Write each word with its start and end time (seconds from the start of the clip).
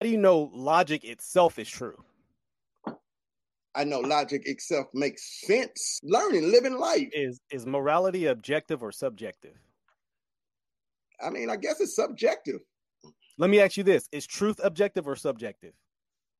do 0.00 0.08
you 0.08 0.18
know 0.18 0.50
logic 0.52 1.04
itself 1.04 1.58
is 1.58 1.68
true? 1.68 1.96
I 3.74 3.84
know 3.84 4.00
logic 4.00 4.42
itself 4.46 4.86
makes 4.94 5.42
sense. 5.46 6.00
Learning, 6.02 6.50
living 6.50 6.78
life. 6.78 7.08
Is 7.12 7.40
is 7.50 7.66
morality 7.66 8.26
objective 8.26 8.82
or 8.82 8.90
subjective? 8.90 9.54
I 11.20 11.30
mean, 11.30 11.50
I 11.50 11.56
guess 11.56 11.80
it's 11.80 11.94
subjective. 11.94 12.60
Let 13.38 13.50
me 13.50 13.60
ask 13.60 13.76
you 13.76 13.84
this: 13.84 14.08
Is 14.12 14.26
truth 14.26 14.60
objective 14.64 15.06
or 15.06 15.16
subjective? 15.16 15.72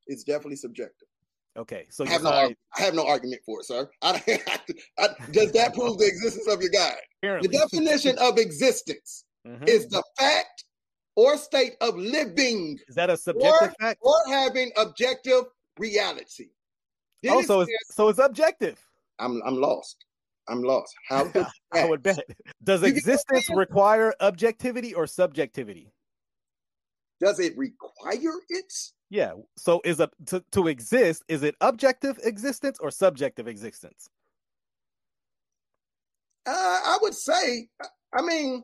It's 0.07 0.25
definitely 0.25 0.57
subjective. 0.57 1.09
Okay, 1.57 1.87
so 1.91 2.05
I 2.05 2.11
have, 2.11 2.23
no, 2.23 2.31
I 2.31 2.83
have 2.83 2.95
no 2.95 3.07
argument 3.07 3.41
for 3.47 3.61
it, 3.61 3.67
sir. 3.67 3.89
I, 4.03 4.21
I, 4.99 5.09
does 5.33 5.53
that 5.53 5.73
prove 5.73 5.97
the 5.99 6.07
existence 6.07 6.47
of 6.49 6.61
your 6.61 6.71
God? 6.71 6.95
Apparently. 7.23 7.49
The 7.49 7.59
definition 7.59 8.19
of 8.19 8.37
existence 8.37 9.25
mm-hmm. 9.47 9.65
is 9.67 9.89
the 9.89 10.03
fact 10.19 10.66
or 11.17 11.37
state 11.37 11.77
of 11.81 11.97
living. 11.97 12.79
Is 12.89 12.95
that 12.95 13.11
a 13.11 13.17
subjective 13.17 13.71
or, 13.71 13.75
fact? 13.81 14.01
Or 14.03 14.15
having 14.29 14.71
objective 14.77 15.45
reality. 15.79 16.51
oh, 17.29 17.43
so 17.43 17.63
it's, 17.63 17.73
so 17.91 18.09
it's 18.09 18.19
objective. 18.19 18.79
I'm 19.19 19.43
I'm 19.45 19.57
lost. 19.57 20.05
I'm 20.49 20.63
lost. 20.63 20.95
How 21.09 21.31
I 21.73 21.87
would 21.87 22.03
bet. 22.03 22.25
Does 22.63 22.83
you 22.83 22.89
existence 22.89 23.49
require 23.51 24.15
objectivity 24.21 24.95
or 24.95 25.07
subjectivity? 25.07 25.91
Does 27.21 27.41
it 27.41 27.57
require 27.57 28.35
it? 28.49 28.73
Yeah. 29.09 29.33
So 29.57 29.81
is 29.85 30.01
a 30.01 30.11
to, 30.27 30.45
to 30.53 30.69
exist, 30.69 31.25
is 31.29 31.43
it 31.43 31.57
objective 31.61 32.19
existence 32.23 32.79
or 32.81 32.91
subjective 32.91 33.49
existence? 33.49 34.09
Uh, 36.47 36.53
I 36.53 36.99
would 37.03 37.15
say, 37.15 37.69
I 38.17 38.23
mean, 38.23 38.63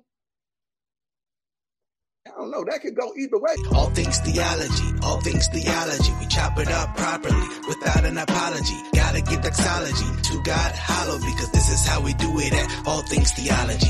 I 2.24 2.30
don't 2.30 2.52
know. 2.52 2.64
That 2.64 2.80
could 2.82 2.94
go 2.94 3.12
either 3.16 3.36
way. 3.36 3.54
All 3.72 3.90
things 3.90 4.18
theology, 4.20 4.98
all 5.02 5.20
things 5.20 5.48
theology. 5.48 6.12
We 6.20 6.26
chop 6.28 6.56
it 6.58 6.68
up 6.68 6.96
properly 6.96 7.48
without 7.66 8.04
an 8.04 8.16
apology. 8.16 8.76
Gotta 8.94 9.22
give 9.22 9.40
doxology 9.42 10.22
to 10.22 10.42
God 10.44 10.72
hollow 10.72 11.18
because 11.18 11.50
this 11.50 11.68
is 11.70 11.84
how 11.84 12.00
we 12.00 12.14
do 12.14 12.38
it 12.38 12.52
at 12.52 12.86
All 12.86 13.02
Things 13.02 13.32
Theology. 13.32 13.88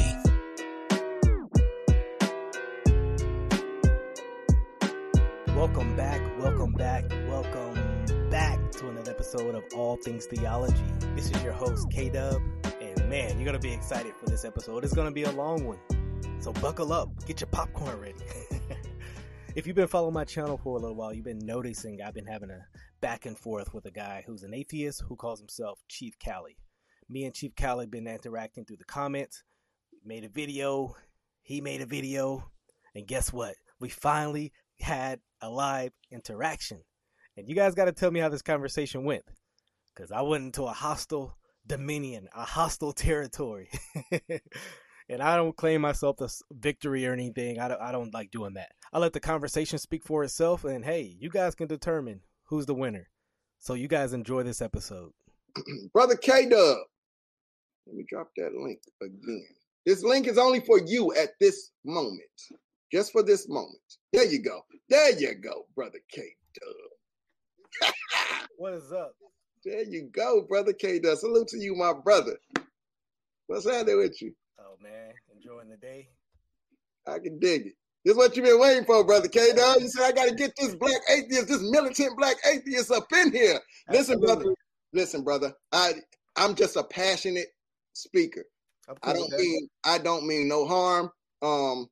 Welcome 5.54 5.94
back, 5.94 6.20
welcome 6.40 6.72
back, 6.72 7.10
welcome 7.28 8.30
back 8.30 8.72
to 8.72 8.88
another 8.88 9.10
episode 9.10 9.54
of 9.54 9.62
All 9.76 9.96
Things 9.96 10.24
Theology. 10.24 10.82
This 11.14 11.30
is 11.30 11.42
your 11.42 11.52
host, 11.52 11.90
K 11.90 12.08
Dub, 12.08 12.40
and 12.80 13.08
man, 13.10 13.36
you're 13.36 13.44
gonna 13.44 13.58
be 13.58 13.72
excited 13.74 14.14
for 14.16 14.24
this 14.24 14.46
episode. 14.46 14.84
It's 14.84 14.94
gonna 14.94 15.12
be 15.12 15.24
a 15.24 15.32
long 15.32 15.66
one, 15.66 15.78
so 16.40 16.52
buckle 16.54 16.92
up, 16.92 17.08
get 17.26 17.40
your 17.40 17.48
popcorn 17.48 17.98
ready. 18.00 18.14
if 19.56 19.66
you've 19.66 19.76
been 19.76 19.88
following 19.88 20.14
my 20.14 20.24
channel 20.24 20.58
for 20.58 20.76
a 20.76 20.80
little 20.80 20.96
while, 20.96 21.12
you've 21.12 21.24
been 21.24 21.44
noticing 21.44 22.00
I've 22.02 22.14
been 22.14 22.26
having 22.26 22.50
a 22.50 22.66
back 23.00 23.26
and 23.26 23.38
forth 23.38 23.74
with 23.74 23.84
a 23.86 23.90
guy 23.90 24.22
who's 24.26 24.42
an 24.42 24.54
atheist 24.54 25.02
who 25.08 25.16
calls 25.16 25.40
himself 25.40 25.80
Chief 25.88 26.18
Cali. 26.18 26.56
Me 27.08 27.24
and 27.24 27.34
Chief 27.34 27.54
Cali 27.54 27.86
been 27.86 28.06
interacting 28.06 28.64
through 28.64 28.78
the 28.78 28.84
comments, 28.84 29.44
made 30.04 30.24
a 30.24 30.28
video, 30.28 30.94
he 31.42 31.60
made 31.60 31.80
a 31.80 31.86
video, 31.86 32.50
and 32.94 33.06
guess 33.06 33.32
what? 33.32 33.54
We 33.80 33.88
finally 33.88 34.52
had 34.80 35.20
a 35.40 35.50
live 35.50 35.92
interaction. 36.10 36.82
And 37.36 37.48
you 37.48 37.54
guys 37.54 37.74
got 37.74 37.86
to 37.86 37.92
tell 37.92 38.10
me 38.10 38.20
how 38.20 38.28
this 38.28 38.42
conversation 38.42 39.04
went. 39.04 39.24
Because 39.94 40.12
I 40.12 40.22
went 40.22 40.44
into 40.44 40.64
a 40.64 40.72
hostile 40.72 41.36
dominion, 41.66 42.28
a 42.34 42.44
hostile 42.44 42.92
territory. 42.92 43.70
and 45.08 45.22
I 45.22 45.36
don't 45.36 45.56
claim 45.56 45.80
myself 45.80 46.16
the 46.16 46.34
victory 46.52 47.06
or 47.06 47.12
anything. 47.12 47.58
I 47.58 47.68
don't, 47.68 47.80
I 47.80 47.92
don't 47.92 48.14
like 48.14 48.30
doing 48.30 48.54
that. 48.54 48.72
I 48.92 48.98
let 48.98 49.12
the 49.12 49.20
conversation 49.20 49.78
speak 49.78 50.04
for 50.04 50.24
itself. 50.24 50.64
And 50.64 50.84
hey, 50.84 51.16
you 51.18 51.30
guys 51.30 51.54
can 51.54 51.68
determine 51.68 52.20
who's 52.44 52.66
the 52.66 52.74
winner. 52.74 53.08
So 53.58 53.74
you 53.74 53.88
guys 53.88 54.12
enjoy 54.12 54.42
this 54.42 54.60
episode. 54.62 55.12
Brother 55.92 56.16
K 56.16 56.48
Dub, 56.48 56.78
let 57.86 57.96
me 57.96 58.04
drop 58.08 58.30
that 58.36 58.54
link 58.54 58.80
again. 59.00 59.46
This 59.84 60.02
link 60.02 60.26
is 60.26 60.38
only 60.38 60.60
for 60.60 60.78
you 60.78 61.12
at 61.14 61.30
this 61.40 61.70
moment 61.84 62.22
just 62.92 63.10
for 63.10 63.22
this 63.22 63.48
moment. 63.48 63.80
There 64.12 64.26
you 64.26 64.42
go. 64.42 64.60
There 64.88 65.18
you 65.18 65.34
go, 65.34 65.66
brother 65.74 65.98
K 66.10 66.22
Dub. 66.54 67.92
what 68.58 68.74
is 68.74 68.92
up? 68.92 69.14
There 69.64 69.82
you 69.82 70.10
go, 70.12 70.42
brother 70.42 70.72
K 70.72 70.98
Dub. 70.98 71.16
Salute 71.16 71.48
to 71.48 71.58
you, 71.58 71.74
my 71.74 71.94
brother. 71.94 72.36
What's 73.46 73.68
happening 73.68 73.98
with 73.98 74.20
you? 74.20 74.34
Oh 74.64 74.76
man, 74.80 75.12
enjoying 75.34 75.68
the 75.68 75.76
day. 75.76 76.08
I 77.06 77.18
can 77.18 77.38
dig 77.38 77.66
it. 77.66 77.72
This 78.04 78.12
is 78.12 78.16
what 78.16 78.36
you've 78.36 78.46
been 78.46 78.60
waiting 78.60 78.84
for, 78.84 79.04
brother 79.04 79.28
K 79.28 79.52
Dub. 79.54 79.80
You 79.80 79.88
said 79.88 80.04
I 80.04 80.12
gotta 80.12 80.34
get 80.34 80.52
this 80.56 80.74
black 80.74 81.00
atheist, 81.10 81.48
this 81.48 81.62
militant 81.62 82.16
black 82.16 82.36
atheist 82.46 82.90
up 82.90 83.06
in 83.12 83.32
here. 83.32 83.58
Listen, 83.90 84.14
Absolutely. 84.14 84.26
brother. 84.26 84.54
Listen, 84.92 85.24
brother. 85.24 85.52
I 85.72 85.94
I'm 86.36 86.54
just 86.54 86.76
a 86.76 86.84
passionate 86.84 87.48
speaker. 87.92 88.44
I 89.02 89.12
don't 89.12 89.32
mean 89.32 89.68
I 89.84 89.98
don't 89.98 90.26
mean 90.26 90.48
no 90.48 90.66
harm. 90.66 91.10
Um, 91.42 91.88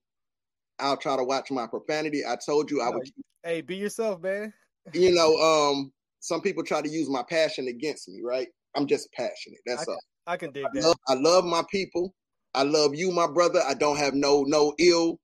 I'll 0.79 0.97
try 0.97 1.17
to 1.17 1.25
watch 1.25 1.51
my 1.51 1.67
profanity. 1.67 2.23
I 2.27 2.37
told 2.45 2.71
you 2.71 2.81
I 2.81 2.91
would. 2.91 3.09
Hey, 3.43 3.63
be 3.63 3.77
yourself, 3.77 4.21
man. 4.21 4.53
you 4.93 5.13
know, 5.15 5.37
um, 5.37 5.93
some 6.21 6.41
people 6.41 6.63
try 6.63 6.83
to 6.83 6.89
use 6.89 7.09
my 7.09 7.23
passion 7.29 7.69
against 7.69 8.09
me, 8.09 8.21
right? 8.23 8.49
I'm 8.77 8.87
just 8.87 9.11
passionate. 9.13 9.61
That's 9.67 9.89
I, 9.89 9.93
all. 9.93 10.01
I 10.27 10.37
can 10.37 10.53
dig 10.53 10.67
I 10.67 10.69
that. 10.75 10.83
Love, 10.85 10.97
I 11.09 11.15
love 11.15 11.45
my 11.45 11.63
people. 11.71 12.15
I 12.55 12.65
love 12.65 12.95
you, 12.95 13.13
my 13.13 13.27
brother. 13.27 13.61
I 13.67 13.75
don't 13.75 13.99
have 13.99 14.15
no 14.15 14.45
no 14.47 14.75
ill 14.79 15.19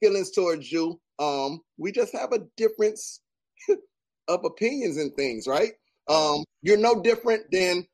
feelings 0.00 0.30
towards 0.30 0.70
you. 0.70 1.00
Um, 1.18 1.60
we 1.78 1.92
just 1.92 2.12
have 2.12 2.32
a 2.32 2.40
difference 2.56 3.20
of 4.28 4.44
opinions 4.44 4.96
and 4.96 5.14
things, 5.14 5.46
right? 5.46 5.72
Um, 6.08 6.44
you're 6.62 6.78
no 6.78 7.02
different 7.02 7.44
than 7.52 7.86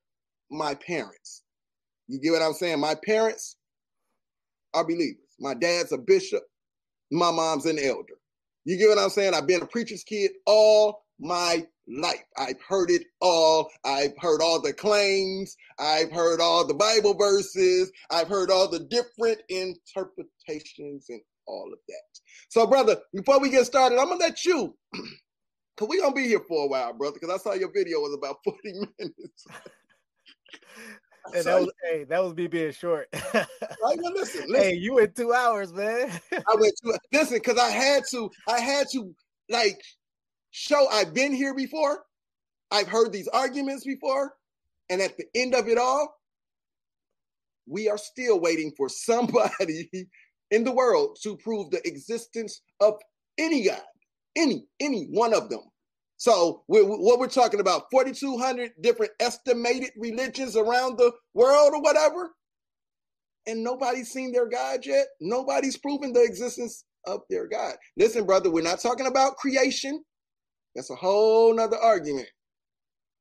my 0.51 0.75
parents. 0.75 1.43
You 2.09 2.21
get 2.21 2.33
what 2.33 2.43
I'm 2.43 2.55
saying? 2.55 2.81
My 2.81 2.95
parents 3.07 3.57
are 4.75 4.85
believers. 4.85 5.17
My 5.41 5.55
dad's 5.55 5.93
a 5.93 5.99
bishop 5.99 6.43
my 7.11 7.31
mom's 7.31 7.67
an 7.67 7.79
elder. 7.79 8.15
You 8.65 8.77
get 8.77 8.89
what 8.89 8.99
I'm 8.99 9.11
saying? 9.11 9.35
I've 9.35 9.47
been 9.47 9.63
a 9.63 9.67
preacher's 9.67 10.05
kid 10.05 10.33
all 10.47 11.05
my 11.19 11.67
life. 11.89 12.25
I've 12.37 12.61
heard 12.67 12.91
it 12.91 13.03
all. 13.21 13.71
I've 13.85 14.17
heard 14.19 14.41
all 14.41 14.61
the 14.61 14.73
claims. 14.73 15.57
I've 15.79 16.13
heard 16.13 16.41
all 16.41 16.67
the 16.67 16.75
Bible 16.75 17.15
verses. 17.15 17.91
I've 18.11 18.29
heard 18.29 18.51
all 18.51 18.69
the 18.69 18.81
different 18.81 19.41
interpretations 19.49 21.07
and 21.09 21.21
all 21.47 21.71
of 21.73 21.79
that. 21.89 22.21
So, 22.49 22.67
brother, 22.67 22.99
before 23.13 23.41
we 23.41 23.51
get 23.51 23.67
started, 23.67 23.99
I'm 23.99 24.09
gonna 24.09 24.21
let 24.21 24.45
you, 24.45 24.77
cause 25.77 25.89
we're 25.89 26.03
gonna 26.03 26.15
be 26.15 26.29
here 26.29 26.43
for 26.47 26.65
a 26.65 26.69
while, 26.69 26.93
brother. 26.93 27.19
Cause 27.19 27.31
I 27.31 27.39
saw 27.39 27.55
your 27.55 27.73
video 27.73 28.01
was 28.01 28.15
about 28.15 28.37
40 28.45 28.59
minutes. 28.99 29.47
And 31.35 31.45
that 31.45 31.61
was 31.61 31.71
hey, 31.85 32.05
that 32.05 32.25
was 32.25 32.35
me 32.35 32.47
being 32.47 32.73
short. 32.73 33.09
right, 33.35 33.47
well, 33.83 33.99
listen, 34.15 34.49
listen, 34.49 34.55
Hey, 34.55 34.75
you 34.75 34.95
went 34.95 35.15
two 35.15 35.35
hours, 35.35 35.75
man. 35.75 36.11
I 36.33 36.55
went 36.55 36.73
two. 36.83 36.95
Listen, 37.13 37.37
because 37.37 37.59
I 37.59 37.69
had 37.69 38.05
to, 38.13 38.31
I 38.49 38.61
had 38.61 38.87
to 38.93 39.15
like 39.51 39.79
show 40.51 40.89
I've 40.89 41.15
been 41.15 41.33
here 41.33 41.55
before. 41.55 42.05
I've 42.71 42.89
heard 42.89 43.13
these 43.13 43.29
arguments 43.29 43.85
before, 43.85 44.35
and 44.91 45.01
at 45.01 45.17
the 45.17 45.25
end 45.35 45.55
of 45.55 45.69
it 45.69 45.79
all, 45.79 46.15
we 47.67 47.89
are 47.89 47.99
still 47.99 48.41
waiting 48.41 48.73
for 48.77 48.89
somebody 48.89 49.91
in 50.51 50.65
the 50.65 50.73
world 50.73 51.19
to 51.23 51.37
prove 51.37 51.71
the 51.71 51.87
existence 51.87 52.61
of 52.81 52.95
any 53.39 53.65
God, 53.65 53.81
any 54.37 54.67
any 54.81 55.07
one 55.11 55.35
of 55.35 55.49
them. 55.49 55.61
So 56.19 56.65
we're, 56.67 56.85
what 56.85 57.21
we're 57.21 57.29
talking 57.29 57.61
about, 57.61 57.85
4,200 57.93 58.73
different 58.81 59.13
estimated 59.21 59.91
religions 59.97 60.57
around 60.57 60.99
the 60.99 61.13
world 61.33 61.73
or 61.75 61.81
whatever. 61.81 62.33
And 63.47 63.63
nobody's 63.63 64.11
seen 64.11 64.33
their 64.33 64.49
God 64.49 64.85
yet. 64.85 65.07
Nobody's 65.21 65.77
proven 65.77 66.13
the 66.13 66.25
existence 66.25 66.85
of 67.07 67.21
their 67.31 67.47
God. 67.47 67.77
Listen, 67.97 68.27
brother, 68.27 68.51
we're 68.51 68.65
not 68.65 68.81
talking 68.81 69.07
about 69.07 69.37
creation. 69.37 70.03
That's 70.79 70.91
a 70.91 70.95
whole 70.95 71.53
nother 71.53 71.77
argument. 71.77 72.29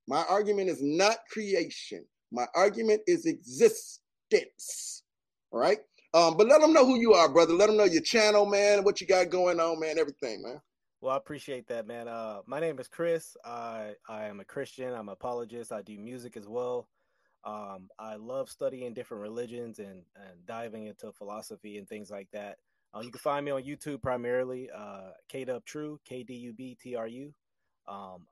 My 0.07 0.23
argument 0.29 0.69
is 0.69 0.77
not 0.79 1.17
creation. 1.27 2.05
My 2.31 2.45
argument 2.53 3.01
is 3.07 3.25
existence. 3.25 5.01
All 5.49 5.59
right. 5.59 5.79
Um, 6.13 6.37
but 6.37 6.45
let 6.45 6.61
them 6.61 6.71
know 6.71 6.85
who 6.85 6.99
you 6.99 7.13
are, 7.13 7.27
brother. 7.27 7.53
Let 7.53 7.65
them 7.65 7.77
know 7.77 7.85
your 7.85 8.03
channel, 8.03 8.45
man, 8.45 8.83
what 8.83 9.01
you 9.01 9.07
got 9.07 9.31
going 9.31 9.59
on, 9.59 9.79
man, 9.79 9.97
everything, 9.97 10.43
man. 10.43 10.61
Well, 11.01 11.15
I 11.15 11.17
appreciate 11.17 11.67
that, 11.69 11.87
man. 11.87 12.07
Uh, 12.07 12.41
my 12.45 12.59
name 12.59 12.77
is 12.77 12.87
Chris. 12.87 13.35
I 13.43 13.93
I 14.07 14.25
am 14.25 14.39
a 14.39 14.45
Christian. 14.45 14.93
I'm 14.93 15.09
an 15.09 15.13
apologist. 15.13 15.71
I 15.71 15.81
do 15.81 15.97
music 15.97 16.37
as 16.37 16.47
well. 16.47 16.87
Um, 17.43 17.89
I 17.97 18.17
love 18.17 18.51
studying 18.51 18.93
different 18.93 19.23
religions 19.23 19.79
and, 19.79 20.03
and 20.15 20.45
diving 20.45 20.85
into 20.85 21.11
philosophy 21.11 21.79
and 21.79 21.89
things 21.89 22.11
like 22.11 22.27
that. 22.33 22.57
Uh, 22.93 23.01
you 23.01 23.09
can 23.09 23.19
find 23.19 23.43
me 23.43 23.51
on 23.51 23.63
YouTube 23.63 24.03
primarily, 24.03 24.69
uh, 24.69 25.09
Dub 25.45 25.65
True, 25.65 25.99
K 26.05 26.21
D 26.21 26.35
U 26.35 26.53
B 26.53 26.77
T 26.79 26.95
R 26.95 27.07
U. 27.07 27.33
Um, 27.87 28.27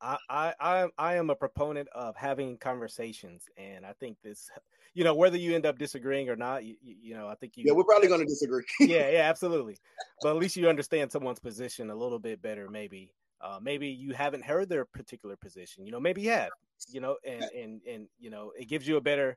I, 0.00 0.18
I 0.28 0.54
I 0.60 0.88
I 0.98 1.14
am 1.16 1.30
a 1.30 1.34
proponent 1.34 1.88
of 1.94 2.14
having 2.16 2.58
conversations, 2.58 3.48
and 3.56 3.86
I 3.86 3.92
think 3.94 4.18
this, 4.22 4.50
you 4.94 5.04
know, 5.04 5.14
whether 5.14 5.36
you 5.36 5.54
end 5.54 5.66
up 5.66 5.78
disagreeing 5.78 6.28
or 6.28 6.36
not, 6.36 6.64
you, 6.64 6.76
you 6.82 7.14
know, 7.14 7.28
I 7.28 7.34
think 7.34 7.56
you. 7.56 7.64
Yeah, 7.66 7.72
we're 7.72 7.84
probably 7.84 8.08
going 8.08 8.20
to 8.20 8.26
disagree. 8.26 8.64
yeah, 8.80 9.10
yeah, 9.10 9.18
absolutely. 9.30 9.78
But 10.22 10.30
at 10.30 10.36
least 10.36 10.56
you 10.56 10.68
understand 10.68 11.10
someone's 11.10 11.40
position 11.40 11.90
a 11.90 11.94
little 11.94 12.18
bit 12.18 12.42
better, 12.42 12.68
maybe. 12.68 13.14
Uh, 13.40 13.58
maybe 13.60 13.88
you 13.88 14.14
haven't 14.14 14.44
heard 14.44 14.68
their 14.68 14.84
particular 14.84 15.36
position. 15.36 15.84
You 15.84 15.92
know, 15.92 16.00
maybe 16.00 16.22
you 16.22 16.30
have. 16.30 16.50
You 16.88 17.00
know, 17.00 17.16
and 17.24 17.44
and 17.44 17.80
and 17.88 18.08
you 18.18 18.30
know, 18.30 18.52
it 18.58 18.68
gives 18.68 18.86
you 18.86 18.96
a 18.96 19.00
better 19.00 19.36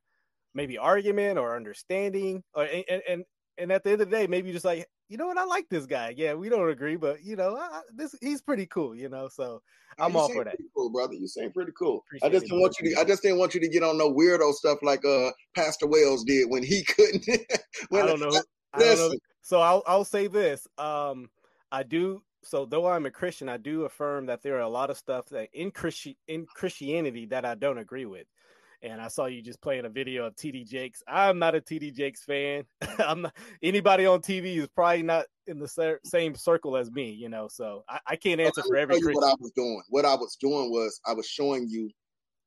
maybe 0.54 0.78
argument 0.78 1.38
or 1.38 1.56
understanding, 1.56 2.44
or 2.54 2.64
and 2.64 3.02
and 3.08 3.26
and 3.58 3.72
at 3.72 3.84
the 3.84 3.92
end 3.92 4.02
of 4.02 4.10
the 4.10 4.16
day, 4.16 4.28
maybe 4.28 4.48
you 4.48 4.54
just 4.54 4.66
like, 4.66 4.88
you 5.10 5.18
know 5.18 5.28
what, 5.28 5.38
I 5.38 5.46
like 5.46 5.70
this 5.70 5.86
guy. 5.86 6.14
Yeah, 6.16 6.34
we 6.34 6.50
don't 6.50 6.70
agree, 6.70 6.96
but 6.96 7.24
you 7.24 7.36
know, 7.36 7.56
I, 7.58 7.82
this 7.94 8.16
he's 8.22 8.42
pretty 8.42 8.66
cool. 8.66 8.96
You 8.96 9.10
know, 9.10 9.28
so 9.28 9.62
I'm 10.00 10.16
all 10.16 10.30
for 10.30 10.44
that. 10.44 10.58
Cool, 10.76 10.92
brother. 10.92 11.14
You 11.14 11.28
seem 11.28 11.52
pretty 11.52 11.72
cool. 11.78 12.04
Appreciate 12.08 12.28
I 12.28 12.32
just 12.32 12.46
didn't 12.46 12.62
want 12.62 12.76
you 12.82 12.94
to. 12.94 13.02
I 13.02 13.04
just 13.04 13.22
didn't 13.22 13.40
want 13.40 13.54
you 13.54 13.62
to 13.62 13.70
get 13.70 13.84
on 13.84 13.98
no 13.98 14.14
weirdo 14.14 14.54
stuff 14.54 14.80
like 14.82 15.04
uh 15.06 15.32
Pastor 15.56 15.88
Wells 15.88 16.24
did 16.24 16.50
when 16.50 16.64
he 16.64 16.84
couldn't. 16.96 17.26
when, 17.90 18.04
I 18.04 18.08
don't 18.08 18.20
know. 18.20 18.42
I 18.74 18.80
don't 18.80 18.98
know. 18.98 19.18
So 19.42 19.62
I'll 19.62 19.84
I'll 19.88 20.06
say 20.06 20.28
this. 20.28 20.68
Um, 20.78 21.30
I 21.72 21.84
do. 21.84 22.22
So 22.44 22.66
though 22.66 22.88
I'm 22.88 23.06
a 23.06 23.12
Christian, 23.12 23.50
I 23.50 23.58
do 23.58 23.86
affirm 23.86 24.26
that 24.28 24.42
there 24.42 24.56
are 24.56 24.62
a 24.62 24.70
lot 24.70 24.90
of 24.90 24.98
stuff 24.98 25.28
that 25.30 25.50
in 25.54 25.72
Christi- 25.72 26.18
in 26.28 26.46
Christianity 26.46 27.26
that 27.28 27.46
I 27.46 27.56
don't 27.56 27.78
agree 27.78 28.06
with 28.06 28.28
and 28.82 29.02
I 29.02 29.08
saw 29.08 29.26
you 29.26 29.42
just 29.42 29.62
playing 29.62 29.86
a 29.86 29.90
video 29.90 30.26
of 30.26 30.36
TD 30.36 30.68
Jakes. 30.68 31.02
I'm 31.08 31.40
not 31.40 31.56
a 31.56 31.62
TD 31.62 31.94
Jakes 31.94 32.24
fan. 32.24 32.64
I'm 33.00 33.24
not, 33.24 33.36
anybody 33.64 34.06
on 34.06 34.22
TV 34.22 34.58
is 34.58 34.68
probably 34.68 35.04
not 35.04 35.26
in 35.48 35.60
the 35.60 36.00
same 36.04 36.36
circle 36.36 36.78
as 36.78 36.92
me, 36.92 37.12
you 37.12 37.30
know. 37.30 37.48
So 37.48 37.84
I, 37.90 38.00
I 38.08 38.16
can't 38.16 38.40
answer 38.42 38.64
for 38.68 38.76
every. 38.76 39.00
What 39.00 39.24
I 39.24 39.36
was 39.40 39.52
doing, 39.56 39.82
what 39.90 40.06
I 40.06 40.16
was 40.16 40.38
doing 40.40 40.72
was 40.72 41.00
I 41.06 41.14
was 41.14 41.28
showing 41.28 41.68
you 41.70 41.90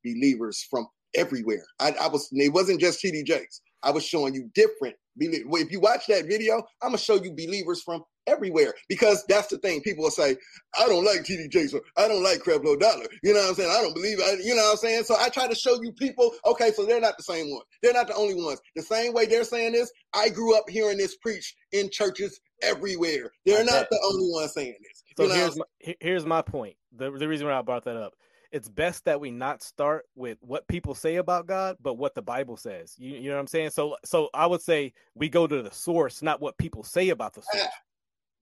believers 0.03 0.65
from 0.69 0.87
everywhere. 1.15 1.63
I, 1.79 1.93
I 2.01 2.07
was. 2.07 2.29
It 2.31 2.53
wasn't 2.53 2.79
just 2.79 3.03
TD 3.03 3.25
Jakes. 3.25 3.61
I 3.83 3.91
was 3.91 4.05
showing 4.05 4.33
you 4.33 4.49
different. 4.53 4.95
Believers. 5.17 5.61
If 5.61 5.71
you 5.71 5.79
watch 5.81 6.07
that 6.07 6.25
video, 6.25 6.57
I'm 6.81 6.89
gonna 6.89 6.97
show 6.97 7.15
you 7.15 7.31
believers 7.33 7.81
from 7.81 8.03
everywhere 8.27 8.73
because 8.87 9.25
that's 9.27 9.47
the 9.47 9.57
thing. 9.57 9.81
People 9.81 10.03
will 10.03 10.11
say, 10.11 10.35
I 10.79 10.87
don't 10.87 11.03
like 11.03 11.21
TD 11.21 11.49
Jakes 11.49 11.73
or 11.73 11.81
I 11.97 12.07
don't 12.07 12.23
like 12.23 12.39
Creflo 12.39 12.79
Dollar. 12.79 13.05
You 13.23 13.33
know 13.33 13.39
what 13.39 13.49
I'm 13.49 13.55
saying? 13.55 13.71
I 13.71 13.81
don't 13.81 13.93
believe 13.93 14.19
it. 14.19 14.45
You 14.45 14.55
know 14.55 14.63
what 14.63 14.71
I'm 14.71 14.77
saying? 14.77 15.03
So 15.03 15.15
I 15.19 15.29
try 15.29 15.47
to 15.47 15.55
show 15.55 15.81
you 15.81 15.91
people, 15.93 16.31
okay, 16.45 16.71
so 16.71 16.85
they're 16.85 17.01
not 17.01 17.17
the 17.17 17.23
same 17.23 17.51
one. 17.51 17.63
They're 17.81 17.93
not 17.93 18.07
the 18.07 18.15
only 18.15 18.35
ones. 18.35 18.61
The 18.75 18.83
same 18.83 19.13
way 19.13 19.25
they're 19.25 19.43
saying 19.43 19.73
this, 19.73 19.91
I 20.13 20.29
grew 20.29 20.57
up 20.57 20.69
hearing 20.69 20.97
this 20.97 21.17
preached 21.17 21.55
in 21.71 21.89
churches 21.91 22.39
everywhere. 22.61 23.31
They're 23.45 23.65
not 23.65 23.87
the 23.89 23.99
only 24.05 24.31
ones 24.31 24.53
saying 24.53 24.75
this. 24.81 25.03
So 25.17 25.23
you 25.23 25.29
know 25.29 25.35
here's 25.35 25.57
my, 25.57 25.95
here's 25.99 26.25
my 26.25 26.41
point. 26.41 26.75
The, 26.95 27.11
the 27.11 27.27
reason 27.27 27.47
why 27.47 27.57
I 27.57 27.61
brought 27.61 27.85
that 27.85 27.97
up. 27.97 28.13
It's 28.51 28.67
best 28.67 29.05
that 29.05 29.19
we 29.19 29.31
not 29.31 29.63
start 29.63 30.05
with 30.15 30.37
what 30.41 30.67
people 30.67 30.93
say 30.93 31.15
about 31.15 31.47
God, 31.47 31.77
but 31.81 31.93
what 31.93 32.15
the 32.15 32.21
Bible 32.21 32.57
says. 32.57 32.95
You, 32.97 33.15
you 33.15 33.29
know 33.29 33.35
what 33.35 33.41
I'm 33.41 33.47
saying? 33.47 33.69
So 33.71 33.95
so 34.03 34.29
I 34.33 34.45
would 34.45 34.61
say 34.61 34.93
we 35.15 35.29
go 35.29 35.47
to 35.47 35.61
the 35.61 35.71
source, 35.71 36.21
not 36.21 36.41
what 36.41 36.57
people 36.57 36.83
say 36.83 37.09
about 37.09 37.33
the 37.33 37.41
source. 37.53 37.67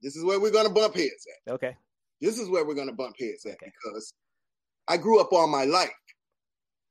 This 0.01 0.15
is 0.15 0.23
where 0.23 0.39
we're 0.39 0.51
going 0.51 0.67
to 0.67 0.73
bump 0.73 0.95
heads 0.95 1.27
at. 1.47 1.53
Okay. 1.53 1.75
This 2.21 2.39
is 2.39 2.49
where 2.49 2.65
we're 2.65 2.75
going 2.75 2.87
to 2.87 2.93
bump 2.93 3.15
heads 3.19 3.45
at 3.45 3.53
okay. 3.53 3.71
because 3.83 4.13
I 4.87 4.97
grew 4.97 5.19
up 5.19 5.31
all 5.31 5.47
my 5.47 5.65
life 5.65 5.89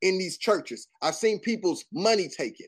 in 0.03 0.19
these 0.19 0.38
churches. 0.38 0.88
I've 1.03 1.15
seen 1.15 1.41
people's 1.41 1.85
money 1.93 2.29
taken. 2.29 2.67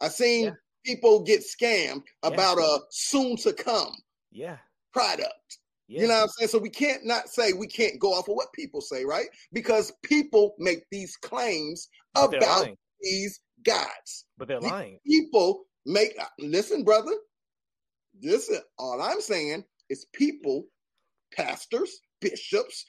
I've 0.00 0.12
seen 0.12 0.46
yeah. 0.46 0.50
people 0.84 1.22
get 1.22 1.42
scammed 1.42 2.04
about 2.22 2.58
yeah. 2.58 2.76
a 2.76 2.78
soon 2.90 3.36
to 3.38 3.52
come 3.52 3.92
yeah 4.30 4.58
product. 4.92 5.58
You 5.88 6.06
know 6.06 6.14
what 6.14 6.22
I'm 6.24 6.28
saying? 6.28 6.48
So 6.48 6.58
we 6.58 6.68
can't 6.70 7.04
not 7.04 7.28
say 7.28 7.52
we 7.52 7.66
can't 7.66 7.98
go 7.98 8.12
off 8.12 8.28
of 8.28 8.34
what 8.34 8.52
people 8.52 8.80
say, 8.80 9.04
right? 9.04 9.26
Because 9.52 9.92
people 10.02 10.54
make 10.58 10.84
these 10.90 11.16
claims 11.16 11.88
but 12.14 12.34
about 12.34 12.68
these 13.00 13.40
gods. 13.64 14.26
But 14.36 14.48
they're 14.48 14.60
these 14.60 14.70
lying. 14.70 14.98
People 15.06 15.64
make 15.86 16.14
uh, 16.20 16.26
listen, 16.38 16.84
brother. 16.84 17.12
This 18.20 18.48
is 18.48 18.60
all 18.78 19.00
I'm 19.00 19.20
saying 19.20 19.64
is 19.88 20.06
people, 20.12 20.64
pastors, 21.34 22.00
bishops, 22.20 22.84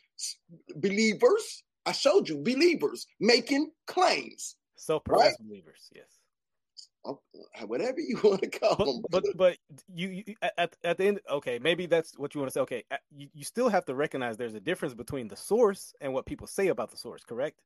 believers. 0.75 1.63
I 1.85 1.93
showed 1.93 2.27
you 2.27 2.37
believers 2.37 3.07
making 3.19 3.71
claims. 3.87 4.55
Self-professed 4.75 5.39
right? 5.39 5.47
believers, 5.47 5.89
yes. 5.93 6.18
Oh, 7.05 7.19
whatever 7.65 7.99
you 7.99 8.19
want 8.23 8.41
to 8.41 8.49
call 8.49 8.75
but, 8.75 8.85
them. 8.85 9.01
But 9.09 9.23
but 9.35 9.57
you, 9.93 10.23
you, 10.27 10.35
at 10.57 10.75
at 10.83 10.97
the 10.97 11.05
end, 11.05 11.21
okay, 11.29 11.57
maybe 11.59 11.85
that's 11.85 12.17
what 12.17 12.35
you 12.35 12.41
want 12.41 12.49
to 12.49 12.53
say. 12.53 12.61
Okay, 12.61 12.83
you, 13.15 13.29
you 13.33 13.43
still 13.43 13.69
have 13.69 13.85
to 13.85 13.95
recognize 13.95 14.37
there's 14.37 14.53
a 14.53 14.59
difference 14.59 14.93
between 14.93 15.27
the 15.27 15.37
source 15.37 15.93
and 16.01 16.13
what 16.13 16.25
people 16.25 16.45
say 16.45 16.67
about 16.67 16.91
the 16.91 16.97
source. 16.97 17.23
Correct? 17.23 17.61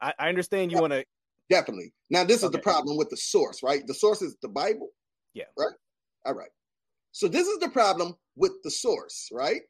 I, 0.00 0.14
I 0.18 0.28
understand 0.28 0.70
you 0.70 0.76
yeah, 0.76 0.80
want 0.80 0.92
to. 0.92 1.04
Definitely. 1.50 1.92
Now 2.10 2.24
this 2.24 2.44
okay. 2.44 2.46
is 2.46 2.52
the 2.52 2.58
problem 2.60 2.96
with 2.96 3.10
the 3.10 3.16
source, 3.16 3.62
right? 3.62 3.84
The 3.86 3.94
source 3.94 4.22
is 4.22 4.36
the 4.42 4.48
Bible. 4.48 4.90
Yeah. 5.34 5.44
Right. 5.56 5.74
All 6.24 6.34
right. 6.34 6.50
So 7.12 7.26
this 7.26 7.48
is 7.48 7.58
the 7.58 7.70
problem 7.70 8.14
with 8.36 8.52
the 8.62 8.70
source, 8.70 9.28
right? 9.32 9.62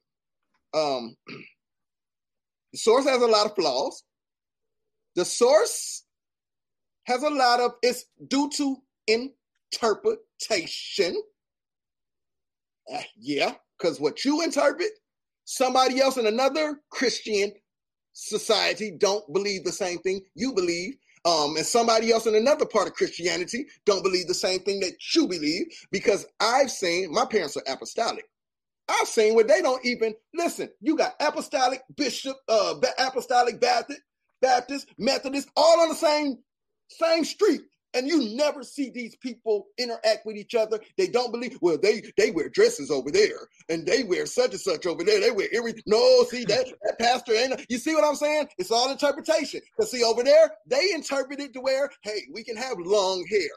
Um, 0.75 1.16
the 2.72 2.78
source 2.78 3.06
has 3.06 3.22
a 3.22 3.26
lot 3.26 3.46
of 3.46 3.55
flaws. 3.55 4.02
The 5.14 5.25
source 5.25 6.05
has 7.05 7.22
a 7.22 7.31
lot 7.31 7.60
of 7.60 7.72
it's 7.82 8.05
due 8.28 8.50
to 8.56 8.76
interpretation. 9.08 11.20
Uh, 12.93 13.00
yeah, 13.19 13.55
because 13.78 14.00
what 14.00 14.25
you 14.25 14.43
interpret, 14.43 14.90
somebody 15.44 16.00
else 16.00 16.16
in 16.16 16.26
another 16.26 16.81
Christian 16.90 17.52
society 18.12 18.90
don't 18.90 19.32
believe 19.32 19.64
the 19.64 19.72
same 19.72 19.99
thing 19.99 20.20
you 20.34 20.52
believe 20.52 20.94
um, 21.25 21.56
and 21.56 21.66
somebody 21.66 22.12
else 22.12 22.26
in 22.26 22.34
another 22.34 22.66
part 22.66 22.87
of 22.87 22.94
Christianity 22.94 23.66
don't 23.84 24.02
believe 24.02 24.26
the 24.26 24.34
same 24.34 24.60
thing 24.60 24.81
that 24.81 24.94
you 25.14 25.26
believe 25.26 25.66
because 25.90 26.26
I've 26.40 26.70
seen 26.70 27.12
my 27.12 27.26
parents 27.26 27.56
are 27.56 27.72
apostolic. 27.72 28.25
I've 28.88 29.08
seen 29.08 29.34
where 29.34 29.44
they 29.44 29.60
don't 29.60 29.84
even 29.84 30.14
listen. 30.34 30.70
You 30.81 30.96
got 30.96 31.14
apostolic 31.20 31.82
bishop, 31.96 32.37
uh, 32.49 32.75
apostolic 32.99 33.60
Baptist, 33.60 34.00
Baptist, 34.40 34.88
Methodist, 34.99 35.49
all 35.56 35.81
on 35.81 35.90
the 35.90 35.94
same 35.94 36.38
same 36.88 37.25
street 37.25 37.60
and 37.94 38.06
you 38.06 38.37
never 38.37 38.62
see 38.62 38.90
these 38.90 39.17
people 39.17 39.69
interact 39.79 40.26
with 40.26 40.37
each 40.37 40.55
other. 40.55 40.81
They 40.96 41.08
don't 41.08 41.32
believe. 41.32 41.58
Well, 41.61 41.79
they 41.79 42.02
they 42.17 42.31
wear 42.31 42.49
dresses 42.49 42.90
over 42.90 43.11
there, 43.11 43.49
and 43.69 43.87
they 43.87 44.05
wear 44.05 44.26
such 44.26 44.52
and 44.52 44.61
such 44.61 44.87
over 44.87 45.05
there. 45.05 45.20
They 45.20 45.31
wear 45.31 45.49
every. 45.52 45.75
No, 45.87 46.25
see 46.25 46.44
that 46.44 46.67
that 46.82 46.99
pastor 46.99 47.32
ain't. 47.32 47.64
You 47.69 47.79
see 47.79 47.94
what 47.94 48.05
I'm 48.05 48.17
saying? 48.17 48.49
It's 48.58 48.70
all 48.70 48.90
interpretation. 48.90 49.61
Because 49.76 49.90
see 49.90 50.05
over 50.05 50.23
there, 50.23 50.50
they 50.67 50.93
interpret 50.93 51.40
it 51.40 51.52
to 51.55 51.61
where, 51.61 51.90
hey, 52.02 52.20
we 52.32 52.44
can 52.44 52.56
have 52.56 52.79
long 52.79 53.25
hair. 53.31 53.49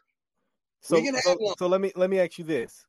So, 0.81 1.03
so, 1.23 1.37
long- 1.39 1.55
so 1.57 1.67
let 1.67 1.81
me 1.81 1.91
let 1.95 2.09
me 2.09 2.19
ask 2.19 2.39
you 2.39 2.45
this: 2.45 2.85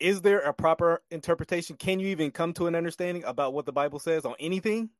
Is 0.00 0.22
there 0.22 0.40
a 0.40 0.52
proper 0.52 1.02
interpretation? 1.10 1.76
Can 1.76 2.00
you 2.00 2.08
even 2.08 2.30
come 2.30 2.52
to 2.54 2.66
an 2.66 2.74
understanding 2.74 3.24
about 3.24 3.52
what 3.52 3.66
the 3.66 3.72
Bible 3.72 3.98
says 3.98 4.24
on 4.24 4.34
anything? 4.40 4.90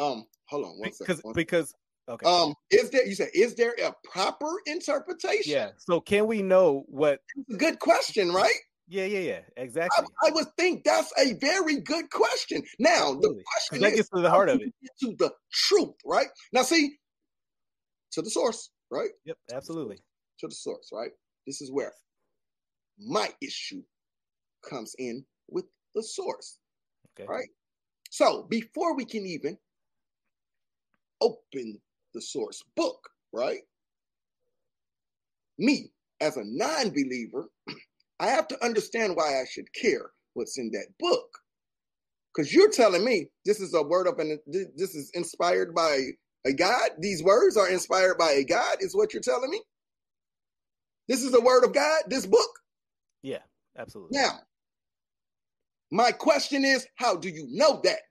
Um, 0.00 0.26
hold 0.46 0.64
on 0.64 0.78
one 0.78 0.92
second. 0.92 1.16
Because 1.16 1.34
because 1.34 1.74
Okay. 2.08 2.26
Um, 2.26 2.54
is 2.70 2.90
there 2.90 3.06
you 3.06 3.14
said 3.14 3.28
is 3.34 3.54
there 3.54 3.74
a 3.84 3.92
proper 4.10 4.60
interpretation? 4.66 5.52
Yeah. 5.52 5.70
So 5.76 6.00
can 6.00 6.26
we 6.26 6.42
know 6.42 6.84
what 6.88 7.20
good 7.58 7.78
question, 7.78 8.32
right? 8.32 8.54
Yeah, 8.90 9.04
yeah, 9.04 9.18
yeah. 9.18 9.40
Exactly. 9.58 10.06
I, 10.22 10.28
I 10.28 10.30
would 10.30 10.46
think 10.56 10.82
that's 10.84 11.12
a 11.18 11.34
very 11.34 11.80
good 11.80 12.10
question. 12.10 12.62
Now 12.78 13.12
Absolutely. 13.12 13.28
the 13.28 13.44
question 13.44 13.80
that 13.82 13.96
gets 13.96 14.08
to 14.08 14.22
the 14.22 14.30
heart 14.30 14.48
of 14.48 14.62
it. 14.62 14.72
To 15.02 15.14
the 15.18 15.30
truth, 15.52 15.94
right? 16.06 16.28
Now 16.54 16.62
see, 16.62 16.96
to 18.12 18.22
the 18.22 18.30
source, 18.30 18.70
right? 18.90 19.10
Yep, 19.26 19.36
absolutely. 19.52 19.98
To 20.40 20.48
the 20.48 20.54
source, 20.54 20.88
right? 20.92 21.10
This 21.46 21.60
is 21.60 21.70
where 21.70 21.92
my 22.98 23.28
issue 23.42 23.82
comes 24.68 24.94
in 24.98 25.24
with 25.50 25.66
the 25.94 26.02
source. 26.02 26.58
Okay. 27.12 27.26
Right. 27.28 27.48
So 28.10 28.46
before 28.48 28.96
we 28.96 29.04
can 29.04 29.26
even 29.26 29.58
open 31.20 31.78
the 32.14 32.22
source 32.22 32.62
book, 32.76 33.08
right? 33.32 33.60
Me, 35.58 35.90
as 36.20 36.36
a 36.36 36.44
non 36.44 36.90
believer, 36.90 37.50
I 38.20 38.26
have 38.26 38.48
to 38.48 38.64
understand 38.64 39.16
why 39.16 39.40
I 39.40 39.44
should 39.50 39.72
care 39.72 40.10
what's 40.34 40.58
in 40.58 40.70
that 40.72 40.88
book. 40.98 41.28
Because 42.34 42.52
you're 42.52 42.70
telling 42.70 43.04
me 43.04 43.28
this 43.44 43.60
is 43.60 43.74
a 43.74 43.82
word 43.82 44.06
of 44.06 44.18
an 44.18 44.38
this 44.46 44.94
is 44.94 45.10
inspired 45.14 45.74
by 45.74 45.98
a 46.46 46.52
God. 46.52 46.90
These 46.98 47.22
words 47.22 47.56
are 47.56 47.68
inspired 47.68 48.16
by 48.18 48.32
a 48.32 48.44
God, 48.44 48.76
is 48.80 48.94
what 48.94 49.12
you're 49.12 49.22
telling 49.22 49.50
me. 49.50 49.60
This 51.08 51.22
is 51.22 51.32
the 51.32 51.40
word 51.40 51.64
of 51.64 51.72
God, 51.72 52.02
this 52.08 52.26
book. 52.26 52.50
Yeah, 53.22 53.42
absolutely. 53.76 54.18
Now, 54.18 54.40
my 55.90 56.12
question 56.12 56.64
is, 56.64 56.86
how 56.96 57.16
do 57.16 57.28
you 57.28 57.46
know 57.50 57.80
that? 57.82 58.02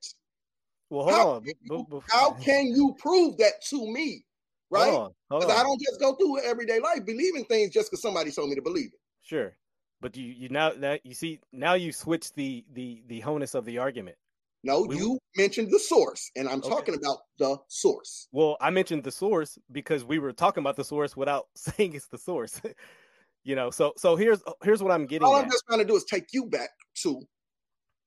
Well, 0.90 1.04
hold 1.04 1.16
how 1.16 1.26
on. 1.26 1.44
Can 1.44 1.54
you, 1.62 1.88
how 2.10 2.32
can 2.44 2.68
you 2.68 2.96
prove 3.00 3.38
that 3.38 3.62
to 3.70 3.92
me? 3.92 4.26
Right? 4.70 4.94
Because 5.40 5.50
I 5.52 5.64
don't 5.64 5.82
just 5.82 6.00
go 6.00 6.16
through 6.16 6.42
everyday 6.42 6.80
life 6.80 7.06
believing 7.06 7.46
things 7.46 7.72
just 7.72 7.90
because 7.92 8.02
somebody 8.02 8.32
told 8.32 8.50
me 8.50 8.56
to 8.56 8.62
believe 8.62 8.88
it. 8.94 9.00
Sure, 9.22 9.58
but 10.00 10.16
you 10.16 10.26
you 10.26 10.50
now 10.50 10.72
that 10.72 11.06
you 11.06 11.14
see 11.14 11.42
now 11.52 11.74
you 11.74 11.92
switch 11.92 12.34
the 12.34 12.66
the 12.72 13.04
the 13.08 13.22
honus 13.22 13.56
of 13.56 13.66
the 13.66 13.78
argument. 13.78 14.18
No, 14.64 14.86
We- 14.86 14.96
you 14.96 15.20
mentioned 15.36 15.72
the 15.72 15.80
source, 15.80 16.32
and 16.36 16.50
I'm 16.50 16.62
Okay. 16.62 16.70
talking 16.70 16.96
about 16.96 17.20
the 17.38 17.58
source. 17.68 18.28
Well, 18.32 18.58
I 18.60 18.70
mentioned 18.70 19.04
the 19.04 19.12
source 19.12 19.58
because 19.72 20.04
we 20.04 20.20
were 20.20 20.34
talking 20.34 20.62
about 20.62 20.76
the 20.76 20.84
source 20.84 21.16
without 21.16 21.48
saying 21.56 21.94
it's 21.94 22.08
the 22.08 22.18
source. 22.18 22.60
you 23.44 23.56
know, 23.56 23.70
so 23.70 23.94
so 23.98 24.16
here's 24.16 24.42
here's 24.64 24.82
what 24.84 24.92
I'm 24.92 25.06
getting 25.06 25.28
All 25.28 25.36
at. 25.36 25.44
I'm 25.44 25.50
just 25.52 25.64
trying 25.68 25.80
to 25.80 25.86
do 25.86 25.96
is 25.96 26.06
take 26.06 26.34
you 26.34 26.46
back 26.48 26.70
to 27.04 27.22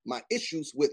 my 0.07 0.23
issues 0.31 0.73
with 0.75 0.93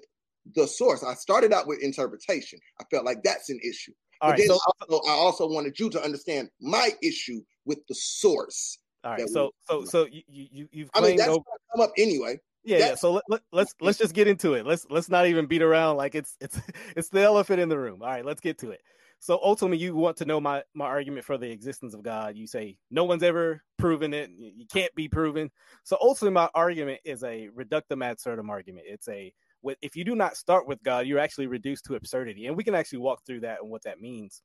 the 0.56 0.68
source. 0.68 1.04
I 1.04 1.14
started 1.14 1.54
out 1.54 1.68
with 1.68 1.82
interpretation. 1.82 2.60
I 2.80 2.84
felt 2.92 3.06
like 3.06 3.24
that's 3.24 3.50
an 3.50 3.60
issue. 3.64 3.94
All 4.22 4.30
but 4.30 4.32
right, 4.32 4.38
then 4.40 4.48
so 4.48 4.60
also, 4.90 5.08
I 5.08 5.12
also 5.12 5.48
wanted 5.48 5.80
you 5.80 5.90
to 5.92 6.04
understand 6.04 6.50
my 6.60 6.92
issue 7.04 7.42
with 7.66 7.80
the 7.88 7.96
source. 7.96 8.80
all 9.04 9.12
right, 9.12 9.30
so 9.30 9.52
so 9.70 9.86
so 9.86 10.08
you 10.12 10.24
you 10.28 10.68
you've 10.72 10.90
I 10.94 11.00
mean, 11.00 11.06
claimed 11.06 11.20
that's 11.20 11.30
over, 11.30 11.44
gonna 11.46 11.76
come 11.76 11.82
up 11.82 11.92
anyway. 11.98 12.40
yeah 12.64 12.78
yeah. 12.80 12.96
So 12.96 13.14
let, 13.14 13.24
let, 13.30 13.42
let's 13.52 13.76
let's 13.82 13.98
just 13.98 14.14
get 14.14 14.28
into 14.28 14.54
it. 14.56 14.66
Let's 14.66 14.88
let's 14.90 15.10
not 15.10 15.28
even 15.28 15.46
beat 15.46 15.62
around 15.62 15.98
like 15.98 16.16
it's 16.16 16.36
it's 16.42 16.60
it's 16.96 17.10
the 17.10 17.22
elephant 17.22 17.60
in 17.60 17.70
the 17.70 17.78
room. 17.78 18.02
All 18.02 18.08
right, 18.08 18.26
let's 18.26 18.42
get 18.42 18.58
to 18.60 18.72
it. 18.72 18.82
So 19.20 19.40
ultimately, 19.42 19.78
you 19.78 19.96
want 19.96 20.18
to 20.18 20.26
know 20.26 20.40
my 20.40 20.64
my 20.74 20.86
argument 20.86 21.26
for 21.26 21.38
the 21.38 21.50
existence 21.50 21.94
of 21.94 22.04
God. 22.04 22.36
You 22.36 22.48
say 22.48 22.78
no 22.92 23.04
one's 23.04 23.24
ever 23.24 23.62
proven 23.78 24.14
it. 24.14 24.30
You 24.36 24.52
you 24.56 24.66
can't 24.72 24.94
be 24.96 25.08
proven. 25.08 25.52
So 25.84 25.98
ultimately, 26.02 26.34
my 26.34 26.50
argument 26.56 27.02
is 27.04 27.24
a 27.24 27.50
reductio 27.56 28.04
ad 28.04 28.12
absurdum 28.14 28.50
argument. 28.50 28.86
It's 28.88 29.08
a 29.08 29.34
with 29.62 29.78
if 29.82 29.96
you 29.96 30.04
do 30.04 30.16
not 30.16 30.38
start 30.38 30.68
with 30.68 30.82
God, 30.84 31.08
you're 31.08 31.20
actually 31.20 31.48
reduced 31.48 31.86
to 31.86 31.96
absurdity, 31.96 32.48
and 32.48 32.56
we 32.56 32.64
can 32.64 32.76
actually 32.76 33.00
walk 33.00 33.26
through 33.26 33.42
that 33.42 33.60
and 33.62 33.70
what 33.70 33.84
that 33.84 34.02
means 34.02 34.42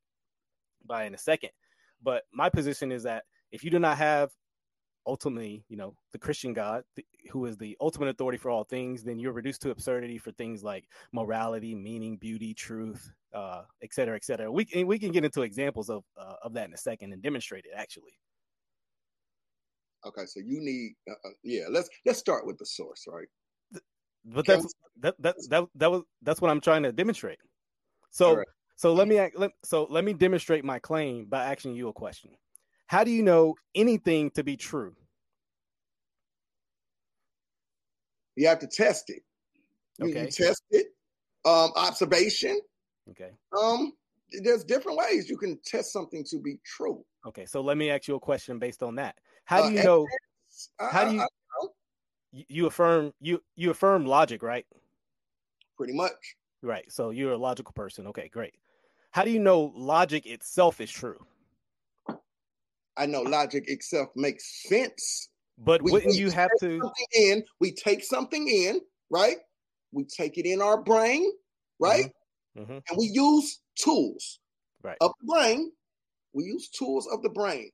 by 0.87 1.04
in 1.04 1.14
a 1.14 1.19
second. 1.19 1.50
But 2.02 2.25
my 2.33 2.49
position 2.49 2.90
is 2.90 3.02
that 3.04 3.25
if 3.52 3.62
you 3.62 3.71
do 3.71 3.78
not 3.78 3.99
have 3.99 4.31
ultimately, 5.07 5.64
you 5.69 5.76
know, 5.76 5.95
the 6.12 6.19
Christian 6.19 6.52
God, 6.52 6.85
who 7.31 7.47
is 7.47 7.57
the 7.57 7.76
ultimate 7.81 8.09
authority 8.09 8.38
for 8.38 8.50
all 8.50 8.64
things, 8.64 9.02
then 9.02 9.19
you're 9.19 9.33
reduced 9.33 9.62
to 9.62 9.71
absurdity 9.71 10.19
for 10.19 10.33
things 10.33 10.62
like 10.62 10.88
morality, 11.12 11.75
meaning, 11.75 12.16
beauty, 12.16 12.54
truth, 12.54 13.12
uh, 13.35 13.62
et 13.83 13.92
cetera, 13.92 14.16
et 14.16 14.25
cetera. 14.25 14.50
We 14.50 14.64
can 14.64 14.87
we 14.87 14.99
can 14.99 15.12
get 15.12 15.25
into 15.25 15.42
examples 15.42 15.90
of 15.90 16.04
uh, 16.16 16.35
of 16.42 16.54
that 16.54 16.66
in 16.66 16.75
a 16.75 16.78
second 16.78 17.12
and 17.12 17.23
demonstrate 17.23 17.64
it 17.64 17.73
actually. 17.76 18.19
Okay, 20.04 20.26
so 20.26 20.40
you 20.40 20.61
need, 20.61 20.95
uh, 21.09 21.28
uh, 21.28 21.33
yeah. 21.45 21.64
Let's 21.71 21.88
let's 22.04 22.19
start 22.19 22.45
with 22.45 22.59
the 22.59 22.66
source, 22.66 23.04
right? 23.07 23.28
But 24.24 24.46
that's 24.46 24.66
that 25.00 25.14
that 25.20 25.36
that 25.48 25.64
that 25.74 25.90
was 25.90 26.02
that's 26.22 26.40
what 26.40 26.50
I'm 26.50 26.60
trying 26.60 26.84
to 26.84 26.92
demonstrate. 26.92 27.38
So 28.10 28.36
right. 28.36 28.46
so 28.76 28.92
let 28.92 29.08
me 29.08 29.20
let, 29.34 29.50
so 29.64 29.86
let 29.90 30.04
me 30.04 30.12
demonstrate 30.12 30.64
my 30.64 30.78
claim 30.78 31.26
by 31.26 31.44
asking 31.44 31.74
you 31.74 31.88
a 31.88 31.92
question. 31.92 32.30
How 32.86 33.04
do 33.04 33.10
you 33.10 33.22
know 33.22 33.54
anything 33.74 34.30
to 34.32 34.44
be 34.44 34.56
true? 34.56 34.94
You 38.36 38.48
have 38.48 38.60
to 38.60 38.66
test 38.66 39.10
it. 39.10 39.22
You, 39.98 40.06
you 40.08 40.12
Okay. 40.18 40.30
test 40.30 40.62
it. 40.70 40.86
Um, 41.44 41.72
observation. 41.74 42.60
Okay. 43.10 43.30
Um, 43.58 43.92
there's 44.42 44.64
different 44.64 44.98
ways 44.98 45.28
you 45.28 45.36
can 45.36 45.58
test 45.64 45.92
something 45.92 46.24
to 46.30 46.38
be 46.38 46.58
true. 46.64 47.04
Okay. 47.26 47.44
So 47.46 47.60
let 47.60 47.76
me 47.76 47.90
ask 47.90 48.08
you 48.08 48.14
a 48.14 48.20
question 48.20 48.58
based 48.58 48.82
on 48.82 48.94
that. 48.96 49.16
How 49.44 49.62
Uh, 49.64 49.68
do 49.68 49.74
you 49.74 49.82
know 49.82 50.06
I- 50.78 50.88
How 50.88 51.04
do 51.08 51.14
you- 51.14 51.22
I- 51.22 51.26
you, 52.32 52.66
affirm 52.66 53.12
you 53.20 53.42
you 53.56 53.70
affirm 53.70 54.06
logic, 54.06 54.42
right? 54.42 54.66
pretty 55.76 55.94
much. 55.94 56.36
Right. 56.62 56.90
So 56.92 57.10
you're 57.10 57.32
a 57.32 57.36
logical 57.36 57.72
person. 57.72 58.06
Okay, 58.08 58.28
great. 58.28 58.54
How 59.10 59.24
do 59.24 59.30
you 59.30 59.40
know 59.40 59.72
logic 59.74 60.26
itself 60.26 60.80
is 60.80 60.90
true? 60.90 61.18
I 62.96 63.06
know 63.06 63.22
logic 63.22 63.64
itself 63.66 64.10
makes 64.14 64.62
sense. 64.68 65.28
But 65.58 65.82
We- 65.82 65.90
wouldn't 65.92 66.12
we 66.12 66.18
you 66.18 66.30
have 66.30 66.50
to 66.60 66.80
in? 67.14 67.42
We 67.58 67.72
take 67.72 68.04
something 68.04 68.46
in, 68.48 68.80
right? 69.10 69.38
We 69.92 70.04
take 70.04 70.38
it 70.38 70.46
in 70.46 70.62
our 70.62 70.80
brain, 70.82 71.32
right? 71.80 72.12
hmm 72.54 72.78
And 72.88 72.96
we 72.98 73.06
use 73.06 73.60
tools 73.74 74.38
Right. 74.82 74.98
of 75.00 75.12
the 75.20 75.26
brain. 75.26 75.72
We 76.32 76.44
use 76.44 76.68
tools 76.68 77.06
of 77.08 77.22
the 77.22 77.30
brain. 77.30 77.70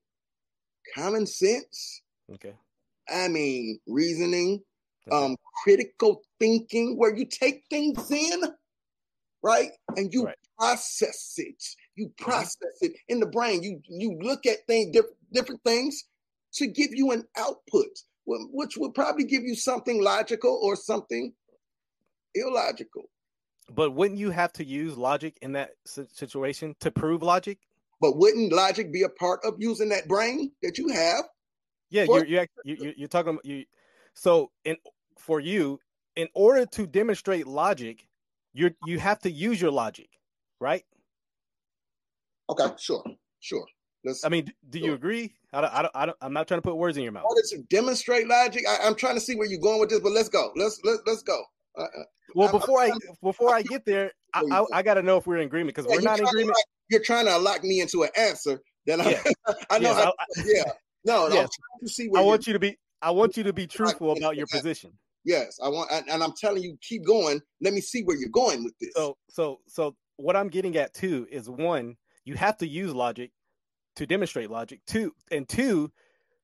Common 0.95 1.27
sense. 1.27 2.03
Okay. 2.35 2.55
I 3.13 3.29
mean, 3.29 3.79
reasoning, 3.87 4.63
um, 5.11 5.37
critical 5.63 6.23
thinking, 6.39 6.97
where 6.99 7.15
you 7.15 7.25
take 7.25 7.65
things 7.71 8.11
in, 8.11 8.43
right, 9.43 9.71
and 9.97 10.13
you 10.13 10.27
Right. 10.27 10.37
process 10.59 11.35
it. 11.37 11.63
You 11.95 12.11
process 12.19 12.79
it 12.81 12.93
in 13.09 13.21
the 13.21 13.27
brain. 13.27 13.63
You 13.63 13.81
you 13.89 14.19
look 14.21 14.47
at 14.47 14.67
things, 14.67 14.93
diff- 14.93 15.15
different 15.33 15.63
things, 15.65 16.05
to 16.55 16.67
give 16.67 16.91
you 16.93 17.11
an 17.13 17.27
output, 17.37 17.89
which 18.27 18.77
would 18.77 18.95
probably 18.95 19.25
give 19.25 19.43
you 19.43 19.55
something 19.55 20.03
logical 20.03 20.59
or 20.63 20.77
something 20.77 21.35
illogical. 22.35 23.11
But 23.71 23.91
wouldn't 23.93 24.19
you 24.19 24.31
have 24.31 24.53
to 24.55 24.65
use 24.65 24.97
logic 24.97 25.39
in 25.43 25.53
that 25.53 25.73
situation 25.85 26.75
to 26.81 26.91
prove 26.91 27.23
logic? 27.23 27.59
But 28.01 28.17
wouldn't 28.17 28.53
logic 28.53 28.93
be 28.93 29.03
a 29.03 29.09
part 29.09 29.41
of 29.45 29.55
using 29.59 29.89
that 29.91 30.09
brain 30.09 30.53
that 30.63 30.79
you 30.79 30.89
have? 30.89 31.25
Yeah, 31.91 32.05
For- 32.07 32.25
you're 32.25 32.27
you're, 32.27 32.47
you 32.65 32.77
you- 32.87 32.95
you're 32.97 33.09
talking 33.09 33.31
about 33.31 33.45
you. 33.45 33.65
So 34.15 34.51
in 34.65 34.77
for 35.17 35.41
you, 35.41 35.81
in 36.17 36.29
order 36.35 36.67
to 36.67 36.87
demonstrate 36.87 37.47
logic, 37.47 38.09
you 38.53 38.71
you 38.87 38.99
have 38.99 39.19
to 39.21 39.31
use 39.31 39.61
your 39.61 39.71
logic, 39.71 40.09
right? 40.61 40.85
Okay, 42.51 42.67
sure, 42.79 43.05
sure. 43.41 43.67
Let's. 44.05 44.25
I 44.25 44.29
mean, 44.29 44.53
do 44.71 44.79
you 44.79 44.95
agree? 44.95 45.35
I 45.53 45.61
don't, 45.61 45.73
I 45.75 45.83
don't, 45.83 45.93
I 45.95 46.07
don't, 46.07 46.17
I'm 46.21 46.33
not 46.33 46.47
trying 46.49 46.59
to 46.59 46.63
put 46.63 46.77
words 46.77 46.97
in 46.97 47.03
your 47.03 47.13
mouth. 47.13 47.25
order 47.29 47.43
to 47.51 47.59
demonstrate 47.69 48.27
logic, 48.29 48.65
I, 48.69 48.87
I'm 48.87 48.95
trying 48.95 49.15
to 49.17 49.21
see 49.21 49.35
where 49.35 49.47
you're 49.47 49.61
going 49.61 49.81
with 49.81 49.91
this, 49.91 50.01
but 50.01 50.13
let's 50.13 50.29
go. 50.29 50.53
Let's 50.57 50.81
let's 50.85 51.01
let's 51.07 51.23
go. 51.23 51.43
Uh, 51.77 51.83
uh, 51.83 51.87
Well, 52.35 52.47
I'm- 52.49 52.55
I'm 52.55 52.61
before 52.61 52.81
I 52.81 52.91
before 53.23 53.55
I 53.55 53.63
get 53.63 53.85
there, 53.85 54.13
I, 54.35 54.43
I. 54.51 54.65
I 54.79 54.83
got 54.83 54.95
to 54.95 55.03
know 55.03 55.17
if 55.19 55.27
we're 55.27 55.37
in 55.39 55.47
agreement 55.47 55.75
because 55.75 55.91
yeah, 55.91 55.97
we're 55.97 56.03
not 56.03 56.19
in 56.19 56.25
to 56.25 56.31
agreement. 56.31 56.57
lock- 56.57 56.65
you're 56.91 57.03
trying 57.03 57.27
to 57.27 57.37
lock 57.39 57.63
me 57.65 57.81
into 57.81 58.03
an 58.05 58.11
answer 58.17 58.61
that 58.87 59.01
I, 59.01 59.11
Yeah. 59.11 59.23
I 59.71 59.79
know. 59.79 59.91
Yes, 59.91 60.05
how, 60.05 60.13
I, 60.19 60.25
yeah, 60.47 60.73
no, 61.05 61.29
Yes. 61.29 61.49
to 61.81 61.89
see 61.89 62.09
I 62.15 62.21
want 62.23 62.47
you're, 62.47 62.55
to 62.55 62.59
be 62.59 62.77
I 63.03 63.11
want 63.11 63.37
you 63.37 63.43
to 63.45 63.53
be 63.53 63.67
truthful 63.67 64.13
about 64.13 64.37
your 64.37 64.47
that. 64.47 64.59
position. 64.59 64.93
Yes, 65.25 65.59
I 65.63 65.69
want, 65.69 65.91
and, 65.93 66.23
I'm 66.23 66.33
telling 66.41 66.63
you, 66.63 66.79
keep 66.81 67.05
going. 67.05 67.41
Let 67.61 67.75
me 67.75 67.81
see 67.81 68.03
where 68.03 68.17
you're 68.17 68.31
going 68.31 68.65
with 68.65 68.73
this. 68.81 68.91
So 68.95 69.17
so 69.29 69.61
so 69.67 69.95
what 70.17 70.37
I'm 70.37 70.49
getting 70.49 70.77
at 70.77 70.95
too 70.95 71.27
is 71.31 71.49
one, 71.49 71.97
you 72.25 72.35
have 72.35 72.57
to 72.59 72.67
use 72.67 72.95
logic 72.95 73.31
to 73.97 74.07
demonstrate 74.07 74.51
logic. 74.51 74.81
Two 74.87 75.13
and 75.31 75.49
two, 75.49 75.93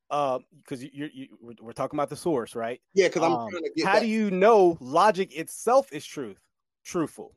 because 0.08 0.82
you, 0.82 0.90
you, 0.92 1.11
you 1.12 1.26
we're, 1.40 1.54
we're 1.61 1.73
talking 1.73 1.99
about 1.99 2.11
the 2.11 2.16
source, 2.16 2.54
right? 2.54 2.80
yeah, 2.94 3.08
because 3.08 3.23
I'm 3.23 3.32
Um, 3.32 3.50
trying 3.50 3.62
to 3.62 3.70
get. 3.75 3.87
how 3.87 3.92
back. 3.94 4.02
do 4.02 4.06
you 4.06 4.30
know 4.30 4.76
logic 4.80 5.37
itself 5.37 5.92
is 5.92 6.04
truth, 6.04 6.38
truthful? 6.84 7.34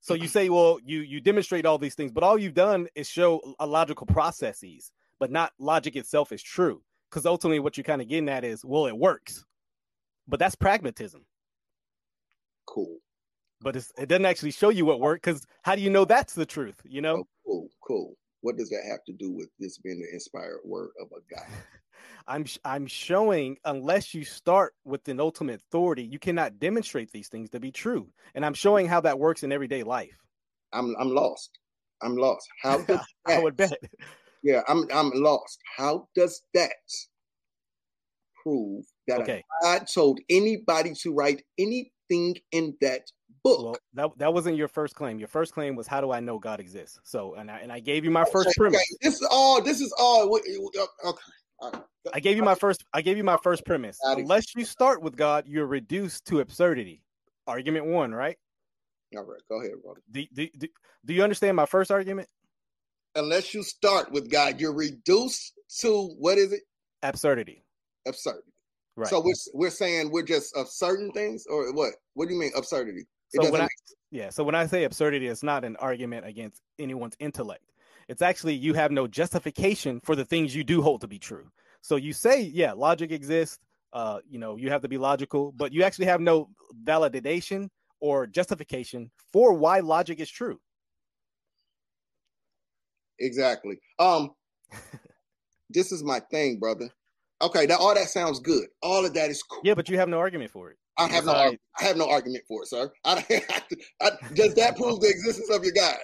So 0.00 0.12
you 0.12 0.28
say, 0.28 0.50
well, 0.50 0.78
you 0.84 1.00
you 1.00 1.20
demonstrate 1.20 1.64
all 1.64 1.78
these 1.78 1.94
things, 1.94 2.12
but 2.12 2.22
all 2.22 2.38
you've 2.38 2.54
done 2.54 2.88
is 2.94 3.08
show 3.08 3.40
a 3.58 3.66
logical 3.66 4.06
processes, 4.06 4.92
but 5.20 5.30
not 5.30 5.52
logic 5.58 5.96
itself 5.96 6.32
is 6.32 6.42
true. 6.42 6.82
Because 7.10 7.26
ultimately, 7.26 7.60
what 7.60 7.76
you're 7.76 7.84
kind 7.84 8.02
of 8.02 8.08
getting 8.08 8.28
at 8.28 8.44
is, 8.44 8.64
well, 8.64 8.86
it 8.86 8.96
works, 8.96 9.44
but 10.26 10.38
that's 10.40 10.54
pragmatism. 10.56 11.24
Cool, 12.66 12.98
But 13.60 13.76
it's, 13.76 13.92
it 13.98 14.08
doesn't 14.08 14.24
actually 14.24 14.50
show 14.50 14.70
you 14.70 14.84
what 14.84 14.98
worked. 15.00 15.24
Because 15.24 15.46
how 15.62 15.76
do 15.76 15.82
you 15.82 15.90
know 15.90 16.04
that's 16.04 16.34
the 16.34 16.46
truth? 16.46 16.80
You 16.84 17.02
know, 17.02 17.16
oh, 17.18 17.26
cool, 17.46 17.68
cool. 17.86 18.14
What 18.40 18.56
does 18.56 18.70
that 18.70 18.82
have 18.88 19.04
to 19.06 19.12
do 19.12 19.30
with 19.30 19.48
this 19.60 19.78
being 19.78 20.00
the 20.00 20.12
inspired 20.12 20.60
word 20.64 20.90
of 21.00 21.08
a 21.12 21.34
guy? 21.34 21.46
I'm 22.26 22.44
sh- 22.46 22.58
I'm 22.64 22.86
showing 22.86 23.58
unless 23.64 24.14
you 24.14 24.24
start 24.24 24.74
with 24.84 25.06
an 25.08 25.20
ultimate 25.20 25.60
authority, 25.60 26.02
you 26.02 26.18
cannot 26.18 26.58
demonstrate 26.58 27.12
these 27.12 27.28
things 27.28 27.50
to 27.50 27.60
be 27.60 27.70
true. 27.70 28.08
And 28.34 28.44
I'm 28.44 28.54
showing 28.54 28.86
how 28.88 29.00
that 29.02 29.18
works 29.18 29.42
in 29.42 29.52
everyday 29.52 29.82
life. 29.82 30.18
I'm 30.72 30.94
I'm 30.98 31.10
lost. 31.10 31.58
I'm 32.02 32.16
lost. 32.16 32.48
How 32.62 32.84
I 33.26 33.38
would 33.38 33.56
bet. 33.56 33.78
Yeah, 34.44 34.60
I'm 34.68 34.86
I'm 34.92 35.10
lost. 35.14 35.58
How 35.76 36.06
does 36.14 36.42
that 36.52 36.74
prove 38.42 38.84
that 39.08 39.22
Okay. 39.22 39.42
God 39.62 39.86
told 39.92 40.20
anybody 40.28 40.92
to 41.02 41.14
write 41.14 41.42
anything 41.58 42.36
in 42.52 42.76
that 42.82 43.10
book? 43.42 43.64
Well, 43.64 43.76
that 43.94 44.18
that 44.18 44.34
wasn't 44.34 44.58
your 44.58 44.68
first 44.68 44.94
claim. 44.94 45.18
Your 45.18 45.28
first 45.28 45.54
claim 45.54 45.76
was 45.76 45.86
how 45.86 46.02
do 46.02 46.12
I 46.12 46.20
know 46.20 46.38
God 46.38 46.60
exists? 46.60 47.00
So, 47.04 47.34
and 47.34 47.50
I 47.50 47.58
and 47.60 47.72
I 47.72 47.80
gave 47.80 48.04
you 48.04 48.10
my 48.10 48.24
first 48.26 48.48
Okay, 48.48 48.54
premise. 48.58 48.80
okay, 48.80 48.96
This 49.08 49.14
is 49.20 49.28
all. 49.30 49.62
This 49.62 49.80
is 49.80 49.92
all. 49.98 50.28
what- 50.28 50.42
Okay. 51.04 51.80
I 52.12 52.20
gave 52.20 52.36
you 52.36 52.42
my 52.42 52.54
first. 52.54 52.84
I 52.92 53.00
gave 53.00 53.16
you 53.16 53.24
my 53.24 53.38
first 53.38 53.64
premise. 53.64 53.98
Unless 54.04 54.54
you 54.54 54.66
start 54.66 55.00
with 55.00 55.16
God, 55.16 55.48
you're 55.48 55.66
reduced 55.66 56.26
to 56.26 56.40
absurdity. 56.40 57.02
Argument 57.46 57.86
one, 57.86 58.12
right? 58.12 58.36
All 59.16 59.22
right. 59.24 59.40
Go 59.48 59.60
ahead, 59.60 59.72
brother. 59.82 60.00
Do, 60.10 60.26
do, 60.34 60.48
do, 60.58 60.68
do 61.06 61.14
you 61.14 61.22
understand 61.22 61.56
my 61.56 61.64
first 61.66 61.90
argument? 61.90 62.28
Unless 63.16 63.54
you 63.54 63.62
start 63.62 64.10
with 64.10 64.30
God, 64.30 64.60
you're 64.60 64.74
reduced 64.74 65.54
to 65.80 66.14
what 66.18 66.38
is 66.38 66.52
it? 66.52 66.62
Absurdity. 67.02 67.64
Absurdity. 68.06 68.52
Right. 68.96 69.08
So 69.08 69.20
we're 69.20 69.34
we're 69.52 69.70
saying 69.70 70.10
we're 70.12 70.22
just 70.22 70.56
of 70.56 70.68
certain 70.68 71.10
things, 71.12 71.44
or 71.48 71.72
what? 71.72 71.94
What 72.14 72.28
do 72.28 72.34
you 72.34 72.40
mean 72.40 72.52
absurdity? 72.56 73.06
It 73.32 73.42
So 73.42 73.50
when 73.50 73.62
I 73.62 73.68
yeah, 74.10 74.30
so 74.30 74.44
when 74.44 74.54
I 74.54 74.66
say 74.66 74.84
absurdity, 74.84 75.26
it's 75.26 75.42
not 75.42 75.64
an 75.64 75.76
argument 75.76 76.26
against 76.26 76.62
anyone's 76.78 77.16
intellect. 77.18 77.72
It's 78.08 78.22
actually 78.22 78.54
you 78.54 78.74
have 78.74 78.92
no 78.92 79.08
justification 79.08 80.00
for 80.04 80.14
the 80.14 80.24
things 80.24 80.54
you 80.54 80.62
do 80.62 80.82
hold 80.82 81.00
to 81.00 81.08
be 81.08 81.18
true. 81.18 81.50
So 81.80 81.96
you 81.96 82.12
say, 82.12 82.42
yeah, 82.42 82.72
logic 82.72 83.10
exists. 83.10 83.58
Uh, 83.92 84.20
you 84.28 84.38
know, 84.38 84.56
you 84.56 84.70
have 84.70 84.82
to 84.82 84.88
be 84.88 84.98
logical, 84.98 85.52
but 85.52 85.72
you 85.72 85.82
actually 85.82 86.06
have 86.06 86.20
no 86.20 86.48
validation 86.84 87.68
or 88.00 88.26
justification 88.26 89.10
for 89.32 89.54
why 89.54 89.80
logic 89.80 90.20
is 90.20 90.30
true. 90.30 90.60
Exactly. 93.20 93.78
Um, 93.98 94.30
this 95.70 95.92
is 95.92 96.02
my 96.02 96.20
thing, 96.30 96.58
brother. 96.58 96.88
Okay, 97.42 97.66
that 97.66 97.78
all 97.78 97.94
that 97.94 98.08
sounds 98.08 98.40
good. 98.40 98.66
All 98.82 99.04
of 99.04 99.12
that 99.14 99.30
is 99.30 99.42
cool. 99.42 99.60
Yeah, 99.64 99.74
but 99.74 99.88
you 99.88 99.98
have 99.98 100.08
no 100.08 100.18
argument 100.18 100.50
for 100.50 100.70
it. 100.70 100.76
I 100.96 101.08
have 101.08 101.24
no, 101.24 101.32
Right. 101.32 101.60
I 101.80 101.84
have 101.84 101.96
no 101.96 102.08
argument 102.08 102.44
for 102.46 102.62
it, 102.62 102.68
sir. 102.68 102.90
I, 103.04 103.24
I, 104.00 104.10
does 104.34 104.54
that 104.54 104.76
prove 104.76 105.00
the 105.00 105.08
existence 105.08 105.50
of 105.50 105.64
your 105.64 105.72
God? 105.74 105.96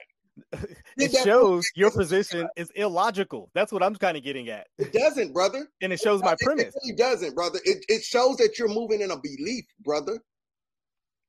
It 0.97 1.13
shows 1.25 1.65
your 1.77 1.91
position 1.91 2.47
is 2.57 2.71
illogical. 2.75 3.51
That's 3.55 3.73
what 3.73 3.83
I'm 3.83 3.95
kind 3.97 4.17
of 4.19 4.23
getting 4.23 4.49
at. 4.51 4.67
It 4.79 4.93
doesn't, 4.93 5.33
brother. 5.33 5.67
And 5.83 5.93
it 5.93 6.01
shows 6.01 6.23
my 6.23 6.33
It- 6.33 6.41
premise. 6.41 6.75
It 6.75 6.81
really 6.85 6.97
doesn't, 6.97 7.35
brother. 7.35 7.59
It, 7.65 7.85
it 7.89 8.03
shows 8.03 8.37
that 8.37 8.59
you're 8.59 8.69
moving 8.69 9.01
in 9.01 9.11
a 9.11 9.17
belief, 9.19 9.65
brother. 9.83 10.19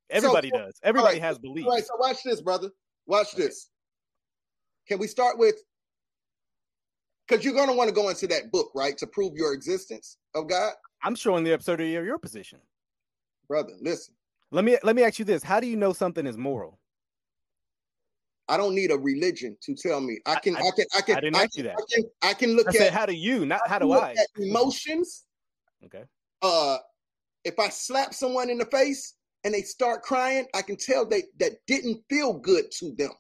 Everybody 0.10 0.50
so- 0.50 0.58
does. 0.58 0.80
Everybody 0.84 1.16
right, 1.16 1.22
has 1.22 1.38
belief. 1.40 1.66
All 1.66 1.72
right, 1.72 1.84
so 1.86 1.94
watch 2.00 2.18
this, 2.26 2.42
brother. 2.42 2.70
Watch 3.06 3.34
Okay. 3.34 3.44
this. 3.44 3.70
Can 4.88 5.00
we 5.00 5.08
start 5.08 5.38
with? 5.38 5.56
Because 7.32 7.46
you're 7.46 7.54
going 7.54 7.70
to 7.70 7.74
want 7.74 7.88
to 7.88 7.96
go 7.96 8.10
into 8.10 8.28
that 8.28 8.52
book, 8.52 8.72
right, 8.76 8.98
to 8.98 9.08
prove 9.08 9.38
your 9.38 9.54
existence 9.54 10.18
of 10.36 10.50
God, 10.50 10.74
I'm 11.02 11.16
showing 11.16 11.46
the 11.46 11.54
absurdity 11.54 11.96
of 11.96 12.04
your 12.04 12.18
position. 12.18 12.60
brother. 13.48 13.72
Listen, 13.80 14.14
Let 14.52 14.66
me 14.66 14.78
let 14.84 14.98
me 14.98 15.04
ask 15.04 15.18
you 15.18 15.24
this: 15.24 15.42
How 15.42 15.62
do 15.62 15.68
you 15.68 15.78
know 15.78 15.94
something 15.94 16.28
is 16.28 16.38
moral? 16.38 16.78
I 18.50 18.58
don't 18.58 18.76
need 18.76 18.92
a 18.92 18.98
religion 18.98 19.56
to 19.62 19.74
tell 19.74 20.02
me. 20.02 20.18
I 20.26 20.36
can, 20.40 20.58
I, 20.58 20.60
I- 20.60 20.72
can, 20.76 20.86
I 20.98 21.02
can, 21.02 21.16
I 21.16 21.20
didn't 21.22 21.36
I 21.38 21.44
ask 21.44 21.56
you 21.58 21.64
can, 21.64 21.72
that. 21.72 21.78
I 21.80 21.96
can, 21.96 22.04
I 22.22 22.34
can 22.34 22.56
look 22.58 22.68
I 22.68 22.72
said, 22.74 22.88
at 22.88 22.94
how 22.94 23.06
do 23.06 23.14
you, 23.14 23.46
not 23.46 23.62
how 23.66 23.80
do 23.80 23.94
I? 23.94 24.14
emotions. 24.38 25.24
Okay. 25.86 26.04
Uh, 26.42 26.80
if 27.46 27.58
I 27.60 27.70
slap 27.70 28.14
someone 28.14 28.50
in 28.50 28.58
the 28.58 28.66
face 28.66 29.14
and 29.46 29.54
they 29.54 29.62
start 29.62 30.02
crying, 30.02 30.48
I 30.54 30.64
can 30.64 30.76
tell 30.76 31.06
they 31.08 31.24
that 31.40 31.54
didn't 31.66 32.02
feel 32.10 32.34
good 32.34 32.66
to 32.80 32.92
them. 32.98 33.12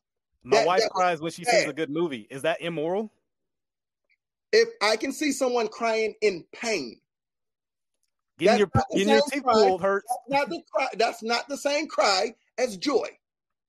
My 0.44 0.58
That- 0.58 0.68
wife 0.68 0.82
that- 0.82 0.92
cries 0.92 1.22
when 1.22 1.32
she 1.32 1.46
sees 1.46 1.64
a 1.66 1.72
good 1.74 1.90
movie. 1.90 2.28
Is 2.30 2.42
that 2.42 2.60
immoral? 2.60 3.10
If 4.54 4.70
I 4.82 4.98
can 4.98 5.12
see 5.12 5.32
someone 5.32 5.68
crying 5.68 6.16
in 6.22 6.46
pain, 6.54 7.00
Getting 8.38 8.60
your 8.60 8.70
getting 8.92 9.10
your 9.10 9.22
teeth 9.30 9.44
cry. 9.44 9.54
pulled 9.54 9.82
hurts. 9.82 10.08
that's 10.28 10.40
not 10.42 10.50
the 10.50 10.62
cry. 10.74 10.88
That's 10.98 11.24
not 11.24 11.48
the 11.48 11.58
same 11.58 11.88
cry 11.88 12.34
as 12.58 12.76
joy. 12.78 13.08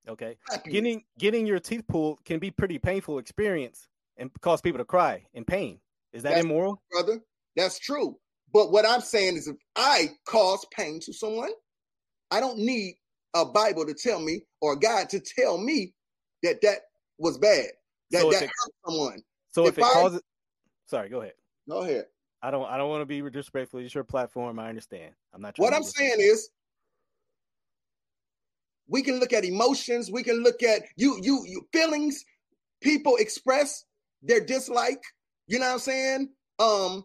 Okay. 0.09 0.37
happiness. 0.51 0.73
Getting 0.73 1.05
getting 1.19 1.47
your 1.47 1.61
teeth 1.61 1.87
pulled 1.87 2.25
can 2.25 2.39
be 2.39 2.51
pretty 2.51 2.79
painful 2.79 3.19
experience 3.19 3.89
and 4.17 4.31
cause 4.41 4.61
people 4.61 4.79
to 4.79 4.85
cry 4.85 5.27
in 5.35 5.45
pain. 5.45 5.79
Is 6.12 6.23
that 6.23 6.31
That's- 6.31 6.45
immoral? 6.45 6.83
brother. 6.91 7.21
That's 7.55 7.79
true. 7.79 8.19
But 8.53 8.73
what 8.73 8.87
I'm 8.87 9.01
saying 9.03 9.37
is, 9.37 9.47
if 9.47 9.57
I 9.77 10.11
cause 10.27 10.65
pain 10.75 11.01
to 11.01 11.12
someone, 11.12 11.51
I 12.31 12.41
don't 12.41 12.59
need 12.59 12.95
a 13.35 13.45
Bible 13.45 13.85
to 13.87 13.95
tell 13.95 14.21
me 14.21 14.43
or 14.61 14.75
God 14.77 15.09
to 15.11 15.21
tell 15.21 15.59
me 15.59 15.95
that 16.43 16.61
that 16.62 16.81
was 17.19 17.39
bad, 17.39 17.67
that 18.11 18.23
So 18.23 18.31
that 18.31 18.43
it- 18.43 18.51
hurt 18.51 18.73
someone. 18.87 19.23
So 19.53 19.67
if, 19.67 19.73
if 19.75 19.79
it 19.79 19.85
I- 19.85 19.93
causes, 19.93 20.23
sorry, 20.87 21.09
go 21.09 21.21
ahead. 21.21 21.35
Go 21.69 21.83
ahead. 21.83 22.07
I 22.43 22.51
don't 22.51 22.67
I 22.69 22.77
don't 22.77 22.89
want 22.91 23.03
to 23.03 23.07
be 23.07 23.21
disrespectful. 23.21 23.81
It's 23.81 23.95
your 23.95 24.05
platform. 24.05 24.59
I 24.59 24.69
understand. 24.69 25.12
I'm 25.33 25.41
not. 25.41 25.55
Trying 25.55 25.65
What 25.65 25.75
I'm 25.75 25.85
saying 25.85 26.17
is, 26.19 26.51
we 28.89 29.03
can 29.03 29.21
look 29.21 29.33
at 29.33 29.45
emotions. 29.45 30.11
We 30.11 30.23
can 30.23 30.43
look 30.43 30.62
at 30.62 30.83
you, 30.97 31.19
you, 31.23 31.45
you 31.47 31.67
feelings. 31.73 32.25
People 32.81 33.17
express 33.17 33.85
their 34.23 34.45
dislike. 34.45 35.03
You 35.47 35.59
know 35.59 35.67
what 35.67 35.73
I'm 35.75 35.79
saying? 35.79 36.29
Um, 36.59 37.05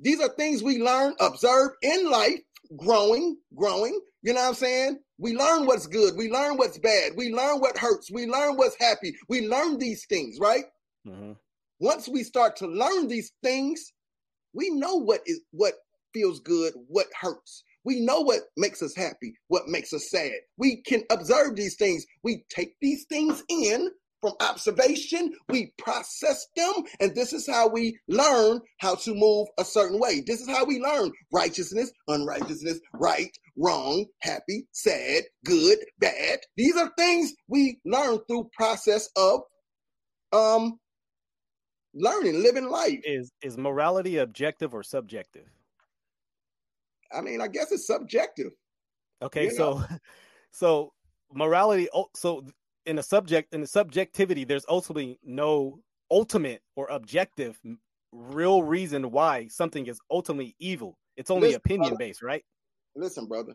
these 0.00 0.20
are 0.20 0.28
things 0.28 0.62
we 0.62 0.82
learn, 0.82 1.14
observe 1.20 1.70
in 1.82 2.10
life, 2.10 2.40
growing, 2.76 3.36
growing. 3.54 3.98
You 4.22 4.32
know 4.34 4.40
what 4.40 4.48
I'm 4.48 4.54
saying? 4.54 4.98
We 5.18 5.36
learn 5.36 5.66
what's 5.66 5.86
good. 5.86 6.16
We 6.16 6.30
learn 6.30 6.56
what's 6.56 6.78
bad. 6.78 7.12
We 7.16 7.32
learn 7.32 7.60
what 7.60 7.78
hurts. 7.78 8.10
We 8.10 8.26
learn 8.26 8.56
what's 8.56 8.76
happy. 8.80 9.14
We 9.28 9.46
learn 9.46 9.78
these 9.78 10.04
things, 10.06 10.38
right? 10.40 10.64
Mhm. 11.06 11.36
Once 11.84 12.08
we 12.08 12.22
start 12.22 12.56
to 12.56 12.66
learn 12.66 13.08
these 13.08 13.30
things, 13.42 13.92
we 14.54 14.70
know 14.70 14.96
what 14.96 15.20
is 15.26 15.40
what 15.50 15.74
feels 16.14 16.40
good, 16.40 16.72
what 16.88 17.06
hurts. 17.20 17.62
We 17.84 18.00
know 18.00 18.20
what 18.20 18.40
makes 18.56 18.82
us 18.82 18.96
happy, 18.96 19.34
what 19.48 19.68
makes 19.68 19.92
us 19.92 20.08
sad. 20.10 20.32
We 20.56 20.80
can 20.82 21.02
observe 21.10 21.56
these 21.56 21.76
things. 21.76 22.06
We 22.22 22.44
take 22.48 22.74
these 22.80 23.04
things 23.10 23.44
in 23.50 23.90
from 24.22 24.32
observation, 24.40 25.34
we 25.50 25.74
process 25.76 26.46
them, 26.56 26.72
and 26.98 27.14
this 27.14 27.34
is 27.34 27.46
how 27.46 27.68
we 27.68 27.98
learn 28.08 28.58
how 28.78 28.94
to 28.94 29.14
move 29.14 29.48
a 29.58 29.64
certain 29.66 30.00
way. 30.00 30.22
This 30.26 30.40
is 30.40 30.48
how 30.48 30.64
we 30.64 30.80
learn 30.80 31.12
righteousness, 31.30 31.92
unrighteousness, 32.08 32.80
right, 32.94 33.36
wrong, 33.58 34.06
happy, 34.22 34.66
sad, 34.72 35.24
good, 35.44 35.76
bad. 35.98 36.38
These 36.56 36.74
are 36.78 36.90
things 36.96 37.34
we 37.48 37.80
learn 37.84 38.20
through 38.26 38.48
process 38.56 39.10
of 39.14 39.42
um 40.32 40.78
learning, 41.94 42.42
living 42.42 42.68
life. 42.68 43.00
Is 43.04 43.32
is 43.42 43.56
morality 43.56 44.18
objective 44.18 44.74
or 44.74 44.82
subjective? 44.82 45.48
I 47.12 47.20
mean, 47.20 47.40
I 47.40 47.48
guess 47.48 47.70
it's 47.72 47.86
subjective. 47.86 48.52
Okay, 49.22 49.44
You 49.44 49.50
so 49.50 49.82
so 50.50 50.92
morality. 51.32 51.88
oh, 51.94 52.06
So 52.14 52.44
in 52.86 52.98
a 52.98 53.02
subject 53.02 53.54
in 53.54 53.60
the 53.60 53.66
subjectivity, 53.66 54.44
there's 54.44 54.66
ultimately 54.68 55.18
no 55.24 55.80
ultimate 56.10 56.62
or 56.76 56.86
objective 56.88 57.58
real 58.12 58.62
reason 58.62 59.10
why 59.10 59.48
something 59.48 59.86
is 59.86 59.98
ultimately 60.10 60.54
evil. 60.58 60.98
It's 61.16 61.30
only 61.30 61.48
Listen, 61.48 61.56
opinion 61.58 61.90
brother. 61.90 61.96
based, 61.98 62.22
right? 62.22 62.44
Listen, 62.96 63.26
brother. 63.26 63.54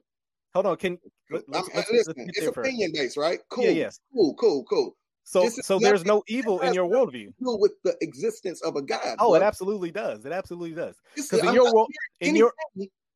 Hold 0.54 0.66
on, 0.66 0.78
can 0.78 0.98
let's, 1.30 1.44
let's, 1.48 1.70
uh, 1.70 1.84
listen, 1.92 2.14
let's 2.18 2.30
it's 2.30 2.40
there 2.40 2.52
first. 2.52 2.68
opinion 2.68 2.92
based, 2.94 3.18
right? 3.18 3.40
Cool. 3.50 3.66
Yeah, 3.66 3.70
yes. 3.72 4.00
Cool, 4.12 4.34
cool, 4.36 4.64
cool. 4.64 4.96
So 5.24 5.42
This 5.44 5.60
so 5.64 5.78
there's 5.80 6.06
no 6.06 6.24
evil 6.28 6.60
in 6.62 6.74
your 6.74 6.90
worldview. 6.90 7.34
With 7.40 7.74
the 7.84 7.96
existence 8.02 8.62
of 8.62 8.76
a 8.76 8.82
God. 8.82 9.18
Oh, 9.20 9.36
it 9.36 9.44
absolutely 9.44 9.92
does. 9.92 10.26
It 10.26 10.32
absolutely 10.32 10.74
does. 10.74 10.96
Because 11.16 11.40
in 11.40 11.50
I'm 11.50 11.56
your 11.56 11.74
world, 11.74 11.90
in 12.20 12.36
your 12.36 12.52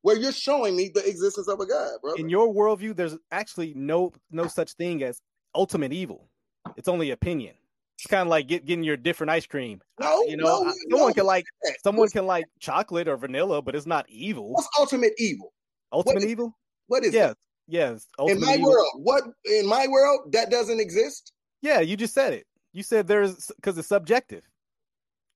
where 0.02 0.16
you're 0.16 0.32
showing 0.32 0.76
me 0.76 0.90
the 0.94 1.04
existence 1.08 1.48
of 1.48 1.58
a 1.60 1.66
God, 1.66 1.92
bro. 2.02 2.14
in 2.14 2.28
your 2.28 2.52
worldview, 2.52 2.94
there's 2.94 3.16
actually 3.32 3.72
no 3.74 4.12
no 4.30 4.46
such 4.46 4.72
thing 4.74 5.02
as 5.02 5.20
ultimate 5.54 5.92
evil. 5.92 6.28
It's 6.76 6.88
only 6.88 7.10
opinion. 7.10 7.54
It's 7.98 8.06
kind 8.06 8.22
of 8.22 8.28
like 8.28 8.48
get, 8.48 8.64
getting 8.66 8.84
your 8.84 8.96
different 8.96 9.30
ice 9.30 9.46
cream. 9.46 9.80
no, 10.00 10.22
You 10.24 10.36
know, 10.36 10.44
no, 10.44 10.68
I- 10.68 10.72
someone 10.90 11.08
no. 11.08 11.12
can 11.14 11.26
like 11.26 11.44
someone 11.82 12.08
can 12.08 12.26
like 12.26 12.44
chocolate 12.60 13.08
or 13.08 13.16
vanilla, 13.16 13.62
but 13.62 13.74
it's 13.74 13.86
not 13.86 14.04
evil. 14.08 14.52
What's 14.52 14.68
ultimate 14.78 15.14
evil? 15.18 15.52
Ultimate 15.92 16.22
is- 16.24 16.30
evil? 16.30 16.56
What 16.86 17.02
is 17.02 17.14
it? 17.14 17.16
Yes, 17.16 17.28
that? 17.30 17.36
yes. 17.66 18.06
In 18.28 18.40
my 18.40 18.54
evil. 18.54 18.70
world, 18.70 18.88
what 18.96 19.24
in 19.46 19.66
my 19.66 19.86
world 19.88 20.32
that 20.32 20.50
doesn't 20.50 20.80
exist? 20.80 21.32
Yeah, 21.64 21.80
you 21.80 21.96
just 21.96 22.12
said 22.12 22.34
it. 22.34 22.46
You 22.74 22.82
said 22.82 23.06
there's 23.06 23.50
because 23.56 23.78
it's 23.78 23.88
subjective. 23.88 24.46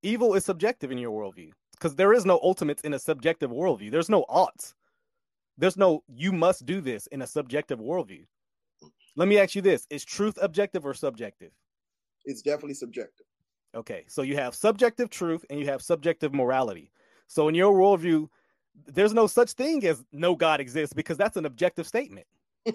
Evil 0.03 0.35
is 0.35 0.45
subjective 0.45 0.93
in 0.93 0.99
your 0.99 1.11
worldview 1.11 1.53
because 1.73 1.95
there 1.95 2.13
is 2.13 2.27
no 2.27 2.39
ultimates 2.43 2.83
in 2.83 2.93
a 2.93 2.99
subjective 2.99 3.51
worldview. 3.51 3.91
There's 3.91 4.11
no 4.11 4.27
oughts. 4.29 4.75
There's 5.57 5.79
no 5.79 6.05
you 6.07 6.31
must 6.33 6.67
do 6.67 6.83
this 6.83 7.07
in 7.07 7.23
a 7.23 7.27
subjective 7.27 7.79
worldview. 7.79 8.27
Let 9.17 9.27
me 9.27 9.39
ask 9.39 9.55
you 9.55 9.63
this: 9.63 9.87
Is 9.89 10.05
truth 10.05 10.39
objective 10.43 10.85
or 10.85 10.93
subjective? 10.93 11.51
It's 12.27 12.43
definitely 12.43 12.75
subjective. 12.75 13.25
Okay, 13.75 14.05
so 14.07 14.21
you 14.21 14.37
have 14.37 14.55
subjective 14.55 15.09
truth 15.09 15.47
and 15.49 15.59
you 15.59 15.65
have 15.65 15.81
subjective 15.81 16.35
morality. 16.35 16.93
So 17.27 17.49
in 17.49 17.55
your 17.55 17.73
worldview, 17.73 18.29
there's 18.87 19.15
no 19.15 19.29
such 19.29 19.53
thing 19.53 19.83
as 19.87 20.05
no 20.13 20.37
God 20.37 20.61
exists 20.61 20.93
because 20.93 21.17
that's 21.17 21.39
an 21.39 21.47
objective 21.47 21.87
statement. 21.87 22.27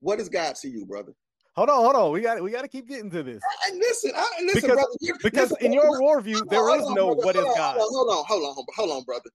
what 0.00 0.20
is 0.20 0.28
God 0.28 0.54
to 0.56 0.68
you, 0.68 0.84
brother? 0.84 1.14
Hold 1.58 1.70
on, 1.70 1.82
hold 1.82 1.96
on. 1.96 2.12
We 2.12 2.20
got 2.20 2.40
we 2.42 2.50
got 2.52 2.62
to 2.62 2.68
keep 2.68 2.86
getting 2.88 3.10
to 3.10 3.22
this 3.24 3.42
I, 3.66 3.74
listen, 3.74 4.12
I, 4.14 4.26
listen, 4.42 4.54
Because- 4.54 4.74
brother. 4.76 4.90
you're- 5.00 5.18
because 5.22 5.50
listen, 5.50 5.66
in 5.66 5.72
your 5.72 6.00
worldview 6.00 6.40
on, 6.42 6.46
there 6.48 6.68
hold 6.68 6.80
is 6.80 6.86
on, 6.86 6.94
no 6.94 7.06
brother, 7.14 7.26
what 7.26 7.36
is 7.36 7.42
on, 7.46 7.54
God. 7.56 7.76
Hold 7.78 8.10
on, 8.10 8.24
hold 8.26 8.44
on, 8.44 8.54
hold 8.54 8.66
on, 8.68 8.74
hold 8.76 8.90
on, 8.98 9.02
brother. 9.04 9.30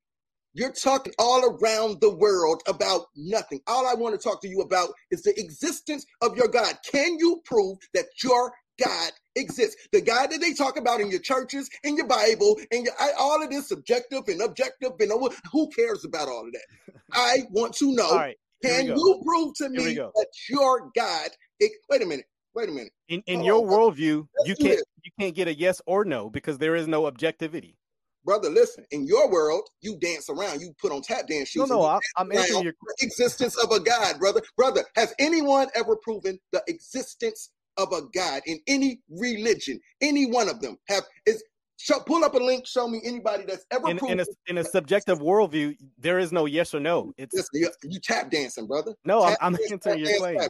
You're 0.53 0.71
talking 0.71 1.13
all 1.19 1.43
around 1.43 1.99
the 1.99 2.11
world 2.13 2.61
about 2.67 3.07
nothing. 3.15 3.59
All 3.67 3.87
I 3.87 3.95
want 3.95 4.13
to 4.13 4.23
talk 4.23 4.39
to 4.43 4.47
you 4.47 4.61
about 4.61 4.89
is 5.11 5.23
the 5.23 5.37
existence 5.39 6.05
of 6.21 6.37
your 6.37 6.47
God. 6.47 6.75
Can 6.89 7.17
you 7.17 7.41
prove 7.43 7.79
that 7.95 8.05
your 8.23 8.53
God 8.81 9.11
exists? 9.35 9.75
The 9.91 9.99
God 10.01 10.29
that 10.29 10.39
they 10.41 10.53
talk 10.53 10.77
about 10.77 11.01
in 11.01 11.09
your 11.09 11.21
churches, 11.21 11.69
in 11.83 11.97
your 11.97 12.07
Bible, 12.07 12.57
and 12.71 12.85
your, 12.85 12.93
I, 12.99 13.11
all 13.17 13.43
of 13.43 13.49
this 13.49 13.67
subjective 13.67 14.27
and 14.27 14.41
objective, 14.41 14.91
and 14.99 15.11
who- 15.11 15.33
who 15.51 15.69
cares 15.71 16.05
about 16.05 16.27
all 16.29 16.45
of 16.45 16.53
that? 16.53 16.95
I 17.13 17.43
want 17.49 17.73
to 17.77 17.91
know. 17.91 18.09
All 18.09 18.15
right, 18.17 18.27
here 18.27 18.35
we 18.35 18.42
Can 18.63 18.85
you 18.87 19.21
prove 19.25 19.53
to 19.55 19.69
me 19.69 19.95
that 19.95 20.27
your 20.49 20.91
God? 20.95 21.29
It, 21.59 21.71
wait 21.89 22.01
a 22.01 22.05
minute. 22.05 22.25
Wait 22.55 22.69
a 22.69 22.71
minute. 22.71 22.91
in 23.09 23.23
in 23.25 23.43
your 23.43 23.65
worldview, 23.65 24.27
you 24.45 24.55
can't 24.55 24.79
you 25.03 25.11
can't 25.19 25.35
get 25.35 25.47
a 25.47 25.53
yes 25.53 25.81
or 25.85 26.05
no 26.05 26.29
because 26.29 26.57
there 26.57 26.75
is 26.75 26.87
no 26.87 27.05
objectivity. 27.07 27.77
brother, 28.23 28.49
listen, 28.49 28.85
in 28.91 29.05
your 29.05 29.29
world, 29.29 29.67
you 29.81 29.97
dance 29.97 30.29
around, 30.29 30.61
you 30.61 30.73
put 30.79 30.91
on 30.91 31.01
tap 31.01 31.27
dance 31.27 31.49
shoes. 31.49 31.69
No, 31.69 31.77
no, 31.77 31.85
I, 31.85 31.99
I'm 32.15 32.29
dance 32.29 32.45
answering 32.45 32.63
your. 32.63 32.73
the 32.99 33.05
existence 33.05 33.57
of 33.57 33.71
a 33.71 33.79
God, 33.79 34.19
brother. 34.19 34.41
Brother, 34.55 34.85
has 34.95 35.13
anyone 35.19 35.67
ever 35.75 35.95
proven 35.97 36.39
the 36.51 36.63
existence 36.67 37.51
of 37.77 37.91
a 37.91 38.01
God 38.13 38.41
in 38.45 38.59
any 38.67 38.99
religion? 39.09 39.79
Any 39.99 40.25
one 40.25 40.47
of 40.47 40.61
them 40.61 40.77
have 40.87 41.03
is 41.25 41.43
Show, 41.83 41.99
pull 41.99 42.23
up 42.23 42.33
a 42.33 42.37
link. 42.37 42.65
Show 42.65 42.87
me 42.87 43.01
anybody 43.03 43.43
that's 43.45 43.65
ever 43.69 43.89
In, 43.89 43.99
in, 44.07 44.21
a, 44.21 44.25
in 44.47 44.57
a 44.59 44.63
subjective 44.63 45.19
worldview, 45.19 45.75
there 45.97 46.17
is 46.17 46.31
no 46.31 46.45
yes 46.45 46.73
or 46.73 46.79
no. 46.79 47.11
It's 47.17 47.35
Listen, 47.35 47.49
you, 47.83 47.91
you 47.91 47.99
tap 47.99 48.31
dancing, 48.31 48.67
brother. 48.67 48.95
no. 49.03 49.21
I'm, 49.21 49.31
Tap 49.31 49.37
I'm 49.41 49.53
dance, 49.55 49.71
answering 49.73 49.99
your 49.99 50.17
claim. 50.17 50.37
dance, 50.37 50.49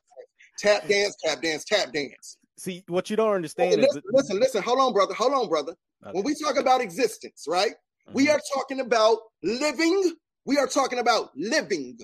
Tap 0.60 0.88
dance, 0.88 1.16
tap 1.26 1.42
dance, 1.42 1.64
tap 1.66 1.92
dance. 1.92 2.38
See, 2.60 2.84
what 2.88 3.10
you 3.10 3.16
don't 3.16 3.34
understand 3.34 3.74
is 3.74 3.80
listen, 3.80 4.02
listen, 4.12 4.40
listen. 4.40 4.62
Hold 4.62 4.78
on, 4.80 4.94
brother. 4.94 5.16
Hold 5.16 5.34
on, 5.34 5.50
brother. 5.50 5.74
Okay. 6.06 6.12
When 6.14 6.24
we 6.24 6.36
talk 6.36 6.56
about 6.60 6.82
existence, 6.82 7.46
right? 7.48 7.72
We 8.14 8.28
Mhm. 8.28 8.36
are 8.36 8.42
talking 8.54 8.80
about 8.82 9.18
living. 9.42 10.14
We 10.46 10.60
are 10.60 10.68
talking 10.68 11.00
about 11.00 11.32
living. 11.36 11.98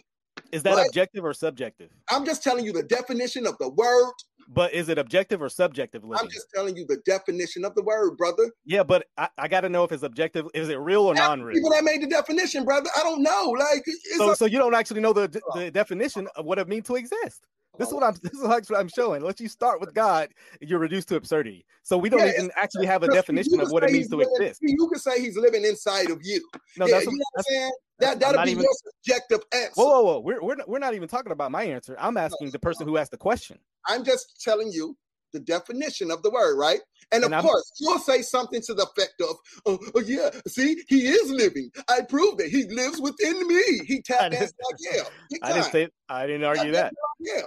Is 0.52 0.63
that 0.63 0.75
right. 0.75 0.88
objective 0.88 1.23
or 1.25 1.34
subjective? 1.34 1.89
I'm 2.10 2.25
just 2.25 2.43
telling 2.43 2.65
you 2.65 2.71
the 2.73 2.84
definition 2.84 3.45
of 3.47 3.58
the 3.60 3.69
word. 3.69 4.13
But 4.52 4.73
is 4.73 4.89
it 4.89 4.97
objective 4.97 5.41
or 5.43 5.49
subjective 5.49 6.04
living? 6.04 6.17
I'm 6.23 6.30
just 6.30 6.47
telling 6.54 6.75
you 6.75 6.86
the 6.88 6.97
definition 7.06 7.63
of 7.63 7.75
the 7.75 7.84
word, 7.84 8.17
brother. 8.17 8.52
Yeah, 8.65 8.82
but 8.82 9.06
I, 9.15 9.30
I 9.38 9.47
got 9.47 9.62
to 9.62 9.69
know 9.69 9.84
if 9.84 9.91
it's 9.91 10.02
objective. 10.02 10.47
Is 10.56 10.69
it 10.69 10.80
real 10.80 11.04
or 11.04 11.13
non-real? 11.13 11.54
People 11.54 11.69
that 11.69 11.84
made 11.84 12.02
the 12.02 12.08
definition, 12.08 12.65
brother. 12.65 12.89
I 12.97 13.04
don't 13.04 13.21
know. 13.21 13.54
Like, 13.58 13.84
it's 13.86 14.17
So, 14.17 14.32
up- 14.32 14.38
so 14.38 14.45
you 14.45 14.58
don't 14.58 14.73
actually 14.73 15.02
know 15.02 15.13
the 15.13 15.28
the 15.54 15.69
definition 15.69 16.28
of 16.36 16.45
what 16.45 16.58
it 16.58 16.67
means 16.67 16.88
to 16.88 16.95
exist. 16.95 17.45
This 17.79 17.87
is 17.87 17.93
what 17.95 18.03
I'm. 18.03 18.13
This 18.21 18.33
is 18.33 18.41
what 18.43 18.77
I'm 18.77 18.87
showing. 18.89 19.23
Once 19.23 19.39
you 19.41 19.47
start 19.47 19.79
with 19.79 19.93
God, 19.95 20.29
you're 20.61 20.77
reduced 20.79 21.07
to 21.07 21.15
absurdity. 21.15 21.65
So 21.81 21.97
we 21.97 22.09
don't 22.09 22.19
Yeah, 22.19 22.33
even 22.37 22.51
actually 22.55 22.85
have 22.85 23.01
a 23.01 23.07
definition 23.07 23.59
of 23.59 23.71
what 23.71 23.83
it 23.83 23.91
means 23.91 24.09
to 24.09 24.17
living- 24.17 24.33
exist. 24.35 24.59
You 24.61 24.87
can 24.91 24.99
say 24.99 25.19
he's 25.21 25.37
living 25.37 25.65
inside 25.65 26.11
of 26.11 26.19
you. 26.21 26.47
No, 26.77 26.85
yeah, 26.85 26.91
that's, 26.95 27.05
you 27.05 27.11
know 27.11 27.17
what 27.17 27.17
I'm 27.17 27.19
that's 27.35 27.49
saying? 27.49 27.71
That 27.99 28.19
that'll 28.19 28.43
be 28.43 28.51
even- 28.51 28.63
your 28.63 28.73
subjective 29.03 29.39
answer. 29.53 29.71
whoa, 29.75 29.87
whoa, 29.89 30.03
whoa. 30.03 30.19
We're 30.19 30.41
we're 30.43 30.55
not, 30.55 30.69
we're 30.69 30.79
not 30.79 30.93
even 30.93 31.07
talking 31.07 31.31
about 31.31 31.51
my 31.51 31.63
answer. 31.63 31.95
I'm 31.97 32.17
asking 32.17 32.51
the 32.51 32.59
person 32.59 32.85
who 32.87 32.97
asked 32.97 33.11
the 33.11 33.17
question. 33.17 33.57
I'm 33.87 34.03
just 34.03 34.39
telling 34.43 34.71
you 34.71 34.95
the 35.31 35.39
definition 35.39 36.09
of 36.11 36.21
the 36.23 36.29
word, 36.31 36.57
right? 36.57 36.79
And 37.11 37.23
of 37.23 37.31
I'm- 37.33 37.43
course, 37.43 37.71
you'll 37.79 37.99
say 37.99 38.21
something 38.21 38.61
to 38.63 38.73
the 38.73 38.83
effect 38.83 39.21
of, 39.21 39.35
oh, 39.65 39.79
oh, 39.95 39.99
yeah, 40.01 40.29
see, 40.47 40.83
he 40.87 41.07
is 41.07 41.31
living. 41.31 41.71
I 41.87 42.01
proved 42.01 42.41
it. 42.41 42.49
He 42.49 42.65
lives 42.65 42.99
within 42.99 43.47
me. 43.47 43.79
He 43.85 43.95
I 43.97 44.01
tapped 44.05 44.21
didn't- 44.31 44.39
danced 44.39 44.55
like, 44.69 44.79
yeah, 44.95 45.37
I 45.43 45.53
didn't 45.53 45.71
say. 45.71 45.87
I 46.09 46.27
didn't 46.27 46.43
argue 46.43 46.71
that. 46.73 46.93
Yeah, 47.19 47.41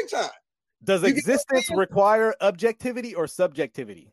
big 0.00 0.10
time. 0.10 0.30
Does 0.84 1.02
You 1.02 1.08
get 1.14 1.24
what 1.26 1.30
I'm 1.50 1.58
existence 1.58 1.70
require 1.76 2.34
objectivity 2.40 3.14
or 3.14 3.26
subjectivity? 3.26 4.12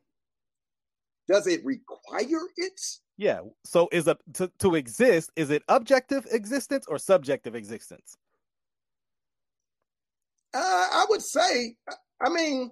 Does 1.27 1.47
it 1.47 1.63
require 1.63 2.41
it? 2.57 2.81
Yeah. 3.17 3.41
So 3.63 3.89
is 3.91 4.07
a 4.07 4.17
to, 4.33 4.51
to 4.59 4.75
exist? 4.75 5.31
Is 5.35 5.49
it 5.49 5.63
objective 5.67 6.25
existence 6.31 6.85
or 6.87 6.97
subjective 6.97 7.55
existence? 7.55 8.17
Uh, 10.53 10.59
I 10.59 11.05
would 11.09 11.21
say, 11.21 11.75
I 12.21 12.29
mean, 12.29 12.71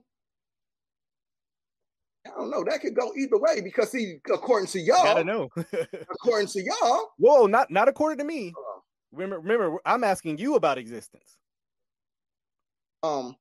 I 2.28 2.30
don't 2.38 2.52
know. 2.52 2.64
That 2.64 2.82
could 2.82 2.96
go 2.96 3.12
either 3.18 3.38
way 3.38 3.62
because, 3.62 3.92
see, 3.92 4.18
according 4.32 4.68
to 4.68 4.80
I 4.80 4.84
y'all, 4.84 5.24
know. 5.24 5.50
according 6.12 6.48
to 6.50 6.64
y'all, 6.64 7.10
Whoa, 7.18 7.48
not 7.48 7.72
not 7.72 7.88
according 7.88 8.20
to 8.20 8.24
me. 8.24 8.54
uh, 8.56 8.80
Remember, 9.12 9.40
remember, 9.40 9.80
I'm 9.86 10.04
asking 10.04 10.38
you 10.38 10.56
about 10.56 10.78
existence. 10.78 11.38
Um, 13.04 13.36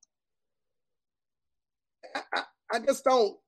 I, 2.15 2.23
I, 2.35 2.43
I 2.73 2.79
just 2.81 3.05
don't. 3.05 3.39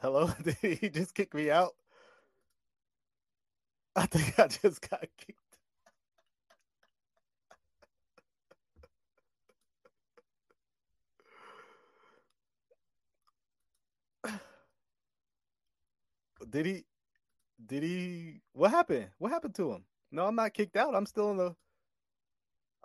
Hello? 0.00 0.28
Did 0.44 0.56
he 0.62 0.90
just 0.90 1.14
kick 1.14 1.34
me 1.34 1.50
out? 1.50 1.72
I 3.96 4.06
think 4.06 4.38
I 4.38 4.48
just 4.48 4.88
got 4.88 5.04
kicked. 5.18 5.40
Did 16.50 16.66
he? 16.66 16.84
Did 17.66 17.82
he? 17.84 18.42
What 18.52 18.70
happened? 18.72 19.10
What 19.18 19.32
happened 19.32 19.54
to 19.56 19.72
him? 19.72 19.84
No, 20.12 20.26
I'm 20.26 20.34
not 20.34 20.54
kicked 20.54 20.76
out. 20.76 20.94
I'm 20.94 21.06
still 21.06 21.30
in 21.30 21.36
the. 21.36 21.54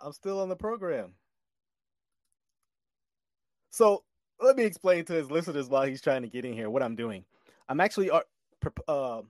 I'm 0.00 0.12
still 0.12 0.40
on 0.40 0.48
the 0.48 0.56
program. 0.56 1.14
So 3.70 4.04
let 4.40 4.56
me 4.56 4.64
explain 4.64 5.04
to 5.06 5.12
his 5.12 5.30
listeners 5.30 5.68
while 5.68 5.86
he's 5.86 6.00
trying 6.00 6.22
to 6.22 6.28
get 6.28 6.44
in 6.44 6.52
here 6.52 6.70
what 6.70 6.82
I'm 6.82 6.96
doing. 6.96 7.24
I'm 7.68 7.80
actually 7.80 8.10
uh, 8.10 8.20
uh 8.88 9.22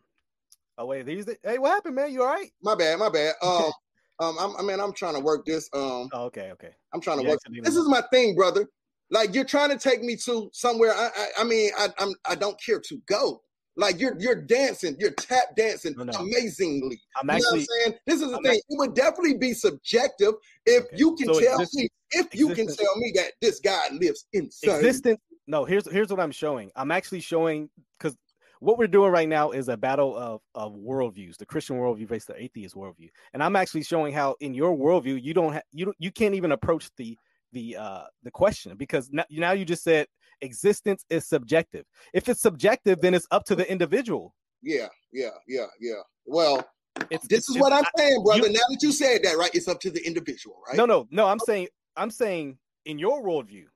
oh 0.79 0.87
wait, 0.87 1.07
these 1.07 1.27
hey, 1.43 1.59
what 1.59 1.71
happened, 1.71 1.97
man? 1.97 2.13
You 2.13 2.23
all 2.23 2.29
right? 2.29 2.51
My 2.63 2.75
bad, 2.75 2.99
my 2.99 3.09
bad. 3.09 3.35
Um, 3.43 3.73
um, 4.21 4.37
I'm, 4.39 4.57
I 4.57 4.63
mean, 4.63 4.81
I'm 4.81 4.93
trying 4.93 5.15
to 5.15 5.21
work 5.21 5.45
this. 5.47 5.69
Um, 5.73 6.09
Oh, 6.13 6.25
okay, 6.27 6.51
okay. 6.53 6.71
I'm 6.93 7.01
trying 7.01 7.19
to 7.19 7.25
You 7.25 7.31
work. 7.31 7.41
This 7.63 7.77
is 7.77 7.89
my 7.89 8.03
thing, 8.13 8.35
brother. 8.35 8.67
Like 9.11 9.35
you're 9.35 9.45
trying 9.45 9.71
to 9.71 9.79
take 9.79 10.03
me 10.03 10.17
to 10.27 10.51
somewhere. 10.53 10.93
I, 10.93 11.11
I, 11.17 11.29
I 11.41 11.45
mean, 11.45 11.71
I, 11.79 11.89
I'm, 11.99 12.13
I 12.29 12.35
don't 12.35 12.61
care 12.61 12.81
to 12.81 12.99
go. 13.07 13.41
Like 13.77 14.01
you're, 14.01 14.19
you're 14.19 14.41
dancing, 14.43 14.97
you're 14.99 15.11
tap 15.13 15.55
dancing 15.57 15.95
No, 15.97 16.05
no. 16.05 16.13
amazingly. 16.19 17.01
I'm 17.21 17.29
You 17.29 17.43
know 17.43 17.51
what 17.51 17.61
I'm 17.61 17.67
saying? 17.67 17.99
This 18.07 18.23
is 18.23 18.31
the 18.31 18.37
I'm 18.39 18.43
thing. 18.43 18.55
It 18.57 18.79
would 18.79 18.95
definitely 18.95 19.37
be 19.37 19.53
subjective 19.53 20.35
if 20.65 20.85
Okay. 20.85 20.97
you 20.97 21.15
can 21.17 21.27
So 21.27 21.41
tell 21.41 21.59
me, 21.75 21.89
if 22.13 22.35
you 22.35 22.55
can 22.55 22.67
tell 22.67 22.97
me 22.97 23.13
that 23.17 23.33
this 23.41 23.61
guy 23.61 23.89
lives 23.93 24.27
inside. 24.33 24.79
existence. 24.79 25.21
No, 25.47 25.65
here's 25.65 25.91
here's 25.91 26.11
what 26.11 26.21
I'm 26.21 26.33
showing. 26.33 26.71
I'm 26.75 26.91
actually 26.91 27.21
showing 27.21 27.71
because 27.99 28.17
what 28.61 28.79
we're 28.79 28.87
doing 28.89 29.13
right 29.13 29.29
now 29.29 29.51
is 29.51 29.69
a 29.69 29.77
battle 29.77 30.17
of 30.17 30.41
of 30.55 30.75
worldviews, 30.75 31.37
the 31.37 31.47
Christian 31.47 31.77
worldview 31.77 32.09
versus 32.09 32.27
the 32.27 32.43
atheist 32.43 32.75
worldview, 32.75 33.11
and 33.33 33.43
I'm 33.43 33.55
actually 33.57 33.83
showing 33.83 34.13
how 34.13 34.35
in 34.41 34.55
your 34.55 34.77
worldview 34.77 35.23
you 35.23 35.35
don't 35.35 35.53
ha- 35.53 35.61
you 35.73 35.85
don't, 35.85 35.97
you 36.01 36.11
can't 36.11 36.35
even 36.35 36.53
approach 36.53 36.91
the 36.97 37.17
the 37.53 37.77
uh 37.77 38.05
the 38.25 38.31
question 38.31 38.77
because 38.77 39.11
now, 39.13 39.25
now 39.31 39.53
you 39.53 39.65
just 39.65 39.85
said 39.85 40.07
existence 40.41 41.05
is 41.11 41.27
subjective. 41.27 41.85
If 42.13 42.29
it's 42.29 42.41
subjective, 42.41 43.01
then 43.01 43.15
it's 43.15 43.27
up 43.31 43.45
to 43.47 43.55
the 43.55 43.71
individual. 43.71 44.35
Yeah, 44.63 44.89
yeah, 45.13 45.31
yeah, 45.47 45.67
yeah. 45.81 45.95
Well, 46.25 46.67
It's 47.11 47.27
this 47.29 47.39
it's- 47.45 47.51
is 47.51 47.59
what 47.59 47.73
I'm 47.73 47.85
saying, 47.97 48.23
brother. 48.25 48.47
you- 48.47 48.53
now 48.53 48.61
that 48.69 48.79
you 48.83 48.91
said 48.93 49.23
that, 49.25 49.37
right? 49.37 49.51
It's 49.55 49.69
up 49.69 49.81
to 49.81 49.91
the 49.91 50.05
individual, 50.07 50.61
right? 50.67 50.77
No, 50.77 50.87
no, 50.87 51.07
no. 51.11 51.27
I'm 51.27 51.39
saying 51.41 51.69
I'm 51.97 52.11
saying 52.11 52.59
in 52.85 52.99
your 52.99 53.23
worldview. 53.23 53.67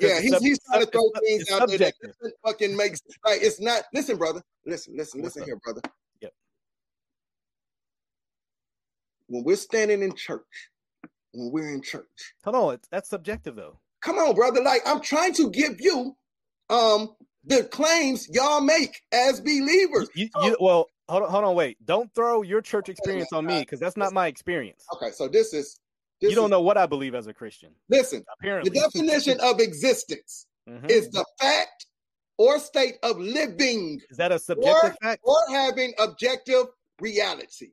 Yeah, 0.00 0.20
he's, 0.20 0.32
sub- 0.32 0.42
he's 0.42 0.58
trying 0.64 0.84
to 0.84 0.90
throw 0.90 1.08
things 1.20 1.48
out 1.52 1.68
there 1.68 1.78
that 1.78 1.94
subjective. 1.94 2.14
doesn't 2.20 2.34
fucking 2.44 2.76
makes 2.76 3.00
like 3.24 3.42
it's 3.42 3.60
not. 3.60 3.84
Listen, 3.92 4.16
brother. 4.16 4.42
Listen, 4.66 4.96
listen, 4.96 5.20
What's 5.22 5.36
listen 5.36 5.42
up? 5.42 5.46
here, 5.46 5.56
brother. 5.64 5.80
Yep. 6.20 6.32
When 9.28 9.44
we're 9.44 9.56
standing 9.56 10.02
in 10.02 10.14
church, 10.14 10.70
when 11.32 11.50
we're 11.52 11.72
in 11.72 11.82
church, 11.82 12.34
Hold 12.44 12.56
on, 12.56 12.74
it's, 12.74 12.88
that's 12.88 13.08
subjective 13.08 13.56
though. 13.56 13.78
Come 14.04 14.18
on, 14.18 14.34
brother. 14.34 14.62
Like 14.62 14.82
I'm 14.86 15.00
trying 15.00 15.32
to 15.34 15.50
give 15.50 15.80
you 15.80 16.16
um 16.70 17.14
the 17.44 17.64
claims 17.64 18.28
y'all 18.30 18.60
make 18.60 19.02
as 19.12 19.40
believers. 19.40 20.08
You, 20.14 20.28
you, 20.42 20.56
well, 20.60 20.86
hold 21.08 21.24
on, 21.24 21.30
hold 21.30 21.44
on, 21.44 21.54
wait. 21.54 21.76
Don't 21.84 22.12
throw 22.14 22.42
your 22.42 22.60
church 22.62 22.88
experience 22.88 23.32
on 23.32 23.44
me 23.44 23.60
because 23.60 23.80
that's 23.80 23.96
not 23.96 24.12
my 24.12 24.28
experience. 24.28 24.84
Okay, 24.94 25.10
so 25.10 25.28
this 25.28 25.52
is 25.52 25.78
this 26.20 26.30
You 26.30 26.36
don't 26.36 26.46
is- 26.46 26.50
know 26.52 26.60
what 26.62 26.78
I 26.78 26.86
believe 26.86 27.14
as 27.14 27.26
a 27.26 27.34
Christian. 27.34 27.70
Listen, 27.88 28.24
apparently, 28.38 28.70
the 28.70 28.80
definition 28.80 29.40
of 29.40 29.58
existence 29.60 30.46
Mhm. 30.68 30.88
is 30.90 31.10
the 31.10 31.24
fact 31.40 31.86
or 32.38 32.58
state 32.58 32.96
of 33.02 33.18
living 33.18 34.00
is 34.10 34.16
that 34.16 34.32
a 34.32 34.38
subjective 34.38 34.92
or- 34.92 34.96
fact? 35.02 35.20
or 35.24 35.36
having 35.50 35.92
objective 35.98 36.66
reality. 37.00 37.72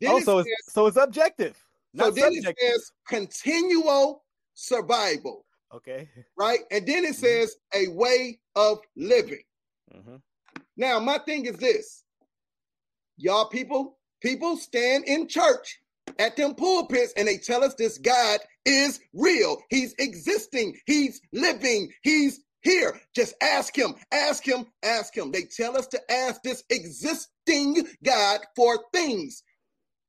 Then 0.00 0.10
it 0.10 0.14
Also, 0.14 0.38
it's, 0.38 0.48
so 0.72 0.86
it's 0.86 0.96
objective, 0.96 1.56
So 1.96 2.10
then 2.10 2.34
subjective. 2.34 2.54
it 2.58 2.72
says 2.72 2.92
continual 3.08 4.24
survival, 4.54 5.46
okay. 5.74 6.08
right? 6.36 6.60
And 6.70 6.86
then 6.86 7.04
Mm-hmm. 7.04 7.12
it 7.12 7.16
says 7.16 7.56
a 7.74 7.88
way 7.88 8.40
of 8.56 8.78
living. 8.96 9.42
hmm 9.92 10.16
Now, 10.76 11.00
my 11.00 11.18
thing 11.18 11.46
is 11.46 11.56
this. 11.58 12.04
Y'all 13.16 13.48
people, 13.48 13.98
people 14.22 14.56
stand 14.56 15.04
in 15.06 15.28
church 15.28 15.80
at 16.18 16.36
them 16.36 16.54
pulpits 16.54 17.12
and 17.16 17.28
they 17.28 17.38
tell 17.38 17.64
us 17.64 17.74
this 17.74 17.98
God 17.98 18.40
is 18.66 19.00
real. 19.14 19.62
He's 19.70 19.94
existing. 19.98 20.76
He's 20.86 21.20
living. 21.32 21.90
He's 22.02 22.40
here. 22.62 23.00
Just 23.14 23.34
ask 23.42 23.76
him, 23.76 23.94
ask 24.12 24.46
him, 24.46 24.66
ask 24.84 25.16
him. 25.16 25.32
They 25.32 25.44
tell 25.44 25.76
us 25.78 25.86
to 25.88 26.00
ask 26.12 26.42
this 26.42 26.64
existing 26.70 27.86
God 28.04 28.40
for 28.56 28.80
things. 28.92 29.42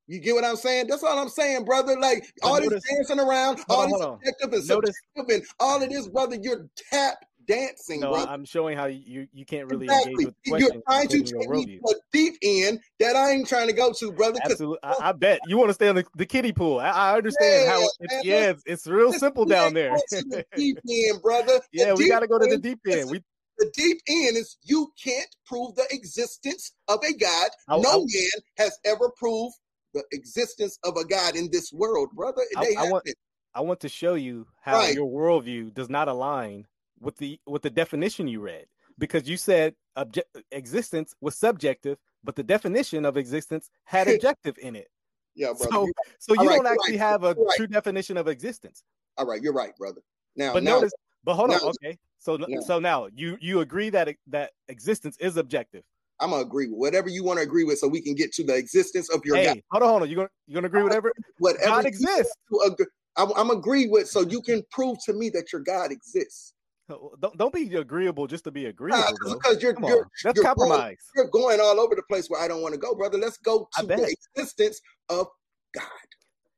You 0.08 0.20
get 0.20 0.36
what 0.36 0.44
I'm 0.44 0.56
saying? 0.56 0.88
That's 0.88 1.04
all 1.04 1.18
I'm 1.18 1.30
saying, 1.30 1.66
brother. 1.66 1.98
Like 2.00 2.26
But 2.42 2.48
all 2.48 2.60
notice- 2.60 2.84
this 2.84 2.96
dancing 2.98 3.20
around, 3.20 3.60
all 3.70 3.82
on, 3.82 3.92
this 3.92 4.02
on. 4.02 4.20
and 4.24 4.68
Notice, 4.68 4.96
subjective 5.16 5.36
and 5.36 5.44
all 5.60 5.82
of 5.82 5.90
this, 5.90 6.08
brother. 6.08 6.38
You're 6.42 6.68
tap 6.90 7.18
dancing, 7.48 8.00
no, 8.02 8.12
brother. 8.12 8.30
I'm 8.30 8.46
showing 8.46 8.78
how 8.78 8.86
you 8.86 9.28
you 9.34 9.46
can't 9.46 9.68
really 9.68 9.86
Exactly. 9.86 10.12
engage 10.14 10.26
with 10.26 10.36
the 10.46 10.60
You're 10.60 10.82
trying 10.88 11.08
to 11.08 11.18
take 11.24 11.50
me 11.50 11.66
to 11.80 11.90
a 11.90 11.94
deep 12.12 12.36
end 12.44 12.80
that 13.00 13.16
I 13.16 13.32
ain't 13.32 13.48
trying 13.48 13.68
to 13.68 13.74
go 13.74 13.94
to, 13.94 14.12
brother. 14.12 14.40
Absolutely, 14.44 14.80
I, 14.84 14.96
I 15.02 15.12
bet 15.14 15.40
you 15.48 15.58
want 15.58 15.70
to 15.70 15.74
stay 15.74 15.88
on 15.88 15.96
the, 15.96 16.06
the 16.16 16.26
kiddie 16.26 16.52
pool. 16.54 16.80
I, 16.80 16.90
I 16.90 17.18
understand 17.18 17.70
how 17.70 17.80
Yeah, 17.80 17.86
it's, 18.00 18.12
man, 18.14 18.22
yeah, 18.24 18.50
it's, 18.52 18.64
it's 18.66 18.88
real 18.88 19.14
simple 19.14 19.46
down 19.46 19.74
there. 19.74 19.92
the 20.12 20.46
deep 20.56 20.78
end, 20.90 21.22
brother. 21.22 21.60
The 21.74 21.86
yeah, 21.86 21.94
we 21.94 22.08
got 22.10 22.20
to 22.20 22.28
go 22.28 22.38
to 22.40 22.48
the 22.48 22.58
deep 22.58 22.80
end. 22.90 23.10
We 23.10 23.22
The 23.58 23.72
deep 23.76 24.00
end 24.10 24.38
is 24.38 24.58
you 24.64 24.92
can't 25.02 25.28
prove 25.46 25.76
the 25.76 25.86
existence 25.92 26.74
of 26.88 27.00
a 27.04 27.14
God. 27.14 27.50
I- 27.68 27.80
no 27.80 27.90
I- 27.90 27.98
man 27.98 28.42
has 28.58 28.78
ever 28.86 29.10
proved 29.18 29.56
the 29.94 30.04
existence 30.12 30.78
of 30.84 30.98
a 30.98 31.06
God 31.06 31.36
in 31.36 31.50
this 31.52 31.72
world, 31.74 32.12
brother. 32.14 32.42
I- 32.58 32.66
They 32.66 32.76
I 32.76 32.90
want- 32.90 33.06
I 33.54 33.60
want 33.62 33.82
to 33.82 33.90
show 33.90 34.14
you 34.14 34.48
how 34.62 34.78
Right. 34.78 34.96
your 34.96 35.10
worldview 35.10 35.74
does 35.74 35.90
not 35.90 36.08
align 36.08 36.68
with 37.00 37.18
the 37.18 37.40
with 37.46 37.62
the 37.64 37.70
definition 37.70 38.28
you 38.28 38.40
read 38.40 38.66
because 38.98 39.28
you 39.28 39.36
said 39.36 39.76
object 39.98 40.38
existence 40.52 41.14
was 41.20 41.36
subjective, 41.38 41.98
but 42.24 42.36
the 42.36 42.44
definition 42.44 43.04
of 43.06 43.18
existence 43.18 43.70
had 43.84 44.08
objective 44.22 44.58
in 44.60 44.76
it. 44.78 44.90
Yeah, 45.36 45.48
brother. 45.54 45.66
So, 45.72 45.90
so 46.20 46.42
you 46.42 46.48
right, 46.50 46.56
don't 46.58 46.68
actually 46.68 46.92
right, 46.98 47.00
have 47.00 47.24
a 47.24 47.36
true 47.58 47.68
definition 47.68 48.16
of 48.18 48.28
existence. 48.30 48.84
all 49.18 49.26
right, 49.26 49.42
you're 49.42 49.54
right, 49.54 49.76
brother. 49.76 50.02
Now, 50.38 50.54
But 50.54 50.64
now, 50.64 50.76
notice, 50.76 50.94
but 51.26 51.36
hold 51.36 51.52
on, 51.52 51.62
okay. 51.62 51.98
So 52.20 52.38
now- 52.38 52.62
so 52.62 52.80
now 52.80 53.08
you 53.14 53.38
you 53.42 53.60
agree 53.60 53.90
that 53.90 54.16
that 54.28 54.54
existence 54.70 55.18
is 55.20 55.36
objective. 55.36 55.84
I'm 56.22 56.30
gonna 56.30 56.44
agree 56.44 56.68
with 56.68 56.78
whatever 56.78 57.10
you 57.10 57.24
want 57.24 57.38
to 57.40 57.44
agree 57.44 57.64
with, 57.64 57.80
so 57.80 57.88
we 57.88 58.02
can 58.02 58.14
get 58.16 58.32
to 58.34 58.44
the 58.44 58.56
existence 58.56 59.10
of 59.10 59.22
your 59.26 59.38
hey, 59.38 59.46
God. 59.48 59.58
hold 59.72 59.84
on, 59.84 59.90
hold 59.90 60.02
on. 60.04 60.10
You 60.10 60.16
gonna 60.16 60.30
you 60.48 60.54
gonna 60.54 60.68
agree 60.68 60.84
with 60.84 60.92
whatever 60.92 61.12
Whatever 61.40 61.66
God 61.66 61.86
exists? 61.86 62.34
agree- 62.66 62.86
I'm, 63.18 63.30
I'm 63.36 63.50
agree 63.50 63.88
with, 63.88 64.08
so 64.08 64.22
you 64.22 64.42
can 64.42 64.64
prove 64.72 64.98
to 65.06 65.14
me 65.14 65.30
that 65.32 65.52
your 65.52 65.62
God 65.62 65.92
exists. 65.92 66.54
Don't 66.88 67.38
don't 67.38 67.54
be 67.54 67.74
agreeable 67.76 68.28
just 68.28 68.44
to 68.46 68.52
be 68.52 68.66
agreeable. 68.68 69.00
Nah, 69.00 69.12
because 69.36 69.62
you're 69.62 69.76
you're 69.88 70.08
that's 70.24 70.36
you're 70.36 70.44
going- 70.44 70.56
compromise. 70.56 70.98
you're 71.16 71.28
going 71.30 71.60
all 71.60 71.80
over 71.80 71.96
the 71.96 72.04
place 72.04 72.30
where 72.30 72.42
I 72.42 72.48
don't 72.48 72.62
want 72.62 72.74
to 72.74 72.80
go, 72.80 72.96
brother. 72.96 73.18
Let's 73.18 73.38
go 73.38 73.68
to 73.80 73.86
the 73.86 74.16
existence 74.36 74.80
of 75.10 75.28
God. 75.74 75.84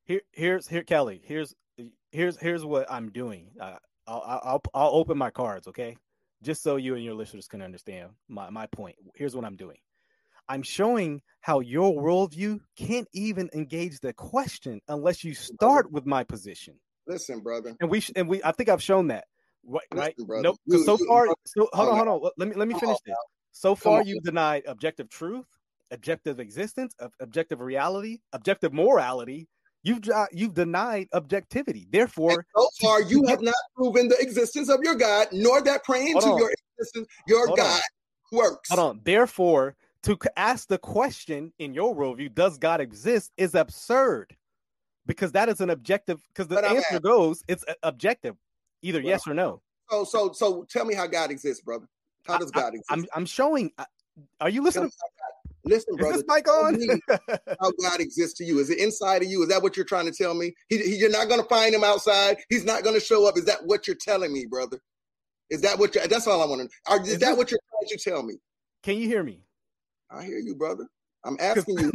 Here 0.06 0.22
here's 0.32 0.68
here 0.68 0.84
Kelly. 0.84 1.22
Here's 1.24 1.54
here's 2.12 2.38
here's 2.40 2.66
what 2.66 2.92
I'm 2.92 3.10
doing. 3.12 3.52
Uh, 3.60 3.78
I'll, 4.08 4.42
I'll 4.44 4.62
I'll 4.74 4.90
open 4.92 5.18
my 5.18 5.30
cards, 5.30 5.68
okay? 5.68 5.98
Just 6.44 6.62
so 6.62 6.76
you 6.76 6.96
and 6.96 7.04
your 7.04 7.14
listeners 7.16 7.48
can 7.48 7.62
understand 7.62 8.10
my 8.28 8.50
my 8.50 8.68
point. 8.68 8.96
Here's 9.16 9.36
what 9.36 9.46
I'm 9.46 9.56
doing. 9.56 9.78
I'm 10.50 10.62
showing 10.62 11.22
how 11.40 11.62
your 11.62 11.94
worldview 11.94 12.60
can't 12.78 13.08
even 13.14 13.50
engage 13.54 14.00
the 14.02 14.14
question 14.14 14.82
unless 14.90 15.24
you 15.24 15.34
start 15.34 15.92
with 15.92 16.06
my 16.06 16.24
position. 16.24 16.76
Listen, 17.08 17.40
brother. 17.40 17.76
And 17.80 17.90
we 17.90 18.02
sh- 18.02 18.12
and 18.16 18.28
we 18.28 18.44
I 18.44 18.52
think 18.52 18.70
I've 18.70 18.84
shown 18.84 19.08
that. 19.08 19.26
Right, 19.66 19.84
right? 19.94 20.14
Listen, 20.18 20.28
brother. 20.28 20.44
Nope. 20.44 20.58
You- 20.66 20.84
so 20.84 20.98
you- 21.00 21.08
far, 21.08 21.28
so 21.46 21.70
hold 21.74 21.90
on, 21.90 22.00
on 22.00 22.08
hold 22.08 22.24
on. 22.26 22.32
Let 22.38 22.48
me 22.50 22.56
let 22.56 22.68
me 22.68 22.74
finish 22.78 22.98
this. 23.06 23.16
So 23.54 23.76
far, 23.76 24.00
on. 24.00 24.08
you've 24.08 24.24
denied 24.24 24.64
objective 24.68 25.10
truth, 25.10 25.46
objective 25.92 26.40
existence, 26.40 26.94
ob- 27.00 27.14
objective 27.22 27.62
reality, 27.62 28.20
objective 28.34 28.74
morality. 28.74 29.48
You've 29.84 30.00
you've 30.32 30.54
denied 30.54 31.10
objectivity. 31.14 31.82
And 31.84 31.92
Therefore, 31.92 32.46
so 32.56 32.70
far, 32.82 33.02
you 33.02 33.26
have 33.28 33.42
not 33.42 33.56
proven 33.76 34.08
the 34.08 34.18
existence 34.20 34.70
of 34.70 34.80
your 34.82 34.96
God, 34.96 35.28
nor 35.34 35.62
that 35.62 35.84
praying 35.84 36.20
to 36.20 36.28
on. 36.28 36.38
your 36.38 36.52
existence, 36.78 37.08
your 37.28 37.48
Hold 37.48 37.60
on. 37.60 37.66
God 37.66 37.82
works. 38.32 38.70
hold 38.70 38.80
on. 38.80 39.02
Therefore, 39.04 39.76
to 40.04 40.18
ask 40.38 40.68
the 40.70 40.78
question 40.78 41.52
in 41.60 41.74
your 41.74 41.94
worldview, 41.96 42.34
does 42.34 42.58
God 42.58 42.80
exist, 42.80 43.32
is 43.38 43.56
absurd, 43.56 44.36
because 45.06 45.34
that 45.34 45.50
is 45.50 45.60
an 45.60 45.70
objective. 45.70 46.22
Because 46.30 46.48
the 46.48 46.56
But 46.56 46.66
answer 46.66 47.00
goes, 47.02 47.44
it's 47.50 47.66
uh, 47.68 47.74
objective, 47.84 48.36
either 48.82 49.00
Well, 49.00 49.08
yes 49.10 49.28
or 49.28 49.34
no. 49.34 49.62
So, 49.90 50.06
so, 50.06 50.32
so, 50.32 50.66
tell 50.70 50.86
me 50.86 50.96
how 50.96 51.08
God 51.08 51.30
exists, 51.30 51.62
brother. 51.62 51.88
How 52.26 52.38
does 52.38 52.52
I- 52.56 52.60
God 52.62 52.70
exist? 52.70 52.86
I'm 52.90 53.06
I'm 53.14 53.26
showing. 53.26 53.72
uh, 53.78 53.84
Are 54.40 54.50
you 54.50 54.64
listening? 54.64 54.92
Me 55.66 55.74
how 55.74 55.80
God- 55.80 55.86
Listen, 55.86 55.94
Is 55.94 55.98
brother. 55.98 56.18
this 56.18 56.26
mic 56.28 56.48
on? 56.48 57.58
how 57.62 57.72
God 57.90 58.00
exists 58.00 58.38
to 58.40 58.44
you? 58.44 58.60
Is 58.60 58.70
it 58.70 58.78
inside 58.80 59.24
of 59.24 59.30
you? 59.30 59.42
Is 59.44 59.50
that 59.50 59.62
what 59.62 59.76
you're 59.76 59.86
trying 59.86 60.06
to 60.06 60.12
tell 60.12 60.34
me? 60.34 60.54
He, 60.70 60.78
he- 60.80 60.98
you're 60.98 61.10
not 61.10 61.28
going 61.28 61.42
to 61.42 61.48
find 61.48 61.74
him 61.74 61.84
outside. 61.84 62.38
He's 62.50 62.66
not 62.66 62.84
going 62.84 62.96
to 62.96 63.06
show 63.06 63.28
up. 63.28 63.38
Is 63.38 63.46
that 63.46 63.66
what 63.66 63.88
you're 63.88 63.98
telling 64.00 64.32
me, 64.34 64.46
brother? 64.46 64.80
Is 65.50 65.62
that 65.62 65.78
what? 65.78 65.94
You're, 65.96 66.08
that's 66.08 66.28
all 66.28 66.42
I 66.42 66.46
want 66.46 66.62
to. 66.70 66.92
Are, 66.92 67.02
is, 67.02 67.10
Is 67.10 67.20
that 67.20 67.30
this- 67.30 67.38
what 67.38 67.52
you're 67.52 67.60
trying 67.70 67.98
to 67.98 68.10
tell 68.10 68.24
me? 68.24 68.36
Can 68.82 68.98
you 68.98 69.08
hear 69.08 69.24
me? 69.24 69.42
I 70.12 70.24
hear 70.24 70.38
you, 70.40 70.56
brother. 70.56 70.88
I'm 71.26 71.38
asking 71.40 71.80
you, 71.80 71.92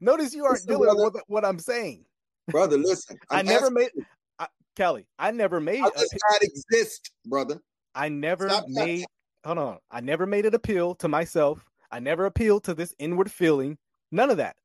Notice 0.00 0.34
you 0.34 0.44
aren't 0.44 0.56
Listen, 0.56 0.68
dealing 0.68 0.94
brother. 0.94 1.10
with 1.14 1.22
what 1.26 1.44
I'm 1.44 1.58
saying. 1.58 2.04
brother. 2.48 2.78
Listen, 2.78 3.18
i 3.30 3.40
I'm 3.40 3.46
never 3.46 3.70
made 3.70 3.90
I, 4.38 4.46
Kelly. 4.76 5.06
I 5.18 5.32
never 5.32 5.60
made. 5.60 5.80
How 5.80 5.90
does 5.90 6.08
God 6.30 6.38
exist, 6.42 7.10
brother? 7.26 7.60
I 7.94 8.08
never 8.08 8.48
Stop 8.48 8.66
that. 8.66 8.86
made. 8.86 9.06
Hold 9.44 9.58
on. 9.58 9.78
I 9.90 10.00
never 10.00 10.26
made 10.26 10.46
an 10.46 10.54
appeal 10.54 10.94
to 10.96 11.08
myself. 11.08 11.64
I 11.90 12.00
never 12.00 12.26
appealed 12.26 12.64
to 12.64 12.74
this 12.74 12.94
inward 12.98 13.30
feeling. 13.30 13.78
None 14.10 14.30
of 14.30 14.36
that. 14.38 14.56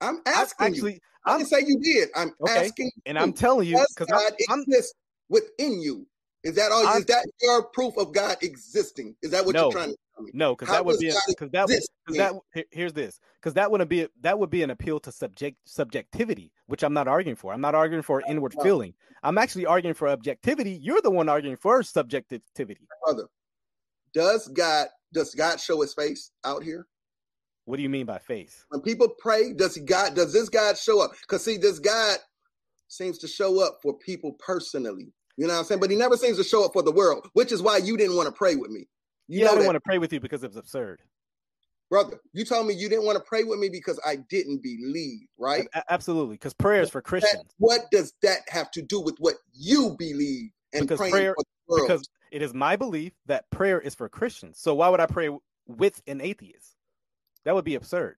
I'm 0.00 0.20
asking 0.26 0.66
you. 0.68 0.72
actually, 0.74 1.00
I 1.26 1.32
I'm 1.32 1.38
didn't 1.38 1.50
say 1.50 1.60
you 1.66 1.80
did. 1.80 2.08
I'm 2.14 2.32
Okay. 2.40 2.66
asking. 2.66 2.90
and 3.06 3.16
you, 3.16 3.22
I'm 3.22 3.32
telling 3.32 3.66
you 3.68 3.84
because 3.94 4.06
God 4.08 4.32
I'm, 4.48 4.60
I'm 4.60 4.64
within 5.28 5.80
you? 5.80 6.06
Is 6.44 6.54
that 6.54 6.70
all? 6.70 6.86
I'm- 6.86 6.98
Is 6.98 7.06
that 7.06 7.26
your 7.42 7.64
proof 7.64 7.96
of 7.98 8.12
God 8.12 8.36
existing? 8.42 9.16
Is 9.22 9.32
that 9.32 9.44
what 9.44 9.54
No. 9.54 9.64
you're 9.64 9.72
trying 9.72 9.90
to 9.90 9.96
tell 10.14 10.24
me? 10.24 10.30
no 10.34 10.54
because 10.54 10.68
that 10.68 10.84
would 10.84 10.98
be 10.98 11.12
because 11.28 11.50
that 11.50 11.68
that 12.08 12.64
here's 12.70 12.92
this 12.92 13.18
because 13.40 13.54
that 13.54 13.70
wouldn't 13.70 13.88
be 13.90 14.06
that 14.20 14.38
would 14.38 14.50
be 14.50 14.62
an 14.62 14.70
appeal 14.70 15.00
to 15.00 15.10
subject 15.10 15.56
subjectivity 15.64 16.52
which 16.66 16.82
i'm 16.82 16.92
not 16.92 17.08
arguing 17.08 17.34
for 17.36 17.52
i'm 17.54 17.60
not 17.60 17.74
arguing 17.74 18.02
for 18.02 18.20
inward 18.28 18.52
No. 18.56 18.62
feeling 18.62 18.94
i'm 19.22 19.38
actually 19.38 19.64
arguing 19.64 19.94
for 19.94 20.08
objectivity 20.08 20.72
you're 20.72 21.00
the 21.00 21.10
one 21.10 21.28
arguing 21.28 21.56
for 21.56 21.82
subjectivity 21.82 22.86
brother. 23.04 23.26
Does 24.12 24.48
God 24.48 24.88
does 25.12 25.34
God 25.34 25.60
show 25.60 25.80
his 25.80 25.94
face 25.94 26.30
out 26.44 26.62
here? 26.62 26.86
what 27.64 27.76
do 27.76 27.82
you 27.82 27.90
mean 27.90 28.06
by 28.06 28.18
face? 28.18 28.64
When 28.70 28.80
people 28.80 29.10
pray, 29.18 29.52
does 29.52 29.74
he 29.74 29.82
God 29.82 30.14
does 30.14 30.32
this 30.32 30.48
God 30.48 30.78
show 30.78 31.02
up? 31.02 31.10
Because 31.20 31.44
see, 31.44 31.58
this 31.58 31.78
God 31.78 32.16
seems 32.88 33.18
to 33.18 33.28
show 33.28 33.62
up 33.62 33.78
for 33.82 33.92
people 33.98 34.32
personally. 34.38 35.12
You 35.36 35.46
know 35.46 35.52
what 35.52 35.58
I'm 35.60 35.64
saying? 35.66 35.80
But 35.80 35.90
he 35.90 35.96
never 35.96 36.16
seems 36.16 36.38
to 36.38 36.44
show 36.44 36.64
up 36.64 36.72
for 36.72 36.82
the 36.82 36.90
world, 36.90 37.28
which 37.34 37.52
is 37.52 37.60
why 37.60 37.76
you 37.76 37.98
didn't 37.98 38.16
want 38.16 38.26
to 38.26 38.32
pray 38.32 38.56
with 38.56 38.70
me. 38.70 38.88
You 39.28 39.40
yeah 39.40 39.50
i 39.50 39.54
don't 39.54 39.66
want 39.66 39.76
to 39.76 39.80
pray 39.80 39.98
with 39.98 40.14
you 40.14 40.20
because 40.20 40.42
it 40.42 40.48
was 40.48 40.56
absurd 40.56 41.02
brother. 41.90 42.18
You 42.32 42.44
told 42.46 42.66
me 42.66 42.74
you 42.74 42.88
didn't 42.88 43.04
want 43.04 43.16
to 43.16 43.24
pray 43.24 43.44
with 43.44 43.58
me 43.58 43.68
because 43.68 44.00
I 44.04 44.16
didn't 44.30 44.62
believe, 44.62 45.26
right? 45.38 45.66
Absolutely 45.90 46.36
because 46.36 46.54
prayer 46.54 46.82
is 46.82 46.90
for 46.90 47.00
That, 47.00 47.04
christians 47.04 47.44
what 47.58 47.82
does 47.90 48.14
that 48.22 48.38
have 48.48 48.70
to 48.72 48.82
do 48.82 49.00
with 49.00 49.16
what 49.18 49.34
you 49.54 49.94
believe 49.98 50.50
and 50.72 50.82
Because 50.82 50.98
praying 50.98 51.12
prayer- 51.12 51.34
for 51.34 51.44
the 51.44 51.74
world? 51.74 51.88
because 51.88 52.08
it 52.32 52.42
is 52.42 52.52
my 52.54 52.76
belief 52.76 53.12
that 53.26 53.48
prayer 53.50 53.80
is 53.80 53.94
for 53.94 54.08
christians 54.08 54.58
so 54.58 54.74
why 54.74 54.88
would 54.88 55.00
i 55.00 55.06
pray 55.06 55.30
with 55.66 56.00
an 56.06 56.20
atheist 56.20 56.76
that 57.44 57.54
would 57.54 57.64
be 57.64 57.74
absurd 57.74 58.16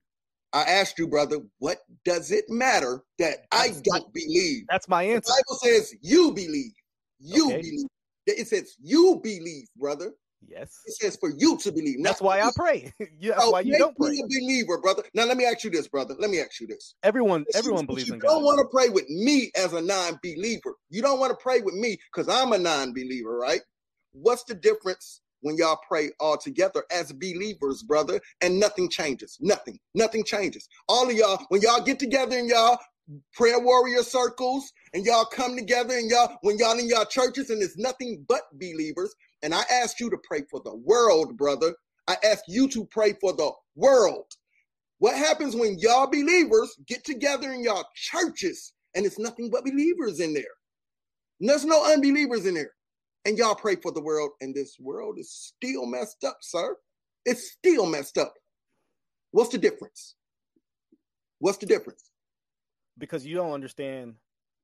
I 0.53 0.63
asked 0.63 0.99
you, 0.99 1.07
brother, 1.07 1.37
what 1.59 1.77
does 2.03 2.29
it 2.29 2.43
matter 2.49 3.03
that 3.19 3.45
I 3.53 3.69
That's 3.69 3.81
my- 3.87 3.99
don't 3.99 4.13
believe? 4.13 4.63
that's 4.67 4.89
my 4.89 5.01
answer. 5.03 5.31
The 5.31 5.43
Bible 5.47 5.59
says 5.63 5.95
you 6.01 6.33
believe. 6.33 6.73
You 7.19 7.45
Okay. 7.47 7.61
believe. 7.61 7.87
It 8.25 8.47
says 8.49 8.75
you 8.81 9.21
believe, 9.23 9.67
brother. 9.77 10.11
yes 10.45 10.81
It 10.85 10.95
says 10.95 11.15
for 11.15 11.29
you 11.37 11.57
to 11.59 11.71
believe. 11.71 12.03
that's 12.03 12.19
why 12.19 12.41
i 12.41 12.51
pray 12.53 12.91
Yeah, 13.17 13.35
that's 13.35 13.45
So 13.45 13.51
why 13.51 13.61
you 13.61 13.77
don't 13.77 13.95
pray 13.95 14.09
a 14.09 14.23
believer, 14.27 14.77
brother. 14.81 15.03
Now 15.13 15.23
let 15.23 15.37
me 15.37 15.45
ask 15.45 15.63
you 15.63 15.69
this, 15.69 15.87
brother. 15.87 16.15
Let 16.19 16.29
me 16.29 16.41
ask 16.41 16.59
you 16.59 16.67
this. 16.67 16.95
everyone 17.01 17.45
everyone 17.55 17.85
believes 17.85 18.09
you 18.09 18.15
in 18.15 18.19
don't 18.19 18.43
want 18.43 18.59
to 18.59 18.67
pray 18.69 18.89
with 18.89 19.07
me 19.07 19.51
as 19.55 19.71
a 19.71 19.81
non-believer. 19.81 20.75
You 20.89 21.01
don't 21.01 21.21
want 21.21 21.31
to 21.31 21.41
pray 21.41 21.61
with 21.61 21.75
me 21.75 21.97
because 22.11 22.27
I'm 22.27 22.51
a 22.51 22.57
non-believer, 22.57 23.37
right? 23.37 23.61
What's 24.13 24.43
the 24.43 24.55
difference 24.55 25.21
when 25.41 25.55
y'all 25.57 25.79
pray 25.87 26.09
all 26.19 26.37
together 26.37 26.83
as 26.91 27.11
believers, 27.11 27.83
brother, 27.83 28.19
and 28.41 28.59
nothing 28.59 28.89
changes? 28.89 29.37
Nothing. 29.39 29.79
Nothing 29.95 30.23
changes. 30.23 30.67
All 30.87 31.09
of 31.09 31.15
y'all, 31.15 31.43
when 31.49 31.61
y'all 31.61 31.83
get 31.83 31.99
together 31.99 32.37
in 32.37 32.47
y'all 32.47 32.79
prayer 33.33 33.59
warrior 33.59 34.03
circles 34.03 34.71
and 34.93 35.05
y'all 35.05 35.25
come 35.25 35.55
together 35.55 35.97
and 35.97 36.09
y'all 36.09 36.37
when 36.41 36.57
y'all 36.57 36.77
in 36.77 36.87
y'all 36.87 37.05
churches 37.05 37.49
and 37.49 37.61
it's 37.61 37.77
nothing 37.77 38.25
but 38.27 38.43
believers, 38.53 39.13
and 39.43 39.53
I 39.53 39.63
ask 39.71 39.99
you 39.99 40.09
to 40.09 40.17
pray 40.23 40.43
for 40.49 40.61
the 40.63 40.75
world, 40.75 41.37
brother. 41.37 41.75
I 42.07 42.15
ask 42.23 42.43
you 42.47 42.67
to 42.69 42.85
pray 42.85 43.13
for 43.19 43.33
the 43.33 43.51
world. 43.75 44.25
What 44.99 45.15
happens 45.15 45.55
when 45.55 45.79
y'all 45.79 46.07
believers 46.07 46.75
get 46.85 47.03
together 47.03 47.51
in 47.51 47.63
y'all 47.63 47.85
churches 47.95 48.73
and 48.93 49.05
it's 49.05 49.17
nothing 49.17 49.49
but 49.49 49.65
believers 49.65 50.19
in 50.19 50.33
there? 50.33 50.43
There's 51.39 51.65
no 51.65 51.91
unbelievers 51.91 52.45
in 52.45 52.53
there. 52.53 52.71
And 53.25 53.37
y'all 53.37 53.55
pray 53.55 53.75
for 53.75 53.91
the 53.91 54.01
world, 54.01 54.31
and 54.41 54.53
this 54.55 54.77
world 54.79 55.19
is 55.19 55.31
still 55.31 55.85
messed 55.85 56.23
up, 56.23 56.37
sir. 56.41 56.75
It's 57.25 57.51
still 57.51 57.85
messed 57.85 58.17
up. 58.17 58.33
What's 59.31 59.49
the 59.49 59.57
difference? 59.59 60.15
What's 61.39 61.57
the 61.57 61.65
difference? 61.65 62.03
because 62.97 63.25
you 63.25 63.35
don't 63.35 63.53
understand 63.53 64.13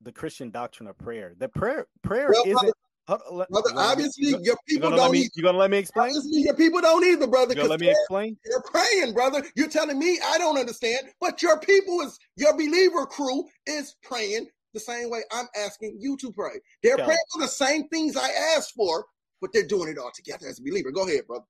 the 0.01 0.11
Christian 0.11 0.51
doctrine 0.51 0.87
of 0.87 0.97
prayer. 0.97 1.33
The 1.37 1.49
prayer 1.49 1.87
prayer 2.03 2.29
Well, 2.29 2.43
isn't. 2.45 2.73
hold 3.07 3.21
on, 3.31 3.37
let- 3.37 3.49
Brother, 3.49 3.69
you 3.69 3.75
gonna 3.75 3.87
let 3.87 3.91
obviously, 3.91 4.27
you 4.29 4.39
your 4.43 4.57
people 4.67 4.89
don't 4.91 5.11
me? 5.11 5.29
You 5.33 5.43
gonna 5.43 5.57
let 5.57 5.71
me 5.71 5.77
explain? 5.77 6.09
obviously, 6.09 6.41
your 6.41 6.53
people 6.55 6.81
don't 6.81 7.03
either, 7.03 7.25
brother, 7.25 7.55
You 7.55 7.63
let 7.63 7.79
me 7.79 7.89
explain? 7.89 8.37
they're 8.45 8.61
praying, 8.61 9.13
brother. 9.13 9.43
You're 9.55 9.69
telling 9.69 9.97
me 9.97 10.19
I 10.23 10.37
don't 10.37 10.57
understand, 10.57 11.07
but 11.19 11.41
your 11.41 11.59
people 11.59 12.01
is 12.01 12.19
your 12.35 12.53
believer 12.53 13.05
crew 13.07 13.45
is 13.65 13.95
praying 14.03 14.47
the 14.73 14.79
same 14.79 15.09
way 15.09 15.21
I'm 15.31 15.47
asking 15.55 15.97
you 15.99 16.17
to 16.17 16.31
pray. 16.31 16.59
They're 16.83 16.97
Yeah. 16.97 17.05
praying 17.05 17.19
for 17.33 17.41
the 17.41 17.47
same 17.47 17.87
things 17.89 18.15
I 18.15 18.29
asked 18.55 18.73
for, 18.75 19.05
but 19.41 19.51
they're 19.53 19.65
doing 19.67 19.89
it 19.89 19.97
all 19.97 20.11
together 20.13 20.47
as 20.47 20.59
a 20.59 20.63
believer. 20.63 20.91
Go 20.91 21.07
ahead, 21.07 21.25
brother. 21.27 21.45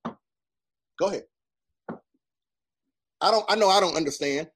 Go 1.00 1.08
ahead. 1.08 1.24
I 3.22 3.32
don't 3.32 3.46
I 3.50 3.56
know 3.56 3.70
I 3.70 3.80
don't 3.80 3.96
understand. 3.96 4.50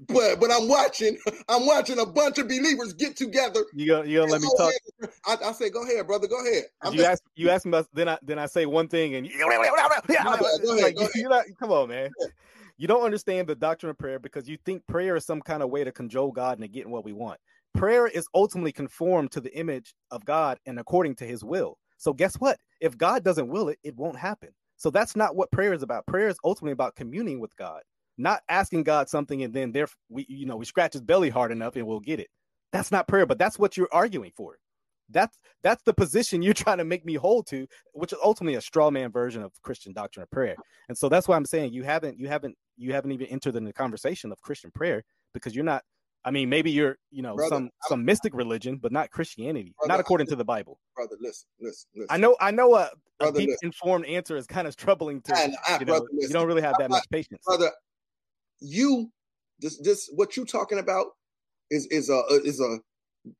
But 0.00 0.40
but 0.40 0.50
I'm 0.50 0.68
watching 0.68 1.18
I'm 1.48 1.66
watching 1.66 1.98
a 1.98 2.06
bunch 2.06 2.38
of 2.38 2.48
believers 2.48 2.92
get 2.94 3.16
together. 3.16 3.64
You 3.72 3.86
gonna 3.86 4.08
you 4.08 4.18
gonna 4.18 4.30
let 4.30 4.42
me 4.42 4.48
talk? 4.58 4.72
ahead. 5.00 5.10
I, 5.26 5.48
I 5.48 5.52
say, 5.52 5.70
go 5.70 5.84
ahead, 5.84 6.06
brother. 6.06 6.26
Go 6.26 6.40
ahead. 6.44 6.64
I'm 6.82 6.92
You 6.92 6.98
just- 6.98 7.10
ask 7.10 7.22
you 7.34 7.50
ask 7.50 7.64
me 7.64 7.70
about 7.70 7.88
then 7.94 8.08
I 8.08 8.18
then 8.22 8.38
I 8.38 8.46
say 8.46 8.66
one 8.66 8.88
thing 8.88 9.14
and 9.14 9.26
you, 9.26 9.38
go 9.38 9.48
ahead, 9.48 10.94
go 10.94 11.08
you're 11.14 11.30
not, 11.30 11.44
come 11.58 11.72
on 11.72 11.88
man. 11.88 12.10
You 12.76 12.88
don't 12.88 13.04
understand 13.04 13.48
the 13.48 13.54
doctrine 13.54 13.90
of 13.90 13.98
prayer 13.98 14.18
because 14.18 14.48
you 14.48 14.58
think 14.66 14.84
prayer 14.88 15.14
is 15.14 15.24
some 15.24 15.40
kind 15.40 15.62
of 15.62 15.70
way 15.70 15.84
to 15.84 15.92
control 15.92 16.32
God 16.32 16.58
and 16.58 16.72
getting 16.72 16.90
what 16.90 17.04
we 17.04 17.12
want. 17.12 17.38
Prayer 17.74 18.06
is 18.06 18.26
ultimately 18.34 18.72
conformed 18.72 19.32
to 19.32 19.40
the 19.40 19.56
image 19.56 19.94
of 20.10 20.24
God 20.24 20.58
and 20.66 20.78
according 20.78 21.16
to 21.16 21.26
His 21.26 21.44
will. 21.44 21.76
So 21.98 22.12
guess 22.12 22.36
what? 22.36 22.58
if 22.84 22.98
God 22.98 23.24
doesn't 23.24 23.48
will 23.48 23.70
it, 23.70 23.78
it 23.82 23.96
won't 23.96 24.18
happen. 24.18 24.50
So 24.76 24.90
that's 24.90 25.16
not 25.16 25.34
what 25.36 25.50
prayer 25.50 25.72
is 25.72 25.82
about. 25.82 26.06
Prayer 26.06 26.28
is 26.28 26.36
ultimately 26.44 26.72
about 26.72 26.96
communing 26.96 27.40
with 27.40 27.56
God, 27.56 27.80
not 28.18 28.42
asking 28.50 28.82
God 28.82 29.08
something 29.08 29.42
and 29.42 29.54
then 29.54 29.72
there 29.72 29.88
we 30.10 30.26
you 30.28 30.44
know 30.44 30.56
we 30.56 30.66
scratch 30.66 30.92
his 30.92 31.02
belly 31.02 31.30
hard 31.30 31.50
enough 31.50 31.76
and 31.76 31.86
we'll 31.86 32.00
get 32.00 32.20
it. 32.20 32.28
That's 32.72 32.92
not 32.92 33.08
prayer, 33.08 33.24
but 33.24 33.38
that's 33.38 33.58
what 33.58 33.76
you're 33.78 33.88
arguing 33.90 34.32
for. 34.36 34.58
That's 35.08 35.38
that's 35.62 35.82
the 35.84 35.94
position 35.94 36.42
you're 36.42 36.54
trying 36.64 36.78
to 36.78 36.84
make 36.84 37.06
me 37.06 37.14
hold 37.14 37.46
to, 37.48 37.66
which 37.92 38.12
is 38.12 38.18
ultimately 38.22 38.56
a 38.56 38.60
straw 38.60 38.90
man 38.90 39.10
version 39.10 39.42
of 39.42 39.52
Christian 39.62 39.94
doctrine 39.94 40.24
of 40.24 40.30
prayer. 40.30 40.56
And 40.88 40.98
so 40.98 41.08
that's 41.08 41.26
why 41.26 41.36
I'm 41.36 41.46
saying 41.46 41.72
you 41.72 41.84
haven't 41.84 42.18
you 42.18 42.28
haven't 42.28 42.56
you 42.76 42.92
haven't 42.92 43.12
even 43.12 43.28
entered 43.28 43.56
in 43.56 43.64
the 43.64 43.72
conversation 43.72 44.30
of 44.30 44.42
Christian 44.42 44.70
prayer 44.70 45.04
because 45.32 45.54
you're 45.54 45.64
not. 45.64 45.84
I 46.26 46.30
mean, 46.30 46.48
maybe 46.48 46.70
you're 46.70 46.96
you 47.10 47.22
know 47.22 47.34
Brother, 47.36 47.48
some 47.54 47.62
I'm- 47.64 47.70
some 47.88 48.04
mystic 48.04 48.34
religion, 48.34 48.78
but 48.82 48.92
not 48.92 49.10
Christianity, 49.10 49.74
Brother, 49.78 49.88
not 49.88 50.00
according 50.00 50.26
to 50.28 50.36
the 50.36 50.44
Bible. 50.44 50.78
brother. 50.96 51.16
Listen, 51.20 51.46
listen, 51.60 51.88
listen. 51.94 52.06
I 52.10 52.16
know 52.16 52.36
I 52.40 52.50
know 52.50 52.74
a, 52.76 52.90
a 53.20 53.30
deep 53.32 53.48
listen. 53.50 53.58
informed 53.68 54.06
answer 54.06 54.36
is 54.36 54.46
kind 54.46 54.66
of 54.66 54.74
troubling 54.76 55.20
to 55.22 55.36
And 55.36 55.54
I, 55.68 55.78
you 55.78 55.84
know 55.86 55.92
brother, 56.00 56.06
you 56.12 56.28
don't 56.28 56.46
really 56.46 56.62
have 56.62 56.76
that 56.78 56.90
much 56.90 57.08
patience. 57.10 57.42
brother. 57.44 57.70
You, 58.60 59.10
this, 59.58 59.78
this, 59.80 60.10
what 60.14 60.36
you 60.36 60.44
talking 60.44 60.78
about 60.78 61.06
is 61.70 61.86
is 61.88 62.08
a 62.10 62.16
uh, 62.16 62.40
is 62.44 62.60
a. 62.60 62.78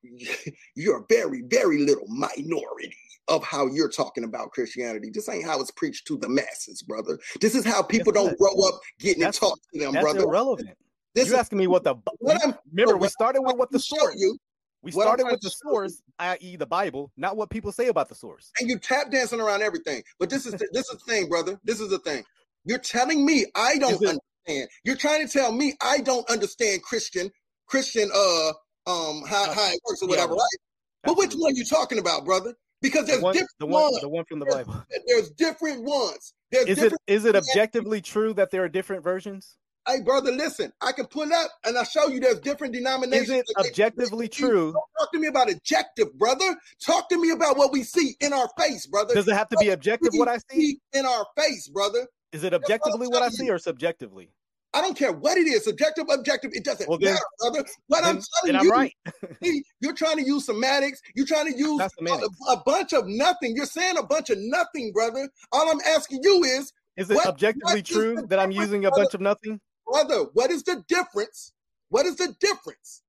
You're 0.75 1.01
a 1.01 1.05
very 1.09 1.43
very 1.49 1.79
little 1.85 2.07
minority 2.09 2.95
of 3.29 3.43
how 3.43 3.67
you're 3.67 3.89
talking 3.91 4.25
about 4.25 4.51
Christianity. 4.51 5.11
This 5.13 5.29
ain't 5.31 5.47
how 5.47 5.59
it's 5.61 5.71
preached 5.71 6.07
to 6.09 6.19
the 6.19 6.29
masses, 6.29 6.83
brother. 6.83 7.19
This 7.41 7.55
is 7.55 7.65
how 7.65 7.83
people 7.83 8.13
Guess 8.13 8.23
don't 8.25 8.39
grow 8.39 8.53
up 8.69 8.81
getting 8.99 9.21
That's- 9.21 9.37
it 9.37 9.41
taught 9.41 9.59
to 9.73 9.79
them, 9.81 9.93
That's 9.93 10.03
brother. 10.05 10.21
irrelevant. 10.25 10.77
This 11.15 11.29
you 11.29 11.35
is 11.35 11.39
asking 11.39 11.59
me 11.59 11.67
what 11.67 11.85
the 11.85 11.95
what 12.19 12.45
I'm 12.45 12.55
remember 12.73 12.97
we 12.97 13.09
started 13.09 13.43
with 13.43 13.57
what 13.57 13.71
the 13.71 13.79
source. 13.79 14.15
you, 14.19 14.37
We 14.83 14.91
started 14.93 15.27
with 15.27 15.41
the 15.41 15.51
source, 15.51 16.03
i.e., 16.19 16.57
the 16.57 16.67
Bible, 16.67 17.11
not 17.17 17.37
what 17.37 17.51
people 17.51 17.73
say 17.73 17.87
about 17.89 18.09
the 18.09 18.15
source. 18.15 18.51
and 18.61 18.69
you 18.69 18.79
tap 18.79 19.11
dancing 19.11 19.41
around 19.41 19.63
everything. 19.63 20.03
But 20.19 20.29
this 20.31 20.45
is 20.47 20.53
the, 20.53 20.69
this 20.73 20.89
is 20.91 20.99
the 21.05 21.13
thing, 21.13 21.29
brother. 21.29 21.59
This 21.65 21.81
is 21.81 21.89
the 21.91 21.99
thing. 22.01 22.25
You're 22.65 22.79
telling 22.79 23.25
me 23.25 23.47
I 23.55 23.79
don't 23.79 23.95
understand. 23.95 24.69
You're 24.85 24.97
trying 24.97 25.27
to 25.27 25.33
tell 25.33 25.53
me 25.53 25.75
I 25.81 25.99
don't 25.99 26.29
understand 26.31 26.83
Christian 26.83 27.31
Christian 27.67 28.11
uh 28.15 28.49
um 28.87 29.23
how, 29.27 29.53
how 29.53 29.71
it 29.73 29.81
works 29.89 30.03
or 30.03 30.09
whatever, 30.09 30.33
Yeah, 30.35 30.41
right? 30.41 30.59
But 31.05 31.17
which 31.19 31.27
Absolutely. 31.27 31.45
one 31.53 31.57
you 31.57 31.65
talking 31.65 31.99
about, 31.99 32.25
brother? 32.25 32.55
Because 32.83 33.03
The 33.07 33.13
there's 33.13 33.23
one, 33.23 33.33
different 33.35 33.51
the 33.61 33.67
one, 33.67 33.83
ones. 33.85 34.01
the 34.01 34.09
one 34.09 34.25
from 34.27 34.39
the 34.41 34.45
There's- 34.47 34.67
Bible. 34.67 34.85
There's 35.07 35.31
different 35.31 35.85
ones. 35.85 36.35
There's 36.51 36.67
Is 36.67 36.83
it 36.83 36.93
is 37.07 37.25
it 37.25 37.35
objectively 37.37 38.03
true 38.03 38.35
that 38.35 38.51
there 38.51 38.65
are 38.65 38.69
different 38.69 39.03
versions? 39.05 39.57
Hey, 39.87 40.01
brother, 40.01 40.33
listen. 40.33 40.73
I 40.81 40.93
can 40.93 41.07
pull 41.07 41.31
up 41.33 41.51
and 41.65 41.77
I 41.77 41.83
show 41.85 42.09
you 42.09 42.19
there's 42.19 42.41
different 42.41 42.73
denominations. 42.73 43.29
Is 43.29 43.35
it 43.41 43.47
objectively 43.59 44.29
true? 44.29 44.73
Don't 44.73 44.85
talk 44.99 45.13
to 45.13 45.19
me 45.19 45.27
about 45.29 45.51
objective, 45.53 46.13
brother. 46.19 46.57
Talk 46.85 47.09
to 47.11 47.21
me 47.21 47.31
about 47.31 47.59
what 47.59 47.71
we 47.71 47.83
see 47.83 48.17
in 48.21 48.33
our 48.33 48.49
face, 48.59 48.87
brother. 48.87 49.13
Does 49.15 49.29
it 49.29 49.35
have 49.35 49.49
to 49.51 49.57
be 49.59 49.69
objective 49.71 50.11
what 50.15 50.29
I 50.29 50.39
see? 50.51 50.79
In 50.95 51.05
our 51.05 51.27
face, 51.37 51.69
brother. 51.69 52.07
Is 52.33 52.45
it 52.45 52.55
objectively 52.55 53.09
what 53.09 53.23
I 53.23 53.29
see 53.29 53.51
or 53.51 53.59
subjectively? 53.59 54.31
I 54.73 54.81
don't 54.81 54.97
care 54.99 55.13
what 55.13 55.39
it 55.39 55.47
is, 55.47 55.63
subjective, 55.65 56.07
objective, 56.11 56.51
it 56.53 56.65
doesn't 56.65 56.89
Well, 56.89 56.99
then- 56.99 57.13
matter, 57.15 57.25
brother. 57.39 57.65
What 57.87 58.05
I'm 58.05 58.21
telling 58.41 58.57
I'm 58.57 58.65
you, 58.65 58.71
right. 58.73 58.93
you're 59.81 59.95
trying 59.95 60.17
to 60.17 60.25
use 60.27 60.47
semantics. 60.47 61.01
You're 61.15 61.27
trying 61.27 61.53
to 61.53 61.57
use 61.57 61.81
a, 61.81 62.53
a 62.53 62.63
bunch 62.67 62.93
of 62.93 63.05
nothing. 63.07 63.55
You're 63.55 63.67
saying 63.67 63.99
a 63.99 64.03
bunch 64.03 64.31
of 64.31 64.39
nothing, 64.41 64.91
brother. 64.93 65.29
All 65.53 65.71
I'm 65.71 65.81
asking 65.87 66.21
you 66.25 66.43
is, 66.43 66.73
Is 66.97 67.09
it 67.09 67.15
What- 67.15 67.27
objectively 67.27 67.75
what 67.77 67.85
true 67.85 68.27
that 68.29 68.39
I'm 68.41 68.51
using 68.51 68.85
a 68.87 68.91
bunch 68.91 69.15
of 69.15 69.21
nothing? 69.21 69.61
Brother, 69.87 70.27
what 70.33 70.51
is 70.51 70.63
the 70.63 70.83
difference? 70.89 71.53
What 71.89 72.07
is 72.07 72.17
the 72.17 72.35
difference? 72.41 73.03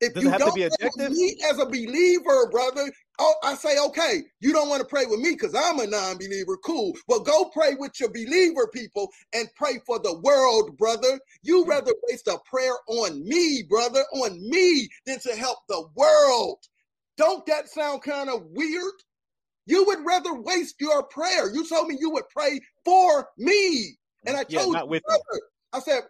If 0.00 0.12
Does 0.14 0.24
you 0.24 0.30
have 0.30 0.38
don't 0.40 0.54
be 0.54 0.68
pray 0.78 0.90
with 0.96 1.12
me 1.12 1.38
as 1.48 1.58
a 1.58 1.64
believer, 1.64 2.50
brother, 2.50 2.92
oh, 3.18 3.34
I 3.42 3.54
say, 3.54 3.78
okay, 3.78 4.24
you 4.40 4.52
don't 4.52 4.68
want 4.68 4.82
to 4.82 4.86
pray 4.86 5.06
with 5.06 5.20
me 5.20 5.32
because 5.32 5.54
I'm 5.54 5.80
a 5.80 5.86
non-believer. 5.86 6.58
Cool. 6.58 6.92
Well, 7.08 7.20
go 7.20 7.46
pray 7.46 7.74
with 7.78 7.98
your 7.98 8.10
believer 8.10 8.68
people 8.74 9.10
and 9.32 9.48
pray 9.56 9.78
for 9.86 9.98
the 9.98 10.18
world, 10.18 10.76
brother. 10.76 11.18
You 11.42 11.64
Hmm. 11.64 11.70
rather 11.70 11.94
waste 12.08 12.26
a 12.28 12.36
prayer 12.44 12.74
on 12.88 13.26
me, 13.26 13.62
brother, 13.62 14.04
on 14.12 14.38
me, 14.50 14.86
than 15.06 15.18
to 15.20 15.34
help 15.34 15.60
the 15.68 15.88
world. 15.94 16.58
Don't 17.16 17.46
that 17.46 17.68
sound 17.70 18.02
kind 18.02 18.28
of 18.28 18.42
weird? 18.50 18.92
You 19.64 19.84
would 19.86 20.04
rather 20.04 20.34
waste 20.34 20.76
your 20.78 21.04
prayer. 21.04 21.52
You 21.54 21.66
told 21.66 21.88
me 21.88 21.96
you 21.98 22.10
would 22.10 22.28
pray 22.28 22.60
for 22.84 23.28
me. 23.38 23.96
And 24.26 24.36
I 24.36 24.44
Yeah, 24.48 24.60
told 24.60 24.74
not 24.74 24.84
you, 24.84 24.90
with 24.90 25.02
you. 25.08 25.16
brother, 25.16 25.42
I 25.72 25.80
said, 25.80 26.02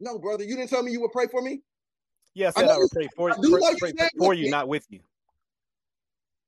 no, 0.00 0.18
brother, 0.18 0.44
you 0.44 0.56
didn't 0.56 0.70
tell 0.70 0.82
me 0.82 0.92
you 0.92 1.00
would 1.00 1.12
pray 1.12 1.26
for 1.30 1.42
me. 1.42 1.62
Yes, 2.34 2.52
I 2.56 2.60
I 2.60 2.62
said 2.62 2.68
know 2.68 2.74
I 2.74 2.78
would 2.78 2.90
pray 2.90 3.08
for, 3.16 3.30
I 3.30 3.34
do 3.40 3.50
for, 3.50 3.60
know 3.60 3.70
you 3.70 3.76
pray 3.78 3.92
for 4.18 4.34
you, 4.34 4.50
not 4.50 4.68
with 4.68 4.86
you. 4.90 5.00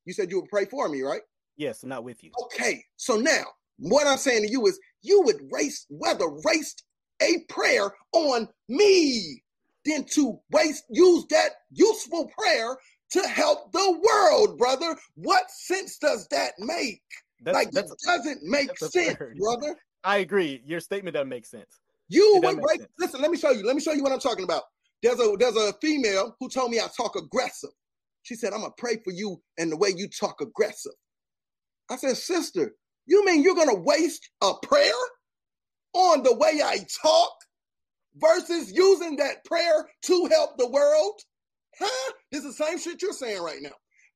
You 0.04 0.12
said 0.12 0.30
you 0.30 0.40
would 0.40 0.50
pray 0.50 0.64
for 0.64 0.88
me, 0.88 1.02
right? 1.02 1.22
Yes, 1.56 1.84
not 1.84 2.04
with 2.04 2.22
you. 2.22 2.30
Okay. 2.44 2.84
So 2.96 3.16
now, 3.16 3.44
what 3.78 4.06
I'm 4.06 4.18
saying 4.18 4.46
to 4.46 4.50
you 4.50 4.66
is, 4.66 4.78
you 5.02 5.22
would 5.22 5.40
race 5.50 5.86
rather 5.90 6.28
waste 6.44 6.84
a 7.22 7.44
prayer 7.48 7.90
on 8.12 8.48
me 8.68 9.42
than 9.84 10.04
to 10.04 10.38
waste 10.50 10.84
use 10.90 11.24
that 11.30 11.50
useful 11.70 12.30
prayer 12.36 12.76
to 13.10 13.20
help 13.22 13.72
the 13.72 14.00
world, 14.02 14.58
brother. 14.58 14.96
What 15.14 15.50
sense 15.50 15.98
does 15.98 16.28
that 16.28 16.52
make? 16.58 17.02
That's, 17.40 17.54
like, 17.54 17.70
that's 17.70 17.90
it 17.90 17.98
doesn't 18.04 18.42
make 18.42 18.76
sense, 18.78 18.94
absurd. 18.94 19.36
brother. 19.38 19.76
I 20.04 20.18
agree. 20.18 20.62
Your 20.64 20.80
statement 20.80 21.14
doesn't 21.14 21.28
make 21.28 21.46
sense. 21.46 21.80
You 22.08 22.40
would 22.42 22.56
make 22.56 22.70
sense. 22.80 22.90
Listen, 22.98 23.20
let 23.20 23.30
me 23.30 23.36
show 23.38 23.50
you. 23.50 23.64
Let 23.66 23.76
me 23.76 23.82
show 23.82 23.92
you 23.92 24.02
what 24.02 24.12
I'm 24.12 24.20
talking 24.20 24.44
about. 24.44 24.62
There's 25.02 25.20
a 25.20 25.36
there's 25.38 25.56
a 25.56 25.72
female 25.80 26.34
who 26.40 26.48
told 26.48 26.70
me 26.70 26.80
I 26.80 26.88
talk 26.96 27.16
aggressive. 27.16 27.70
She 28.22 28.34
said, 28.34 28.52
I'm 28.52 28.60
gonna 28.60 28.72
pray 28.76 28.96
for 29.04 29.12
you 29.12 29.40
and 29.58 29.70
the 29.72 29.76
way 29.76 29.90
you 29.94 30.08
talk 30.08 30.40
aggressive. 30.40 30.92
I 31.90 31.96
said, 31.96 32.16
sister, 32.16 32.74
you 33.06 33.24
mean 33.24 33.42
you're 33.42 33.54
gonna 33.54 33.74
waste 33.78 34.28
a 34.42 34.52
prayer 34.62 34.92
on 35.94 36.22
the 36.22 36.34
way 36.36 36.60
I 36.62 36.78
talk 37.02 37.32
versus 38.16 38.72
using 38.72 39.16
that 39.16 39.44
prayer 39.44 39.88
to 40.02 40.26
help 40.26 40.58
the 40.58 40.68
world? 40.68 41.20
Huh? 41.78 42.12
This 42.32 42.44
is 42.44 42.56
the 42.56 42.64
same 42.64 42.78
shit 42.78 43.00
you're 43.00 43.12
saying 43.12 43.42
right 43.42 43.60
now. 43.62 43.70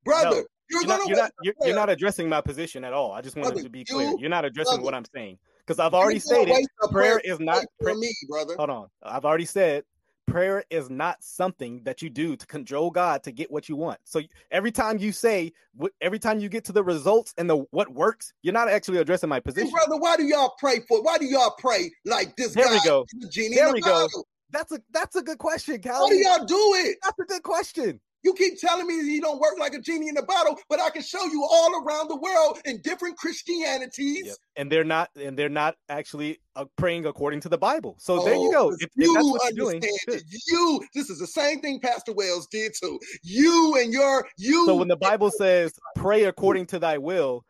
Brother, 0.05 0.25
No, 0.29 0.37
you're, 0.37 0.47
You're 0.69 0.83
gonna 0.85 0.99
not, 0.99 1.09
you're 1.09 1.17
not 1.17 1.33
you're 1.67 1.77
not 1.77 1.91
addressing 1.91 2.29
my 2.29 2.41
position 2.41 2.85
at 2.85 2.93
all. 2.93 3.13
I 3.13 3.21
just 3.21 3.37
wanted 3.37 3.51
Brother, 3.53 3.63
to 3.65 3.71
be 3.71 3.85
clear. 3.85 4.11
you- 4.11 4.17
You're 4.19 4.31
not 4.31 4.45
addressing 4.45 4.71
brother, 4.79 4.85
what 4.85 4.95
I'm 4.95 5.05
saying 5.15 5.39
because 5.67 5.79
I've 5.79 5.95
already 5.95 6.19
stated 6.19 6.67
prayer 6.91 7.19
prayer 7.19 7.19
is 7.21 7.41
not. 7.41 7.65
for 7.79 7.87
Pra- 7.87 7.97
me, 7.97 8.15
brother. 8.29 8.57
hold 8.57 8.71
on, 8.71 8.89
I've 9.03 9.25
already 9.25 9.45
said 9.45 9.85
prayer 10.27 10.65
is 10.71 10.89
not 10.89 11.23
something 11.23 11.83
that 11.85 12.01
you 12.01 12.09
do 12.09 12.37
to 12.37 12.47
control 12.47 12.91
God 12.91 13.23
to 13.25 13.33
get 13.33 13.51
what 13.51 13.69
you 13.69 13.77
want. 13.77 13.99
So 14.05 14.21
every 14.51 14.71
time 14.73 14.99
you 14.99 15.13
say, 15.13 15.53
every 16.01 16.19
time 16.19 16.39
you 16.41 16.49
get 16.49 16.65
to 16.67 16.73
the 16.73 16.83
results 16.83 17.35
and 17.39 17.51
the 17.51 17.57
what 17.71 17.93
works, 17.93 18.33
you're 18.43 18.55
not 18.55 18.69
actually 18.69 18.99
addressing 18.99 19.29
my 19.29 19.37
Hey, 19.37 19.43
position. 19.43 19.71
brother, 19.73 19.97
why 19.97 20.17
do 20.17 20.25
y'all 20.25 20.55
pray 20.59 20.81
for? 20.89 21.03
Why 21.03 21.19
do 21.19 21.27
y'all 21.27 21.55
pray 21.59 21.91
like 22.05 22.37
this 22.37 22.55
There 22.55 22.67
guy? 22.67 22.75
we 22.77 22.81
go. 22.81 23.07
the 23.13 23.51
There 23.55 23.67
the 23.69 23.73
we 23.73 23.81
go. 23.81 24.09
That's 24.51 24.73
a 24.73 24.81
that's 24.91 25.17
a 25.17 25.23
good 25.23 25.39
question, 25.39 25.81
Why 25.85 26.09
do 26.09 26.17
y'all 26.17 26.45
do 26.45 26.75
it? 26.77 26.99
That's 27.03 27.19
a 27.21 27.25
good 27.25 27.43
question. 27.43 28.01
You 28.23 28.35
keep 28.35 28.59
telling 28.61 28.87
me 28.87 29.03
he 29.03 29.21
don't 29.21 29.41
work 29.41 29.59
like 29.59 29.75
a 29.75 29.81
genie 29.81 30.09
in 30.09 30.17
a 30.17 30.23
bottle, 30.23 30.59
but 30.69 30.81
I 30.81 30.91
can 30.91 31.03
show 31.03 31.25
you 31.25 31.47
all 31.51 31.83
around 31.83 32.09
the 32.09 32.17
world 32.17 32.61
in 32.65 32.81
different 32.83 33.17
Christianities. 33.17 34.27
Yep. 34.27 34.37
And 34.57 34.71
they're 34.71 34.85
not 34.85 35.11
and 35.17 35.37
they're 35.37 35.49
not 35.49 35.77
actually 35.89 36.39
uh, 36.55 36.67
praying 36.77 37.07
according 37.07 37.41
to 37.41 37.49
the 37.49 37.59
Bible. 37.59 37.97
So 37.99 38.25
there 38.25 38.35
you 38.35 38.53
go. 38.53 38.73
If, 38.79 38.91
you 38.97 39.15
that's 39.15 39.27
what 39.27 39.55
you're 39.55 39.67
doing, 39.67 39.83
understand 39.83 40.23
You, 40.47 40.85
this 40.95 41.11
is 41.11 41.19
the 41.19 41.27
same 41.27 41.61
thing 41.61 41.81
Pastor 41.81 42.13
Wells 42.13 42.47
did 42.47 42.73
too. 42.81 42.99
You 43.23 43.77
and 43.81 43.93
your 43.93 44.27
you. 44.39 44.67
So 44.67 44.77
when 44.77 44.89
the 44.89 44.97
Bible 44.97 45.31
says 45.31 45.73
pray 45.97 46.25
according 46.25 46.67
to 46.67 46.79
thy 46.79 46.99
will, 46.99 47.45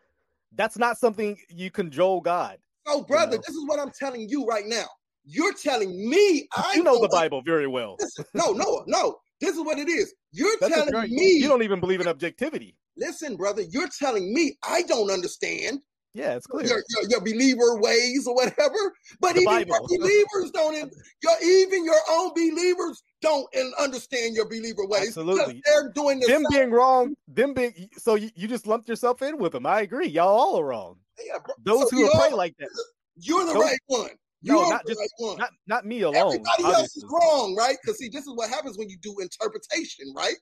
that's 0.55 0.79
not 0.79 0.99
something 0.99 1.37
you 1.51 1.71
control 1.71 2.21
God. 2.21 2.59
so, 2.87 3.03
brother, 3.03 3.37
know. 3.37 3.43
this 3.47 3.57
is 3.57 3.65
what 3.67 3.79
I'm 3.79 3.91
telling 3.91 4.29
you 4.29 4.47
right 4.47 4.67
now. 4.67 4.87
You're 5.25 5.55
telling 5.55 6.09
me 6.09 6.49
I 6.57 6.73
You 6.75 6.83
know 6.83 7.01
the 7.01 7.09
Bible 7.09 7.43
very 7.43 7.69
well. 7.69 7.97
Listen, 8.01 8.25
no, 8.35 8.53
no, 8.53 8.83
no. 8.87 9.19
This 9.43 9.57
is 9.57 9.61
what 9.63 9.79
it 9.79 9.89
is. 9.89 10.15
You're 10.33 10.57
That's 10.61 10.75
telling 10.75 10.95
right. 10.95 11.11
me. 11.11 11.33
You 11.33 11.49
don't 11.49 11.63
even 11.63 11.81
believe 11.81 12.01
in 12.01 12.09
objectivity. 12.09 12.77
listen, 12.97 13.37
brother. 13.37 13.63
You're 13.69 13.89
telling 13.99 14.33
me 14.33 14.57
I 14.63 14.83
don't 14.83 15.11
understand. 15.11 15.81
Yeah, 16.15 16.35
it's 16.37 16.47
clear. 16.47 16.67
your, 16.67 16.77
your, 16.91 17.11
your 17.11 17.21
believer 17.23 17.81
ways 17.81 18.27
or 18.27 18.35
whatever. 18.35 18.93
But 19.19 19.35
The 19.35 19.41
even 19.41 19.67
believers 19.89 20.51
don't, 20.53 20.75
your, 21.23 21.33
even 21.43 21.85
your 21.87 22.01
own 22.11 22.33
believers 22.35 23.03
don't 23.23 23.49
understand 23.81 24.35
your 24.37 24.47
believer 24.47 24.87
ways. 24.87 25.09
Absolutely. 25.09 25.63
They're 25.65 25.91
doing 25.95 26.21
the 26.21 26.27
them 26.27 26.45
same. 26.51 26.61
being 26.61 26.71
wrong, 26.71 27.15
them 27.29 27.55
being 27.55 27.89
so 27.97 28.15
you, 28.17 28.31
you 28.37 28.47
just 28.47 28.67
lumped 28.67 28.89
yourself 28.91 29.23
in 29.23 29.39
with 29.39 29.53
them. 29.53 29.65
I 29.67 29.81
agree. 29.81 30.07
Y'all 30.09 30.29
all 30.29 30.61
are 30.61 30.65
wrong. 30.67 30.97
Yeah, 31.19 31.39
bro. 31.45 31.55
Those 31.65 31.89
So 31.91 31.97
who 31.97 32.11
pray 32.11 32.33
like 32.33 32.55
that, 32.59 32.69
You're 33.17 33.47
the 33.47 33.55
those- 33.55 33.63
right 33.63 33.79
one. 33.87 34.11
No, 34.45 34.61
You're 34.61 34.71
not 34.71 34.87
just- 34.87 34.99
right 35.21 35.39
not 35.39 35.51
not 35.67 35.87
me 35.87 36.01
alone. 36.03 36.17
Everybody 36.17 36.65
else 36.65 36.97
is 36.97 37.05
wrong, 37.11 37.55
right? 37.57 37.77
Because 37.83 37.99
see, 37.99 38.09
this 38.09 38.23
is 38.27 38.33
what 38.35 38.49
happens 38.51 38.77
when 38.77 38.89
you 38.89 38.97
do 39.01 39.19
interpretation, 39.21 40.13
right? 40.17 40.35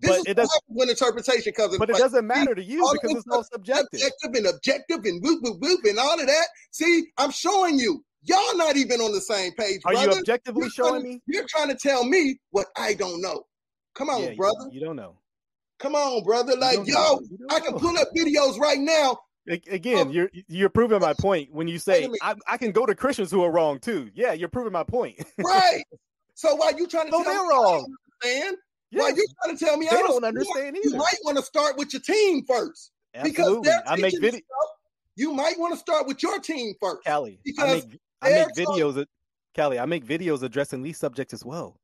This 0.00 0.10
But 0.10 0.18
is 0.18 0.24
it 0.26 0.28
what 0.28 0.36
does- 0.36 0.52
happens 0.52 0.76
when 0.78 0.88
interpretation 0.90 1.52
comes 1.54 1.76
But 1.78 1.90
it 1.90 1.94
play. 1.94 2.00
doesn't 2.00 2.26
matter 2.26 2.54
to 2.54 2.62
you 2.62 2.88
because 2.92 3.16
it's 3.16 3.26
all 3.32 3.42
subjective. 3.44 3.98
Subjective 4.00 4.34
and 4.34 4.46
objective 4.46 5.04
and 5.04 5.22
whoop 5.22 5.40
whoop 5.42 5.56
whoop 5.60 5.80
and 5.84 5.98
all 5.98 6.20
of 6.20 6.26
that. 6.26 6.46
See, 6.70 7.06
I'm 7.18 7.30
showing 7.32 7.78
you. 7.78 8.04
Y'all 8.22 8.56
not 8.56 8.76
even 8.76 9.00
on 9.00 9.12
the 9.12 9.20
same 9.20 9.52
page, 9.52 9.80
Are 9.84 9.94
you 9.94 10.04
brother. 10.04 10.20
objectively 10.20 10.62
You're 10.62 10.70
showing 10.70 11.02
trying- 11.02 11.14
me? 11.14 11.22
You're 11.26 11.46
trying 11.48 11.68
to 11.68 11.74
tell 11.76 12.04
me 12.04 12.38
what 12.50 12.66
I 12.76 12.94
don't 12.94 13.20
know. 13.20 13.46
Come 13.94 14.10
on, 14.10 14.22
Yeah, 14.22 14.34
brother. 14.34 14.68
You, 14.70 14.80
don't 14.80 14.96
know. 14.96 15.18
Come 15.80 15.94
on, 15.94 16.22
brother. 16.24 16.56
Like, 16.56 16.78
yo. 16.86 17.20
You 17.20 17.46
I 17.50 17.60
can 17.60 17.78
pull 17.78 17.96
up 17.98 18.08
videos 18.16 18.58
right 18.58 18.78
now 18.78 19.18
Oh. 19.50 19.56
again, 19.70 20.10
you're 20.10 20.30
you're 20.48 20.68
proving 20.68 21.00
my 21.00 21.14
point 21.14 21.52
when 21.52 21.68
you 21.68 21.78
say 21.78 22.08
I, 22.22 22.34
I, 22.46 22.56
can 22.56 22.72
go 22.72 22.86
to 22.86 22.94
Christians 22.94 23.30
who 23.30 23.42
are 23.42 23.50
wrong 23.50 23.78
too. 23.78 24.10
Yeah, 24.14 24.32
you're 24.32 24.48
proving 24.48 24.72
my 24.72 24.84
point. 24.84 25.24
right. 25.38 25.84
So 26.34 26.54
why 26.54 26.72
you 26.76 26.86
trying 26.86 27.06
to 27.10 27.10
no, 27.10 27.22
tell 27.22 27.32
they're 27.32 27.42
me 27.42 27.48
wrong. 27.48 27.94
man? 28.24 28.54
Yes. 28.90 29.02
Why 29.02 29.08
you 29.10 29.26
trying 29.42 29.56
to 29.56 29.64
tell 29.64 29.76
me 29.76 29.86
they 29.90 29.96
I 29.96 30.00
don't, 30.00 30.22
don't 30.22 30.24
understand 30.24 30.76
either? 30.76 30.88
You 30.88 30.96
might 30.96 31.18
want 31.24 31.36
to 31.36 31.42
start 31.42 31.76
with 31.76 31.92
your 31.92 32.02
team 32.02 32.44
first. 32.46 32.92
Absolutely. 33.14 33.60
Because 33.62 33.82
I 33.86 33.96
make 33.96 34.20
video. 34.20 34.40
You 35.16 35.32
might 35.32 35.58
want 35.58 35.74
to 35.74 35.78
start 35.78 36.06
with 36.06 36.22
your 36.22 36.38
team 36.38 36.74
first. 36.80 37.04
Callie, 37.04 37.40
I 37.58 37.66
make, 37.66 38.00
I 38.22 38.30
make 38.30 38.48
videos. 38.54 38.96
Of, 38.96 39.08
Callie, 39.56 39.78
I 39.78 39.84
make 39.84 40.06
videos 40.06 40.42
addressing 40.42 40.82
these 40.82 40.96
subjects 40.96 41.34
as 41.34 41.44
well, 41.44 41.80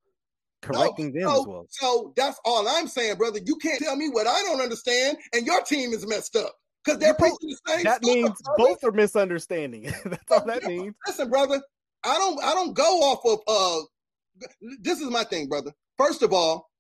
correcting 0.62 1.12
no, 1.12 1.20
them 1.20 1.30
so, 1.30 1.40
as 1.40 1.46
well. 1.46 1.66
So 1.68 2.12
that's 2.16 2.38
all 2.44 2.68
I'm 2.68 2.86
saying, 2.86 3.16
brother. 3.16 3.40
You 3.44 3.56
can't 3.56 3.80
tell 3.80 3.96
me 3.96 4.08
what 4.08 4.28
I 4.28 4.40
don't 4.42 4.60
understand, 4.60 5.18
and 5.32 5.44
your 5.46 5.62
team 5.62 5.92
is 5.92 6.06
messed 6.06 6.36
up 6.36 6.54
because 6.84 7.00
they're 7.00 7.14
preaching 7.14 7.38
the 7.42 7.58
same. 7.66 7.84
That 7.84 8.04
stuff, 8.04 8.14
means 8.14 8.42
brother. 8.42 8.56
both 8.56 8.84
are 8.84 8.92
misunderstanding. 8.92 9.82
that's 10.04 10.30
all 10.30 10.44
that 10.44 10.64
means. 10.64 10.94
Listen, 11.06 11.30
brother, 11.30 11.62
I 12.04 12.18
don't. 12.18 12.42
I 12.42 12.54
don't 12.54 12.74
go 12.74 13.00
off 13.00 13.24
of. 13.24 13.40
uh 13.48 14.46
This 14.80 15.00
is 15.00 15.10
my 15.10 15.24
thing, 15.24 15.48
brother. 15.48 15.72
First 15.96 16.22
of 16.22 16.32
all, 16.32 16.70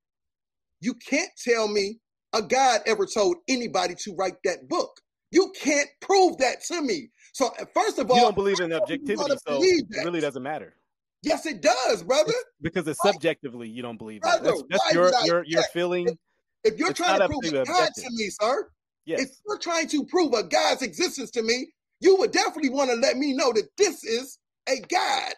you 0.80 0.94
can't 0.94 1.30
tell 1.42 1.68
me 1.68 2.00
a 2.32 2.42
God 2.42 2.80
ever 2.86 3.06
told 3.06 3.36
anybody 3.48 3.94
to 4.04 4.14
write 4.14 4.36
that 4.44 4.68
book. 4.68 5.00
You 5.30 5.52
can't 5.60 5.88
prove 6.00 6.38
that 6.38 6.62
to 6.64 6.82
me. 6.82 7.10
So 7.32 7.50
first 7.74 7.98
of 7.98 8.10
all, 8.10 8.16
you 8.16 8.22
don't 8.22 8.34
believe 8.34 8.60
in 8.60 8.72
objectivity, 8.72 9.36
so 9.46 9.60
it 9.62 10.04
really 10.04 10.20
doesn't 10.20 10.42
matter. 10.42 10.74
Yes, 11.22 11.46
it 11.46 11.62
does, 11.62 12.02
brother. 12.02 12.28
It's 12.28 12.44
because 12.60 12.86
it's 12.86 13.00
subjectively 13.00 13.68
you 13.68 13.82
don't 13.82 13.96
believe 13.96 14.20
brother, 14.20 14.44
that. 14.44 14.64
That's, 14.68 14.84
that's 14.84 14.94
your 14.94 15.12
your 15.24 15.44
your 15.44 15.62
feeling. 15.72 16.18
If, 16.62 16.78
you're 16.78 16.92
trying 16.92 17.18
to 17.18 17.26
prove 17.26 17.66
God 17.66 17.88
to 17.94 18.10
me, 18.12 18.30
sir, 18.30 18.68
yes. 19.06 19.22
if 19.22 19.30
you're 19.46 19.58
trying 19.58 19.88
to 19.88 20.04
prove 20.04 20.32
a 20.32 20.42
God's 20.42 20.82
existence 20.82 21.30
to 21.32 21.42
me, 21.42 21.68
you 22.00 22.16
would 22.16 22.32
definitely 22.32 22.70
want 22.70 22.90
to 22.90 22.96
let 22.96 23.16
me 23.16 23.32
know 23.32 23.52
that 23.52 23.68
this 23.78 24.04
is 24.04 24.38
a 24.68 24.80
God 24.88 25.32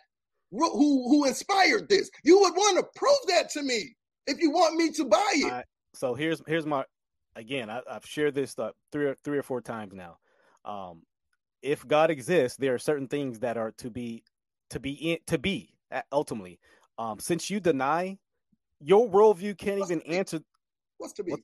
who 0.51 1.09
who 1.09 1.25
inspired 1.27 1.89
this. 1.89 2.11
You 2.25 2.41
would 2.41 2.55
want 2.55 2.79
to 2.79 2.87
prove 2.99 3.19
that 3.29 3.51
to 3.51 3.63
me 3.63 3.95
if 4.27 4.41
you 4.41 4.51
want 4.51 4.77
me 4.77 4.91
to 4.93 5.05
buy 5.05 5.33
it. 5.35 5.65
So 5.95 6.15
here's 6.15 6.43
here's 6.47 6.67
my 6.67 6.85
again. 7.35 7.71
I, 7.71 7.81
have 7.91 8.05
shared 8.05 8.35
this 8.35 8.59
uh, 8.59 8.71
three 8.93 9.07
or 9.07 9.15
three 9.25 9.39
or 9.39 9.43
four 9.43 9.61
times 9.61 9.93
now. 9.95 10.19
Um, 10.65 11.03
if 11.63 11.87
God 11.87 12.11
exists, 12.11 12.59
there 12.59 12.75
are 12.75 12.79
certain 12.79 13.09
things 13.09 13.41
that 13.41 13.57
are 13.57 13.73
to 13.79 13.91
be 13.91 14.23
to 14.71 14.81
be 14.81 14.93
in, 14.93 15.19
to 15.27 15.39
be 15.39 15.75
ultimately. 16.13 16.59
Um, 16.99 17.19
since 17.19 17.51
you 17.51 17.61
deny 17.61 18.19
your 18.81 19.09
worldview 19.09 19.57
can't 19.59 19.81
what's 19.81 19.91
even 19.91 20.03
answer 20.03 20.41
what's 20.99 21.13
to 21.15 21.25
be 21.25 21.33
what, 21.33 21.41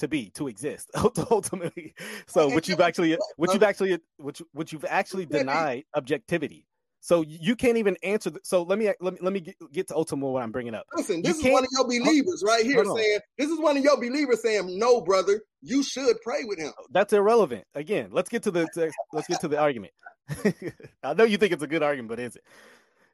to 0.00 0.08
be 0.08 0.30
to 0.30 0.48
exist 0.48 0.90
ultimately. 1.30 1.94
So 2.26 2.48
what 2.48 2.68
you've 2.68 2.80
actually 2.80 3.16
what 3.36 3.52
you've 3.52 3.62
actually 3.62 3.98
what, 4.16 4.40
you, 4.40 4.48
what 4.52 4.72
you've 4.72 4.84
actually 4.86 5.26
denied 5.26 5.84
objectivity. 5.94 6.66
So 7.02 7.22
you 7.22 7.56
can't 7.56 7.78
even 7.78 7.96
answer. 8.02 8.28
The, 8.28 8.40
so 8.42 8.62
let 8.62 8.78
me 8.78 8.90
let 9.00 9.14
me 9.14 9.18
let 9.22 9.32
me 9.32 9.40
get, 9.40 9.56
get 9.72 9.88
to 9.88 9.96
ultimately 9.96 10.32
what 10.32 10.42
I'm 10.42 10.52
bringing 10.52 10.74
up. 10.74 10.84
Listen, 10.94 11.22
this 11.22 11.42
you 11.42 11.48
is 11.48 11.52
one 11.52 11.64
of 11.64 11.70
your 11.72 11.84
believers 11.84 12.44
right 12.46 12.64
here 12.64 12.84
saying 12.84 13.20
this 13.38 13.48
is 13.48 13.58
one 13.58 13.76
of 13.78 13.82
your 13.82 13.96
believers 13.96 14.42
saying 14.42 14.78
no, 14.78 15.00
brother, 15.00 15.40
you 15.62 15.82
should 15.82 16.20
pray 16.22 16.44
with 16.44 16.58
him. 16.58 16.72
That's 16.90 17.12
irrelevant. 17.12 17.64
Again, 17.74 18.10
let's 18.12 18.28
get 18.28 18.42
to 18.42 18.50
the 18.50 18.66
to, 18.74 18.90
let's 19.14 19.28
get 19.28 19.40
to 19.40 19.48
the 19.48 19.58
argument. 19.58 19.94
I 21.02 21.14
know 21.14 21.24
you 21.24 21.38
think 21.38 21.52
it's 21.52 21.62
a 21.62 21.66
good 21.66 21.82
argument, 21.82 22.10
but 22.10 22.20
is 22.20 22.36
it? 22.36 22.44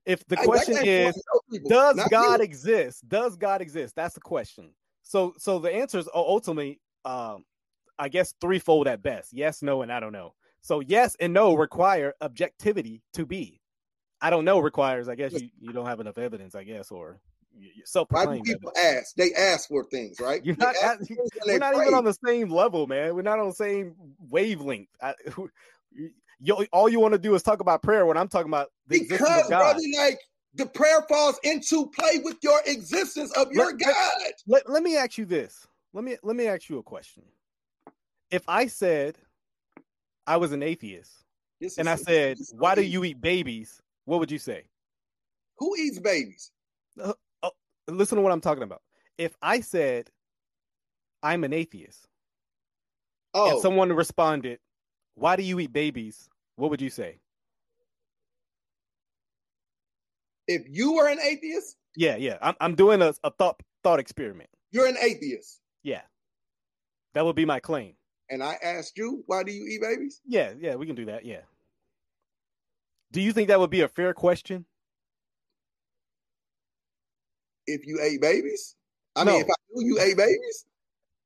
If 0.05 0.27
the 0.27 0.37
question 0.37 0.77
is, 0.85 1.21
does 1.69 2.01
God 2.11 2.39
you. 2.39 2.45
exist? 2.45 3.09
Does 3.09 3.37
God 3.37 3.61
exist? 3.61 3.95
That's 3.97 4.15
the 4.15 4.21
question. 4.21 4.71
So 5.07 5.35
so 5.39 5.59
the 5.59 5.73
answer 5.73 5.99
is 5.99 6.09
ultimately, 6.13 6.81
um, 7.05 7.45
I 7.99 8.09
guess 8.09 8.35
threefold 8.41 8.89
at 8.89 9.03
best: 9.03 9.33
yes, 9.33 9.63
no, 9.63 9.83
and 9.83 9.93
I 9.93 10.01
don't 10.01 10.13
know. 10.13 10.35
So 10.61 10.81
yes 10.81 11.17
and 11.21 11.33
no 11.33 11.55
require 11.55 12.15
objectivity 12.21 13.03
to 13.15 13.25
be. 13.25 13.61
I 14.21 14.31
don't 14.31 14.45
know 14.45 14.59
requires. 14.59 15.09
I 15.09 15.15
guess 15.15 15.33
you, 15.33 15.49
you 15.61 15.73
don't 15.73 15.87
have 15.87 16.01
enough 16.01 16.19
evidence. 16.19 16.57
I 16.57 16.65
guess 16.65 16.91
or 16.91 17.21
self 17.85 18.09
Why 18.11 18.27
do 18.27 18.43
people 18.43 18.73
evidence. 18.77 19.07
ask? 19.09 19.15
They 19.15 19.33
ask 19.35 19.69
for 19.69 19.85
things, 19.85 20.19
right? 20.19 20.45
You're 20.45 20.57
not. 20.57 20.75
we're 21.47 21.59
not 21.59 21.75
pray. 21.75 21.85
even 21.85 21.95
on 21.95 22.05
the 22.05 22.17
same 22.27 22.49
level, 22.49 22.89
man. 22.89 23.15
We're 23.15 23.23
not 23.23 23.39
on 23.39 23.49
the 23.49 23.55
same 23.55 23.95
wavelength. 24.29 24.89
I, 25.01 25.15
you, 26.41 26.55
all 26.73 26.89
you 26.89 26.99
want 26.99 27.13
to 27.13 27.19
do 27.19 27.35
is 27.37 27.45
talk 27.45 27.61
about 27.61 27.83
prayer 27.83 28.05
when 28.07 28.17
I'm 28.17 28.29
talking 28.29 28.51
about 28.51 28.69
the 28.89 29.01
because, 29.01 29.49
brother, 29.49 29.81
like 29.97 30.19
the 30.57 30.67
prayer 30.67 31.03
falls 31.09 31.39
into 31.43 31.87
play 31.89 32.19
with 32.25 32.39
your 32.43 32.61
existence 32.67 33.31
of 33.33 33.53
your 33.53 33.67
let, 33.67 33.79
God. 33.79 34.13
Let, 34.47 34.71
let 34.71 34.83
me 34.83 34.97
ask 34.97 35.19
you 35.19 35.25
this. 35.25 35.67
Let 35.93 36.05
me 36.05 36.17
let 36.23 36.37
me 36.37 36.47
ask 36.47 36.69
you 36.69 36.79
a 36.79 36.83
question. 36.83 37.23
If 38.31 38.43
I 38.49 38.67
said 38.67 39.17
I 40.27 40.37
was 40.37 40.53
an 40.53 40.63
atheist, 40.63 41.13
this 41.61 41.79
and 41.79 41.89
is, 41.89 41.93
I 41.93 41.97
said, 41.97 42.39
"Why 42.53 42.75
do 42.75 42.83
you 42.83 43.05
eat 43.05 43.21
babies?" 43.21 43.81
what 44.05 44.21
would 44.21 44.31
you 44.31 44.39
say? 44.39 44.63
Who 45.59 45.75
eats 45.77 45.99
babies? 45.99 46.53
Uh, 47.01 47.13
oh, 47.43 47.51
listen 47.89 48.17
to 48.17 48.23
what 48.23 48.33
I'm 48.33 48.41
talking 48.41 48.63
about. 48.63 48.83
If 49.19 49.37
I 49.43 49.61
said 49.61 50.11
I'm 51.23 51.45
an 51.45 51.53
atheist, 51.53 52.07
oh, 53.35 53.53
and 53.53 53.61
someone 53.61 53.93
responded, 53.93 54.61
"Why 55.15 55.37
do 55.37 55.43
you 55.43 55.61
eat 55.61 55.73
babies?" 55.73 56.29
What 56.57 56.71
would 56.71 56.81
you 56.81 56.89
say? 56.89 57.21
If 60.49 60.63
you 60.69 60.95
were 60.95 61.09
an 61.09 61.19
atheist, 61.21 61.77
yeah, 61.97 62.17
yeah, 62.17 62.39
I'm 62.41 62.55
I'm 62.61 62.75
doing 62.75 63.03
a, 63.03 63.15
a 63.25 63.31
thought 63.31 63.61
thought 63.83 63.99
experiment. 63.99 64.51
You're 64.71 64.87
an 64.87 64.97
atheist. 65.01 65.61
Yeah, 65.83 66.03
that 67.15 67.25
would 67.25 67.37
be 67.37 67.45
my 67.45 67.61
claim. 67.61 67.95
And 68.31 68.43
I 68.43 68.57
asked 68.63 68.99
you, 68.99 69.25
"Why 69.27 69.43
do 69.43 69.53
you 69.53 69.67
eat 69.67 69.81
babies?" 69.81 70.21
Yeah, 70.27 70.53
yeah, 70.59 70.75
we 70.75 70.87
can 70.87 70.95
do 70.95 71.07
that. 71.07 71.25
Yeah. 71.25 71.41
Do 73.13 73.21
you 73.21 73.33
think 73.33 73.49
that 73.49 73.59
would 73.59 73.71
be 73.71 73.81
a 73.81 73.89
fair 73.89 74.13
question? 74.13 74.67
If 77.67 77.87
you 77.87 77.99
ate 78.01 78.21
babies? 78.21 78.77
I 79.17 79.25
no. 79.25 79.33
mean, 79.33 79.41
if 79.43 79.49
I 79.49 79.55
knew 79.73 79.87
you 79.87 80.01
ate 80.01 80.17
babies, 80.17 80.67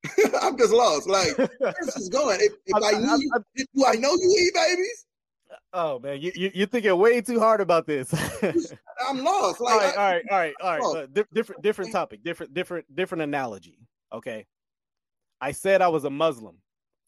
I'm 0.41 0.57
just 0.57 0.73
lost. 0.73 1.09
Like, 1.09 1.37
this 1.37 1.97
is 1.97 2.09
going? 2.09 2.39
If, 2.41 2.53
if 2.67 2.75
I, 2.83 2.97
I 2.97 3.01
knew, 3.01 3.31
I, 3.35 3.39
I, 3.39 3.65
do 3.75 3.85
I 3.87 3.95
know 3.95 4.13
you 4.13 4.37
eat 4.41 4.55
babies? 4.55 5.07
Oh 5.73 5.99
man, 5.99 6.21
you, 6.21 6.33
you 6.35 6.65
are 6.65 6.67
thinking 6.67 6.97
way 6.97 7.21
too 7.21 7.39
hard 7.39 7.61
about 7.61 7.87
this. 7.87 8.13
I'm 9.09 9.23
lost. 9.23 9.61
Like, 9.61 9.73
all 9.73 9.79
right, 9.79 9.97
all 9.97 10.39
right, 10.39 10.55
all 10.61 10.71
right, 10.71 10.81
all 10.81 10.95
right. 10.95 11.05
Uh, 11.05 11.25
different, 11.33 11.63
different 11.63 11.93
topic, 11.93 12.23
different, 12.23 12.55
different, 12.55 12.95
different 12.95 13.23
analogy. 13.23 13.79
Okay, 14.13 14.47
I 15.41 15.53
said 15.53 15.83
I 15.83 15.89
was 15.89 16.05
a 16.05 16.11
Muslim. 16.11 16.57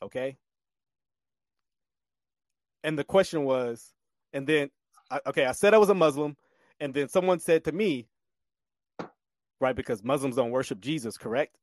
Okay, 0.03 0.37
and 2.85 2.99
the 2.99 3.05
question 3.05 3.45
was, 3.45 3.93
and 4.33 4.47
then 4.47 4.71
okay, 5.27 5.45
I 5.47 5.53
said 5.53 5.75
I 5.75 5.79
was 5.79 5.91
a 5.91 5.95
Muslim, 5.95 6.37
and 6.81 6.95
then 6.95 7.09
someone 7.09 7.39
said 7.39 7.65
to 7.65 7.73
me, 7.73 8.09
right, 9.61 9.77
because 9.77 10.03
Muslims 10.03 10.37
don't 10.37 10.51
worship 10.51 10.81
Jesus, 10.81 11.17
correct? 11.19 11.57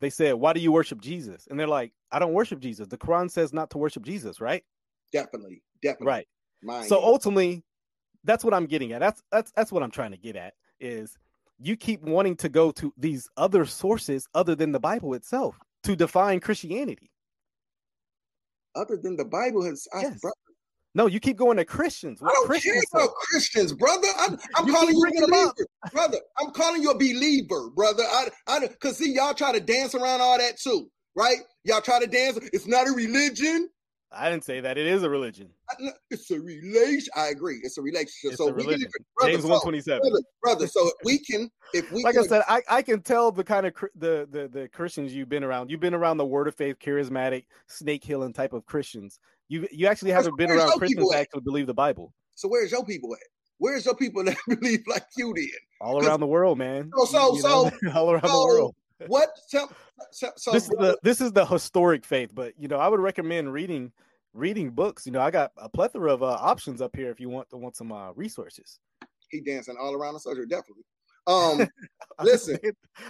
They 0.00 0.10
said, 0.10 0.34
"Why 0.34 0.52
do 0.52 0.60
you 0.60 0.72
worship 0.72 1.00
Jesus?" 1.00 1.46
And 1.48 1.58
they're 1.58 1.68
like, 1.68 1.92
"I 2.10 2.18
don't 2.18 2.32
worship 2.32 2.60
Jesus. 2.60 2.88
The 2.88 2.98
Quran 2.98 3.30
says 3.30 3.52
not 3.52 3.70
to 3.70 3.78
worship 3.78 4.02
Jesus, 4.02 4.40
right?" 4.40 4.64
Definitely, 5.12 5.62
definitely. 5.82 6.06
Right. 6.06 6.28
Mine 6.62 6.84
so 6.84 7.02
ultimately, 7.02 7.64
that's 8.24 8.44
what 8.44 8.54
I'm 8.54 8.66
getting 8.66 8.92
at. 8.92 9.00
That's 9.00 9.22
that's 9.30 9.52
that's 9.56 9.72
what 9.72 9.82
I'm 9.82 9.90
trying 9.90 10.12
to 10.12 10.16
get 10.16 10.36
at 10.36 10.54
is 10.80 11.16
you 11.60 11.76
keep 11.76 12.02
wanting 12.02 12.36
to 12.36 12.48
go 12.48 12.70
to 12.72 12.92
these 12.96 13.28
other 13.36 13.64
sources 13.64 14.28
other 14.34 14.54
than 14.54 14.72
the 14.72 14.80
Bible 14.80 15.14
itself 15.14 15.58
to 15.84 15.96
define 15.96 16.40
Christianity. 16.40 17.10
Other 18.74 18.96
than 18.96 19.16
the 19.16 19.24
Bible 19.24 19.64
has, 19.64 19.86
yes. 20.00 20.18
I, 20.24 20.30
no, 20.94 21.06
you 21.06 21.20
keep 21.20 21.36
going 21.36 21.56
to 21.56 21.64
Christians. 21.64 22.20
What 22.20 22.30
I 22.30 22.34
don't 22.34 22.46
Christians 22.46 22.84
care 22.92 23.02
about? 23.02 23.14
Christians, 23.14 23.72
brother. 23.72 24.08
I'm, 24.18 24.38
I'm 24.56 24.66
you 24.66 24.74
calling 24.74 24.94
you 24.94 25.04
a 25.04 25.26
believer, 25.26 25.52
brother. 25.92 26.18
I'm 26.38 26.50
calling 26.50 26.82
you 26.82 26.90
a 26.90 26.94
believer, 26.94 27.70
brother. 27.70 28.02
I, 28.02 28.28
I, 28.46 28.68
cause 28.80 28.98
see, 28.98 29.14
y'all 29.14 29.34
try 29.34 29.52
to 29.52 29.60
dance 29.60 29.94
around 29.94 30.20
all 30.20 30.38
that 30.38 30.58
too, 30.58 30.90
right? 31.16 31.38
Y'all 31.64 31.80
try 31.80 32.00
to 32.00 32.06
dance. 32.06 32.38
It's 32.52 32.66
not 32.66 32.88
a 32.88 32.92
religion. 32.92 33.68
I 34.14 34.30
didn't 34.30 34.44
say 34.44 34.60
that. 34.60 34.78
It 34.78 34.86
is 34.86 35.02
a 35.02 35.10
religion. 35.10 35.48
It's 36.10 36.30
a 36.30 36.40
relation. 36.40 37.08
I 37.16 37.28
agree. 37.28 37.60
It's 37.62 37.78
a 37.78 37.82
relationship. 37.82 38.32
It's 38.32 38.36
so 38.36 38.48
a 38.48 38.52
religion. 38.52 38.88
Brother, 39.16 39.32
James 39.32 39.44
one 39.44 39.60
twenty 39.60 39.80
seven. 39.80 40.00
Brother, 40.00 40.24
brother, 40.42 40.66
so 40.66 40.86
if 40.86 40.94
we 41.04 41.18
can, 41.18 41.50
if 41.72 41.90
we 41.92 42.04
like 42.04 42.14
can, 42.14 42.24
I 42.24 42.26
said, 42.26 42.42
I, 42.48 42.62
I 42.68 42.82
can 42.82 43.00
tell 43.00 43.32
the 43.32 43.44
kind 43.44 43.66
of 43.66 43.74
the, 43.94 44.28
the 44.30 44.48
the 44.48 44.68
Christians 44.68 45.14
you've 45.14 45.28
been 45.28 45.44
around. 45.44 45.70
You've 45.70 45.80
been 45.80 45.94
around 45.94 46.18
the 46.18 46.26
Word 46.26 46.48
of 46.48 46.54
Faith, 46.54 46.78
charismatic, 46.78 47.44
snake 47.66 48.04
healing 48.04 48.32
type 48.32 48.52
of 48.52 48.66
Christians. 48.66 49.18
You 49.48 49.66
you 49.70 49.86
actually 49.86 50.10
haven't 50.12 50.36
been 50.36 50.50
around 50.50 50.72
Christians 50.78 51.08
that 51.10 51.20
actually 51.20 51.42
believe 51.42 51.66
the 51.66 51.74
Bible. 51.74 52.12
So 52.34 52.48
where's 52.48 52.72
your 52.72 52.84
people 52.84 53.14
at? 53.14 53.20
Where's 53.58 53.84
your 53.84 53.94
people 53.94 54.24
that 54.24 54.36
believe 54.48 54.82
like 54.86 55.06
you 55.16 55.32
did? 55.34 55.48
All 55.80 56.04
around 56.04 56.20
the 56.20 56.26
world, 56.26 56.58
man. 56.58 56.90
So 56.96 57.04
so 57.04 57.36
so 57.36 57.70
all 57.94 58.10
around 58.10 58.26
so, 58.26 58.40
the 58.40 58.46
world. 58.46 58.74
What? 59.06 59.30
So, 59.46 59.68
so, 60.10 60.30
so 60.36 60.52
this 60.52 60.64
is 60.64 60.70
the 60.70 60.98
this 61.02 61.20
is 61.20 61.32
the 61.32 61.44
historic 61.44 62.04
faith, 62.04 62.34
but 62.34 62.54
you 62.58 62.68
know 62.68 62.76
I 62.76 62.88
would 62.88 63.00
recommend 63.00 63.52
reading 63.52 63.92
reading 64.34 64.70
books. 64.70 65.06
You 65.06 65.12
know, 65.12 65.20
I 65.20 65.30
got 65.30 65.52
a 65.56 65.68
plethora 65.68 66.12
of 66.12 66.22
uh, 66.22 66.26
options 66.40 66.80
up 66.80 66.96
here 66.96 67.10
if 67.10 67.20
you 67.20 67.28
want 67.28 67.50
to 67.50 67.56
want 67.56 67.76
some 67.76 67.92
uh, 67.92 68.12
resources. 68.12 68.78
He 69.30 69.40
dancing 69.40 69.76
all 69.80 69.94
around 69.94 70.14
the 70.14 70.20
surgery, 70.20 70.46
definitely. 70.46 70.84
Um, 71.26 71.66
Listen. 72.22 72.58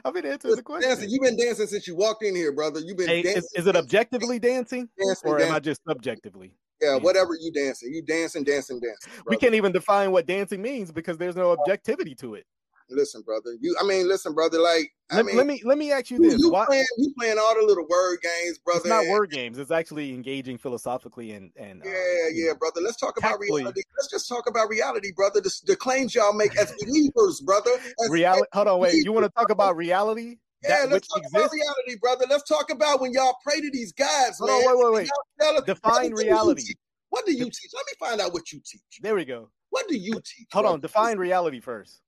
I've 0.05 0.15
been 0.15 0.27
answering 0.27 0.57
the 0.57 0.63
question. 0.63 0.89
dancing. 0.89 1.11
You've 1.11 1.23
been 1.23 1.37
dancing 1.37 1.67
since 1.67 1.87
you 1.87 1.97
walked 1.97 2.23
in 2.23 2.37
here, 2.37 2.53
brother. 2.53 2.81
You've 2.81 2.97
been 2.97 3.09
Hey, 3.09 3.23
dancing. 3.23 3.43
is, 3.55 3.63
is 3.63 3.67
it 3.67 3.77
objectively 3.77 4.39
dancing, 4.39 4.89
dancing, 4.99 5.31
or 5.31 5.41
am 5.41 5.53
I 5.53 5.61
just 5.61 5.81
subjectively? 5.89 6.53
Yeah, 6.81 6.97
whatever 6.97 7.35
you 7.41 7.53
dancing. 7.53 7.93
You 7.95 8.03
dancing, 8.03 8.45
dancing, 8.45 8.81
dancing. 8.81 9.23
We 9.27 9.37
can't 9.37 9.55
even 9.55 9.73
define 9.73 10.11
what 10.11 10.27
dancing 10.27 10.61
means 10.61 10.91
because 10.91 11.17
there's 11.17 11.37
no 11.37 11.53
objectivity 11.53 12.15
to 12.17 12.35
it. 12.35 12.45
Listen, 12.91 13.23
brother. 13.23 13.57
You, 13.61 13.77
I 13.81 13.87
mean, 13.87 14.09
listen, 14.09 14.35
brother. 14.35 14.59
Like, 14.59 14.91
I 15.11 15.17
Let, 15.17 15.27
mean, 15.27 15.37
let 15.37 15.47
me 15.47 15.63
let 15.65 15.79
me 15.79 15.93
ask 15.93 16.11
you 16.11 16.19
this: 16.19 16.41
you 16.41 16.51
Why, 16.51 16.67
playing, 16.67 16.85
you 16.99 17.13
playing 17.19 17.39
all 17.39 17.55
the 17.55 17.67
little 17.67 17.87
word 17.89 18.19
games, 18.23 18.59
brother. 18.59 18.81
it's 18.81 18.89
not 18.89 19.03
and- 19.05 19.11
word 19.11 19.31
games; 19.31 19.59
it's 19.59 19.71
actually 19.71 20.13
engaging 20.15 20.59
philosophically 20.59 21.33
and 21.33 21.51
and 21.57 21.83
uh, 21.83 21.89
Yeah, 21.89 21.93
you 22.33 22.47
yeah, 22.47 22.53
brother. 22.55 22.81
Let's 22.81 22.97
talk 22.97 23.17
about 23.19 23.39
reality. 23.41 23.83
Let's 23.99 24.11
just 24.11 24.29
talk 24.29 24.49
about 24.49 24.69
reality, 24.69 25.13
brother. 25.13 25.41
The, 25.41 25.53
the 25.67 25.77
claims 25.77 26.15
y'all 26.15 26.33
make 26.33 26.57
as 26.59 26.73
believers, 26.85 27.41
brother. 27.41 27.71
As, 28.05 28.11
reality. 28.11 28.47
Hold 28.53 28.69
on, 28.69 28.81
wait. 28.81 29.05
You 29.05 29.13
want 29.13 29.25
to 29.25 29.31
talk 29.31 29.51
about 29.51 29.77
reality? 29.77 30.37
yeah, 30.63 30.87
that 30.87 30.91
let's 30.91 31.09
talk 31.09 31.19
about 31.31 31.45
exists? 31.47 31.55
reality, 31.55 31.99
brother. 32.01 32.25
Let's 32.31 32.45
talk 32.49 32.71
about 32.71 33.01
when 33.01 33.13
y'all 33.13 33.37
pray 33.45 33.61
to 33.61 33.71
these 33.71 33.93
guys, 33.93 34.39
Hold 34.39 34.51
man. 34.51 34.61
on, 34.61 34.79
wait, 34.79 34.85
wait, 34.85 34.95
wait. 34.95 35.07
Y'all 35.09 35.49
tell 35.53 35.59
us- 35.59 35.65
Define 35.67 35.93
what 35.93 36.03
do 36.03 36.09
you 36.09 36.17
reality. 36.17 36.63
What 37.11 37.27
do 37.27 37.33
you 37.33 37.45
teach? 37.45 37.71
Let 37.75 37.85
me 37.87 37.93
find 38.09 38.21
out 38.23 38.33
what 38.33 38.51
you 38.53 38.61
teach. 38.65 38.81
There 39.03 39.15
we 39.15 39.27
go. 39.27 39.51
What 39.69 39.87
do 39.89 39.97
you 39.97 40.15
teach? 40.15 40.47
Hold 40.53 40.65
brother? 40.65 40.75
on. 40.75 40.81
Define 40.81 41.19
reality 41.19 41.61
first. 41.61 42.01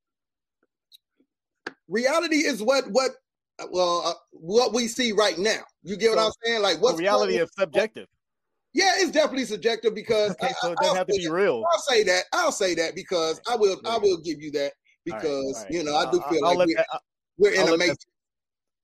Reality 1.95 2.37
is 2.45 2.63
what 2.63 2.85
what 2.91 3.13
well 3.71 4.03
uh, 4.05 4.15
what 4.33 4.73
we 4.75 4.89
see 4.89 5.13
right 5.13 5.39
now. 5.39 5.61
You 5.83 5.97
get 5.97 6.11
what 6.11 6.19
So- 6.19 6.27
I'm 6.27 6.33
saying? 6.45 6.63
Like 6.63 6.77
The 6.77 6.83
what's 6.83 6.99
reality 6.99 7.37
is 7.37 7.51
subjective. 7.57 8.09
Yeah, 8.75 8.91
it's 8.97 9.13
definitely 9.13 9.45
subjective 9.45 9.95
because 9.95 10.31
Okay, 10.43 10.53
so 10.61 10.73
it 10.73 10.79
I, 10.81 10.83
doesn't 10.83 10.91
will 10.91 10.95
have 10.97 11.07
to 11.07 11.13
be 11.17 11.27
that. 11.27 11.33
real. 11.33 11.63
I'll 11.73 11.79
say 11.83 12.03
that. 12.05 12.25
I'll 12.33 12.51
say 12.53 12.75
that 12.75 12.95
because 12.97 13.41
I 13.49 13.55
will. 13.57 13.81
I 13.87 13.99
will 13.99 14.19
give 14.19 14.43
you 14.43 14.51
that 14.53 14.73
because 15.05 15.55
all 15.57 15.63
right. 15.63 15.71
you 15.71 15.85
know 15.85 15.95
I 15.97 16.11
do 16.11 16.21
feel 16.29 16.45
I'll 16.45 16.57
like 16.59 16.67
we're, 16.69 16.75
that- 16.75 17.01
we're 17.39 17.53
in 17.55 17.69
a 17.69 17.77
matrix. 17.77 18.05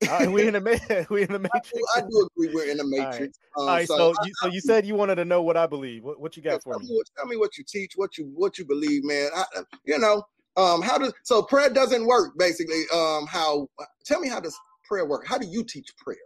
All 0.08 0.18
right, 0.18 0.30
we 0.32 0.46
in 0.46 0.54
the 0.54 0.60
ma- 0.62 1.04
we 1.10 1.22
in 1.22 1.28
the 1.32 1.34
I 1.38 1.42
matrix. 1.42 1.70
do, 1.74 1.86
I 1.96 2.00
do 2.00 2.28
agree 2.36 2.54
we're 2.54 2.70
in 2.70 2.80
a 2.80 2.84
right. 2.84 3.10
matrix. 3.12 3.38
Um, 3.58 3.62
All 3.64 3.74
right, 3.74 3.86
so, 3.88 3.96
so 3.96 4.14
I- 4.18 4.26
you 4.26 4.32
so 4.40 4.46
you 4.48 4.60
said 4.60 4.86
you 4.86 4.94
wanted 4.94 5.16
to 5.16 5.24
know 5.26 5.42
what 5.42 5.56
I 5.58 5.66
believe. 5.66 6.04
What 6.04 6.20
what 6.20 6.36
you 6.36 6.42
yeah, 6.44 6.52
got 6.52 6.62
for 6.62 6.72
tell, 6.74 6.80
me? 6.80 6.86
what, 6.88 7.06
tell 7.16 7.26
me 7.26 7.36
what 7.36 7.58
you 7.58 7.64
teach, 7.68 7.94
what 7.96 8.16
you 8.16 8.30
what 8.34 8.56
you 8.58 8.64
believe, 8.64 9.04
man. 9.04 9.28
I, 9.34 9.44
I- 9.56 9.62
you 9.84 9.98
know, 9.98 10.22
um, 10.56 10.82
how 10.82 10.98
does 10.98 11.12
so 11.24 11.42
prayer 11.42 11.70
doesn't 11.70 12.06
work 12.06 12.32
basically? 12.38 12.82
Um, 12.92 13.26
how? 13.26 13.68
Tell 14.04 14.20
me 14.20 14.28
how 14.28 14.40
does 14.40 14.56
prayer 14.84 15.06
work? 15.06 15.26
How 15.26 15.38
do 15.38 15.46
you 15.46 15.64
teach 15.64 15.88
prayer? 15.96 16.16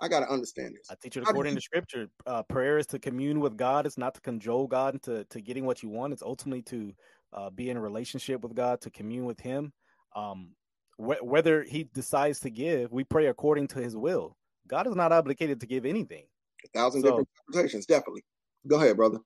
I 0.00 0.08
got 0.08 0.20
to 0.20 0.28
understand 0.30 0.74
this. 0.74 0.88
I 0.90 0.94
teach 1.00 1.16
it 1.16 1.22
according 1.22 1.52
you- 1.52 1.58
to 1.58 1.62
scripture. 1.62 2.08
Uh, 2.26 2.42
prayer 2.42 2.78
is 2.78 2.86
to 2.88 2.98
commune 2.98 3.40
with 3.40 3.56
God. 3.56 3.86
It's 3.86 3.96
not 3.98 4.14
to 4.14 4.20
cajole 4.20 4.66
God 4.66 4.94
into 4.94 5.24
to 5.24 5.40
getting 5.40 5.64
what 5.64 5.82
you 5.82 5.88
want. 5.88 6.12
It's 6.12 6.22
ultimately 6.22 6.62
to 6.62 6.92
uh, 7.32 7.50
be 7.50 7.70
in 7.70 7.76
a 7.76 7.80
relationship 7.80 8.42
with 8.42 8.54
God, 8.54 8.80
to 8.82 8.90
commune 8.90 9.24
with 9.24 9.40
Him. 9.40 9.72
Um, 10.14 10.50
wh- 10.96 11.22
whether 11.22 11.62
He 11.62 11.84
decides 11.84 12.40
to 12.40 12.50
give, 12.50 12.92
we 12.92 13.04
pray 13.04 13.26
according 13.26 13.68
to 13.68 13.78
His 13.80 13.96
will. 13.96 14.36
God 14.66 14.86
is 14.86 14.94
not 14.94 15.12
obligated 15.12 15.60
to 15.60 15.66
give 15.66 15.84
anything. 15.86 16.24
A 16.64 16.68
thousand 16.78 17.02
So- 17.02 17.08
different 17.08 17.28
interpretations, 17.48 17.86
definitely. 17.86 18.24
Go 18.66 18.76
ahead, 18.76 18.96
brother. 18.96 19.18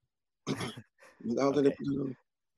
Okay. 1.36 1.72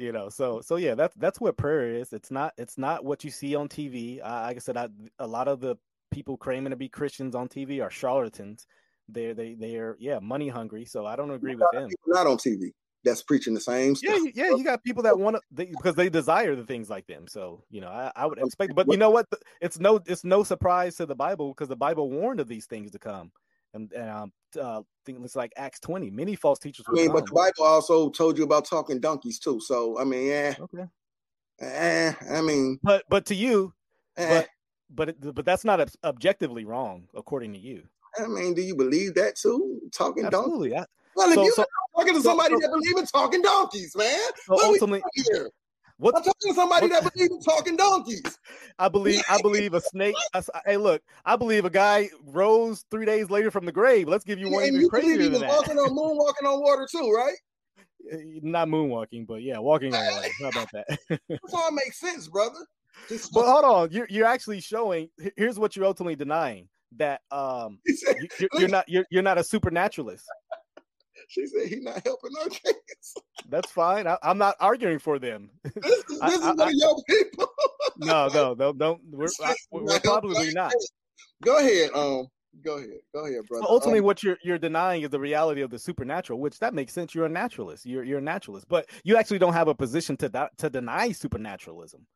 You 0.00 0.12
know 0.12 0.28
so 0.30 0.60
so 0.62 0.76
yeah 0.76 0.94
that's 0.94 1.14
that's 1.16 1.40
what 1.40 1.56
prayer 1.56 1.94
is. 1.94 2.12
It's 2.12 2.30
not 2.30 2.54
it's 2.56 2.78
not 2.78 3.04
what 3.04 3.22
you 3.22 3.30
see 3.30 3.54
on 3.54 3.68
tv 3.68 4.20
I, 4.22 4.46
like 4.46 4.56
i 4.56 4.60
said 4.60 4.76
I, 4.76 4.88
a 5.18 5.26
lot 5.26 5.46
of 5.46 5.60
the 5.60 5.76
people 6.10 6.36
claiming 6.36 6.70
to 6.70 6.76
be 6.76 6.88
christians 6.88 7.34
on 7.34 7.48
tv 7.48 7.82
are 7.84 7.90
charlatans. 7.90 8.66
They're 9.08 9.34
they 9.34 9.54
they're 9.54 9.96
yeah 10.00 10.18
money 10.20 10.48
hungry 10.48 10.84
so 10.86 11.04
i 11.04 11.16
don't 11.16 11.30
agree 11.30 11.54
with 11.54 11.68
them. 11.72 11.90
not 12.06 12.26
on 12.26 12.38
TV 12.38 12.70
that's 13.04 13.22
preaching 13.22 13.54
the 13.54 13.60
same 13.60 13.94
yeah 14.02 14.12
stuff. 14.14 14.22
you- 14.24 14.32
yeah 14.34 14.50
you 14.56 14.64
got 14.64 14.82
people 14.84 15.02
that 15.02 15.18
want 15.18 15.36
to 15.36 15.42
they, 15.50 15.66
because 15.66 15.94
they 15.94 16.08
desire 16.08 16.54
the 16.54 16.64
things 16.64 16.88
like 16.88 17.06
them 17.06 17.26
so 17.28 17.62
you 17.70 17.80
know 17.80 17.88
i, 17.88 18.10
I 18.16 18.26
would 18.26 18.38
expect 18.38 18.74
but 18.74 18.86
you 18.90 18.96
know 18.96 19.10
what? 19.10 19.26
It's 19.60 19.78
no 19.78 20.00
it's 20.06 20.24
no 20.24 20.42
surprise 20.44 20.96
to 20.96 21.06
the 21.06 21.14
bible 21.14 21.48
because 21.48 21.68
the 21.68 21.76
bible 21.76 22.10
warned 22.10 22.40
of 22.40 22.48
these 22.48 22.66
things 22.66 22.92
to 22.92 22.98
come. 22.98 23.32
And, 23.74 23.92
and 23.92 24.10
um 24.10 24.32
uh, 24.56 24.82
think 25.04 25.18
it's 25.24 25.36
like 25.36 25.52
Acts 25.56 25.80
20. 25.80 26.10
Many 26.10 26.34
false 26.36 26.58
teachers 26.58 26.86
I 26.88 26.92
mean, 26.92 27.12
but 27.12 27.26
the 27.26 27.32
Bible 27.32 27.64
also 27.64 28.10
told 28.10 28.38
you 28.38 28.44
about 28.44 28.64
talking 28.64 29.00
donkeys 29.00 29.38
too. 29.38 29.60
So 29.60 29.98
I 29.98 30.04
mean, 30.04 30.26
yeah, 30.26 30.54
okay. 30.60 30.84
eh, 31.60 32.12
I 32.30 32.40
mean, 32.40 32.78
But 32.82 33.04
but 33.08 33.26
to 33.26 33.34
you, 33.34 33.72
eh, 34.16 34.42
but 34.90 35.16
but 35.20 35.34
but 35.34 35.44
that's 35.44 35.64
not 35.64 35.90
objectively 36.04 36.64
wrong 36.64 37.08
according 37.14 37.52
to 37.52 37.58
you. 37.58 37.82
I 38.18 38.26
mean, 38.26 38.54
do 38.54 38.62
you 38.62 38.74
believe 38.74 39.14
that 39.14 39.36
too? 39.36 39.80
Talking 39.92 40.24
donkeys. 40.24 40.38
Absolutely. 40.38 40.76
I, 40.76 40.84
Well, 41.16 41.28
if 41.28 41.34
So- 41.34 41.44
you're 41.44 41.52
so- 41.54 41.64
talking 41.96 42.14
to 42.14 42.20
so- 42.20 42.28
somebody 42.30 42.54
so- 42.54 42.60
that 42.60 42.70
believes 42.70 43.00
in 43.00 43.06
talking 43.06 43.42
donkeys, 43.42 43.94
man, 43.96 44.08
so 44.46 44.54
what 44.54 44.64
are 44.64 44.68
we 44.72 44.78
ultimately? 44.80 45.02
What 46.00 46.16
I'm 46.16 46.22
talking 46.22 46.50
to 46.50 46.54
somebody 46.54 46.88
what- 46.88 47.02
that 47.02 47.12
believe 47.14 47.30
in 47.30 47.40
talking 47.40 47.76
donkeys. 47.76 48.38
I 48.78 48.88
believe, 48.88 49.22
I 49.28 49.40
believe 49.42 49.74
a 49.74 49.80
snake. 49.80 50.14
I 50.34 50.42
hey, 50.64 50.76
look, 50.76 51.02
I 51.24 51.36
believe 51.36 51.64
a 51.64 51.70
guy 51.70 52.08
rose 52.26 52.84
three 52.90 53.04
days 53.06 53.30
later 53.30 53.50
from 53.50 53.66
the 53.66 53.72
grave. 53.72 54.08
Let's 54.08 54.24
give 54.24 54.38
you 54.38 54.50
one 54.50 54.62
and 54.64 54.68
even 54.68 54.80
you 54.80 54.90
believe 54.90 55.04
crazier 55.04 55.16
he 55.18 55.22
than 55.24 55.32
was 55.32 55.40
that. 55.42 55.48
walking 55.50 55.78
on 55.78 55.90
moonwalking 55.90 56.48
on 56.52 56.60
water 56.62 56.88
too, 56.90 57.10
right? 57.14 57.34
Uh, 58.12 58.16
Not 58.42 58.68
moonwalking, 58.68 59.26
but 59.26 59.42
yeah, 59.42 59.58
walking 59.58 59.94
on 59.94 60.04
water. 60.14 60.28
How 60.40 60.48
about 60.48 60.68
that? 60.72 60.86
That's 61.28 61.54
all 61.54 61.70
makes 61.72 62.00
sense, 62.00 62.26
brother. 62.28 62.66
Just- 63.08 63.32
but 63.32 63.44
hold 63.44 63.64
on, 63.64 63.90
you're 63.92 64.06
you're 64.10 64.26
actually 64.26 64.60
showing. 64.60 65.10
Here's 65.36 65.58
what 65.58 65.76
you're 65.76 65.84
ultimately 65.86 66.16
denying 66.16 66.68
that 66.96 67.20
um 67.30 67.78
you, 67.86 67.96
you're, 68.40 68.48
you're 68.58 68.68
not 68.68 68.88
you're 68.88 69.04
you're 69.10 69.22
not 69.22 69.38
a 69.38 69.44
supernaturalist. 69.44 70.24
She 71.30 71.46
said 71.46 71.68
he's 71.68 71.82
not 71.82 72.02
helping 72.04 72.32
our 72.42 72.48
case. 72.50 73.14
That's 73.48 73.70
fine. 73.70 74.06
I, 74.06 74.18
I'm 74.22 74.36
not 74.38 74.56
arguing 74.60 74.98
for 74.98 75.18
them. 75.18 75.48
This 75.74 76.04
is, 76.10 76.20
I- 76.20 76.30
this 76.30 76.38
is 76.40 76.44
I- 76.44 76.52
one 76.54 76.68
of 76.68 76.74
your 76.74 76.96
people. 77.08 77.46
No, 77.96 78.28
no, 78.28 78.54
no, 78.54 78.72
don't. 78.72 79.00
We're 79.10 79.26
I, 79.44 79.54
we're 79.70 80.00
probably 80.00 80.52
not. 80.54 80.72
Go 81.44 81.58
ahead, 81.58 81.90
um, 81.94 82.26
go 82.64 82.78
ahead, 82.78 82.88
go 83.14 83.26
ahead, 83.26 83.44
brother. 83.46 83.62
So 83.66 83.70
ultimately, 83.70 83.98
Um, 83.98 84.06
what 84.06 84.22
you're 84.22 84.38
you're 84.42 84.58
denying 84.58 85.02
is 85.02 85.10
the 85.10 85.20
reality 85.20 85.60
of 85.60 85.70
the 85.70 85.78
supernatural, 85.78 86.40
which 86.40 86.58
that 86.60 86.72
makes 86.72 86.94
sense. 86.94 87.14
You're 87.14 87.26
a 87.26 87.28
naturalist. 87.30 87.84
You're 87.84 88.02
you're 88.04 88.18
a 88.18 88.22
naturalist, 88.22 88.68
but 88.68 88.86
you 89.04 89.16
actually 89.18 89.38
don't 89.38 89.52
have 89.52 89.68
a 89.68 89.74
position 89.74 90.16
to 90.18 90.28
di- 90.30 90.48
to 90.58 90.70
deny 90.70 91.12
supernaturalism 91.12 92.06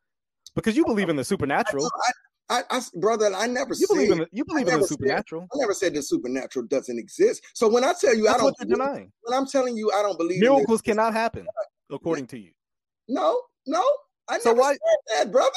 because 0.54 0.74
you 0.76 0.86
believe 0.86 1.10
in 1.10 1.16
the 1.16 1.24
supernatural. 1.24 1.84
I, 1.84 2.12
I, 2.50 2.62
I 2.70 2.80
brother, 2.96 3.32
I 3.34 3.46
never 3.46 3.70
You 3.70 3.86
said 3.86 3.94
believe 3.94 4.10
in 4.12 4.18
the, 4.18 4.28
you 4.32 4.44
believe 4.44 4.68
in 4.68 4.74
the 4.74 4.86
said- 4.86 4.88
supernatural. 4.88 5.42
I 5.52 5.56
never 5.58 5.72
said 5.74 5.94
the 5.94 6.02
supernatural 6.02 6.66
doesn't 6.66 6.98
exist. 6.98 7.42
So 7.54 7.68
when 7.68 7.84
I 7.84 7.94
tell 7.98 8.14
you 8.14 8.28
I 8.28 8.36
don't, 8.36 8.56
believe- 8.58 8.76
denying. 8.76 9.12
when 9.22 9.38
I'm 9.38 9.46
telling 9.46 9.76
you 9.76 9.90
I 9.92 10.02
don't 10.02 10.18
believe 10.18 10.40
Miracles 10.40 10.82
cannot 10.82 11.12
happen, 11.14 11.46
according 11.90 12.26
to 12.28 12.38
you. 12.38 12.50
no, 13.08 13.40
no, 13.66 13.82
I 14.28 14.38
So 14.38 14.50
never 14.50 14.60
why- 14.60 14.72
said 14.72 15.18
that, 15.26 15.32
brother. 15.32 15.50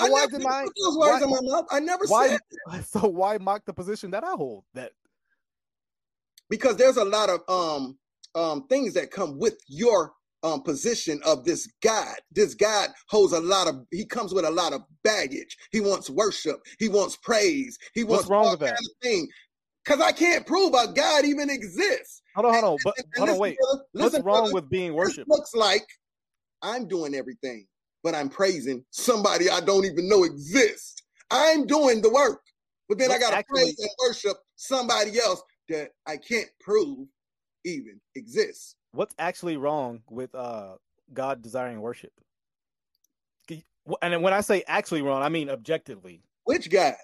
So 0.00 0.06
I 0.06 0.10
why 0.10 0.20
never 0.20 0.38
deny- 0.38 0.64
those 0.82 0.96
words 0.96 1.10
why- 1.10 1.22
in 1.22 1.30
my 1.30 1.40
mouth. 1.42 1.66
I 1.70 1.80
never 1.80 2.04
Why? 2.06 2.28
said 2.28 2.40
So 2.86 3.08
why 3.08 3.36
mock 3.38 3.64
the 3.66 3.74
position 3.74 4.10
that 4.12 4.24
I 4.24 4.30
hold? 4.32 4.64
That 4.72 4.92
because 6.48 6.76
there's 6.76 6.96
a 6.96 7.04
lot 7.04 7.28
of 7.28 7.40
um 7.48 7.98
um 8.34 8.66
things 8.68 8.94
that 8.94 9.10
come 9.10 9.38
with 9.38 9.58
your 9.68 10.14
um 10.42 10.62
position 10.62 11.20
of 11.24 11.44
this 11.44 11.68
God. 11.82 12.16
This 12.30 12.54
God 12.54 12.90
holds 13.08 13.32
a 13.32 13.40
lot 13.40 13.68
of 13.68 13.86
he 13.90 14.04
comes 14.04 14.34
with 14.34 14.44
a 14.44 14.50
lot 14.50 14.72
of 14.72 14.82
baggage. 15.04 15.56
He 15.70 15.80
wants 15.80 16.10
worship, 16.10 16.56
he 16.78 16.88
wants 16.88 17.16
praise, 17.16 17.78
he 17.94 18.04
What's 18.04 18.12
wants 18.24 18.30
wrong 18.30 18.44
all 18.44 18.50
with 18.52 18.60
that? 18.60 18.74
kind 18.74 18.78
of 18.78 19.02
thing. 19.02 19.28
Cause 19.84 20.00
I 20.00 20.12
can't 20.12 20.46
prove 20.46 20.74
a 20.74 20.92
God 20.92 21.24
even 21.24 21.50
exists. 21.50 22.22
hold 22.34 22.46
on, 22.46 22.52
hold 22.52 22.64
on, 22.64 22.80
but 22.84 22.94
And 22.98 23.06
hold 23.16 23.30
on, 23.30 23.38
wait. 23.38 23.56
brother, 23.58 23.82
What's 23.92 24.04
listen, 24.04 24.22
wrong 24.22 24.36
brother, 24.42 24.54
with 24.54 24.70
being 24.70 24.94
worshipped? 24.94 25.28
looks 25.28 25.54
like 25.54 25.84
I'm 26.62 26.86
doing 26.86 27.14
everything, 27.14 27.66
but 28.04 28.14
I'm 28.14 28.28
praising 28.28 28.84
somebody 28.90 29.50
I 29.50 29.60
don't 29.60 29.84
even 29.84 30.08
know 30.08 30.24
exists. 30.24 31.02
I'm 31.30 31.66
doing 31.66 32.00
the 32.00 32.10
work, 32.10 32.40
but 32.88 32.98
then 32.98 33.10
I 33.10 33.18
got 33.18 33.30
to 33.36 33.44
praise 33.48 33.74
and 33.78 33.90
worship 34.06 34.36
somebody 34.56 35.18
else 35.18 35.42
that 35.68 35.90
I 36.06 36.16
can't 36.16 36.48
prove 36.60 37.08
even 37.64 38.00
exists. 38.14 38.76
What's 38.92 39.14
actually 39.18 39.56
wrong 39.56 40.02
with 40.10 40.34
uh 40.34 40.76
God 41.12 41.42
desiring 41.42 41.80
worship? 41.80 42.12
And 44.00 44.22
when 44.22 44.32
I 44.32 44.42
say 44.42 44.62
actually 44.68 45.02
wrong, 45.02 45.22
I 45.22 45.28
mean 45.28 45.50
objectively. 45.50 46.22
Which 46.44 46.70
God? 46.70 46.94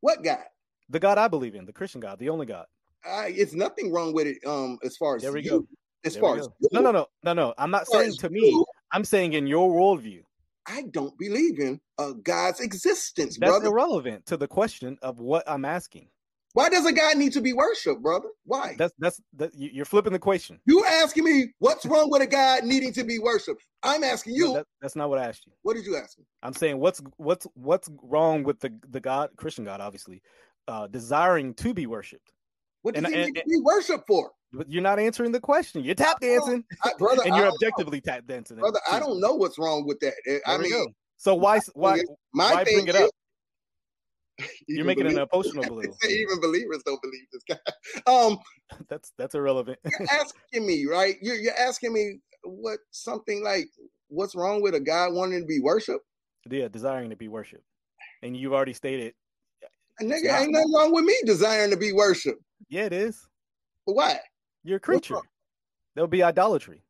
What 0.00 0.22
God? 0.22 0.44
The 0.90 1.00
God 1.00 1.18
I 1.18 1.28
believe 1.28 1.54
in, 1.54 1.64
the 1.64 1.72
Christian 1.72 2.00
God, 2.00 2.18
the 2.18 2.28
only 2.28 2.46
God. 2.46 2.66
I, 3.04 3.32
it's 3.36 3.54
nothing 3.54 3.92
wrong 3.92 4.12
with 4.12 4.26
it. 4.26 4.38
Um, 4.46 4.78
as 4.84 4.96
far 4.96 5.16
as 5.16 5.22
There 5.22 5.32
we 5.32 5.42
you, 5.42 5.50
go. 5.50 5.66
as 6.04 6.14
There 6.14 6.22
far 6.22 6.36
as 6.38 6.48
No, 6.72 6.80
no, 6.80 6.92
no, 6.92 7.06
no, 7.24 7.32
no. 7.32 7.54
I'm 7.58 7.70
not 7.70 7.88
saying 7.88 8.16
to 8.18 8.30
me. 8.30 8.62
I'm 8.92 9.04
saying 9.04 9.32
in 9.32 9.46
your 9.46 9.72
worldview. 9.72 10.22
I 10.66 10.82
don't 10.92 11.18
believe 11.18 11.58
in 11.58 11.80
a 11.98 12.14
God's 12.14 12.60
existence, 12.60 13.36
That's 13.38 13.50
brother. 13.50 13.66
irrelevant 13.66 14.26
to 14.26 14.36
the 14.36 14.48
question 14.48 14.98
of 15.02 15.20
what 15.20 15.42
I'm 15.48 15.64
asking. 15.64 16.08
Why 16.54 16.68
does 16.68 16.86
a 16.86 16.92
God 16.92 17.16
need 17.18 17.32
to 17.32 17.40
be 17.40 17.52
worshipped, 17.52 18.00
brother? 18.00 18.28
Why? 18.44 18.76
That's 18.78 18.94
that's 18.98 19.20
that 19.34 19.54
you- 19.54 19.70
you're 19.72 19.84
flipping 19.84 20.12
the 20.12 20.18
question. 20.20 20.60
You 20.66 20.84
asking 20.84 21.24
me 21.24 21.52
what's 21.58 21.84
wrong 21.84 22.10
with 22.10 22.22
a 22.22 22.26
God 22.28 22.62
needing 22.64 22.92
to 22.94 23.02
be 23.04 23.18
worshipped? 23.18 23.62
I'm 23.82 24.04
asking 24.04 24.34
you. 24.36 24.44
No, 24.46 24.54
that- 24.54 24.66
that's 24.80 24.94
not 24.96 25.10
what 25.10 25.18
I 25.18 25.24
asked 25.26 25.46
you. 25.46 25.52
what 25.62 25.74
did 25.74 25.84
you 25.84 25.96
ask 25.96 26.16
me? 26.18 26.24
I'm 26.42 26.52
saying 26.54 26.78
what's 26.78 27.02
what's 27.16 27.46
what's 27.54 27.90
wrong 28.02 28.44
with 28.44 28.60
the 28.60 28.72
the 28.88 29.00
God 29.00 29.30
Christian 29.36 29.64
God, 29.64 29.80
obviously, 29.80 30.22
uh, 30.68 30.86
desiring 30.86 31.54
to 31.54 31.74
be 31.74 31.86
worshipped. 31.86 32.32
What 32.82 32.94
does 32.94 33.04
And- 33.04 33.12
he 33.14 33.20
and- 33.22 33.32
need 33.34 33.40
to 33.40 33.46
be 33.48 33.60
worshipped 33.60 34.06
for, 34.06 34.30
But 34.52 34.70
you're 34.70 34.82
not 34.82 35.00
answering 35.00 35.32
the 35.32 35.40
question. 35.40 35.82
You're 35.82 35.96
tap 35.96 36.20
dancing, 36.20 36.64
I, 36.84 36.92
brother? 36.98 37.22
and 37.24 37.34
you're 37.34 37.46
don't 37.46 37.48
know. 37.48 37.54
objectively 37.54 38.00
tap 38.00 38.26
dancing. 38.26 38.58
brother. 38.58 38.78
I 38.88 39.00
don't 39.00 39.20
know 39.20 39.34
what's 39.34 39.58
wrong 39.58 39.84
with 39.86 39.98
that. 40.00 40.14
Eh, 40.28 40.38
I 40.46 40.58
mean. 40.58 40.94
So 41.16 41.34
why 41.34 41.58
why 41.74 42.00
My 42.32 42.54
why 42.54 42.64
thing 42.64 42.84
bring 42.84 42.88
it 42.88 42.96
up? 42.96 43.10
You're 44.68 44.84
making 44.84 45.06
an 45.06 45.14
believe- 45.14 45.28
emotional 45.32 45.64
blue. 45.68 45.92
Even 46.08 46.40
believers 46.40 46.82
don't 46.84 47.00
believe 47.02 47.26
this 47.32 47.42
guy. 47.48 47.72
Um, 48.12 48.38
That's 48.88 49.12
that's 49.18 49.34
irrelevant. 49.34 49.78
you're 49.84 50.08
asking 50.10 50.66
me, 50.66 50.86
right? 50.86 51.16
You're 51.22 51.36
you're 51.36 51.56
asking 51.58 51.92
me 51.92 52.18
what 52.44 52.78
something 52.90 53.42
like 53.44 53.68
what's 54.08 54.34
wrong 54.34 54.60
with 54.62 54.74
a 54.74 54.80
guy 54.80 55.08
wanting 55.08 55.40
to 55.40 55.46
be 55.46 55.60
worshipped? 55.60 56.04
yeah, 56.50 56.68
desiring 56.68 57.08
to 57.10 57.16
be 57.16 57.28
worshipped, 57.28 57.64
and 58.22 58.36
you've 58.36 58.52
already 58.52 58.74
stated. 58.74 59.14
Nigga, 60.02 60.24
not. 60.24 60.40
ain't 60.42 60.52
nothing 60.52 60.72
wrong 60.74 60.92
with 60.92 61.04
me 61.04 61.14
desiring 61.24 61.70
to 61.70 61.76
be 61.76 61.92
worshipped. 61.92 62.42
Yeah, 62.68 62.84
it 62.86 62.92
is. 62.92 63.26
But 63.86 63.94
why? 63.94 64.18
You're 64.64 64.78
a 64.78 64.80
creature. 64.80 65.16
There'll 65.94 66.08
be 66.08 66.22
idolatry. 66.22 66.82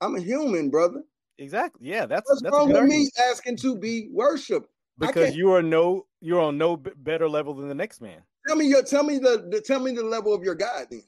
I'm 0.00 0.16
a 0.16 0.20
human, 0.20 0.70
brother. 0.70 1.02
Exactly. 1.38 1.88
Yeah, 1.88 2.06
that's 2.06 2.28
What's 2.28 2.42
that's 2.42 2.52
wrong 2.52 2.72
with 2.72 2.84
me 2.84 3.08
asking 3.30 3.56
to 3.58 3.76
be 3.76 4.08
worshipped? 4.12 4.68
Because 4.98 5.36
you 5.36 5.52
are 5.52 5.62
no 5.62 6.06
you're 6.20 6.40
on 6.40 6.58
no 6.58 6.76
better 6.76 7.28
level 7.28 7.54
than 7.54 7.68
the 7.68 7.74
next 7.74 8.00
man 8.00 8.22
Tell 8.46 8.56
me 8.56 8.66
your 8.66 8.82
tell 8.82 9.04
me 9.04 9.18
the, 9.18 9.46
the 9.50 9.60
tell 9.60 9.80
me 9.80 9.92
the 9.92 10.02
level 10.02 10.34
of 10.34 10.42
your 10.42 10.54
God 10.54 10.86
then. 10.90 11.02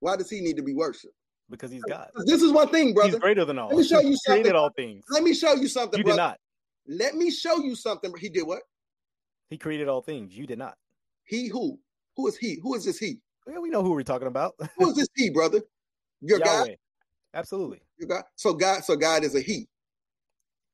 Why 0.00 0.16
does 0.16 0.30
he 0.30 0.40
need 0.40 0.56
to 0.56 0.62
be 0.62 0.74
worshipped? 0.74 1.14
because 1.50 1.70
he's 1.70 1.82
God. 1.82 2.08
This 2.26 2.42
is 2.42 2.52
one 2.52 2.68
thing, 2.68 2.94
brother. 2.94 3.10
He's 3.10 3.18
greater 3.18 3.44
than 3.44 3.58
all. 3.58 3.68
Let 3.68 3.76
me 3.78 3.84
show 3.84 4.00
you 4.00 4.10
He 4.10 4.18
created 4.24 4.46
something. 4.46 4.56
all 4.56 4.70
things. 4.70 5.04
Let 5.10 5.22
me 5.22 5.34
show 5.34 5.54
you 5.54 5.68
something, 5.68 5.98
You 5.98 6.04
did 6.04 6.16
not. 6.16 6.38
Let 6.86 7.16
me 7.16 7.30
show 7.30 7.58
you 7.58 7.74
something. 7.74 8.12
He 8.18 8.28
did 8.28 8.46
what? 8.46 8.62
He 9.50 9.58
created 9.58 9.88
all 9.88 10.00
things. 10.00 10.32
You 10.32 10.46
did 10.46 10.58
not. 10.58 10.76
He 11.24 11.48
who? 11.48 11.78
Who 12.16 12.28
is 12.28 12.36
he? 12.36 12.58
Who 12.62 12.74
is 12.74 12.84
this 12.84 12.98
he? 12.98 13.18
Yeah, 13.48 13.58
we 13.58 13.68
know 13.68 13.82
who 13.82 13.90
we're 13.90 14.02
talking 14.02 14.28
about. 14.28 14.54
Who 14.78 14.90
is 14.90 14.96
this 14.96 15.08
he, 15.14 15.30
brother? 15.30 15.60
Your 16.20 16.38
God? 16.44 16.66
Yahweh. 16.66 16.76
Absolutely. 17.34 17.80
Your 17.98 18.08
God? 18.08 18.24
So 18.36 18.54
God, 18.54 18.84
so 18.84 18.96
God 18.96 19.24
is 19.24 19.34
a 19.34 19.40
he. 19.40 19.68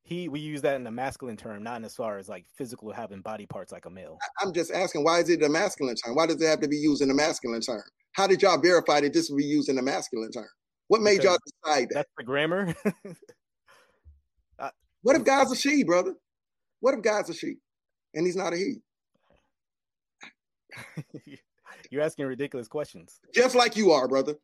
He 0.07 0.29
we 0.29 0.39
use 0.39 0.63
that 0.63 0.77
in 0.77 0.87
a 0.87 0.91
masculine 0.91 1.37
term, 1.37 1.65
not 1.65 1.79
in 1.79 1.85
as 1.85 1.97
far 1.97 2.17
as 2.17 2.29
like 2.29 2.47
physical 2.57 2.93
having 2.93 3.23
body 3.23 3.45
parts 3.45 3.73
like 3.73 3.87
a 3.87 3.91
male. 3.91 4.19
I'm 4.41 4.53
just 4.53 4.71
asking, 4.71 5.03
why 5.03 5.19
is 5.19 5.29
it 5.29 5.43
a 5.43 5.49
masculine 5.49 5.97
term? 5.97 6.15
Why 6.15 6.27
does 6.27 6.41
it 6.41 6.47
have 6.47 6.61
to 6.61 6.69
be 6.69 6.77
used 6.77 7.03
in 7.03 7.11
a 7.11 7.15
masculine 7.15 7.61
term? 7.61 7.83
How 8.13 8.29
did 8.29 8.41
y'all 8.41 8.57
verify 8.57 9.01
that 9.01 9.13
this 9.13 9.29
would 9.29 9.39
be 9.39 9.45
used 9.45 9.69
in 9.69 9.79
a 9.79 9.83
masculine 9.83 10.31
term? 10.31 10.47
What 10.87 11.03
made 11.03 11.25
y'all 11.25 11.39
decide 11.65 11.89
that? 11.89 11.95
That's 11.95 12.13
the 12.17 12.25
grammar. 12.25 12.75
Uh, 14.59 14.71
what 15.03 15.17
if 15.17 15.23
God's 15.23 15.53
a 15.53 15.57
she, 15.57 15.85
brother? 15.85 16.15
What 16.81 16.95
if 16.95 17.03
God's 17.03 17.29
a 17.29 17.35
she 17.35 17.57
and 18.15 18.25
he's 18.25 18.37
not 18.37 18.55
a 18.55 18.57
he? 18.57 18.77
You're 21.91 22.01
asking 22.01 22.25
ridiculous 22.25 22.69
questions. 22.69 23.21
Just 23.35 23.55
like 23.55 23.77
you 23.77 23.91
are, 23.91 24.09
brother. 24.09 24.37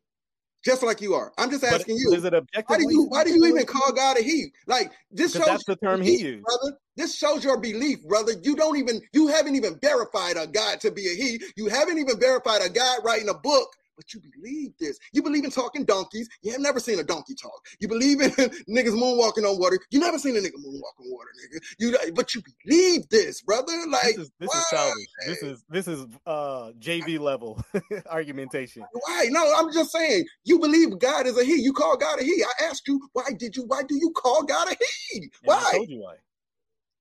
Just 0.63 0.81
like 0.81 1.01
you 1.01 1.13
are. 1.13 1.33
I'm 1.37 1.49
just 1.49 1.61
But 1.61 1.73
asking 1.73 1.97
you. 1.97 2.13
is 2.13 2.23
it 2.23 2.33
Why 2.33 2.37
objectively? 2.37 2.85
do 2.85 2.91
you 2.93 3.03
why 3.09 3.23
do 3.23 3.31
you 3.31 3.45
even 3.45 3.65
call 3.65 3.91
God 3.91 4.17
a 4.17 4.21
he? 4.21 4.47
Like 4.65 4.91
this 5.11 5.33
shows 5.33 5.45
that's 5.45 5.65
the 5.65 5.75
term 5.75 5.97
your 5.97 6.03
he 6.03 6.17
belief, 6.17 6.21
used. 6.35 6.43
brother. 6.45 6.77
This 6.95 7.15
shows 7.17 7.43
your 7.43 7.59
belief, 7.59 7.97
brother. 8.07 8.33
You 8.41 8.55
don't 8.55 8.77
even 8.77 9.01
you 9.11 9.27
haven't 9.27 9.55
even 9.55 9.77
verified 9.81 10.37
a 10.37 10.47
God 10.47 10.79
to 10.81 10.91
be 10.91 11.07
a 11.07 11.15
he. 11.15 11.41
You 11.57 11.67
haven't 11.67 11.97
even 11.97 12.19
verified 12.19 12.61
a 12.63 12.69
God 12.69 12.99
writing 13.03 13.29
a 13.29 13.33
book, 13.33 13.67
but 13.95 14.13
you 14.13 14.21
believe 14.21 14.71
this. 14.79 14.97
You 15.11 15.21
believe 15.21 15.43
in 15.43 15.51
talking 15.51 15.85
donkeys. 15.85 16.29
You 16.41 16.51
have 16.51 16.61
never 16.61 16.79
seen 16.79 16.99
a 16.99 17.03
donkey 17.03 17.35
talk. 17.35 17.65
You 17.79 17.87
believe 17.87 18.21
in 18.21 18.29
niggas 18.69 18.93
moonwalking 18.93 19.49
on 19.49 19.59
water. 19.59 19.79
You 19.91 19.99
never 19.99 20.17
seen 20.17 20.35
a 20.35 20.39
nigga 20.39 20.57
moonwalk 20.65 20.99
on 20.99 21.11
water, 21.11 21.29
nigga. 21.43 21.59
You 21.79 22.13
but 22.13 22.33
you 22.33 22.41
believe 22.65 23.07
this, 23.09 23.41
brother. 23.41 23.73
Like 23.87 24.15
This 24.15 24.17
is 24.17 24.31
this 24.39 24.49
why? 24.49 24.59
is 24.59 24.65
childish. 24.69 25.07
This 25.27 25.43
is 25.43 25.63
this 25.69 25.87
is 25.87 26.05
uh 26.25 26.71
JV 26.79 27.19
level 27.19 27.63
argumentation. 28.09 28.83
Why? 28.91 29.27
No, 29.29 29.53
I'm 29.55 29.71
just 29.71 29.91
saying. 29.91 30.25
You 30.43 30.59
believe 30.59 30.97
God 30.99 31.27
is 31.27 31.37
a 31.37 31.43
he. 31.43 31.61
You 31.61 31.73
call 31.73 31.97
God 31.97 32.19
a 32.19 32.23
he. 32.23 32.43
I 32.43 32.65
asked 32.65 32.87
you, 32.87 32.99
why 33.13 33.29
did 33.37 33.55
you? 33.55 33.63
Why 33.67 33.83
do 33.83 33.95
you 33.95 34.11
call 34.15 34.43
God 34.43 34.71
a 34.71 34.75
he? 35.11 35.29
And 35.43 35.53
I 35.53 35.55
Why? 35.55 35.71
told 35.73 35.89
you 35.89 35.99
why. 35.99 36.15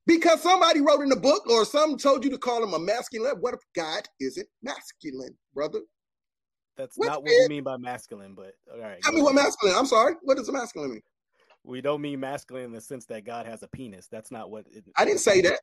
Because 0.04 0.42
somebody 0.42 0.80
wrote 0.80 1.00
in 1.02 1.08
the 1.08 1.16
book, 1.16 1.48
or 1.48 1.64
some 1.64 1.96
told 1.96 2.24
you 2.24 2.30
to 2.30 2.38
call 2.38 2.62
him 2.62 2.74
a 2.74 2.78
masculine. 2.78 3.36
What 3.40 3.54
if 3.54 3.60
God 3.74 4.08
isn't 4.20 4.48
masculine, 4.62 5.36
brother? 5.54 5.80
That's 6.76 6.96
What's 6.96 7.08
not 7.10 7.22
what 7.22 7.30
you 7.30 7.48
mean 7.48 7.64
by 7.64 7.76
masculine, 7.76 8.34
but 8.34 8.54
all 8.72 8.80
right. 8.80 9.00
Tell 9.02 9.12
go 9.12 9.18
me 9.18 9.22
what 9.22 9.34
masculine. 9.34 9.76
I'm 9.76 9.86
sorry. 9.86 10.14
What 10.22 10.36
does 10.36 10.50
masculine 10.50 10.92
mean? 10.92 11.02
We 11.64 11.80
don't 11.80 12.00
mean 12.00 12.18
masculine 12.18 12.64
in 12.64 12.72
the 12.72 12.80
sense 12.80 13.04
that 13.06 13.24
God 13.24 13.46
has 13.46 13.62
a 13.62 13.68
penis. 13.68 14.08
That's 14.10 14.30
not 14.30 14.50
what 14.50 14.66
it, 14.70 14.84
I 14.96 15.04
didn't 15.04 15.20
say 15.20 15.40
that. 15.42 15.60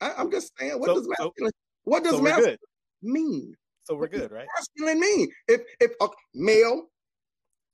I, 0.00 0.20
am 0.20 0.30
just 0.30 0.52
saying. 0.58 0.78
What 0.78 0.86
So- 0.86 0.94
does 0.94 1.08
masculine? 1.08 1.52
what 1.84 2.02
does 2.04 2.12
So 2.14 2.22
masculine 2.22 2.50
good. 2.50 2.58
mean? 3.02 3.54
So 3.84 3.94
we're 3.94 4.00
What 4.02 4.12
does 4.12 4.20
good, 4.22 4.32
right? 4.32 4.46
Masculine 4.58 5.00
mean? 5.00 5.28
If 5.48 5.60
if 5.80 5.92
uh, 6.00 6.08
male, 6.34 6.86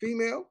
female, 0.01 0.49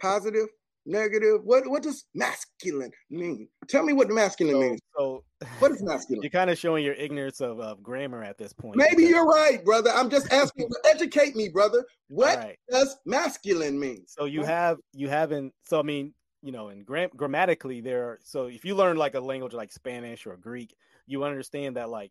positive, 0.00 0.46
negative. 0.88 1.40
What 1.44 1.68
what 1.68 1.82
does 1.82 2.04
masculine 2.14 2.90
mean? 3.10 3.48
Tell 3.68 3.84
me 3.84 3.92
what 3.92 4.08
masculine 4.08 4.54
So, 4.54 4.60
means. 4.60 4.80
so 4.98 5.24
What 5.60 5.70
is 5.72 5.82
masculine? 5.82 6.22
you're 6.22 6.30
kind 6.30 6.50
of 6.50 6.58
showing 6.58 6.84
your 6.84 6.94
ignorance 6.94 7.40
of, 7.40 7.60
of 7.60 7.82
grammar 7.82 8.24
at 8.24 8.38
this 8.38 8.52
point. 8.52 8.76
Maybe 8.76 8.96
because- 8.96 9.10
you're 9.10 9.26
right, 9.26 9.64
brother. 9.64 9.90
I'm 9.94 10.10
just 10.10 10.32
asking. 10.32 10.68
educate 10.84 11.36
me, 11.36 11.48
brother. 11.48 11.84
What 12.08 12.38
right. 12.38 12.58
does 12.70 12.96
masculine 13.06 13.78
mean? 13.78 14.04
So 14.06 14.24
you 14.24 14.40
What? 14.40 14.48
have 14.48 14.78
you 14.94 15.08
haven't. 15.08 15.52
So 15.64 15.78
I 15.78 15.82
mean, 15.82 16.14
you 16.42 16.52
know, 16.52 16.68
in 16.70 16.82
gram- 16.84 17.10
grammatically, 17.16 17.80
there. 17.80 18.04
Are, 18.10 18.18
so 18.22 18.46
if 18.46 18.64
you 18.64 18.74
learn 18.74 18.96
like 18.96 19.14
a 19.14 19.20
language 19.20 19.52
like 19.52 19.72
Spanish 19.72 20.26
or 20.26 20.36
Greek, 20.36 20.74
you 21.06 21.24
understand 21.24 21.76
that 21.76 21.88
like, 21.90 22.10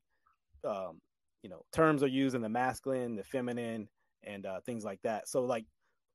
um, 0.64 1.00
you 1.44 1.50
know, 1.50 1.64
terms 1.72 2.04
are 2.04 2.08
used 2.08 2.36
in 2.36 2.42
the 2.42 2.50
masculine, 2.50 3.16
the 3.16 3.24
feminine, 3.24 3.88
and 4.24 4.46
uh, 4.46 4.60
things 4.66 4.84
like 4.84 5.00
that. 5.04 5.28
So 5.30 5.44
like, 5.46 5.66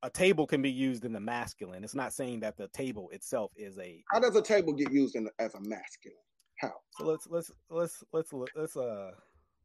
a 0.03 0.09
table 0.09 0.45
can 0.45 0.61
be 0.61 0.69
used 0.69 1.05
in 1.05 1.13
the 1.13 1.19
masculine. 1.19 1.83
It's 1.83 1.95
not 1.95 2.13
saying 2.13 2.41
that 2.41 2.57
the 2.57 2.67
table 2.69 3.09
itself 3.11 3.51
is 3.55 3.79
a. 3.79 4.03
How 4.11 4.19
does 4.19 4.35
a 4.35 4.41
table 4.41 4.73
get 4.73 4.91
used 4.91 5.15
in, 5.15 5.29
as 5.39 5.55
a 5.55 5.61
masculine? 5.61 6.17
How? 6.59 6.73
So 6.97 7.05
let's 7.05 7.27
let's 7.29 7.51
let's 7.69 8.03
let's 8.11 8.33
look- 8.33 8.51
let's 8.55 8.75
uh. 8.75 9.11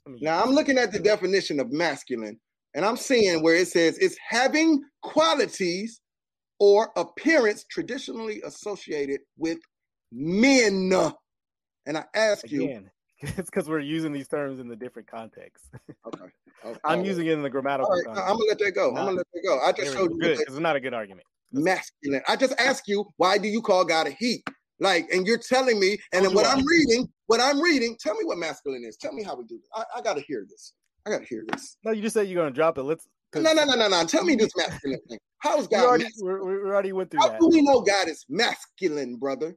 let 0.06 0.22
Now 0.22 0.42
I'm 0.42 0.52
looking 0.52 0.78
at 0.78 0.92
the 0.92 1.00
definition 1.00 1.60
of 1.60 1.72
masculine, 1.72 2.38
and 2.74 2.84
I'm 2.84 2.96
seeing 2.96 3.42
where 3.42 3.56
it 3.56 3.68
says 3.68 3.98
it's 3.98 4.16
having 4.26 4.82
qualities 5.02 6.00
or 6.60 6.90
appearance 6.96 7.64
traditionally 7.70 8.40
associated 8.42 9.20
with 9.36 9.58
men. 10.12 10.92
And 11.86 11.98
I 11.98 12.04
ask 12.14 12.50
you, 12.50 12.64
again. 12.64 12.90
It's 13.36 13.50
because 13.50 13.68
we're 13.68 13.80
using 13.80 14.12
these 14.12 14.28
terms 14.28 14.60
in 14.60 14.68
the 14.68 14.76
different 14.76 15.08
contexts. 15.08 15.68
okay, 16.06 16.24
okay, 16.64 16.78
I'm 16.84 17.00
oh. 17.00 17.04
using 17.04 17.26
it 17.26 17.32
in 17.32 17.42
the 17.42 17.50
grammatical 17.50 17.90
right, 17.90 18.04
context. 18.04 18.30
I'm 18.30 18.36
gonna 18.36 18.48
let 18.48 18.58
that 18.60 18.72
go. 18.72 18.88
I'm 18.90 18.94
gonna 18.94 19.10
let 19.12 19.26
that 19.34 19.42
go. 19.44 19.58
I 19.60 19.72
just 19.72 19.92
showed 19.92 20.10
you 20.12 20.20
good 20.20 20.38
it's 20.40 20.58
not 20.58 20.76
a 20.76 20.80
good 20.80 20.94
argument. 20.94 21.26
masculine. 21.52 22.22
I 22.28 22.36
just 22.36 22.54
ask 22.60 22.86
you, 22.86 23.04
why 23.16 23.38
do 23.38 23.48
you 23.48 23.60
call 23.60 23.84
God 23.84 24.06
a 24.06 24.10
he? 24.10 24.44
Like, 24.80 25.08
and 25.12 25.26
you're 25.26 25.38
telling 25.38 25.80
me, 25.80 25.98
and 26.12 26.24
oh, 26.24 26.28
then 26.28 26.34
what. 26.34 26.46
I'm 26.46 26.64
reading, 26.64 27.08
what 27.26 27.40
I'm 27.40 27.60
reading, 27.60 27.96
tell 27.98 28.14
me 28.14 28.24
what 28.24 28.38
masculine 28.38 28.84
is. 28.84 28.96
Tell 28.96 29.12
me 29.12 29.24
how 29.24 29.34
we 29.34 29.44
do 29.44 29.58
this. 29.58 29.68
I, 29.74 29.98
I 29.98 30.00
gotta 30.00 30.20
hear 30.20 30.46
this. 30.48 30.74
I 31.04 31.10
gotta 31.10 31.24
hear 31.24 31.44
this. 31.50 31.76
No, 31.84 31.90
you 31.90 32.02
just 32.02 32.14
said 32.14 32.28
you're 32.28 32.40
gonna 32.40 32.54
drop 32.54 32.78
it. 32.78 32.82
Let's. 32.84 33.08
No, 33.34 33.52
no, 33.52 33.64
no, 33.64 33.74
no, 33.74 33.88
no. 33.88 34.04
Tell 34.04 34.24
me 34.24 34.36
this 34.36 34.52
masculine 34.56 35.00
thing. 35.08 35.18
How 35.38 35.58
is 35.58 35.68
We 35.68 35.76
God 35.76 35.86
already, 35.86 36.06
we 36.22 36.32
we 36.32 36.54
already 36.70 36.92
went 36.92 37.10
through 37.10 37.20
How 37.20 37.28
that. 37.30 37.40
do 37.40 37.48
we 37.48 37.62
know 37.62 37.80
God 37.80 38.08
is 38.08 38.24
masculine, 38.28 39.16
brother? 39.16 39.56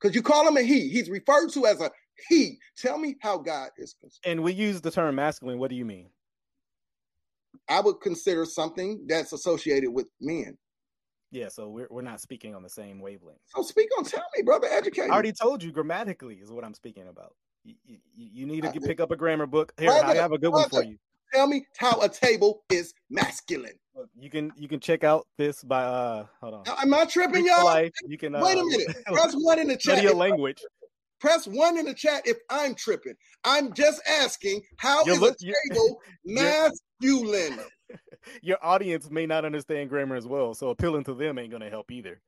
Because 0.00 0.14
you 0.14 0.22
call 0.22 0.46
him 0.46 0.56
a 0.56 0.62
he. 0.62 0.88
He's 0.88 1.08
referred 1.08 1.48
to 1.50 1.66
as 1.66 1.80
a 1.80 1.90
he. 2.28 2.58
Tell 2.76 2.98
me 2.98 3.16
how 3.20 3.38
God 3.38 3.70
is 3.78 3.94
concerned. 4.00 4.20
And 4.24 4.42
we 4.42 4.52
use 4.52 4.80
the 4.80 4.90
term 4.90 5.14
masculine. 5.14 5.58
What 5.58 5.70
do 5.70 5.76
you 5.76 5.84
mean? 5.84 6.08
I 7.68 7.80
would 7.80 8.00
consider 8.00 8.44
something 8.44 9.04
that's 9.08 9.32
associated 9.32 9.90
with 9.90 10.06
men. 10.20 10.56
Yeah, 11.30 11.48
so 11.48 11.68
we're 11.68 11.88
we're 11.90 12.02
not 12.02 12.20
speaking 12.20 12.54
on 12.54 12.62
the 12.62 12.68
same 12.68 13.00
wavelength. 13.00 13.40
So 13.46 13.62
speak 13.62 13.88
on, 13.98 14.04
tell 14.04 14.24
me, 14.36 14.42
brother, 14.42 14.68
educate 14.70 15.02
I 15.02 15.06
me. 15.06 15.12
already 15.12 15.32
told 15.32 15.62
you 15.62 15.72
grammatically 15.72 16.36
is 16.36 16.52
what 16.52 16.64
I'm 16.64 16.74
speaking 16.74 17.08
about. 17.08 17.34
You, 17.64 17.74
you, 17.84 17.98
you 18.14 18.46
need 18.46 18.62
to 18.62 18.68
get, 18.68 18.84
pick 18.84 19.00
up 19.00 19.10
a 19.10 19.16
grammar 19.16 19.46
book. 19.46 19.72
Here, 19.78 19.90
I 19.90 20.14
have 20.14 20.32
a 20.32 20.38
good 20.38 20.50
one 20.50 20.68
for 20.68 20.84
you. 20.84 20.96
Tell 21.32 21.48
me 21.48 21.66
how 21.76 22.00
a 22.02 22.08
table 22.08 22.62
is 22.70 22.94
masculine. 23.10 23.72
Look, 23.96 24.08
You 24.16 24.30
can 24.30 24.52
you 24.56 24.68
can 24.68 24.78
check 24.78 25.02
out 25.02 25.26
this 25.38 25.64
by 25.64 25.82
uh 25.82 26.26
hold 26.40 26.54
on. 26.54 26.62
Am 26.80 26.94
I 26.94 27.04
tripping, 27.04 27.46
y'all? 27.46 27.64
Life. 27.64 27.92
You 28.06 28.18
can 28.18 28.34
uh, 28.34 28.42
Wait 28.44 28.58
a 28.58 28.64
minute. 28.64 28.96
Press 29.06 29.34
one 29.34 29.58
in 29.58 29.68
the 29.68 29.76
chat. 29.76 30.04
a 30.04 30.12
language. 30.12 30.62
Press 31.24 31.46
one 31.46 31.78
in 31.78 31.86
the 31.86 31.94
chat 31.94 32.20
if 32.26 32.36
I'm 32.50 32.74
tripping. 32.74 33.14
I'm 33.44 33.72
just 33.72 34.02
asking 34.06 34.60
how 34.76 35.06
You're 35.06 35.14
is 35.14 35.20
look- 35.22 35.36
a 35.40 35.74
table 35.74 35.98
masculine? 36.26 37.60
Your 38.42 38.58
audience 38.62 39.10
may 39.10 39.24
not 39.24 39.46
understand 39.46 39.88
grammar 39.88 40.16
as 40.16 40.26
well, 40.26 40.52
so 40.52 40.68
appealing 40.68 41.04
to 41.04 41.14
them 41.14 41.38
ain't 41.38 41.50
gonna 41.50 41.70
help 41.70 41.90
either. 41.90 42.20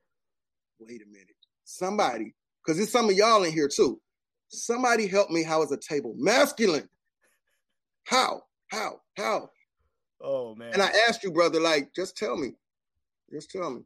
Wait 0.79 1.03
a 1.03 1.05
minute. 1.11 1.35
Somebody, 1.63 2.33
because 2.65 2.77
there's 2.77 2.91
some 2.91 3.07
of 3.07 3.15
y'all 3.15 3.43
in 3.43 3.53
here 3.53 3.67
too. 3.67 4.01
Somebody 4.47 5.05
help 5.05 5.29
me. 5.29 5.43
How 5.43 5.61
is 5.61 5.71
a 5.71 5.77
table 5.77 6.15
masculine? 6.17 6.89
How? 8.05 8.41
How? 8.71 9.01
How? 9.15 9.51
Oh 10.19 10.55
man. 10.55 10.73
And 10.73 10.81
I 10.81 10.89
asked 11.07 11.23
you, 11.23 11.31
brother, 11.31 11.59
like, 11.59 11.93
just 11.95 12.17
tell 12.17 12.35
me. 12.35 12.53
Just 13.31 13.51
tell 13.51 13.69
me. 13.69 13.81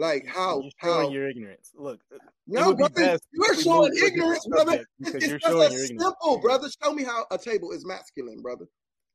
Like, 0.00 0.26
how? 0.26 0.62
You're 0.62 0.70
showing 0.82 1.06
How? 1.08 1.12
your 1.12 1.28
ignorance. 1.28 1.72
Look, 1.74 2.00
No, 2.46 2.72
brother, 2.74 3.18
you're 3.32 3.54
showing 3.54 3.90
moved 3.90 3.98
to 3.98 4.06
a 4.06 4.08
different 4.08 4.14
ignorance, 4.14 4.46
brother. 4.48 4.84
because 4.98 5.14
It's 5.16 5.26
you're 5.28 5.38
just 5.38 5.52
showing 5.52 5.68
a 5.68 5.74
your 5.74 5.84
ignorance. 5.84 6.02
simple, 6.02 6.38
brother. 6.40 6.68
Show 6.82 6.94
me 6.94 7.04
how 7.04 7.26
a 7.30 7.36
table 7.36 7.70
is 7.72 7.84
masculine, 7.84 8.40
brother. 8.40 8.64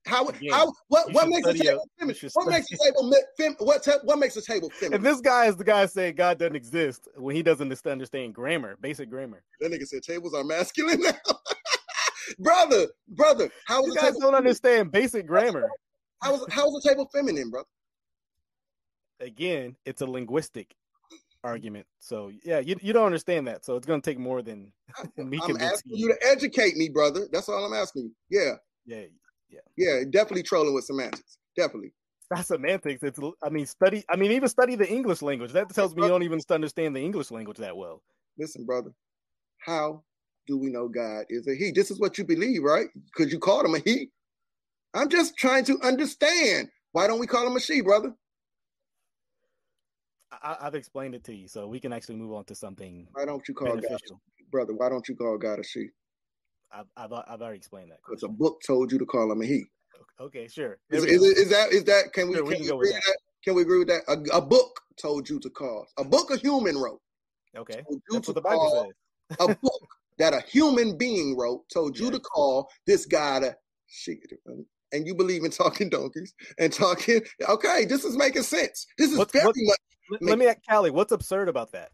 How 0.05 0.27
Again, 0.27 0.51
how 0.51 0.71
what 0.89 1.11
what 1.11 1.27
makes 1.27 1.47
a 1.47 1.49
study 1.55 1.67
table 1.67 1.81
a- 1.81 1.99
feminine? 1.99 2.29
What 2.33 2.47
makes 2.49 2.67
a 2.71 2.77
table 2.77 3.13
fem, 3.35 3.55
what 3.57 3.81
te- 3.81 3.91
what 4.03 4.19
makes 4.19 4.35
a 4.37 4.41
table 4.43 4.69
feminine? 4.79 5.01
this 5.01 5.19
guy 5.21 5.47
is 5.47 5.55
the 5.55 5.63
guy 5.63 5.87
saying 5.87 6.13
God 6.13 6.37
doesn't 6.37 6.55
exist 6.55 7.07
when 7.15 7.35
he 7.35 7.41
doesn't 7.41 7.75
understand 7.87 8.35
grammar, 8.35 8.77
basic 8.79 9.09
grammar. 9.09 9.41
That 9.61 9.71
nigga 9.71 9.87
said 9.87 10.03
tables 10.03 10.35
are 10.35 10.43
masculine 10.43 11.01
now. 11.01 11.13
brother, 12.39 12.85
brother, 13.07 13.49
how 13.65 13.83
You 13.83 13.95
guys 13.95 14.15
don't 14.17 14.35
understand 14.35 14.91
basic 14.91 15.25
grammar. 15.25 15.67
how 16.21 16.35
is 16.35 16.45
how 16.51 16.67
is 16.67 16.85
a 16.85 16.87
table 16.89 17.09
feminine, 17.11 17.49
brother? 17.49 17.67
Again, 19.19 19.75
it's 19.85 20.01
a 20.01 20.05
linguistic 20.05 20.75
argument. 21.43 21.85
So 21.99 22.31
yeah, 22.43 22.59
you, 22.59 22.75
you 22.81 22.91
don't 22.91 23.05
understand 23.05 23.47
that. 23.47 23.63
So 23.63 23.75
it's 23.75 23.85
gonna 23.85 24.01
take 24.01 24.19
more 24.19 24.41
than 24.41 24.73
me 25.17 25.39
I'm 25.41 25.57
asking 25.57 25.97
you. 25.97 26.09
to 26.09 26.27
educate 26.27 26.75
me, 26.75 26.89
brother. 26.89 27.27
That's 27.31 27.47
all 27.47 27.63
I'm 27.63 27.73
asking 27.73 28.03
you. 28.03 28.11
Yeah, 28.29 29.05
Yeah, 29.49 29.59
yeah, 29.77 30.03
definitely 30.09 30.43
trolling 30.43 30.73
with 30.73 30.85
semantics. 30.85 31.37
Definitely. 31.55 31.93
not 32.31 32.45
semantics. 32.45 33.03
It's 33.03 33.19
I 33.43 33.49
mean 33.49 33.65
study. 33.65 34.03
I 34.09 34.17
mean 34.17 34.31
even 34.31 34.49
study 34.49 34.75
the 34.75 34.89
English 34.89 35.21
language. 35.21 35.51
That 35.53 35.69
tells 35.69 35.95
me 35.95 36.03
you 36.03 36.09
don't 36.09 36.23
even 36.23 36.41
understand 36.49 36.95
the 36.95 37.01
English 37.01 37.31
language 37.31 37.57
that 37.57 37.77
well. 37.77 38.01
Listen, 38.37 38.65
brother, 38.65 38.91
how 39.59 40.03
do 40.47 40.57
we 40.57 40.69
know 40.69 40.87
God 40.87 41.25
is 41.29 41.47
a 41.47 41.55
he? 41.55 41.71
This 41.71 41.91
is 41.91 41.99
what 41.99 42.17
you 42.17 42.25
believe, 42.25 42.63
right? 42.63 42.87
Because 43.05 43.31
you 43.31 43.39
called 43.39 43.65
him 43.65 43.75
a 43.75 43.79
he. 43.79 44.09
I'm 44.93 45.09
just 45.09 45.37
trying 45.37 45.65
to 45.65 45.79
understand. 45.81 46.69
Why 46.91 47.07
don't 47.07 47.19
we 47.19 47.27
call 47.27 47.45
him 47.45 47.55
a 47.55 47.59
she, 47.59 47.81
brother? 47.81 48.13
I, 50.31 50.57
I've 50.61 50.75
explained 50.75 51.15
it 51.15 51.23
to 51.25 51.35
you, 51.35 51.47
so 51.47 51.67
we 51.67 51.79
can 51.79 51.93
actually 51.93 52.15
move 52.15 52.33
on 52.33 52.45
to 52.45 52.55
something 52.55 53.07
Why 53.13 53.25
don't 53.25 53.47
you 53.47 53.53
call 53.53 53.75
God, 53.77 53.99
brother? 54.51 54.73
Why 54.73 54.89
don't 54.89 55.07
you 55.07 55.15
call 55.15 55.37
God 55.37 55.59
a 55.59 55.63
she? 55.63 55.87
I've, 56.71 56.85
I've 56.97 57.13
I've 57.13 57.41
already 57.41 57.57
explained 57.57 57.91
that. 57.91 57.99
Because 58.07 58.23
a 58.23 58.27
book 58.27 58.61
told 58.65 58.91
you 58.91 58.97
to 58.99 59.05
call 59.05 59.31
him 59.31 59.41
a 59.41 59.45
he. 59.45 59.63
Okay, 60.19 60.47
sure. 60.47 60.77
Is, 60.89 61.05
we 61.05 61.11
is, 61.11 61.21
is 61.23 61.49
that 61.49 61.71
is 61.71 61.83
that 61.85 62.13
can 62.13 62.27
we, 62.29 62.35
Sure, 62.35 62.43
we 62.45 62.55
can 62.55 62.57
can 62.57 62.63
we 62.63 62.69
go 62.69 62.75
agree 62.77 62.91
with 62.93 63.03
that? 63.05 63.17
Can 63.43 63.55
we 63.55 63.61
agree 63.61 63.79
with 63.79 63.87
that? 63.89 64.01
A, 64.07 64.37
a 64.37 64.41
book 64.41 64.79
told 64.97 65.29
you 65.29 65.39
to 65.39 65.49
call. 65.49 65.85
A 65.97 66.03
book 66.03 66.31
a 66.31 66.37
human 66.37 66.77
wrote. 66.77 67.01
Okay, 67.55 67.83
that's 68.09 68.25
to 68.27 68.31
what 68.31 68.35
the 68.35 68.41
Bible 68.41 68.93
says. 69.29 69.37
a 69.39 69.55
book 69.55 69.87
that 70.17 70.33
a 70.33 70.41
human 70.41 70.97
being 70.97 71.37
wrote 71.37 71.63
told 71.73 71.97
you 71.97 72.11
to 72.11 72.19
call 72.19 72.69
this 72.87 73.05
guy 73.05 73.39
to 73.41 73.55
shit. 73.87 74.19
And 74.91 75.05
you 75.05 75.15
believe 75.15 75.43
in 75.43 75.51
talking 75.51 75.89
donkeys 75.89 76.33
and 76.59 76.71
talking. 76.71 77.21
Okay, 77.47 77.85
this 77.85 78.03
is 78.05 78.15
making 78.17 78.43
sense. 78.43 78.87
This 78.97 79.11
is 79.11 79.17
What's- 79.17 79.31
very 79.33 79.45
what's- 79.45 79.59
much. 79.61 79.77
Let- 80.09 80.21
Let 80.21 80.39
me 80.39 80.47
ask 80.47 80.59
Callie, 80.69 80.91
what's 80.91 81.11
absurd 81.11 81.49
about 81.49 81.71
that? 81.71 81.91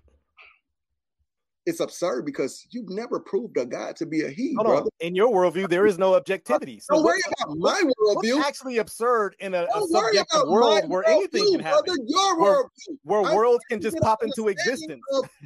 It's 1.67 1.79
absurd 1.79 2.25
because 2.25 2.65
you've 2.71 2.89
never 2.89 3.19
proved 3.19 3.55
a 3.57 3.67
God 3.67 3.95
to 3.97 4.07
be 4.07 4.23
a 4.23 4.29
he, 4.29 4.55
Hold 4.55 4.65
brother. 4.67 4.81
on. 4.85 4.89
In 4.99 5.13
your 5.15 5.31
worldview, 5.31 5.69
there 5.69 5.85
is 5.85 5.99
no 5.99 6.15
objectivity. 6.15 6.79
So 6.79 6.95
Don't 6.95 7.03
worry 7.03 7.19
about 7.27 7.55
my 7.55 7.83
what's 7.83 8.27
worldview. 8.27 8.41
actually 8.43 8.79
absurd 8.79 9.35
in 9.39 9.53
a, 9.53 9.65
a 9.65 9.81
subjective 9.87 10.41
world 10.47 10.89
where 10.89 11.07
anything 11.07 11.45
can 11.51 11.59
happen, 11.59 11.83
brother. 11.85 11.99
Your 12.07 12.39
Where- 12.39 12.63
worldview. 12.63 12.97
where 13.03 13.21
I'm 13.21 13.35
worlds 13.35 13.63
can 13.69 13.79
just 13.79 13.95
pop 13.99 14.23
into 14.23 14.47
existence? 14.47 15.01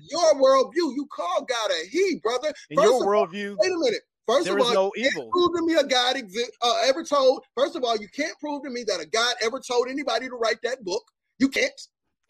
Your 0.09 0.35
worldview. 0.35 0.95
You 0.95 1.05
call 1.13 1.43
God 1.43 1.71
a 1.71 1.85
he, 1.89 2.21
brother. 2.23 2.53
In 2.69 2.77
First 2.77 2.89
your 2.91 3.01
worldview, 3.05 3.57
wait 3.59 3.71
a 3.73 3.77
minute. 3.77 4.01
First 4.25 4.45
there 4.45 4.53
of 4.57 4.61
is 4.61 4.67
all, 4.69 4.73
no 4.73 4.91
you 4.95 5.11
can't 5.11 5.29
prove 5.31 5.51
to 5.57 5.65
me 5.65 5.73
a 5.75 5.83
God 5.83 6.15
exist 6.15 6.51
uh, 6.61 6.75
ever 6.85 7.03
told. 7.03 7.43
First 7.57 7.75
of 7.75 7.83
all, 7.83 7.95
you 7.97 8.07
can't 8.07 8.39
prove 8.39 8.63
to 8.63 8.69
me 8.69 8.85
that 8.87 9.01
a 9.01 9.05
God 9.05 9.35
ever 9.43 9.59
told 9.59 9.87
anybody 9.89 10.29
to 10.29 10.35
write 10.35 10.61
that 10.63 10.83
book. 10.85 11.03
You 11.39 11.49
can't. 11.49 11.73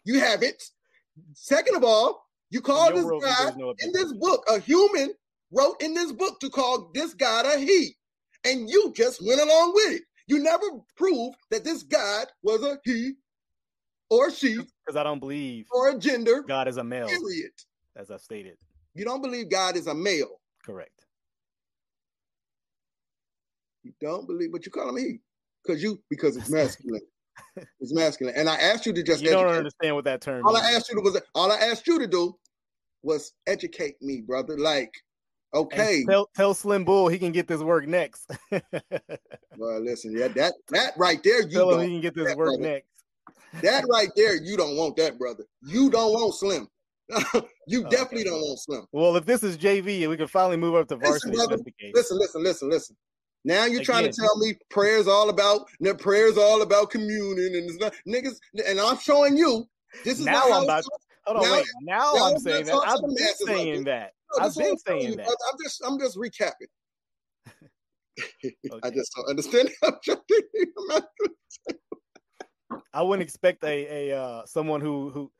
You 0.06 0.20
haven't. 0.20 0.62
Second 1.34 1.76
of 1.76 1.84
all, 1.84 2.24
you 2.50 2.60
call 2.60 2.94
this 2.94 3.04
guy 3.20 3.50
no 3.56 3.74
in 3.80 3.90
this 3.92 4.12
book 4.12 4.44
a 4.48 4.60
human 4.60 5.12
wrote 5.52 5.82
in 5.82 5.94
this 5.94 6.12
book 6.12 6.38
to 6.40 6.48
call 6.48 6.90
this 6.94 7.12
God 7.12 7.44
a 7.44 7.58
he, 7.58 7.96
and 8.44 8.70
you 8.70 8.92
just 8.94 9.20
went 9.26 9.40
along 9.40 9.72
with 9.74 9.96
it. 9.96 10.02
You 10.28 10.38
never 10.42 10.64
proved 10.96 11.36
that 11.50 11.64
this 11.64 11.82
God 11.82 12.28
was 12.42 12.62
a 12.62 12.78
he 12.84 13.14
or 14.08 14.30
she 14.30 14.54
Because 14.54 14.96
I 14.96 15.02
don't 15.02 15.18
believe 15.18 15.66
or 15.72 15.90
a 15.90 15.98
gender. 15.98 16.42
God 16.42 16.68
is 16.68 16.76
a 16.76 16.84
male, 16.84 17.08
Period. 17.08 17.50
as 17.96 18.10
I've 18.12 18.20
stated. 18.20 18.56
You 18.94 19.04
don't 19.04 19.22
believe 19.22 19.50
God 19.50 19.76
is 19.76 19.88
a 19.88 19.94
male. 19.94 20.40
Correct. 20.64 21.04
You 23.82 23.92
don't 24.00 24.26
believe, 24.26 24.52
but 24.52 24.64
you 24.64 24.70
call 24.70 24.90
him 24.90 24.98
he 24.98 25.18
because 25.64 25.82
you 25.82 26.00
because 26.08 26.36
it's 26.36 26.48
masculine. 26.48 27.02
It's 27.80 27.92
masculine. 27.92 28.34
And 28.36 28.48
I 28.48 28.56
asked 28.56 28.86
you 28.86 28.92
to 28.92 29.02
just 29.02 29.22
You 29.22 29.30
don't 29.30 29.48
understand 29.48 29.94
what 29.94 30.04
that 30.04 30.20
term 30.20 30.46
All 30.46 30.56
I 30.56 30.70
asked 30.72 30.88
you 30.90 30.96
to 30.96 31.00
was 31.02 31.20
all 31.34 31.50
I 31.52 31.56
asked 31.56 31.86
you 31.86 31.98
to 31.98 32.06
do 32.06 32.36
was 33.02 33.32
educate 33.46 33.96
me, 34.02 34.20
brother. 34.20 34.58
Like, 34.58 34.92
And 35.52 35.64
okay, 35.64 36.04
Tell, 36.08 36.28
tell 36.34 36.54
Slim 36.54 36.84
Bull 36.84 37.08
he 37.08 37.18
can 37.18 37.32
get 37.32 37.46
this 37.46 37.60
work 37.60 37.86
next. 37.86 38.30
well, 38.50 39.80
listen, 39.80 40.16
yeah, 40.16 40.28
that 40.28 40.54
that 40.70 40.92
right 40.96 41.22
there, 41.22 41.42
you 41.42 41.50
tell 41.50 41.70
him 41.72 41.80
he 41.80 41.86
don't. 41.86 41.94
can 41.94 42.00
get 42.00 42.14
this 42.14 42.26
that, 42.28 42.36
work 42.36 42.48
brother. 42.58 42.62
next. 42.62 42.88
That 43.62 43.84
right 43.90 44.10
there, 44.16 44.34
you 44.36 44.56
don't 44.56 44.76
want 44.76 44.96
that, 44.96 45.18
brother. 45.18 45.44
You 45.62 45.90
don't 45.90 46.12
want 46.12 46.34
Slim. 46.34 46.68
you 47.68 47.86
Oh, 47.86 47.88
definitely 47.88 48.22
okay. 48.22 48.24
don't 48.30 48.40
want 48.40 48.58
Slim. 48.58 48.86
Well, 48.92 49.16
if 49.16 49.24
this 49.24 49.42
is 49.42 49.56
JV 49.56 50.02
and 50.02 50.10
we 50.10 50.16
can 50.16 50.26
finally 50.26 50.56
move 50.56 50.74
up 50.74 50.88
to 50.88 50.96
varsity, 50.96 51.30
if 51.30 51.36
brother, 51.36 51.50
that's 51.56 51.62
the 51.64 51.70
case. 51.72 51.92
Listen, 51.94 52.18
listen, 52.18 52.42
listen, 52.42 52.68
listen. 52.70 52.96
Now 53.46 53.64
you're 53.64 53.84
trying 53.84 54.00
Again. 54.06 54.12
to 54.14 54.20
tell 54.22 54.36
me 54.38 54.54
prayers 54.70 55.06
all 55.06 55.28
about 55.28 55.68
the 55.78 55.94
prayers 55.94 56.36
all 56.36 56.62
about 56.62 56.90
communion 56.90 57.54
and 57.54 57.70
it's 57.70 57.78
not 57.78 57.94
niggas 58.06 58.36
and 58.66 58.80
I'm 58.80 58.98
showing 58.98 59.36
you 59.36 59.64
this 60.04 60.18
is 60.18 60.26
Now 60.26 60.44
I'm 60.52 60.64
about- 60.64 60.80
it's- 60.80 60.88
Hold 61.26 61.38
on, 61.38 61.42
Now- 61.44 61.52
wait. 61.56 61.66
Now 61.82 62.12
now 62.12 62.24
I'm 62.26 62.32
let's 62.32 62.44
saying 62.44 62.64
that. 62.66 62.74
I've 62.74 63.00
been 63.00 63.10
like 63.10 63.34
saying 63.46 63.84
that. 63.84 64.12
No, 64.38 64.44
I've 64.44 64.54
been 64.54 64.70
I'm 64.72 64.78
saying 64.78 65.10
you, 65.10 65.16
that. 65.16 65.26
I'm 65.28 65.58
just 65.64 65.82
I'm 65.84 65.98
just 65.98 66.16
recapping. 66.16 66.70
I 68.84 68.90
just 68.90 69.12
don't 69.14 69.28
understand 69.30 69.70
I 72.92 73.02
wouldn't 73.02 73.22
expect 73.28 73.62
a 73.64 74.10
a 74.10 74.18
uh, 74.20 74.46
someone 74.46 74.80
who 74.80 75.10
who. 75.10 75.30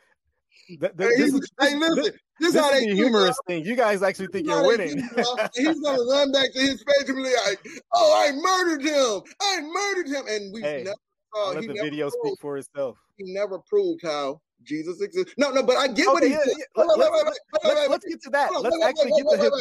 Th- 0.66 0.80
th- 0.80 0.92
Hey, 0.98 1.16
this 1.16 1.32
is, 1.32 1.50
hey, 1.60 1.76
listen, 1.76 1.96
this- 2.02 2.12
this, 2.40 2.54
how 2.54 2.70
they 2.70 2.80
the 2.86 2.94
humorous 2.94 3.38
thing. 3.46 3.64
You 3.64 3.76
guys 3.76 4.02
actually 4.02 4.26
think 4.28 4.46
you're 4.46 4.66
winning. 4.66 4.96
do, 4.96 5.22
y'all. 5.22 5.38
And 5.38 5.50
he's 5.54 5.80
gonna 5.80 6.02
run 6.02 6.32
back 6.32 6.52
to 6.52 6.60
his 6.60 6.82
face 6.82 7.08
and 7.08 7.16
be 7.16 7.22
like, 7.22 7.66
"Oh, 7.94 8.12
I 8.14 8.32
murdered 8.32 8.82
him! 8.82 9.22
I 9.40 9.60
murdered 9.62 10.08
him!" 10.08 10.24
And 10.28 10.52
we 10.52 10.60
Hey, 10.60 10.82
never 10.84 10.96
uh, 11.34 11.46
saw. 11.46 11.50
let 11.52 11.66
the 11.66 11.72
video 11.74 12.10
proved, 12.10 12.16
speak 12.26 12.40
for 12.40 12.58
itself. 12.58 12.98
he 13.16 13.32
never 13.32 13.58
proved 13.60 14.00
how 14.02 14.40
Jesus 14.64 15.00
exists. 15.00 15.32
No, 15.38 15.50
no, 15.50 15.62
but 15.62 15.76
I 15.76 15.88
get 15.88 16.08
what 16.08 16.22
he 16.22 16.30
yeah, 16.30 16.40
yeah. 16.46 16.52
Wait, 16.76 16.86
Let, 16.98 16.98
wait, 16.98 17.24
let's, 17.24 17.38
let's, 17.64 17.88
let's 17.90 18.04
get 18.06 18.22
to 18.24 18.30
that. 18.30 18.52
Let's 18.60 18.76
wait, 18.76 18.84
actually 18.84 19.12
wait, 19.12 19.24
get 19.24 19.40
to 19.40 19.46
him. 19.46 19.52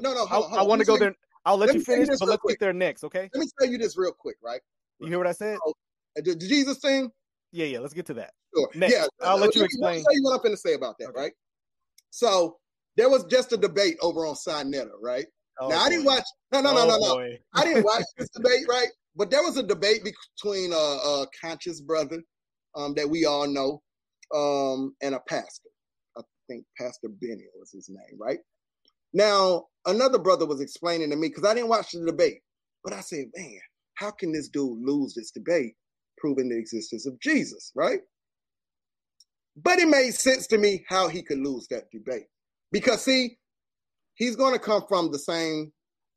No, 0.00 0.14
no, 0.14 0.24
I, 0.24 0.26
hold 0.28 0.52
on, 0.52 0.58
I 0.58 0.62
want 0.62 0.80
to 0.80 0.84
go 0.86 0.96
there. 0.96 1.14
I'll 1.44 1.56
let 1.56 1.66
let 1.66 1.74
you 1.74 1.80
me 1.80 1.84
tell 1.84 1.96
you 1.96 2.04
finish, 2.06 2.18
but 2.20 2.28
let's 2.28 2.40
quick. 2.40 2.58
get 2.58 2.64
there 2.66 2.72
next, 2.72 3.02
okay? 3.04 3.28
Let 3.34 3.40
me 3.40 3.46
tell 3.58 3.68
you 3.68 3.78
this 3.78 3.96
real 3.98 4.12
quick, 4.12 4.36
right? 4.42 4.60
You 5.00 5.08
hear 5.08 5.18
what 5.18 5.26
I 5.26 5.32
said? 5.32 5.58
Oh, 5.66 5.74
the, 6.14 6.22
the 6.22 6.36
Jesus 6.36 6.78
thing, 6.78 7.10
Yeah, 7.52 7.66
yeah. 7.66 7.78
Let's 7.80 7.94
get 7.94 8.06
to 8.06 8.14
that. 8.14 8.32
sure. 8.56 8.68
Next. 8.74 8.92
Yeah, 8.94 9.04
I'll 9.22 9.36
let 9.38 9.54
you 9.54 9.62
explain. 9.64 9.92
Let 9.92 9.96
me 9.98 10.04
tell 10.04 10.14
you 10.14 10.22
what 10.24 10.32
I'm 10.32 10.38
going 10.42 10.54
to 10.54 10.60
say 10.60 10.74
about 10.74 10.96
that, 10.98 11.08
Okay. 11.10 11.20
right? 11.20 11.32
So 12.10 12.58
there 12.96 13.08
was 13.08 13.24
just 13.24 13.52
a 13.52 13.56
debate 13.56 13.96
over 14.02 14.26
on 14.26 14.34
Sinetta, 14.34 14.90
right? 15.00 15.26
Oh, 15.60 15.68
now 15.68 15.78
I 15.80 15.88
didn't 15.88 16.04
watch. 16.06 16.24
No, 16.52 16.60
no, 16.60 16.72
no, 16.74 16.80
Oh, 16.82 16.88
no, 16.88 16.96
no. 16.98 17.14
boy. 17.14 17.38
I 17.54 17.64
didn't 17.64 17.84
watch 17.84 18.04
this 18.18 18.28
debate, 18.30 18.64
right? 18.68 18.88
But 19.16 19.30
there 19.30 19.42
was 19.42 19.56
a 19.58 19.62
debate 19.62 20.02
between 20.02 20.72
a, 20.72 20.76
a 20.76 21.26
conscious 21.40 21.80
brother 21.80 22.22
um, 22.74 22.94
that 22.94 23.08
we 23.08 23.26
all 23.26 23.46
know 23.46 23.82
um, 24.34 24.94
and 25.02 25.14
a 25.14 25.20
pastor. 25.28 25.68
I 26.16 26.22
think 26.48 26.64
Pastor 26.78 27.08
Benny 27.08 27.44
was 27.58 27.70
his 27.70 27.88
name, 27.90 28.18
right? 28.18 28.38
Now, 29.12 29.66
another 29.86 30.18
brother 30.18 30.46
was 30.46 30.60
explaining 30.62 31.10
to 31.10 31.16
me 31.16 31.28
because 31.28 31.44
I 31.44 31.52
didn't 31.54 31.68
watch 31.68 31.92
the 31.92 32.04
debate, 32.06 32.40
but 32.82 32.94
I 32.94 33.00
said, 33.00 33.26
man, 33.36 33.58
how 33.94 34.10
can 34.10 34.32
this 34.32 34.48
dude 34.48 34.78
lose 34.82 35.14
this 35.14 35.30
debate 35.30 35.74
proving 36.22 36.48
the 36.48 36.56
existence 36.56 37.06
of 37.06 37.20
Jesus, 37.20 37.72
right? 37.74 38.00
But 39.56 39.80
it 39.80 39.88
made 39.88 40.14
sense 40.14 40.46
to 40.46 40.58
me 40.58 40.84
how 40.88 41.08
he 41.08 41.22
could 41.22 41.40
lose 41.40 41.66
that 41.68 41.90
debate 41.90 42.28
because, 42.70 43.02
see, 43.02 43.36
he's 44.14 44.36
going 44.36 44.54
to 44.54 44.58
come 44.58 44.82
from 44.88 45.10
the 45.10 45.18
same 45.18 45.72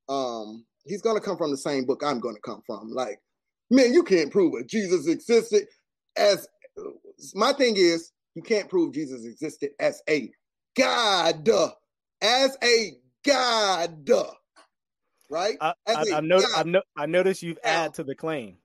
um 0.09 0.65
he's 0.83 1.01
going 1.01 1.19
to 1.19 1.25
come 1.25 1.37
from 1.37 1.51
the 1.51 1.57
same 1.57 1.85
book 1.85 2.01
i'm 2.05 2.19
going 2.19 2.35
to 2.35 2.41
come 2.41 2.61
from 2.65 2.91
like 2.91 3.19
man 3.71 3.93
you 3.93 4.03
can't 4.03 4.31
prove 4.31 4.53
it 4.59 4.69
jesus 4.69 5.07
existed 5.07 5.65
as 6.17 6.47
my 7.33 7.51
thing 7.53 7.75
is 7.77 8.11
you 8.35 8.41
can't 8.41 8.69
prove 8.69 8.93
jesus 8.93 9.25
existed 9.25 9.71
as 9.79 10.01
a 10.09 10.29
god 10.77 11.43
as 12.21 12.57
a 12.63 12.91
god 13.25 13.89
right 15.31 15.57
I, 15.59 15.73
I, 15.87 15.93
a 15.93 16.15
I, 16.15 16.19
know, 16.21 16.39
God. 16.39 16.49
I, 16.55 16.63
know, 16.63 16.81
I 16.95 17.05
noticed 17.07 17.41
you've 17.41 17.57
added 17.63 17.95
to 17.95 18.03
the 18.03 18.13
claim. 18.13 18.57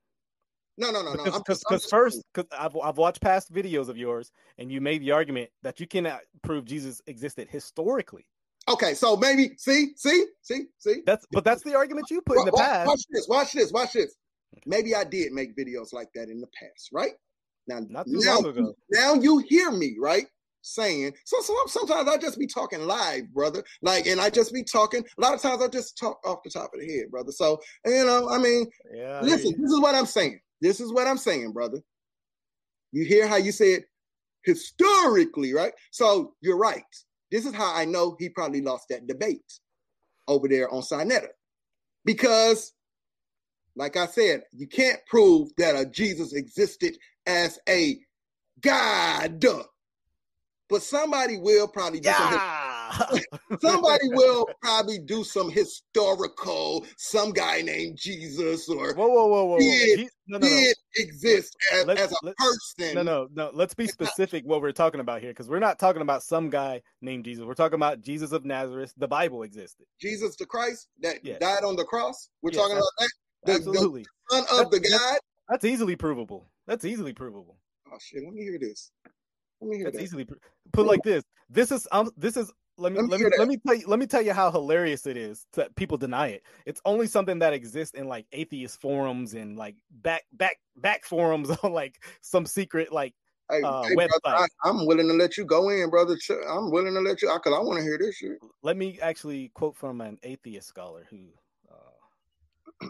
No 0.81 0.91
no 0.91 1.03
no 1.03 1.13
no 1.15 1.25
Because 1.25 1.39
because 1.41 1.59
just- 1.59 1.67
I'm 1.71 1.77
just- 1.79 1.91
first, 1.91 2.23
because 2.35 2.49
I've, 2.59 2.77
I've 2.83 2.97
watched 2.99 3.21
past 3.21 3.53
videos 3.53 3.89
of 3.89 3.97
yours, 3.97 4.33
and 4.59 4.71
you 4.73 4.81
made 4.81 5.03
the 5.03 5.13
argument 5.13 5.51
that 5.63 5.79
you 5.81 5.87
cannot 5.87 6.21
prove 6.43 6.65
Jesus 6.65 7.01
existed 7.07 7.49
historically. 7.49 8.27
okay 8.69 8.95
so 8.95 9.17
maybe 9.17 9.51
see 9.59 9.93
see 9.97 10.25
see 10.43 10.65
see 10.79 10.97
That's 11.07 11.25
but 11.33 11.45
that's 11.45 11.63
the 11.63 11.75
argument 11.77 12.07
you 12.11 12.21
put 12.23 12.39
in 12.39 12.45
the 12.47 12.53
past. 12.53 12.87
watch 12.89 13.01
this 13.11 13.27
watch 13.29 13.53
this 13.53 13.73
watch 13.73 13.93
this 13.95 14.15
maybe 14.67 14.95
i 14.95 15.03
did 15.03 15.33
make 15.33 15.57
videos 15.57 15.93
like 15.95 16.09
that 16.15 16.29
in 16.29 16.41
the 16.41 16.47
past 16.59 16.91
right 16.93 17.13
now 17.67 17.79
Not 17.89 18.05
too 18.07 18.21
now, 18.21 18.35
long 18.37 18.47
ago. 18.47 18.75
now 18.91 19.15
you 19.15 19.39
hear 19.49 19.71
me 19.71 19.97
right 20.01 20.27
saying. 20.63 21.15
So, 21.25 21.41
so 21.41 21.55
sometimes 21.69 22.07
I 22.07 22.19
just 22.19 22.39
be 22.39 22.47
talking 22.47 22.81
live, 22.87 23.33
brother. 23.33 23.65
Like, 23.81 24.05
and 24.07 24.21
I 24.21 24.29
just 24.29 24.53
be 24.53 24.63
talking. 24.63 25.03
A 25.17 25.21
lot 25.21 25.33
of 25.33 25.41
times 25.41 25.63
I 25.63 25.69
just 25.69 25.97
talk 25.97 26.21
off 26.27 26.43
the 26.45 26.51
top 26.51 26.71
of 26.75 26.81
the 26.81 26.87
head, 26.87 27.11
brother. 27.11 27.33
So, 27.33 27.59
you 27.87 28.05
know, 28.05 28.29
I 28.29 28.37
mean, 28.37 28.67
Yeah. 28.95 29.23
listen, 29.23 29.53
this 29.59 29.71
is 29.71 29.81
what 29.81 29.95
I'm 29.95 30.05
saying. 30.05 30.39
This 30.61 30.81
is 30.81 30.93
what 30.93 31.07
I'm 31.07 31.19
saying, 31.19 31.53
brother. 31.53 31.81
You 32.93 33.05
hear 33.05 33.27
how 33.27 33.37
you 33.37 33.53
said 33.53 33.85
historically, 34.45 35.53
right? 35.53 35.73
So 35.91 36.35
you're 36.41 36.59
right. 36.59 36.85
This 37.31 37.47
is 37.47 37.55
how 37.55 37.75
I 37.75 37.85
know 37.85 38.17
he 38.19 38.29
probably 38.29 38.61
lost 38.61 38.87
that 38.91 39.07
debate 39.07 39.61
over 40.27 40.49
there 40.49 40.73
on 40.73 40.83
Sinetta. 40.83 41.29
Because, 42.05 42.73
like 43.77 43.97
I 43.97 44.07
said, 44.07 44.43
you 44.53 44.67
can't 44.67 44.99
prove 45.07 45.51
that 45.59 45.77
a 45.77 45.87
Jesus 45.87 46.33
existed 46.33 46.97
as 47.27 47.59
a 47.69 47.99
God. 48.61 49.45
But 50.69 50.83
somebody 50.83 51.37
will 51.37 51.69
probably 51.69 52.01
some 52.03 52.33
Yeah. 52.33 52.60
somebody 53.61 54.09
will 54.09 54.49
probably 54.63 54.99
do 54.99 55.23
some 55.25 55.51
historical, 55.51 56.87
some 56.97 57.33
guy 57.33 57.63
named 57.63 57.97
Jesus 57.99 58.69
or 58.69 58.95
whoa, 58.95 59.09
whoa, 59.09 59.27
whoa, 59.27 59.45
whoa. 59.45 59.59
Did- 59.59 59.99
He- 60.01 60.09
no, 60.27 60.39
no, 60.39 60.47
no. 60.49 60.63
exist 60.97 61.57
as, 61.73 61.89
as 61.89 62.13
a 62.13 62.35
person. 62.35 62.95
No, 62.95 63.03
no, 63.03 63.29
no. 63.35 63.51
Let's 63.53 63.75
be 63.75 63.89
specific 63.89 64.45
what 64.45 64.61
we're 64.63 64.71
talking 64.73 65.01
about 65.01 65.21
here, 65.21 65.31
because 65.31 65.49
we're 65.49 65.59
not 65.59 65.79
talking 65.79 66.03
about 66.03 66.23
some 66.23 66.51
guy 66.51 66.83
named 67.01 67.25
Jesus. 67.25 67.45
We're 67.45 67.55
talking 67.55 67.75
about 67.75 68.01
Jesus 68.01 68.31
of 68.31 68.45
Nazareth. 68.45 68.93
The 68.97 69.09
Bible 69.09 69.43
existed. 69.43 69.87
Jesus 70.01 70.37
the 70.37 70.47
Christ 70.47 70.89
that 71.01 71.25
Yes. 71.25 71.41
died 71.41 71.65
on 71.65 71.75
the 71.75 71.85
cross. 71.85 72.29
We're 72.43 72.51
Yes, 72.53 72.61
talking 72.61 72.77
about 72.77 72.89
that. 72.99 73.11
The- 73.45 73.53
the 73.53 73.59
Absolutely. 73.59 74.05
Son 74.31 74.45
of 74.53 74.71
the 74.71 74.81
God. 74.81 75.19
That's 75.49 75.65
easily 75.65 75.97
provable. 75.97 76.49
That's 76.67 76.85
easily 76.85 77.13
provable. 77.13 77.59
Oh 77.93 77.97
shit! 78.01 78.23
Let 78.23 78.33
me 78.33 78.43
hear 78.43 78.59
this. 78.61 78.93
Let 79.61 79.71
me 79.71 79.77
hear 79.79 79.87
That's 79.87 79.97
that. 79.97 80.03
easily 80.05 80.27
put 80.73 80.87
like 80.87 81.03
this. 81.03 81.25
This 81.49 81.73
is 81.73 81.89
um. 81.91 82.11
This 82.17 82.37
is 82.37 82.53
let 82.81 82.93
me 82.93 83.01
Let 83.01 83.09
me 83.09 83.09
let 83.09 83.21
me 83.21 83.31
let 83.39 83.49
me 83.49 83.57
tell 83.59 83.75
you 83.75 83.87
let 83.87 83.99
me 83.99 84.07
tell 84.07 84.23
you 84.23 84.33
how 84.33 84.51
hilarious 84.51 85.07
it 85.07 85.17
is 85.17 85.47
that 85.53 85.75
people 85.77 85.99
deny 85.99 86.29
it. 86.29 86.43
It's 86.65 86.81
only 86.85 87.07
something 87.07 87.39
that 87.41 87.53
exists 87.53 87.95
in 87.95 88.09
like 88.09 88.27
atheist 88.33 88.81
forums 88.81 89.35
and 89.35 89.57
like 89.57 89.77
back 89.91 90.25
back 90.33 90.57
back 90.77 91.05
forums 91.05 91.51
on 91.63 91.73
like 91.73 92.03
some 92.23 92.47
secret 92.47 92.93
like 92.93 93.15
Hey, 93.51 93.63
uh, 93.65 93.83
hey, 93.83 93.95
brother, 93.97 94.11
website. 94.25 94.49
I, 94.63 94.69
I'm 94.69 94.87
willing 94.87 95.09
to 95.09 95.15
let 95.15 95.37
you 95.37 95.45
go 95.45 95.71
in, 95.71 95.91
brother. 95.91 96.17
I'm 96.49 96.71
willing 96.71 96.95
to 96.95 97.01
let 97.01 97.21
you 97.21 97.33
because 97.35 97.53
I 97.53 97.61
want 97.61 97.79
to 97.79 97.83
hear 97.83 97.99
this 97.99 98.17
shit. 98.17 98.39
let 98.63 98.77
me 98.77 98.99
actually 99.03 99.51
quote 99.55 99.77
from 99.77 100.01
an 100.01 100.19
atheist 100.23 100.69
scholar 100.69 101.05
who 101.11 101.27
uh, 101.69 102.87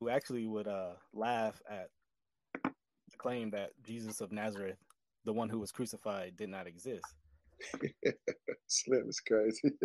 who 0.00 0.08
actually 0.08 0.46
would 0.46 0.66
uh, 0.66 0.94
laugh 1.12 1.62
at 1.70 1.88
the 2.62 3.16
claim 3.16 3.50
that 3.50 3.70
Jesus 3.86 4.20
of 4.20 4.32
Nazareth, 4.32 4.78
the 5.24 5.32
one 5.32 5.48
who 5.48 5.60
was 5.60 5.70
crucified, 5.70 6.36
did 6.36 6.48
not 6.48 6.66
exist. 6.66 7.06
Slim 8.66 9.08
is 9.08 9.20
crazy. 9.20 9.70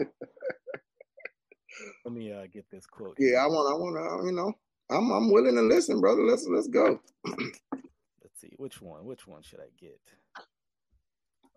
Let 2.06 2.14
me 2.14 2.32
uh, 2.34 2.46
get 2.52 2.66
this 2.72 2.86
quote. 2.86 3.16
yeah. 3.20 3.38
I 3.38 3.48
want. 3.48 3.74
I 3.74 3.78
want 3.78 3.96
to. 4.24 4.26
You 4.28 4.34
know, 4.36 4.54
I'm. 4.90 5.12
I'm 5.12 5.32
willing 5.32 5.56
to 5.56 5.62
listen, 5.62 6.02
brother. 6.02 6.24
Let's 6.24 6.46
let's 6.50 6.68
go. 6.68 7.00
Let's 7.26 8.42
see 8.42 8.54
which 8.58 8.82
one. 8.82 9.06
Which 9.06 9.28
one 9.28 9.42
should 9.44 9.60
I 9.60 9.70
get? 9.80 10.00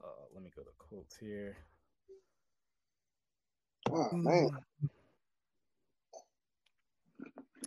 Uh, 0.03 0.25
let 0.35 0.43
me 0.43 0.51
go 0.55 0.63
to 0.63 0.71
quotes 0.79 1.17
here. 1.17 1.57
Oh 3.91 4.09
man. 4.13 4.51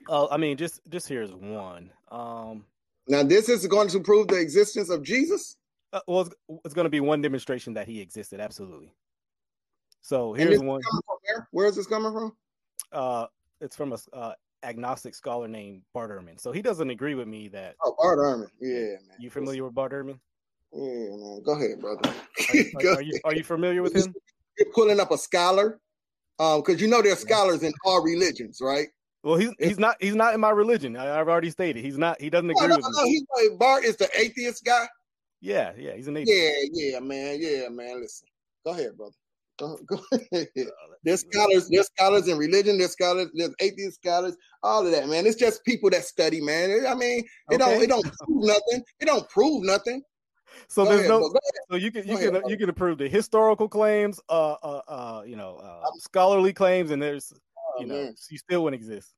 Oh, 0.07 0.27
I 0.31 0.37
mean, 0.37 0.57
just 0.57 0.81
just 0.89 1.07
here's 1.07 1.33
one. 1.33 1.91
Um, 2.11 2.65
Now 3.07 3.23
this 3.23 3.49
is 3.49 3.65
going 3.67 3.87
to 3.89 3.99
prove 4.01 4.27
the 4.27 4.39
existence 4.39 4.89
of 4.89 5.03
Jesus. 5.03 5.57
Uh, 5.95 6.01
well, 6.07 6.21
it's, 6.21 6.35
it's 6.65 6.73
going 6.73 6.85
to 6.85 6.89
be 6.89 6.99
one 6.99 7.21
demonstration 7.21 7.73
that 7.73 7.87
he 7.87 8.01
existed. 8.01 8.39
Absolutely. 8.39 8.91
So 10.01 10.33
here's 10.33 10.59
one. 10.59 10.81
where? 11.23 11.47
Where 11.51 11.67
is 11.67 11.75
this 11.75 11.87
coming 11.87 12.11
from? 12.11 12.35
Uh, 12.91 13.25
it's 13.61 13.75
from 13.75 13.93
a 13.93 13.97
uh, 14.15 14.33
agnostic 14.63 15.15
scholar 15.15 15.47
named 15.47 15.81
Bart 15.93 16.11
Ehrman. 16.11 16.39
So 16.39 16.51
he 16.51 16.61
doesn't 16.61 16.89
agree 16.89 17.15
with 17.15 17.27
me 17.27 17.47
that. 17.49 17.75
Oh, 17.83 17.95
Bart 17.97 18.19
Ehrman. 18.19 18.47
Yeah, 18.59 18.97
man. 19.07 19.17
You 19.19 19.29
familiar 19.29 19.63
with 19.63 19.73
Bart 19.73 19.93
Ehrman? 19.93 20.19
Yeah, 20.73 20.81
man. 20.81 21.41
Go 21.43 21.53
ahead, 21.53 21.79
brother. 21.79 22.13
Are 22.49 22.55
you, 22.55 22.71
are, 22.89 22.95
are 22.95 23.01
you 23.01 23.19
are 23.23 23.33
you 23.33 23.43
familiar 23.43 23.81
with 23.81 23.95
him? 23.95 24.13
You're 24.59 24.71
pulling 24.73 24.99
up 25.01 25.11
a 25.11 25.17
scholar, 25.17 25.79
um, 26.39 26.61
because 26.61 26.79
you 26.79 26.87
know 26.87 27.01
there's 27.01 27.19
scholars 27.19 27.63
in 27.63 27.73
all 27.83 28.01
religions, 28.01 28.59
right? 28.61 28.87
Well, 29.23 29.37
he's 29.37 29.51
he's 29.59 29.79
not 29.79 29.97
he's 29.99 30.15
not 30.15 30.33
in 30.33 30.39
my 30.39 30.51
religion. 30.51 30.95
I, 30.95 31.19
I've 31.19 31.27
already 31.27 31.49
stated 31.49 31.83
he's 31.83 31.97
not. 31.97 32.21
He 32.21 32.29
doesn't 32.29 32.49
agree 32.49 32.67
no, 32.67 32.75
with 32.75 32.85
me. 32.85 32.91
no. 32.95 33.03
He's 33.05 33.25
like, 33.35 33.59
Bart 33.59 33.83
is 33.83 33.97
the 33.97 34.07
atheist 34.17 34.63
guy. 34.63 34.85
Yeah, 35.41 35.73
yeah, 35.77 35.95
he's 35.95 36.07
an 36.07 36.17
atheist. 36.17 36.71
Yeah, 36.73 36.91
yeah, 36.93 36.99
man. 36.99 37.37
Yeah, 37.39 37.69
man. 37.69 38.01
Listen, 38.01 38.27
go 38.65 38.71
ahead, 38.71 38.97
brother. 38.97 39.13
Go, 39.57 39.77
go 39.87 39.99
ahead. 40.11 40.47
Uh, 40.57 40.63
There's 41.03 41.21
scholars, 41.21 41.69
there's 41.69 41.87
scholars 41.87 42.27
in 42.27 42.37
religion, 42.37 42.77
there's 42.77 42.91
scholars, 42.91 43.29
there's 43.33 43.53
atheist 43.59 44.01
scholars, 44.01 44.35
all 44.63 44.85
of 44.85 44.91
that, 44.91 45.07
man. 45.07 45.25
It's 45.25 45.37
just 45.37 45.63
people 45.63 45.89
that 45.91 46.03
study, 46.03 46.41
man. 46.41 46.85
I 46.87 46.95
mean, 46.95 47.23
it 47.51 47.59
don't 47.59 47.81
it 47.81 47.87
don't 47.87 48.03
prove 48.03 48.45
nothing. 48.45 48.83
It 48.99 49.05
don't 49.05 49.29
prove 49.29 49.63
nothing. 49.63 50.01
So 50.67 50.83
Go 50.83 50.89
there's 50.89 51.01
ahead, 51.01 51.09
no. 51.09 51.33
So 51.69 51.77
you 51.77 51.91
can 51.91 52.05
you 52.07 52.15
ahead, 52.15 52.23
can 52.25 52.33
brother. 52.33 52.49
you 52.49 52.57
can 52.57 52.69
approve 52.69 52.97
the 52.97 53.07
historical 53.07 53.69
claims, 53.69 54.19
uh, 54.29 54.53
uh, 54.53 54.81
uh 54.87 55.23
you 55.25 55.35
know, 55.35 55.57
uh, 55.57 55.85
scholarly 55.99 56.53
claims, 56.53 56.91
and 56.91 57.01
there's 57.01 57.33
Oh, 57.77 57.81
you 57.81 57.87
know, 57.87 57.95
man. 57.95 58.15
you 58.29 58.37
still 58.37 58.63
wouldn't 58.63 58.81
exist. 58.81 59.13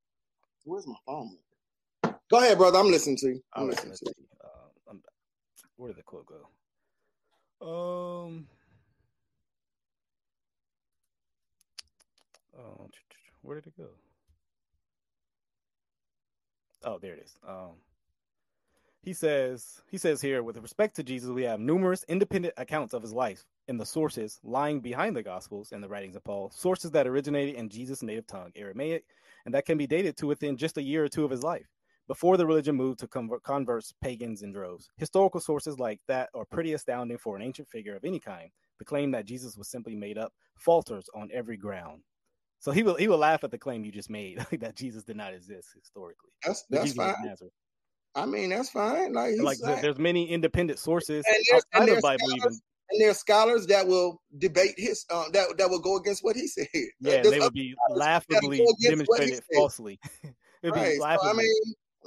Where's 0.65 0.88
my 0.88 0.95
phone? 1.05 1.38
Go 2.30 2.39
ahead, 2.39 2.57
brother. 2.57 2.80
I'm 2.80 2.88
listening 2.88 3.18
to 3.18 3.28
you. 3.28 3.43
I'm 3.53 3.63
right, 3.63 3.70
listening 3.70 3.89
let's 3.89 3.99
to 4.01 4.13
you. 4.18 4.26
Where 5.78 5.89
did 5.89 5.97
the 5.97 6.03
quote 6.03 6.25
go? 6.25 6.47
Um. 7.61 8.47
Oh, 12.57 12.89
where 13.41 13.55
did 13.55 13.67
it 13.67 13.78
go? 13.78 13.89
Oh, 16.84 16.97
there 16.99 17.13
it 17.13 17.23
is. 17.23 17.36
Um, 17.47 17.75
he 19.03 19.13
says 19.13 19.82
he 19.89 19.97
says 19.97 20.21
here 20.21 20.43
with 20.43 20.57
respect 20.57 20.95
to 20.95 21.03
Jesus, 21.03 21.30
we 21.30 21.43
have 21.43 21.59
numerous 21.59 22.03
independent 22.07 22.55
accounts 22.57 22.93
of 22.93 23.01
his 23.01 23.13
life 23.13 23.45
in 23.67 23.78
the 23.78 23.86
sources 23.86 24.39
lying 24.43 24.80
behind 24.80 25.15
the 25.15 25.23
Gospels 25.23 25.71
and 25.71 25.84
the 25.84 25.88
writings 25.88 26.15
of 26.15 26.23
Paul, 26.23 26.51
sources 26.51 26.91
that 26.91 27.07
originated 27.07 27.55
in 27.55 27.69
Jesus' 27.69 28.03
native 28.03 28.28
tongue, 28.28 28.51
Aramaic, 28.55 29.05
and 29.45 29.53
that 29.53 29.65
can 29.65 29.78
be 29.78 29.88
dated 29.88 30.17
to 30.17 30.28
within 30.28 30.57
just 30.57 30.78
a 30.78 30.84
year 30.84 31.03
or 31.03 31.09
two 31.09 31.23
of 31.25 31.32
his 31.32 31.43
life 31.43 31.67
before 32.07 32.37
the 32.37 32.45
religion 32.45 32.75
moved 32.75 32.99
to 32.99 33.07
convert, 33.07 33.43
converts 33.43 33.93
pagans 34.01 34.41
in 34.41 34.51
droves. 34.53 34.89
Historical 34.97 35.39
sources 35.39 35.77
like 35.79 35.99
that 36.07 36.29
are 36.33 36.45
pretty 36.45 36.73
astounding 36.73 37.17
for 37.17 37.35
an 37.35 37.41
ancient 37.41 37.67
figure 37.67 37.95
of 37.95 38.03
any 38.05 38.19
kind. 38.19 38.49
The 38.79 38.85
claim 38.85 39.11
that 39.11 39.25
Jesus 39.25 39.57
was 39.57 39.69
simply 39.69 39.95
made 39.95 40.17
up 40.17 40.31
falters 40.55 41.09
on 41.15 41.29
every 41.33 41.57
ground. 41.57 42.01
So 42.59 42.71
he 42.71 42.81
will 42.83 42.95
he 42.95 43.07
will 43.07 43.17
laugh 43.19 43.43
at 43.43 43.51
the 43.51 43.57
claim 43.57 43.83
you 43.85 43.91
just 43.91 44.09
made 44.09 44.39
that 44.59 44.75
Jesus 44.75 45.03
did 45.03 45.15
not 45.17 45.33
exist 45.33 45.69
historically. 45.75 46.31
That's 46.45 46.63
that's 46.69 46.93
fine. 46.93 47.15
I 48.15 48.25
mean, 48.25 48.49
that's 48.49 48.69
fine. 48.71 49.13
Like, 49.13 49.35
Like 49.39 49.59
like- 49.61 49.81
there's 49.81 49.99
many 49.99 50.29
independent 50.29 50.79
sources 50.79 51.23
And 51.27 51.35
there's- 51.49 51.63
and 51.73 51.81
outside 51.83 51.87
the 51.87 51.91
there's 51.91 52.01
Bible 52.01 52.35
even. 52.35 52.47
and 52.89 53.01
there 53.01 53.09
are 53.11 53.13
scholars 53.13 53.67
that 53.67 53.85
will 53.85 54.21
debate 54.39 54.73
his 54.77 55.05
uh, 55.11 55.25
that 55.33 55.55
that 55.57 55.69
will 55.69 55.79
go 55.81 55.97
against 55.97 56.23
what 56.23 56.35
he 56.35 56.47
said. 56.47 56.67
Yeah, 56.73 56.87
There's 57.21 57.29
they 57.31 57.39
would 57.39 57.53
be 57.53 57.75
scholars 57.85 57.99
laughably 57.99 58.57
go 58.57 58.63
against 58.63 59.07
what 59.07 59.19
he 59.21 59.25
demonstrated 59.27 59.43
falsely. 59.53 59.99
it'd 60.63 60.73
be 60.73 60.79
right. 60.79 60.97
So. 61.21 61.29
I 61.29 61.33
mean, 61.33 61.53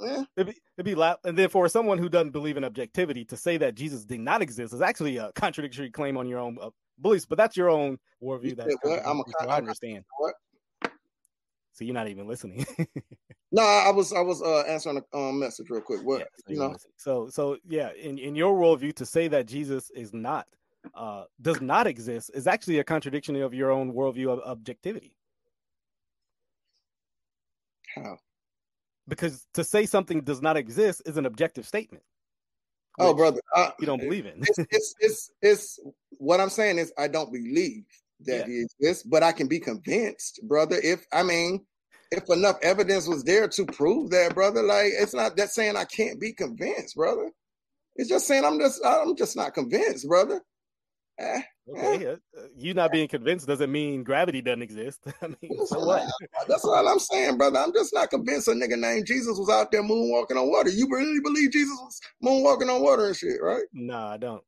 yeah, 0.01 0.23
It'd 0.35 0.47
be, 0.47 0.61
it'd 0.77 0.85
be 0.85 0.95
la- 0.95 1.15
and 1.23 1.37
then 1.37 1.49
for 1.49 1.67
someone 1.67 1.97
who 1.97 2.09
doesn't 2.09 2.31
believe 2.31 2.57
in 2.57 2.63
objectivity 2.63 3.25
to 3.25 3.37
say 3.37 3.57
that 3.57 3.75
Jesus 3.75 4.05
did 4.05 4.19
not 4.19 4.41
exist 4.41 4.73
is 4.73 4.81
actually 4.81 5.17
a 5.17 5.31
contradictory 5.33 5.89
claim 5.89 6.17
on 6.17 6.27
your 6.27 6.39
own 6.39 6.57
uh, 6.61 6.69
beliefs. 7.01 7.25
But 7.25 7.37
that's 7.37 7.57
your 7.57 7.69
own 7.69 7.97
worldview. 8.23 8.55
That's? 8.55 8.75
I'm 9.05 9.19
a 9.19 9.23
so 9.39 9.47
I 9.47 9.57
understand. 9.57 10.03
what? 10.17 10.35
So 11.73 11.85
you're 11.85 11.93
not 11.93 12.09
even 12.09 12.27
listening. 12.27 12.65
no, 13.51 13.63
I 13.63 13.89
was 13.91 14.13
I 14.13 14.21
was 14.21 14.41
uh, 14.41 14.61
answering 14.61 15.01
a 15.13 15.17
um, 15.17 15.39
message 15.39 15.69
real 15.69 15.81
quick. 15.81 16.01
What 16.03 16.19
Yeah, 16.19 16.25
so, 16.35 16.53
you 16.53 16.59
know? 16.59 16.75
so 16.97 17.29
so 17.29 17.57
yeah, 17.67 17.91
in, 17.93 18.17
in 18.17 18.35
your 18.35 18.53
worldview, 18.59 18.93
to 18.95 19.05
say 19.05 19.27
that 19.29 19.45
Jesus 19.45 19.89
is 19.91 20.13
not 20.13 20.47
uh, 20.95 21.23
does 21.41 21.61
not 21.61 21.87
exist 21.87 22.31
is 22.33 22.47
actually 22.47 22.79
a 22.79 22.83
contradiction 22.83 23.35
of 23.37 23.53
your 23.53 23.71
own 23.71 23.93
worldview 23.93 24.29
of 24.29 24.39
objectivity. 24.45 25.15
How? 27.95 28.17
Because 29.11 29.45
to 29.55 29.65
say 29.65 29.85
something 29.85 30.21
does 30.21 30.41
not 30.41 30.55
exist 30.55 31.01
is 31.05 31.17
an 31.17 31.25
objective 31.25 31.67
statement. 31.67 32.01
Oh, 32.97 33.13
brother, 33.13 33.41
uh, 33.53 33.71
you 33.77 33.85
don't 33.85 33.99
believe 33.99 34.25
in. 34.25 34.41
it's, 34.41 34.59
it's 34.71 34.95
it's 35.01 35.31
it's 35.41 35.79
what 36.11 36.39
I'm 36.39 36.49
saying 36.49 36.77
is 36.77 36.93
I 36.97 37.09
don't 37.09 37.29
believe 37.29 37.83
that 38.21 38.39
Yeah. 38.39 38.45
he 38.47 38.61
exists, 38.61 39.03
but 39.03 39.21
I 39.21 39.33
can 39.33 39.49
be 39.49 39.59
convinced, 39.59 40.39
brother. 40.47 40.77
If 40.81 41.05
I 41.11 41.23
mean, 41.23 41.65
if 42.09 42.23
enough 42.29 42.57
evidence 42.61 43.05
was 43.05 43.21
there 43.25 43.49
to 43.49 43.65
prove 43.65 44.11
that, 44.11 44.33
brother, 44.33 44.63
like 44.63 44.93
it's 44.97 45.13
not 45.13 45.35
that 45.35 45.49
saying 45.49 45.75
I 45.75 45.83
can't 45.83 46.17
be 46.17 46.31
convinced, 46.31 46.95
brother. 46.95 47.31
It's 47.97 48.07
just 48.07 48.27
saying 48.27 48.45
I'm 48.45 48.59
just 48.61 48.79
I'm 48.85 49.17
just 49.17 49.35
not 49.35 49.53
convinced, 49.53 50.07
brother. 50.07 50.41
Eh, 51.19 51.41
Okay, 51.69 52.05
uh, 52.07 52.11
uh, 52.37 52.47
you 52.57 52.73
not 52.73 52.91
being 52.91 53.07
convinced 53.07 53.47
doesn't 53.47 53.71
mean 53.71 54.03
gravity 54.03 54.41
doesn't 54.41 54.61
exist. 54.61 54.99
I 55.21 55.27
mean, 55.41 55.65
so 55.65 55.79
what? 55.85 56.03
That's 56.47 56.65
all 56.65 56.87
I'm 56.87 56.99
saying, 56.99 57.37
brother. 57.37 57.59
I'm 57.59 57.73
just 57.73 57.93
not 57.93 58.09
convinced 58.09 58.47
a 58.47 58.51
nigga 58.51 58.77
named 58.77 59.05
Jesus 59.05 59.37
was 59.37 59.49
out 59.49 59.71
there 59.71 59.83
moonwalking 59.83 60.41
on 60.41 60.49
water. 60.49 60.69
You 60.69 60.87
really 60.89 61.19
believe 61.21 61.51
Jesus 61.51 61.77
was 61.81 61.99
moonwalking 62.23 62.73
on 62.73 62.81
water 62.81 63.07
and 63.07 63.15
shit, 63.15 63.41
right? 63.41 63.63
No, 63.73 63.97
I 63.97 64.17
don't. 64.17 64.43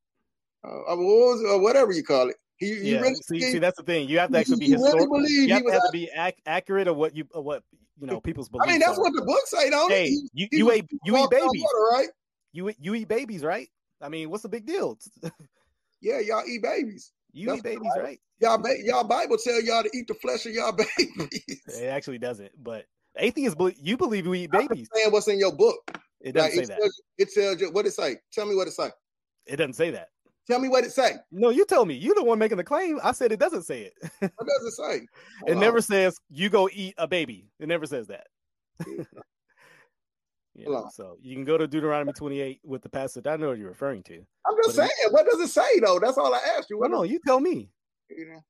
uh, 0.64 0.92
uh, 0.92 1.58
whatever 1.58 1.92
you 1.92 2.02
call 2.02 2.30
it. 2.30 2.36
He, 2.56 2.72
Yeah, 2.90 3.00
really, 3.00 3.16
see, 3.22 3.38
he- 3.38 3.50
see, 3.52 3.58
that's 3.58 3.76
the 3.76 3.82
thing. 3.82 4.08
You 4.08 4.18
have 4.18 4.30
to 4.30 4.38
actually 4.38 4.58
be 4.58 4.66
really 4.66 4.82
historical. 4.82 5.16
believed 5.18 5.48
You 5.48 5.54
have 5.54 5.64
to, 5.66 5.72
have 5.72 5.84
to 5.84 5.92
be 5.92 6.10
ac- 6.16 6.36
accurate 6.46 6.88
of 6.88 6.96
what 6.96 7.14
you 7.14 7.24
of 7.34 7.44
what 7.44 7.62
you 8.00 8.06
know 8.06 8.20
people's 8.20 8.48
I 8.60 8.66
mean, 8.66 8.78
that's 8.80 8.96
are. 8.98 9.00
what 9.00 9.12
the 9.12 9.22
book 9.22 9.40
say, 9.46 9.70
don't 9.70 9.90
Hey, 9.90 10.08
it? 10.10 10.30
You 10.32 10.48
you 10.52 10.72
eat 10.72 10.86
you 11.04 11.16
eat 11.16 11.30
babies. 11.30 11.62
water, 11.62 11.88
right? 11.92 12.08
You 12.52 12.72
you 12.78 12.94
eat 12.94 13.08
babies, 13.08 13.42
right? 13.42 13.68
I 14.00 14.08
mean, 14.08 14.30
what's 14.30 14.42
the 14.44 14.48
big 14.48 14.66
deal? 14.66 14.98
Yeah, 16.04 16.20
y'all 16.20 16.44
eat 16.46 16.62
babiys. 16.62 17.12
You 17.32 17.46
That's 17.46 17.60
eat 17.60 17.64
babies, 17.64 17.90
right. 17.96 18.04
right? 18.04 18.20
Y'all, 18.40 18.58
ba- 18.58 18.76
y'all 18.84 19.04
Bible 19.04 19.38
tell 19.38 19.60
y'all 19.62 19.82
to 19.82 19.90
eat 19.94 20.06
the 20.06 20.12
flesh 20.14 20.44
of 20.44 20.52
y'all 20.52 20.72
babies. 20.98 21.48
It 21.66 21.86
actually 21.86 22.18
doesn't. 22.18 22.52
But 22.62 22.84
atheists, 23.16 23.54
believe, 23.54 23.76
you 23.80 23.96
believe 23.96 24.26
we 24.26 24.40
eat 24.40 24.50
I'm 24.52 24.66
babies. 24.66 24.86
saying 24.94 25.10
what's 25.12 25.28
in 25.28 25.38
your 25.38 25.52
book. 25.52 25.76
It 26.20 26.32
doesn't 26.32 26.42
Like, 26.42 26.52
say 26.52 26.62
it, 26.62 26.68
that. 26.68 26.78
tells, 26.78 27.02
it 27.16 27.28
tells 27.32 27.60
you 27.62 27.70
what 27.72 27.86
it 27.86 27.92
say. 27.92 28.16
Tell 28.32 28.44
me 28.44 28.54
what 28.54 28.68
it 28.68 28.72
say. 28.72 28.90
It 29.46 29.56
doesn't 29.56 29.72
say 29.74 29.90
that. 29.92 30.08
Tell 30.46 30.60
me 30.60 30.68
what 30.68 30.84
it 30.84 30.92
say. 30.92 31.12
No, 31.32 31.48
you 31.48 31.64
tell 31.64 31.86
me. 31.86 31.94
You're 31.94 32.14
the 32.14 32.22
one 32.22 32.38
making 32.38 32.58
the 32.58 32.64
claim. 32.64 33.00
I 33.02 33.12
said 33.12 33.32
it 33.32 33.40
doesn't 33.40 33.62
say 33.62 33.84
it. 33.84 33.94
What 34.20 34.46
does 34.46 34.64
it 34.66 34.72
say? 34.72 35.06
It 35.46 35.52
Hold 35.54 35.58
never 35.58 35.80
says 35.80 36.18
you 36.28 36.50
go 36.50 36.68
eat 36.70 36.94
a 36.98 37.08
baby. 37.08 37.46
It 37.58 37.66
never 37.68 37.86
says 37.86 38.08
that. 38.08 38.26
Yeah, 40.54 40.66
Hold 40.66 40.84
on. 40.84 40.90
so 40.92 41.16
you 41.20 41.34
can 41.34 41.44
go 41.44 41.58
to 41.58 41.66
Deuteronomy 41.66 42.12
28 42.12 42.60
with 42.64 42.82
the 42.82 42.88
passage. 42.88 43.26
I 43.26 43.36
know 43.36 43.48
what 43.48 43.58
you're 43.58 43.68
referring 43.68 44.02
to. 44.04 44.24
I'm 44.46 44.56
just 44.62 44.76
But 44.76 44.84
it- 44.86 44.90
saying. 44.90 45.12
What 45.12 45.26
does 45.26 45.40
it 45.40 45.48
say 45.48 45.80
though? 45.80 45.98
That's 45.98 46.16
all 46.16 46.32
I 46.34 46.38
asked 46.56 46.70
you. 46.70 46.78
Well, 46.78 46.88
What 46.90 46.96
no, 46.96 47.02
you 47.02 47.18
tell 47.26 47.40
me. 47.40 47.70
you 48.10 48.26
know, 48.26 48.40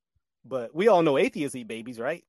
But 0.44 0.74
we 0.74 0.88
all 0.88 1.02
know 1.02 1.16
atheists 1.18 1.55
eat 1.57 1.68
babies, 1.68 1.98
right? 1.98 2.24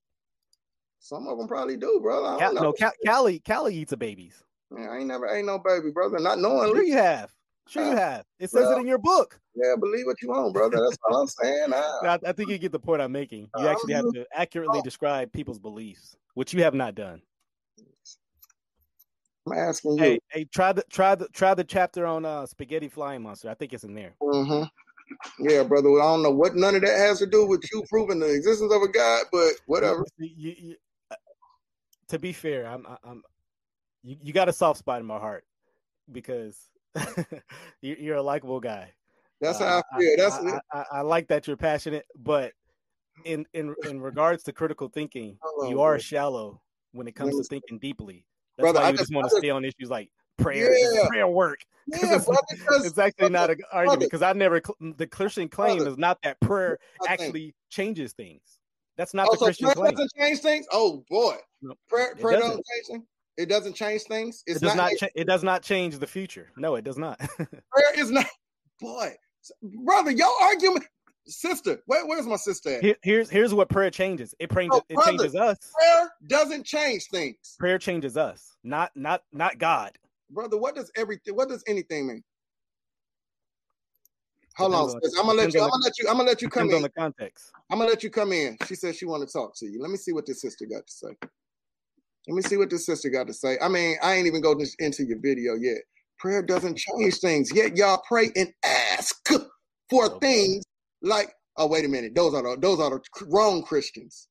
some 0.99 1.27
of 1.27 1.37
them 1.37 1.47
probably 1.47 1.77
do, 1.77 1.99
brother. 2.01 2.25
I 2.25 2.39
Cal- 2.39 2.53
no, 2.55 2.73
Cal- 2.73 2.91
Callie, 3.05 3.39
Callie 3.39 3.75
eats 3.75 3.91
a 3.91 3.97
babies. 3.97 4.43
Man, 4.71 4.89
I 4.89 4.97
ain't 4.97 5.07
never 5.07 5.27
ain't 5.27 5.45
no 5.45 5.59
baby, 5.59 5.91
brother. 5.91 6.17
Not 6.19 6.39
Sure, 6.39 6.41
knowingly. 6.41 6.87
you 6.87 6.93
have. 6.93 7.31
Sure, 7.67 7.83
you 7.83 7.91
Uh, 7.91 7.95
have. 7.95 8.25
It 8.39 8.49
says 8.49 8.71
it 8.71 8.77
in 8.79 8.87
your 8.87 8.97
book. 8.97 9.39
Yeah, 9.55 9.75
believe 9.79 10.05
what 10.07 10.19
you 10.23 10.29
want, 10.29 10.53
brother. 10.53 10.79
That's 10.81 10.97
all 11.07 11.21
I'm 11.21 11.27
saying. 11.27 11.73
I, 11.73 12.19
I 12.25 12.31
think 12.31 12.49
you 12.49 12.57
get 12.57 12.71
the 12.71 12.79
point 12.79 13.01
I'm 13.03 13.11
making. 13.11 13.49
You 13.59 13.67
actually 13.67 13.93
have 13.93 14.11
to 14.13 14.25
accurately 14.33 14.81
describe 14.81 15.31
people's 15.31 15.59
beliefs, 15.59 16.15
which 16.33 16.53
you 16.55 16.63
have 16.63 16.73
not 16.73 16.95
done. 16.95 17.21
I'm 19.45 19.53
asking 19.53 19.97
you. 19.97 20.03
Hey, 20.03 20.19
hey, 20.29 20.45
try 20.45 20.73
the 20.73 20.83
try 20.89 21.15
the 21.15 21.27
try 21.29 21.53
the 21.53 21.63
chapter 21.63 22.05
on 22.05 22.25
uh 22.25 22.45
spaghetti 22.45 22.89
flying 22.89 23.21
monster. 23.21 23.49
I 23.49 23.53
think 23.53 23.73
it's 23.73 23.83
in 23.83 23.93
there. 23.93 24.15
hmm 24.21 24.63
Yeah, 25.39 25.63
brother. 25.63 25.89
I 25.89 26.03
don't 26.05 26.23
know 26.23 26.31
what 26.31 26.55
none 26.55 26.75
of 26.75 26.81
that 26.81 26.97
has 26.97 27.19
to 27.19 27.27
do 27.27 27.45
with 27.45 27.63
you 27.71 27.83
proving 27.89 28.19
the 28.19 28.33
existence 28.33 28.73
of 28.73 28.81
a 28.81 28.87
God, 28.87 29.25
but 29.31 29.53
whatever. 29.67 30.05
You- 30.17 30.55
you- 30.57 30.75
uh, 31.11 31.15
to 32.07 32.19
be 32.19 32.33
fair, 32.33 32.65
I'm 32.65 32.85
I- 32.87 32.97
I'm 33.03 33.23
you, 34.03 34.17
you 34.21 34.33
got 34.33 34.49
a 34.49 34.53
soft 34.53 34.79
spot 34.79 34.99
in 34.99 35.05
my 35.05 35.19
heart 35.19 35.45
because 36.11 36.59
you- 37.81 37.97
you're 37.99 38.17
a 38.17 38.21
likable 38.23 38.59
guy. 38.59 38.91
That's 39.41 39.61
Uh, 39.61 39.65
how 39.65 39.83
I 39.91 39.99
feel. 39.99 40.15
That's 40.17 40.35
I, 40.37 40.59
I, 40.71 40.85
I, 40.91 41.01
like 41.01 41.27
that 41.27 41.45
you're 41.45 41.57
passionate, 41.57 42.05
but 42.15 42.53
in 43.25 43.45
in 43.53 43.75
in 43.83 44.01
regards 44.01 44.43
to 44.43 44.53
critical 44.53 44.89
thinking, 44.89 45.37
on, 45.41 45.69
you 45.69 45.81
are 45.81 45.99
shallow 45.99 46.61
when 46.93 47.07
it 47.07 47.15
comes 47.15 47.37
to 47.37 47.43
thinking 47.43 47.77
deeply. 47.79 48.25
That's 48.57 48.63
Brother, 48.63 48.79
why 48.79 48.85
I 48.85 48.89
you 48.91 48.97
just- 48.97 49.13
want 49.13 49.29
to 49.29 49.37
stay 49.37 49.49
on 49.49 49.65
issues 49.65 49.89
like 49.89 50.09
prayer. 50.37 50.77
Yeah. 50.77 51.07
prayer 51.07 51.27
work? 51.27 51.59
yeah, 51.87 51.97
it's- 51.97 52.25
brother. 52.25 52.41
It's 52.85 52.97
actually 52.97 53.29
not 53.29 53.49
an 53.49 53.59
argument 53.71 54.01
because 54.01 54.21
I 54.21 54.33
never 54.33 54.61
mm, 54.61 54.97
the 54.97 55.07
Christian 55.07 55.47
claim 55.49 55.77
Brother. 55.77 55.91
is 55.91 55.97
not 55.97 56.17
that 56.23 56.39
prayer 56.41 56.77
actually 57.07 57.53
changes 57.69 58.13
things. 58.13 58.41
That's 58.97 59.13
not 59.13 59.27
Oh, 59.27 59.31
the 59.33 59.37
so 59.39 59.45
Christian 59.45 59.65
prayer 59.65 59.75
claim. 59.75 59.91
doesn't 59.91 60.11
change 60.17 60.39
things? 60.39 60.65
Oh 60.71 61.03
boy, 61.09 61.35
No, 61.61 61.73
prayer 61.89 62.11
it 62.11 62.19
prayer 62.19 62.39
doesn't. 62.39 62.49
doesn't 62.49 62.65
change 62.73 62.85
things. 62.87 63.03
It 63.37 63.49
doesn't 63.49 63.73
change 63.73 64.01
things. 64.03 64.43
It's 64.47 64.61
It 64.61 64.65
does 64.65 64.75
not. 64.75 64.83
like- 64.91 64.97
cha- 64.97 65.07
it 65.13 65.25
does 65.25 65.43
not 65.43 65.61
change 65.61 65.99
the 65.99 66.07
future. 66.07 66.51
No, 66.55 66.75
it 66.75 66.83
does 66.85 66.97
not. 66.97 67.19
prayer 67.37 67.93
is 67.97 68.09
not. 68.09 68.25
Boy, 68.79 69.13
brother, 69.61 70.11
your 70.11 70.31
argument, 70.41 70.85
sister. 71.27 71.79
Where, 71.85 72.05
where's 72.05 72.25
my 72.25 72.35
sister 72.35 72.75
at? 72.75 72.83
Here- 72.83 72.97
here's 73.03 73.29
here's 73.29 73.53
what 73.53 73.69
prayer 73.69 73.89
changes. 73.89 74.33
It 74.39 74.51
changes. 74.51 74.79
Oh, 74.79 74.85
it 74.89 74.95
brother. 74.95 75.11
changes 75.11 75.35
us. 75.35 75.57
Prayer 75.73 76.09
doesn't 76.27 76.65
change 76.65 77.05
things, 77.11 77.55
Prayer 77.59 77.77
changes 77.77 78.17
us, 78.17 78.55
not 78.63 78.91
not 78.95 79.23
not 79.31 79.57
God. 79.57 79.91
brother. 80.29 80.57
What 80.57 80.75
does 80.75 80.91
everything? 80.95 81.35
What 81.35 81.49
does 81.49 81.63
anything 81.67 82.07
mean? 82.07 82.23
Hold 84.57 84.73
on, 84.73 84.89
on-. 84.89 85.01
I'm 85.17 85.25
gonna 85.25 85.33
let 85.33 85.53
you. 85.53 85.61
I'm 85.61 85.69
gonna 85.69 85.83
let 85.83 85.99
you. 85.99 86.07
I'm 86.09 86.17
gonna 86.17 86.29
let 86.29 86.41
you 86.41 86.49
come 86.49 86.67
Depends 86.69 86.73
on 86.75 86.77
in. 86.77 86.83
the 86.83 86.89
context. 86.89 87.51
I'm 87.69 87.77
gonna 87.79 87.89
let 87.89 88.03
you 88.03 88.09
come 88.09 88.31
in. 88.31 88.57
She 88.67 88.75
says 88.75 88.97
she 88.97 89.05
want 89.05 89.27
to 89.27 89.31
talk 89.31 89.55
to 89.57 89.65
you. 89.65 89.81
Let 89.81 89.91
me 89.91 89.97
see 89.97 90.13
what 90.13 90.25
this 90.25 90.41
sister 90.41 90.65
got 90.65 90.85
to 90.87 90.93
say. 90.93 91.07
Let 92.27 92.35
me 92.35 92.41
see 92.41 92.57
what 92.57 92.69
this 92.69 92.85
sister 92.85 93.09
got 93.09 93.27
to 93.27 93.33
say. 93.33 93.57
I 93.61 93.67
mean, 93.67 93.97
I 94.01 94.13
ain't 94.13 94.27
even 94.27 94.41
go 94.41 94.57
into 94.79 95.03
your 95.03 95.19
video 95.19 95.55
yet. 95.55 95.77
Prayer 96.17 96.41
doesn't 96.41 96.77
change 96.77 97.15
things. 97.19 97.51
Yet 97.53 97.77
y'all 97.77 98.01
pray 98.07 98.31
and 98.35 98.51
ask 98.63 99.15
for 99.89 100.05
Okay. 100.05 100.19
things 100.21 100.63
like. 101.05 101.29
Oh, 101.57 101.67
wait 101.67 101.85
a 101.85 101.87
minute. 101.87 102.13
Those 102.13 102.33
are 102.33 102.43
the 102.43 102.57
those 102.59 102.81
are 102.81 102.89
the 102.89 102.99
wrong 103.27 103.63
Christians. 103.63 104.27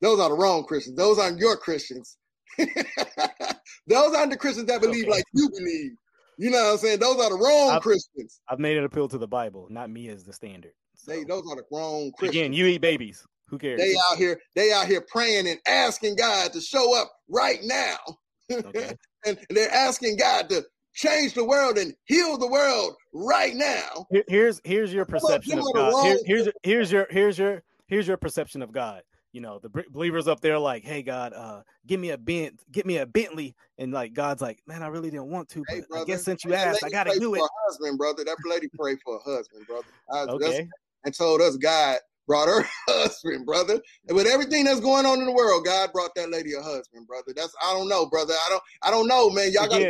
Those 0.00 0.20
are 0.20 0.28
the 0.28 0.36
wrong 0.36 0.64
Christians. 0.64 0.96
Those 0.96 1.18
aren't 1.18 1.38
your 1.40 1.56
Christians. 1.56 2.16
those 2.58 4.14
aren't 4.14 4.30
the 4.30 4.36
Christians 4.38 4.66
that 4.68 4.80
believe 4.80 5.04
Okay. 5.04 5.10
like 5.10 5.24
you 5.34 5.48
believe. 5.50 5.92
You 6.38 6.50
know 6.50 6.62
what 6.62 6.72
I'm 6.72 6.78
saying? 6.78 7.00
Those 7.00 7.20
are 7.20 7.30
the 7.30 7.36
wrong 7.36 7.70
I've- 7.72 7.80
Christians. 7.82 8.40
I've 8.48 8.58
made 8.60 8.76
an 8.76 8.84
appeal 8.84 9.08
to 9.08 9.18
the 9.18 9.28
Bible, 9.28 9.66
not 9.70 9.90
me 9.90 10.08
as 10.08 10.24
the 10.24 10.32
standard. 10.32 10.72
So, 10.94 11.12
They 11.12 11.24
those 11.24 11.42
are 11.50 11.56
the 11.56 11.64
wrong 11.72 12.12
Christians. 12.18 12.36
again, 12.40 12.52
you 12.52 12.66
eat 12.66 12.80
babies. 12.80 13.26
Who 13.48 13.58
cares? 13.58 13.80
They 13.80 13.94
out 14.10 14.16
here, 14.16 14.38
they 14.54 14.72
out 14.72 14.86
here 14.86 15.04
praying 15.10 15.48
and 15.48 15.58
asking 15.66 16.16
God 16.16 16.52
to 16.52 16.60
show 16.60 16.96
up 17.00 17.10
right 17.28 17.58
now. 17.64 17.96
Okay. 18.52 18.92
and 19.24 19.38
they're 19.50 19.70
asking 19.72 20.16
God 20.16 20.48
to 20.50 20.64
change 21.00 21.34
the 21.34 21.44
world 21.44 21.78
and 21.78 21.94
heal 22.04 22.36
the 22.36 22.46
world 22.46 22.94
right 23.12 23.54
now. 23.54 24.06
Here's 24.28 24.60
here's 24.64 24.92
your 24.92 25.04
perception 25.04 25.58
of 25.58 25.64
God. 25.74 25.94
Here- 26.02 26.18
here's 26.24 26.48
here's 26.62 26.92
your 26.92 27.06
here's 27.10 27.38
your 27.38 27.62
here's 27.86 28.06
your 28.06 28.16
perception 28.16 28.62
of 28.62 28.72
God. 28.72 29.02
You 29.32 29.40
know, 29.40 29.60
the 29.60 29.68
believers 29.90 30.26
up 30.26 30.40
there 30.40 30.58
like, 30.58 30.84
"Hey 30.84 31.02
God, 31.02 31.32
uh 31.32 31.62
give 31.86 32.00
me 32.00 32.10
a 32.10 32.18
Bent, 32.18 32.60
get 32.72 32.84
me 32.84 32.98
a 32.98 33.06
Bentley." 33.06 33.54
And 33.78 33.92
like 33.92 34.12
God's 34.12 34.42
like, 34.42 34.60
"Man, 34.66 34.82
I 34.82 34.88
really 34.88 35.10
didn't 35.10 35.30
want 35.30 35.48
to, 35.50 35.64
but 35.68 35.76
Hey, 35.76 35.82
I 35.94 36.04
guess 36.04 36.24
since 36.24 36.44
you 36.44 36.52
asked, 36.54 36.82
I 36.84 36.90
got 36.90 37.04
to 37.04 37.18
do 37.18 37.34
for 37.34 37.44
it." 37.44 37.50
Husband, 37.68 37.96
brother. 37.96 38.24
That 38.24 38.36
lady 38.44 38.68
prayed 38.76 38.98
for 39.04 39.16
a 39.16 39.20
husband, 39.20 39.66
brother. 39.66 39.88
I- 40.10 40.22
Okay. 40.24 40.68
and 41.04 41.14
told 41.14 41.40
us 41.40 41.56
God 41.56 41.98
brought 42.26 42.48
her 42.48 42.64
husband, 42.88 43.46
brother. 43.46 43.80
And 44.08 44.16
with 44.16 44.26
everything 44.26 44.64
that's 44.64 44.80
going 44.80 45.06
on 45.06 45.20
in 45.20 45.26
the 45.26 45.32
world, 45.32 45.64
God 45.64 45.92
brought 45.92 46.14
that 46.16 46.30
lady 46.30 46.52
a 46.54 46.60
husband, 46.60 47.06
brother. 47.06 47.32
That's 47.34 47.54
I 47.62 47.72
don't 47.72 47.88
know, 47.88 48.06
brother. 48.06 48.34
I 48.34 48.46
don't 48.50 48.62
I 48.82 48.90
don't 48.90 49.06
know, 49.06 49.30
man. 49.30 49.52
Y'all 49.52 49.68
got 49.68 49.80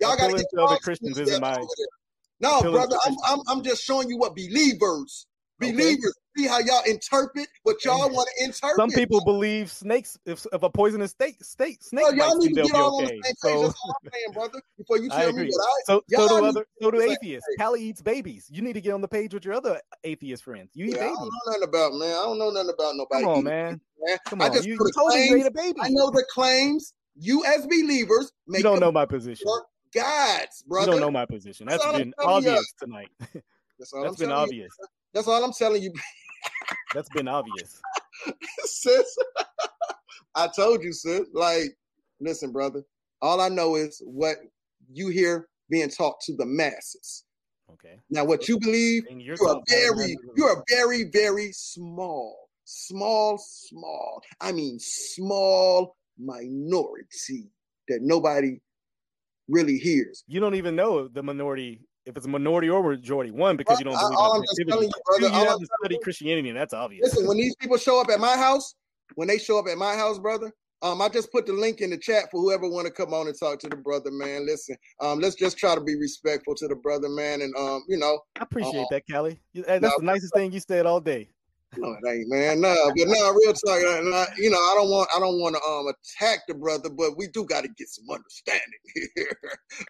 y'all 0.00 0.16
got 0.16 0.36
to 0.36 0.46
other 0.60 0.76
Christians 0.78 1.18
isn't 1.18 1.40
my- 1.40 1.64
No, 2.40 2.62
brother. 2.62 2.96
I'm, 3.04 3.14
I'm 3.24 3.40
I'm 3.48 3.62
just 3.62 3.82
showing 3.82 4.08
you 4.08 4.18
what 4.18 4.34
believers 4.34 5.26
Okay. 5.62 5.72
believers 5.72 6.14
see 6.36 6.46
how 6.46 6.58
y'all 6.58 6.82
interpret 6.84 7.48
what 7.62 7.82
y'all 7.84 8.10
want 8.10 8.28
to 8.36 8.44
interpret. 8.44 8.76
Some 8.76 8.90
people 8.90 9.24
believe 9.24 9.70
snakes. 9.72 10.18
If, 10.26 10.46
if 10.52 10.62
a 10.62 10.68
poisonous 10.68 11.12
snake, 11.12 11.42
snake, 11.42 11.82
snake 11.82 12.04
bites 12.04 12.16
y'all 12.16 12.36
need 12.36 12.54
to 12.54 12.62
get 12.62 12.74
all 12.74 13.00
be 13.00 13.04
on 13.04 13.04
the 13.04 13.04
okay. 13.04 13.12
same 13.14 13.22
page. 13.22 13.36
So, 13.38 13.62
That's 13.62 13.74
all 13.82 13.94
I'm 14.04 14.10
saying, 14.12 14.32
brother. 14.34 14.62
Before 14.76 14.98
you 14.98 15.08
I 15.12 15.22
tell 15.22 15.32
me 15.32 15.48
what 15.50 15.66
I 15.66 15.82
so, 15.86 16.02
so 16.10 16.28
do 16.28 16.44
other, 16.44 16.66
so 16.82 16.90
do 16.90 17.00
atheists. 17.00 17.48
Callie 17.58 17.82
eats 17.84 18.02
babies. 18.02 18.46
You 18.50 18.60
need 18.60 18.74
to 18.74 18.82
get 18.82 18.92
on 18.92 19.00
the 19.00 19.08
page 19.08 19.32
with 19.32 19.46
your 19.46 19.54
other 19.54 19.80
atheist 20.04 20.44
friends. 20.44 20.72
You 20.74 20.86
eat 20.86 20.96
yeah, 20.96 20.98
I 20.98 21.04
babies. 21.04 21.16
don't 21.16 21.24
know 21.26 21.52
nothing 21.52 21.62
about 21.62 21.92
man. 21.94 22.10
I 22.10 22.22
don't 22.22 22.38
know 22.38 22.50
nothing 22.50 22.74
about 22.74 22.96
nobody. 22.96 23.22
Come 23.24 23.32
on, 23.32 23.44
man. 23.44 23.80
man. 24.06 24.18
Come 24.26 24.42
I 24.42 24.48
just 24.50 24.66
You, 24.66 24.74
you 24.74 24.92
told 24.94 25.14
me 25.14 25.24
you 25.24 25.30
claims. 25.30 25.46
ate 25.46 25.46
a 25.46 25.50
baby. 25.50 25.80
I 25.80 25.88
know 25.88 26.10
the 26.10 26.24
claims 26.34 26.92
you 27.14 27.44
as 27.46 27.66
believers 27.66 28.30
make 28.46 28.58
You 28.58 28.64
don't 28.64 28.80
know 28.80 28.92
my 28.92 29.06
position. 29.06 29.46
your 29.46 29.64
gods, 29.96 30.62
You 30.64 30.68
brother. 30.68 30.92
don't 30.92 31.00
know 31.00 31.10
my 31.10 31.26
position. 31.26 31.66
That's 31.66 31.84
That's 31.84 31.98
been 31.98 32.14
obvious 32.18 32.72
tonight. 32.80 33.08
That's 33.78 33.92
all 33.92 34.02
That's 34.02 34.12
I'm 34.14 34.18
been 34.18 34.28
telling 34.28 34.42
obvious. 34.44 34.72
you. 34.80 34.86
That's 35.12 35.28
all 35.28 35.44
I'm 35.44 35.52
telling 35.52 35.82
you, 35.82 35.92
That's 36.94 37.08
been 37.10 37.28
obvious. 37.28 37.80
sis. 38.64 39.16
I 40.34 40.48
told 40.54 40.82
you, 40.82 40.92
sis. 40.92 41.22
Like, 41.32 41.76
listen, 42.20 42.52
brother. 42.52 42.82
All 43.22 43.40
I 43.40 43.48
know 43.48 43.76
is 43.76 44.02
what 44.04 44.36
you 44.92 45.08
hear 45.08 45.48
being 45.70 45.88
taught 45.90 46.20
to 46.22 46.36
the 46.36 46.46
masses. 46.46 47.24
Okay. 47.72 47.98
Now, 48.10 48.24
what 48.24 48.48
you 48.48 48.58
believe, 48.60 49.04
you're 49.10 49.36
you 49.40 49.48
are 49.48 49.60
very, 49.68 50.16
you 50.36 50.44
are 50.44 50.62
very, 50.68 51.04
very 51.12 51.50
small, 51.52 52.48
small, 52.64 53.38
small. 53.38 54.22
I 54.40 54.52
mean, 54.52 54.78
small 54.78 55.96
minority 56.18 57.50
that 57.88 58.00
nobody 58.02 58.60
really 59.48 59.78
hears. 59.78 60.24
You 60.26 60.40
don't 60.40 60.54
even 60.54 60.76
know 60.76 61.08
the 61.08 61.22
minority 61.22 61.80
if 62.04 62.16
it's 62.16 62.26
a 62.26 62.28
minority 62.28 62.68
or 62.68 62.82
majority. 62.82 63.30
One, 63.30 63.56
because 63.56 63.78
you 63.78 63.84
don't 63.84 63.96
I- 63.96 64.02
believe 64.02 64.18
all 64.18 64.34
in 64.36 64.40
objectivity. 64.42 64.86
you, 64.86 64.92
brother, 65.06 65.20
Two, 65.20 65.26
you 65.26 65.32
all 65.32 65.50
have 65.50 65.58
to 65.58 65.66
study 65.82 65.98
Christianity, 66.02 66.48
and 66.48 66.58
that's 66.58 66.74
obvious. 66.74 67.02
Listen, 67.04 67.26
when 67.26 67.36
these 67.36 67.54
people 67.56 67.76
show 67.76 68.00
up 68.00 68.08
at 68.10 68.20
my 68.20 68.36
house, 68.36 68.74
when 69.16 69.28
they 69.28 69.38
show 69.38 69.58
up 69.58 69.66
at 69.68 69.76
my 69.78 69.94
house, 69.94 70.18
brother, 70.18 70.52
um, 70.82 71.00
I 71.00 71.08
just 71.08 71.32
put 71.32 71.46
the 71.46 71.52
link 71.52 71.80
in 71.80 71.90
the 71.90 71.96
chat 71.98 72.24
for 72.30 72.40
whoever 72.40 72.68
want 72.68 72.86
to 72.86 72.92
come 72.92 73.14
on 73.14 73.26
and 73.26 73.38
talk 73.38 73.58
to 73.60 73.68
the 73.68 73.76
brother, 73.76 74.10
man. 74.10 74.46
Listen, 74.46 74.76
um, 75.00 75.20
let's 75.20 75.34
just 75.34 75.56
try 75.58 75.74
to 75.74 75.80
be 75.80 75.96
respectful 75.96 76.54
to 76.54 76.68
the 76.68 76.76
brother, 76.76 77.08
man, 77.08 77.40
and 77.40 77.54
um, 77.56 77.82
you 77.88 77.96
know, 77.96 78.20
I 78.38 78.42
appreciate 78.42 78.82
Uh, 78.82 78.86
that, 78.90 79.02
Callie. 79.10 79.40
That's 79.54 79.82
no, 79.82 79.90
the 79.98 80.04
nicest 80.04 80.34
thing 80.34 80.52
you 80.52 80.60
said 80.60 80.86
all 80.86 81.00
day. 81.00 81.30
No, 81.76 81.92
it 82.02 82.08
ain't, 82.08 82.28
man. 82.28 82.60
No, 82.60 82.74
but 82.96 83.06
no, 83.08 83.32
real 83.32 83.52
talk. 83.52 83.80
no, 84.04 84.24
You 84.36 84.50
know, 84.50 84.58
I 84.58 84.74
don't 84.76 84.90
want, 84.90 85.08
I 85.14 85.18
don't 85.18 85.38
want 85.40 85.56
to 85.56 85.62
um 85.62 85.86
attack 85.88 86.40
the 86.48 86.54
brother, 86.54 86.88
but 86.90 87.16
we 87.16 87.28
do 87.28 87.44
got 87.44 87.62
to 87.62 87.68
get 87.68 87.88
some 87.88 88.04
understanding 88.10 88.62
here. 89.14 89.36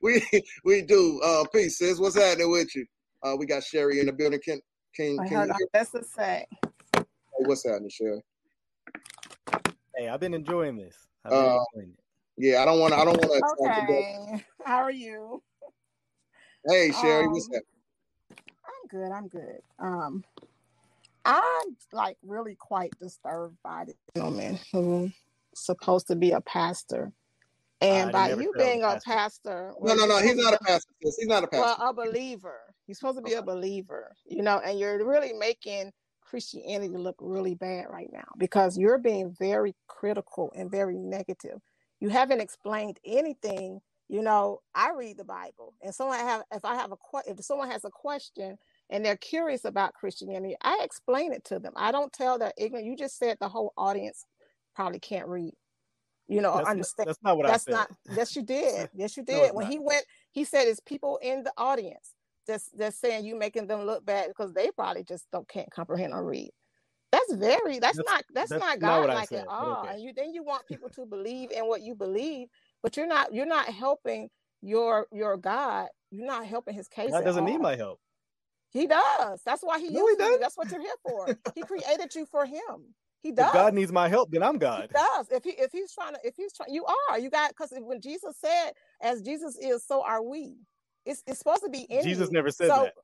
we 0.03 0.22
we 0.64 0.82
do. 0.82 1.20
Uh, 1.22 1.45
peace, 1.53 1.78
sis. 1.78 1.99
What's 1.99 2.16
happening 2.16 2.51
with 2.51 2.74
you? 2.74 2.87
Uh, 3.22 3.37
we 3.39 3.47
got 3.47 3.62
Sherry 3.64 4.01
in 4.01 4.07
the 4.07 4.12
building. 4.12 4.41
Can 4.45 4.61
can, 4.95 5.18
I 5.20 5.28
can 5.28 5.39
heard 5.39 5.49
you 5.49 5.55
hear? 5.59 5.66
that's 5.72 5.91
to 5.93 6.05
say. 6.05 6.47
Hey, 6.95 7.03
what's 7.45 7.66
happening, 7.66 7.91
Sherry? 7.91 8.22
Hey, 9.97 10.09
I've 10.09 10.20
been 10.20 10.34
enjoying 10.34 10.76
this. 10.76 10.97
I've 11.24 11.30
been 11.30 11.41
Uh, 11.41 11.59
enjoying 11.74 11.95
it. 11.95 11.99
Yeah, 12.39 12.62
I 12.62 12.64
don't 12.66 12.80
want 12.80 12.93
to. 12.93 13.01
I 13.01 13.05
don't 13.05 13.16
want 13.16 13.32
to. 13.32 13.66
Okay. 13.66 14.45
How 14.64 14.76
are 14.78 14.91
you? 14.91 15.43
Hey, 16.68 16.91
Sherry, 16.93 17.28
what's 17.28 17.47
Um, 17.49 17.53
happening? 17.55 17.66
I'm 18.66 18.89
good. 18.89 19.12
I'm 19.12 19.28
good. 19.28 19.61
Um, 19.78 20.24
I'm 21.27 21.77
like 21.93 22.16
really 22.22 22.57
quite 22.57 22.93
disturbed 23.01 23.57
by 23.62 23.85
this 23.87 23.97
gentleman 24.14 24.59
who's 24.72 25.12
supposed 25.55 26.07
to 26.09 26.16
be 26.16 26.31
a 26.33 26.41
pastor, 26.41 27.12
and 27.81 28.11
I 28.11 28.12
by 28.12 28.29
you 28.29 28.53
said 28.57 28.62
I 28.62 28.64
was 28.64 28.72
being 28.72 28.83
a 28.83 28.87
a 28.87 28.93
pastor. 28.95 29.11
pastor, 29.11 29.72
No, 29.83 29.95
no, 29.95 30.07
no. 30.07 30.18
He's 30.18 30.37
not 30.37 30.55
a 30.55 30.59
pastor. 30.59 30.93
He's 31.01 31.27
not 31.27 31.45
a 31.45 31.49
be- 31.49 31.59
well, 31.59 31.77
a 31.81 31.93
believer. 31.93 32.61
You're 32.87 32.95
supposed 32.95 33.18
to 33.18 33.22
be 33.24 33.35
a 33.35 33.43
believer, 33.43 34.14
you 34.24 34.43
know, 34.43 34.61
and 34.64 34.79
you're 34.79 35.05
really 35.05 35.33
making 35.33 35.93
Christianity 36.20 36.97
look 36.97 37.16
really 37.20 37.55
bad 37.55 37.87
right 37.91 38.11
now 38.12 38.27
because 38.39 38.79
you're 38.79 38.99
being 38.99 39.35
very 39.39 39.74
critical 39.89 40.53
and 40.57 40.70
very 40.70 40.99
negative. 40.99 41.61
You 42.01 42.09
haven't 42.11 42.41
explained 42.41 42.99
anything. 43.05 43.81
You 44.09 44.22
know, 44.22 44.61
I 44.74 44.93
read 44.93 45.16
the 45.18 45.24
Bible, 45.24 45.74
and 45.83 45.93
someone 45.95 46.18
have 46.18 46.45
if 46.53 46.64
I 46.64 46.77
have 46.77 46.93
a 46.93 46.97
que- 46.97 47.31
if 47.33 47.45
someone 47.45 47.70
has 47.70 47.85
a 47.85 47.91
question 47.91 48.57
and 48.91 49.05
they're 49.05 49.16
curious 49.16 49.64
about 49.64 49.95
Christianity, 49.95 50.57
I 50.62 50.80
explain 50.82 51.32
it 51.32 51.45
to 51.47 51.59
them. 51.59 51.72
I 51.76 51.93
don't 51.93 52.12
tell 52.12 52.39
them 52.39 52.53
ignorant. 52.59 52.87
You 52.87 52.97
just 52.97 53.18
said 53.18 53.37
the 53.41 53.49
whole 53.49 53.72
audience 53.76 54.24
probably 54.74 55.01
can't 55.01 55.28
read. 55.28 55.53
You 56.28 56.41
know, 56.41 56.51
or 56.51 56.57
That's, 56.59 56.64
not, 56.66 56.70
understand. 56.72 57.09
that's 57.09 57.22
not 57.22 57.37
what 57.37 57.47
That's 57.47 57.68
I 57.68 57.70
said. 57.70 57.76
not. 57.76 57.91
Yes, 58.16 58.37
you 58.37 58.43
did. 58.43 58.91
Yes, 58.95 59.16
you 59.16 59.22
did. 59.24 59.37
it's 59.45 59.55
when 59.55 59.64
not. 59.66 59.72
he 59.72 59.78
went, 59.78 60.05
he 60.32 60.45
said, 60.45 60.66
"It's 60.66 60.80
people 60.80 61.18
in 61.22 61.45
the 61.45 61.53
audience 61.57 62.14
that's 62.49 62.68
that's 62.76 62.99
saying 62.99 63.24
you 63.24 63.37
making 63.39 63.68
them 63.68 63.82
look 63.82 64.05
bad 64.05 64.28
because 64.28 64.53
they 64.53 64.70
probably 64.72 65.05
just 65.05 65.26
don't 65.32 65.49
can't 65.49 65.70
comprehend 65.70 66.12
or 66.12 66.24
read." 66.24 66.51
That's 67.12 67.32
very. 67.34 67.78
That's, 67.78 67.97
That's- 67.97 68.05
not. 68.07 68.24
That's, 68.34 68.51
that's 68.51 68.61
not 68.61 68.80
not 68.80 69.07
godlike 69.07 69.28
said, 69.28 69.43
at 69.43 69.49
all. 69.49 69.82
okay. 69.84 69.95
And 69.95 70.03
you 70.03 70.12
then 70.14 70.34
you 70.34 70.43
want 70.43 70.66
people 70.66 70.89
to 70.91 71.07
believe 71.07 71.53
in 71.53 71.66
what 71.68 71.82
you 71.82 71.95
believe, 71.95 72.49
but 72.82 72.97
you're 72.97 73.07
not. 73.07 73.32
You're 73.32 73.47
not 73.47 73.66
helping 73.68 74.28
your 74.62 75.07
your 75.12 75.37
God. 75.37 75.89
You're 76.11 76.26
not 76.26 76.47
helping 76.47 76.74
his 76.74 76.89
case. 76.89 77.11
God 77.12 77.24
doesn't 77.24 77.45
need 77.45 77.61
my 77.61 77.76
help. 77.76 78.01
He 78.70 78.86
does. 78.86 79.40
That's 79.44 79.62
why 79.62 79.78
he 79.78 79.88
No, 79.90 80.06
he 80.06 80.12
you. 80.24 80.38
That's 80.40 80.56
what 80.56 80.70
you're 80.70 80.80
here 80.80 80.94
for. 81.02 81.26
he 81.54 81.62
created 81.62 82.14
you 82.14 82.26
for 82.26 82.44
him. 82.44 82.94
He 83.22 83.30
If 83.30 83.36
does. 83.36 83.52
God 83.52 83.74
needs 83.74 83.90
my 83.92 84.08
help, 84.08 84.30
then 84.30 84.42
I'm 84.42 84.54
He 84.54 84.58
God. 84.60 84.90
does. 84.92 85.28
If 85.30 85.44
he 85.44 85.50
if 85.50 85.72
he's 85.72 85.92
trying 85.92 86.14
to 86.14 86.20
if 86.22 86.34
he's 86.36 86.52
trying 86.52 86.72
you 86.72 86.84
are 87.10 87.18
you 87.18 87.30
got 87.30 87.50
because 87.50 87.72
when 87.78 88.00
Jesus 88.00 88.36
said 88.38 88.72
as 89.00 89.22
Jesus 89.22 89.56
is 89.56 89.84
so 89.84 90.02
are 90.02 90.22
we. 90.22 90.56
It's 91.04 91.22
it's 91.26 91.38
supposed 91.38 91.62
to 91.62 91.70
be 91.70 91.82
in 91.90 92.02
Jesus 92.02 92.28
you. 92.28 92.34
never 92.34 92.50
said 92.50 92.68
so 92.68 92.82
that. 92.84 92.94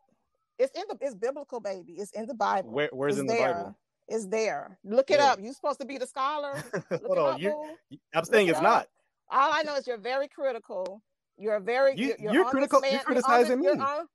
it's 0.58 0.76
in 0.78 0.84
the 0.88 0.96
it's 1.00 1.14
biblical 1.14 1.60
baby. 1.60 1.94
It's 1.94 2.12
in 2.12 2.26
the 2.26 2.34
Bible. 2.34 2.70
Where, 2.70 2.90
where's 2.92 3.14
it's 3.14 3.20
in 3.20 3.26
the 3.26 3.32
there. 3.34 3.54
Bible? 3.54 3.78
It's 4.08 4.26
there. 4.26 4.78
Look 4.84 5.10
it 5.10 5.18
Where? 5.18 5.30
up. 5.30 5.38
You're 5.40 5.54
supposed 5.54 5.80
to 5.80 5.86
be 5.86 5.96
the 5.96 6.06
scholar. 6.06 6.62
Hold 7.06 7.18
on. 7.18 7.34
up, 7.34 7.40
You. 7.40 7.76
I'm 8.14 8.24
saying 8.24 8.48
Look 8.48 8.56
it's 8.56 8.60
it 8.60 8.64
not. 8.64 8.88
All 9.30 9.50
I 9.52 9.62
know 9.62 9.76
is 9.76 9.86
you're 9.86 9.96
very 9.96 10.28
critical. 10.28 11.02
You're 11.38 11.60
very 11.60 11.94
You- 11.96 12.08
you're, 12.08 12.16
you're, 12.18 12.32
you're 12.34 12.44
on 12.44 12.50
critical- 12.50 12.80
you're 12.82 12.90
man, 12.90 12.98
on 12.98 13.04
criticizing 13.06 13.62
you're 13.62 13.76
me. 13.76 13.82
on- 13.82 14.06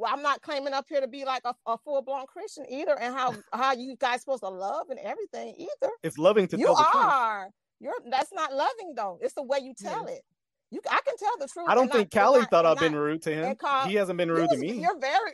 well, 0.00 0.10
I'm 0.12 0.22
not 0.22 0.40
claiming 0.42 0.72
up 0.72 0.86
here 0.88 1.00
to 1.00 1.08
be 1.08 1.24
like 1.24 1.42
a, 1.44 1.54
a 1.66 1.76
full 1.78 2.00
blown 2.02 2.26
Christian 2.26 2.64
either, 2.70 2.98
and 2.98 3.14
how 3.14 3.34
how 3.52 3.72
you 3.74 3.96
guys 3.98 4.20
supposed 4.20 4.42
to 4.42 4.48
love 4.48 4.88
and 4.90 4.98
everything 4.98 5.54
either 5.58 5.92
It's 6.02 6.16
loving 6.18 6.48
to 6.48 6.58
you 6.58 6.66
tell 6.66 6.76
the 6.76 6.82
truth. 6.90 7.04
are. 7.04 7.50
You're 7.80 7.94
that's 8.10 8.32
not 8.32 8.52
loving 8.54 8.94
though. 8.96 9.18
It's 9.22 9.34
the 9.34 9.42
way 9.42 9.58
you 9.62 9.74
tell 9.78 10.06
it. 10.06 10.22
You 10.70 10.80
I 10.90 11.00
can 11.04 11.16
tell 11.16 11.36
the 11.38 11.48
truth. 11.48 11.66
I 11.68 11.74
don't 11.74 11.90
think 11.92 12.14
not- 12.14 12.22
Callie 12.24 12.40
not- 12.40 12.50
thought 12.50 12.66
I've 12.66 12.78
been 12.78 12.94
rude 12.94 13.22
to 13.22 13.32
him. 13.34 13.54
call- 13.56 13.86
he 13.86 13.94
hasn't 13.96 14.16
been 14.16 14.30
rude 14.30 14.48
to 14.50 14.56
me. 14.56 14.80
You're 14.80 14.98
very 14.98 15.32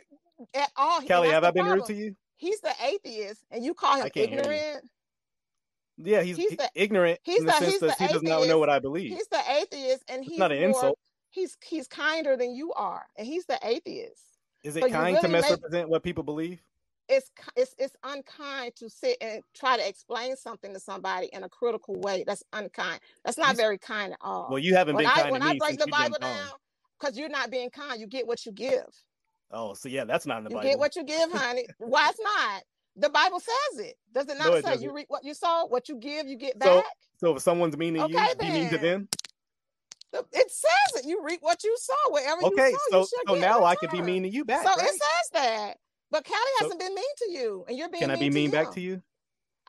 at 0.53 0.69
all. 0.75 1.01
Callie, 1.01 1.29
have 1.29 1.43
I 1.43 1.51
been 1.51 1.65
rude 1.65 1.85
to 1.85 1.93
you? 1.93 2.15
He's 2.37 2.59
the 2.61 2.73
atheist, 2.83 3.43
and 3.51 3.63
you 3.63 3.73
call 3.73 3.95
him 3.97 4.05
I 4.05 4.09
can't 4.09 4.29
hear 4.29 4.37
you. 4.39 4.49
ignorant. 4.51 4.85
Yeah, 5.99 6.21
he's, 6.21 6.37
He's 6.37 6.55
the- 6.55 6.69
ignorant 6.75 7.19
he's 7.23 7.39
in 7.39 7.45
the, 7.47 7.51
the- 7.53 7.57
sense 7.57 7.79
that 7.79 7.97
the 7.97 8.07
he 8.07 8.13
does 8.13 8.21
not 8.21 8.47
know 8.47 8.59
what 8.59 8.69
I 8.69 8.79
believe. 8.79 9.11
He's 9.11 9.27
the 9.29 9.41
atheist, 9.59 10.03
and 10.09 10.23
he's 10.23 10.37
not 10.37 10.51
an 10.51 10.59
more, 10.59 10.67
insult. 10.69 10.99
He's 11.31 11.57
he's 11.63 11.87
kinder 11.87 12.37
than 12.37 12.53
you 12.55 12.71
are, 12.73 13.05
and 13.17 13.25
he's 13.25 13.45
the 13.45 13.57
atheist. 13.63 14.21
Is 14.67 14.75
it 14.75 14.81
so 14.81 14.87
you 14.87 14.93
kind 14.93 15.15
to 15.15 15.21
really 15.21 15.33
make- 15.33 15.41
misrepresent 15.43 15.89
what 15.89 16.03
people 16.03 16.23
believe? 16.23 16.61
it's 17.09 17.31
it's 17.55 17.73
it's 17.77 17.95
unkind 18.03 18.75
to 18.75 18.89
sit 18.89 19.15
and 19.21 19.41
try 19.55 19.77
to 19.77 19.87
explain 19.87 20.35
something 20.35 20.73
to 20.73 20.79
somebody 20.79 21.29
in 21.31 21.43
a 21.45 21.47
critical 21.49 21.95
way. 21.95 22.25
That's 22.27 22.43
unkind. 22.51 22.99
That's 23.23 23.37
not 23.37 23.55
very 23.55 23.77
kind 23.77 24.11
at 24.11 24.19
all. 24.19 24.47
Well, 24.49 24.59
you 24.59 24.75
haven't 24.75 24.95
when 24.95 25.05
been 25.05 25.11
I 25.13 25.21
kind 25.21 25.31
when 25.31 25.39
to 25.41 25.47
I 25.47 25.53
me 25.53 25.59
break 25.59 25.79
the 25.79 25.87
Bible 25.87 26.17
down, 26.19 26.49
because 26.99 27.17
you're 27.17 27.29
not 27.29 27.49
being 27.49 27.69
kind, 27.69 28.01
you 28.01 28.07
get 28.07 28.27
what 28.27 28.45
you 28.45 28.51
give. 28.51 28.83
Oh, 29.51 29.73
so 29.73 29.87
yeah, 29.87 30.03
that's 30.03 30.25
not 30.25 30.39
in 30.39 30.43
the 30.43 30.49
Bible. 30.49 30.63
You 30.63 30.63
Bible. 30.63 30.69
get 30.71 30.79
what 30.79 30.95
you 30.97 31.03
give, 31.05 31.31
honey. 31.31 31.65
Why 31.77 32.09
it's 32.09 32.19
not? 32.21 32.63
The 32.97 33.09
Bible 33.09 33.39
says 33.39 33.79
it. 33.85 33.95
Does 34.13 34.27
it 34.27 34.37
not 34.37 34.47
No, 34.47 34.53
it 34.55 34.65
say 34.65 34.71
you 34.71 34.75
doesn't. 34.75 34.91
reap 34.93 35.05
what 35.07 35.23
you 35.23 35.33
sow? 35.33 35.65
What 35.69 35.87
you 35.87 35.95
give, 35.95 36.27
you 36.27 36.35
get 36.35 36.59
back. 36.59 36.83
so 37.21 37.37
if 37.37 37.41
someone's 37.41 37.77
mean 37.77 37.93
to 37.93 37.99
you, 37.99 38.05
Okay, 38.17 38.33
be 38.37 38.49
mean 38.51 38.69
to 38.71 38.77
then. 38.77 38.81
them. 38.81 39.09
It 40.33 40.51
says 40.51 41.03
it. 41.03 41.07
You 41.07 41.23
reap 41.23 41.39
what 41.41 41.63
you 41.63 41.75
sow. 41.79 42.11
Wherever 42.11 42.41
Okay, 42.43 42.71
you 42.71 42.79
sow, 42.91 43.03
so 43.03 43.17
you 43.17 43.23
so 43.27 43.35
now 43.35 43.63
I 43.65 43.75
could 43.75 43.91
be 43.91 44.01
mean 44.01 44.23
to 44.23 44.29
you 44.29 44.45
back, 44.45 44.65
So 44.65 44.71
right? 44.71 44.87
it 44.87 44.91
says 44.91 45.29
that. 45.33 45.73
But 46.11 46.25
Callie 46.25 46.39
hasn't 46.59 46.79
been 46.79 46.95
mean 46.95 47.05
to 47.19 47.31
you, 47.31 47.65
and 47.67 47.77
you're 47.77 47.89
being 47.89 48.03
Can 48.03 48.11
I 48.11 48.15
be 48.15 48.29
mean 48.29 48.51
to 48.51 48.57
back 48.57 48.71
to 48.73 48.81
you? 48.81 49.01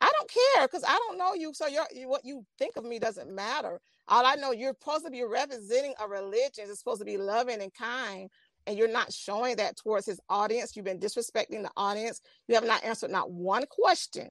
I 0.00 0.12
don't 0.18 0.30
care 0.30 0.68
because 0.68 0.84
I 0.86 0.98
don't 1.08 1.18
know 1.18 1.34
you. 1.34 1.52
So 1.54 1.66
you're, 1.66 1.86
you, 1.94 2.08
what 2.08 2.24
you 2.24 2.44
think 2.58 2.76
of 2.76 2.84
me 2.84 2.98
doesn't 2.98 3.34
matter. 3.34 3.80
All 4.08 4.24
I 4.24 4.36
know, 4.36 4.52
you're 4.52 4.74
supposed 4.80 5.04
to 5.04 5.10
be 5.10 5.24
representing 5.24 5.94
a 6.00 6.08
religion. 6.08 6.66
It's 6.68 6.78
supposed 6.78 7.00
to 7.00 7.04
be 7.06 7.16
loving 7.18 7.62
and 7.62 7.72
kind, 7.74 8.30
and 8.66 8.78
you're 8.78 8.92
not 8.92 9.12
showing 9.12 9.56
that 9.56 9.76
towards 9.76 10.06
his 10.06 10.20
audience. 10.28 10.76
You've 10.76 10.84
been 10.84 11.00
disrespecting 11.00 11.62
the 11.62 11.70
audience. 11.76 12.20
You 12.48 12.54
have 12.54 12.64
not 12.66 12.84
answered 12.84 13.10
not 13.10 13.30
one 13.30 13.64
question. 13.70 14.28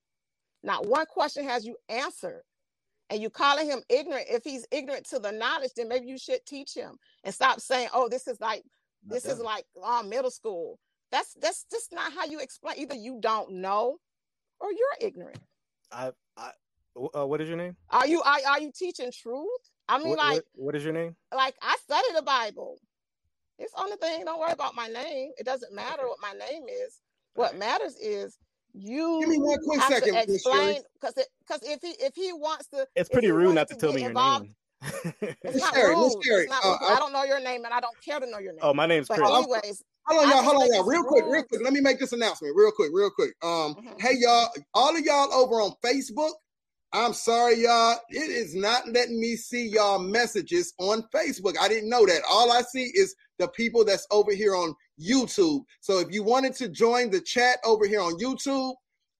Not 0.63 0.87
one 0.87 1.05
question 1.05 1.45
has 1.47 1.65
you 1.65 1.77
answered. 1.89 2.41
And 3.09 3.21
you 3.21 3.29
calling 3.29 3.67
him 3.67 3.81
ignorant. 3.89 4.27
If 4.29 4.43
he's 4.43 4.65
ignorant 4.71 5.07
to 5.09 5.19
the 5.19 5.31
knowledge, 5.31 5.71
then 5.75 5.87
maybe 5.87 6.07
you 6.07 6.17
should 6.17 6.45
teach 6.45 6.73
him 6.73 6.97
and 7.23 7.33
stop 7.33 7.61
saying, 7.61 7.87
"Oh, 7.93 8.09
this 8.09 8.27
is 8.27 8.39
like 8.41 8.63
Not 9.05 9.13
this 9.15 9.25
is 9.25 9.39
like 9.39 9.65
uh, 9.81 10.03
middle 10.03 10.31
school." 10.31 10.77
That's 11.11 11.33
that's 11.41 11.65
just 11.71 11.93
not 11.93 12.11
how 12.11 12.25
you 12.25 12.39
explain. 12.39 12.75
Either 12.79 12.95
you 12.95 13.19
don't 13.21 13.51
know, 13.61 13.97
or 14.59 14.71
you're 14.71 15.07
ignorant. 15.09 15.39
I, 15.89 16.11
I, 16.35 16.51
uh, 17.15 17.25
what 17.25 17.39
is 17.39 17.47
your 17.47 17.57
name? 17.57 17.77
Are 17.91 18.05
you 18.07 18.21
are, 18.23 18.39
are 18.49 18.59
you 18.59 18.71
teaching 18.77 19.11
truth? 19.11 19.47
I 19.87 19.99
mean, 19.99 20.09
What, 20.09 20.17
like 20.17 20.35
what, 20.35 20.45
what 20.55 20.75
is 20.75 20.83
your 20.83 20.93
name? 20.93 21.15
like 21.33 21.55
I 21.61 21.77
study 21.81 22.07
the 22.13 22.23
Bible. 22.23 22.77
It's 23.59 23.73
on 23.73 23.89
the 23.89 23.95
only 23.95 24.17
thing. 24.17 24.25
Don't 24.25 24.39
worry 24.39 24.51
about 24.51 24.75
my 24.75 24.87
name. 24.87 25.31
It 25.37 25.45
doesn't 25.45 25.73
matter 25.73 26.07
what 26.07 26.17
my 26.21 26.33
name 26.33 26.63
is. 26.67 26.99
What 27.33 27.57
matters 27.57 27.95
is 27.95 28.37
you 28.79 29.19
Give 29.21 29.29
me 29.29 29.37
one 29.39 29.59
quick 29.63 29.81
second, 29.81 30.13
to 30.13 30.33
explain 30.33 30.81
because 30.99 31.13
because 31.47 31.61
if 31.63 31.79
he 31.81 31.89
if 32.03 32.13
he 32.15 32.33
wants 32.33 32.67
to, 32.69 32.87
It's 32.95 33.09
pretty 33.09 33.31
rude 33.31 33.55
not 33.55 33.67
to 33.69 33.75
tell 33.75 33.91
get 33.91 33.95
me 33.95 34.01
your 34.03 34.13
name. 34.13 34.55
It's 35.43 35.57
not 35.59 35.73
Sherry, 35.73 35.95
rude. 35.95 36.23
Sherry, 36.23 36.41
It's 36.43 36.49
not 36.51 36.63
uh, 36.63 36.69
rude. 36.69 36.77
I- 36.81 36.95
I 36.95 36.99
don't 36.99 37.13
know 37.13 37.23
your 37.23 37.39
name 37.39 37.65
and 37.65 37.73
I 37.73 37.79
don't 37.79 37.99
care 38.03 38.19
to 38.19 38.29
know 38.29 38.37
your 38.39 38.53
name. 38.53 38.61
oh, 38.61 38.73
my 38.73 38.85
name's 38.85 39.07
but 39.07 39.17
Chris. 39.17 39.29
anyways, 39.29 39.83
Hold 40.07 40.21
on, 40.23 40.27
I 40.27 40.31
y'all. 40.35 40.43
Hold 40.43 40.55
on, 40.63 40.67
y'all. 40.69 40.79
it's 40.81 40.87
Real 40.89 41.03
quick, 41.03 41.25
real 41.27 41.43
quick. 41.43 41.61
Let 41.63 41.73
me 41.73 41.81
make 41.81 41.99
this 41.99 42.13
announcement, 42.13 42.55
real 42.55 42.71
quick, 42.71 42.91
real 42.93 43.09
quick. 43.09 43.31
Um, 43.43 43.75
Mhm. 43.75 43.99
hey 44.01 44.13
y'all, 44.19 44.49
all 44.73 44.95
of 44.95 45.03
y'all 45.03 45.33
over 45.33 45.55
on 45.61 45.73
Facebook. 45.83 46.31
I'm 46.93 47.13
sorry, 47.13 47.55
y'all. 47.63 47.97
It 48.09 48.29
is 48.29 48.55
not 48.55 48.87
letting 48.87 49.19
me 49.19 49.35
see 49.35 49.67
y'all 49.67 49.99
messages 49.99 50.73
on 50.79 51.03
Facebook. 51.13 51.55
I 51.59 51.67
didn't 51.67 51.89
know 51.89 52.05
that. 52.05 52.21
All 52.29 52.49
I 52.51 52.61
see 52.61 52.89
is 52.95 53.13
the 53.39 53.49
people 53.49 53.83
that's 53.83 54.07
over 54.09 54.31
here 54.33 54.55
on 54.55 54.73
YouTube. 54.99 55.61
So 55.81 55.99
if 55.99 56.11
you 56.11 56.23
wanted 56.23 56.53
to 56.55 56.69
join 56.69 57.09
the 57.09 57.21
chat 57.21 57.57
over 57.65 57.87
here 57.87 58.01
on 58.01 58.17
YouTube, 58.19 58.73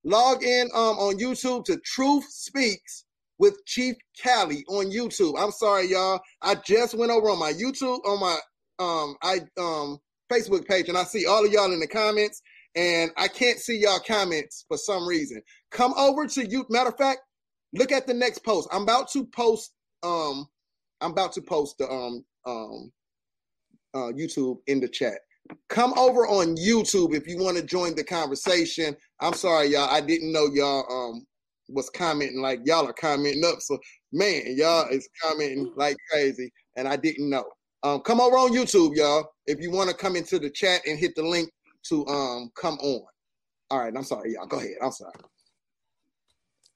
log 0.03 0.43
in 0.43 0.69
um 0.73 0.97
on 0.97 1.17
YouTube 1.17 1.65
to 1.65 1.78
Truth 1.86 2.25
Speaks 2.30 3.05
with 3.39 3.63
Chief 3.65 3.95
Cali 4.21 4.63
on 4.69 4.91
YouTube. 4.91 5.36
I'm 5.38 5.51
sorry, 5.51 5.88
y'all. 5.88 6.19
I 6.41 6.55
just 6.55 6.95
went 6.95 7.11
over 7.11 7.30
on 7.30 7.39
my 7.39 7.53
YouTube 7.53 7.99
on 8.05 8.20
my 8.20 8.37
um 8.79 9.16
I 9.21 9.39
um 9.59 9.97
Facebook 10.32 10.67
page 10.67 10.89
and 10.89 10.97
I 10.97 11.04
see 11.04 11.25
all 11.25 11.45
of 11.45 11.51
y'all 11.51 11.71
in 11.71 11.79
the 11.79 11.87
comments 11.87 12.41
and 12.75 13.12
I 13.17 13.28
can't 13.28 13.59
see 13.59 13.78
y'all 13.79 13.99
comments 13.99 14.66
for 14.67 14.78
some 14.78 15.08
reason. 15.08 15.41
Come 15.71 15.93
over 15.97 16.28
to 16.28 16.45
you. 16.45 16.66
Matter 16.70 16.89
of 16.89 16.97
fact, 16.97 17.21
look 17.74 17.91
at 17.91 18.08
the 18.08 18.13
next 18.13 18.39
post. 18.39 18.67
I'm 18.71 18.83
about 18.83 19.09
to 19.12 19.25
post 19.25 19.71
um 20.04 20.47
I'm 21.01 21.12
about 21.12 21.33
to 21.33 21.41
post 21.41 21.78
the 21.78 21.89
um 21.89 22.25
um 22.45 22.91
uh 23.93 24.12
YouTube 24.12 24.58
in 24.67 24.79
the 24.79 24.87
chat. 24.87 25.20
Come 25.69 25.97
over 25.97 26.28
on 26.28 26.55
YouTube 26.55 27.13
if 27.13 27.28
you 27.28 27.37
want 27.37 27.57
to 27.57 27.63
join 27.63 27.95
the 27.95 28.03
conversation. 28.03 28.95
I'm 29.19 29.33
sorry, 29.33 29.67
y'all. 29.67 29.89
I 29.89 30.01
didn't 30.01 30.32
know 30.32 30.47
y'all 30.53 30.86
um 30.91 31.25
was 31.69 31.89
commenting 31.89 32.41
like 32.41 32.61
y'all 32.65 32.87
are 32.87 32.93
commenting 32.93 33.43
up. 33.45 33.61
So 33.61 33.78
man, 34.11 34.43
y'all 34.55 34.87
is 34.89 35.07
commenting 35.21 35.74
like 35.75 35.97
crazy, 36.11 36.51
and 36.75 36.87
I 36.87 36.95
didn't 36.95 37.29
know. 37.29 37.45
Um, 37.83 38.01
come 38.01 38.19
over 38.19 38.37
on 38.37 38.53
YouTube, 38.53 38.95
y'all, 38.95 39.29
if 39.45 39.61
you 39.61 39.71
want 39.71 39.89
to 39.89 39.95
come 39.95 40.15
into 40.15 40.39
the 40.39 40.49
chat 40.49 40.82
and 40.87 40.97
hit 40.97 41.15
the 41.15 41.24
link 41.24 41.49
to 41.89 42.05
um 42.07 42.51
come 42.55 42.75
on. 42.79 43.05
All 43.69 43.79
right, 43.79 43.93
I'm 43.95 44.03
sorry, 44.03 44.33
y'all. 44.33 44.47
Go 44.47 44.57
ahead. 44.57 44.75
I'm 44.82 44.91
sorry. 44.91 45.13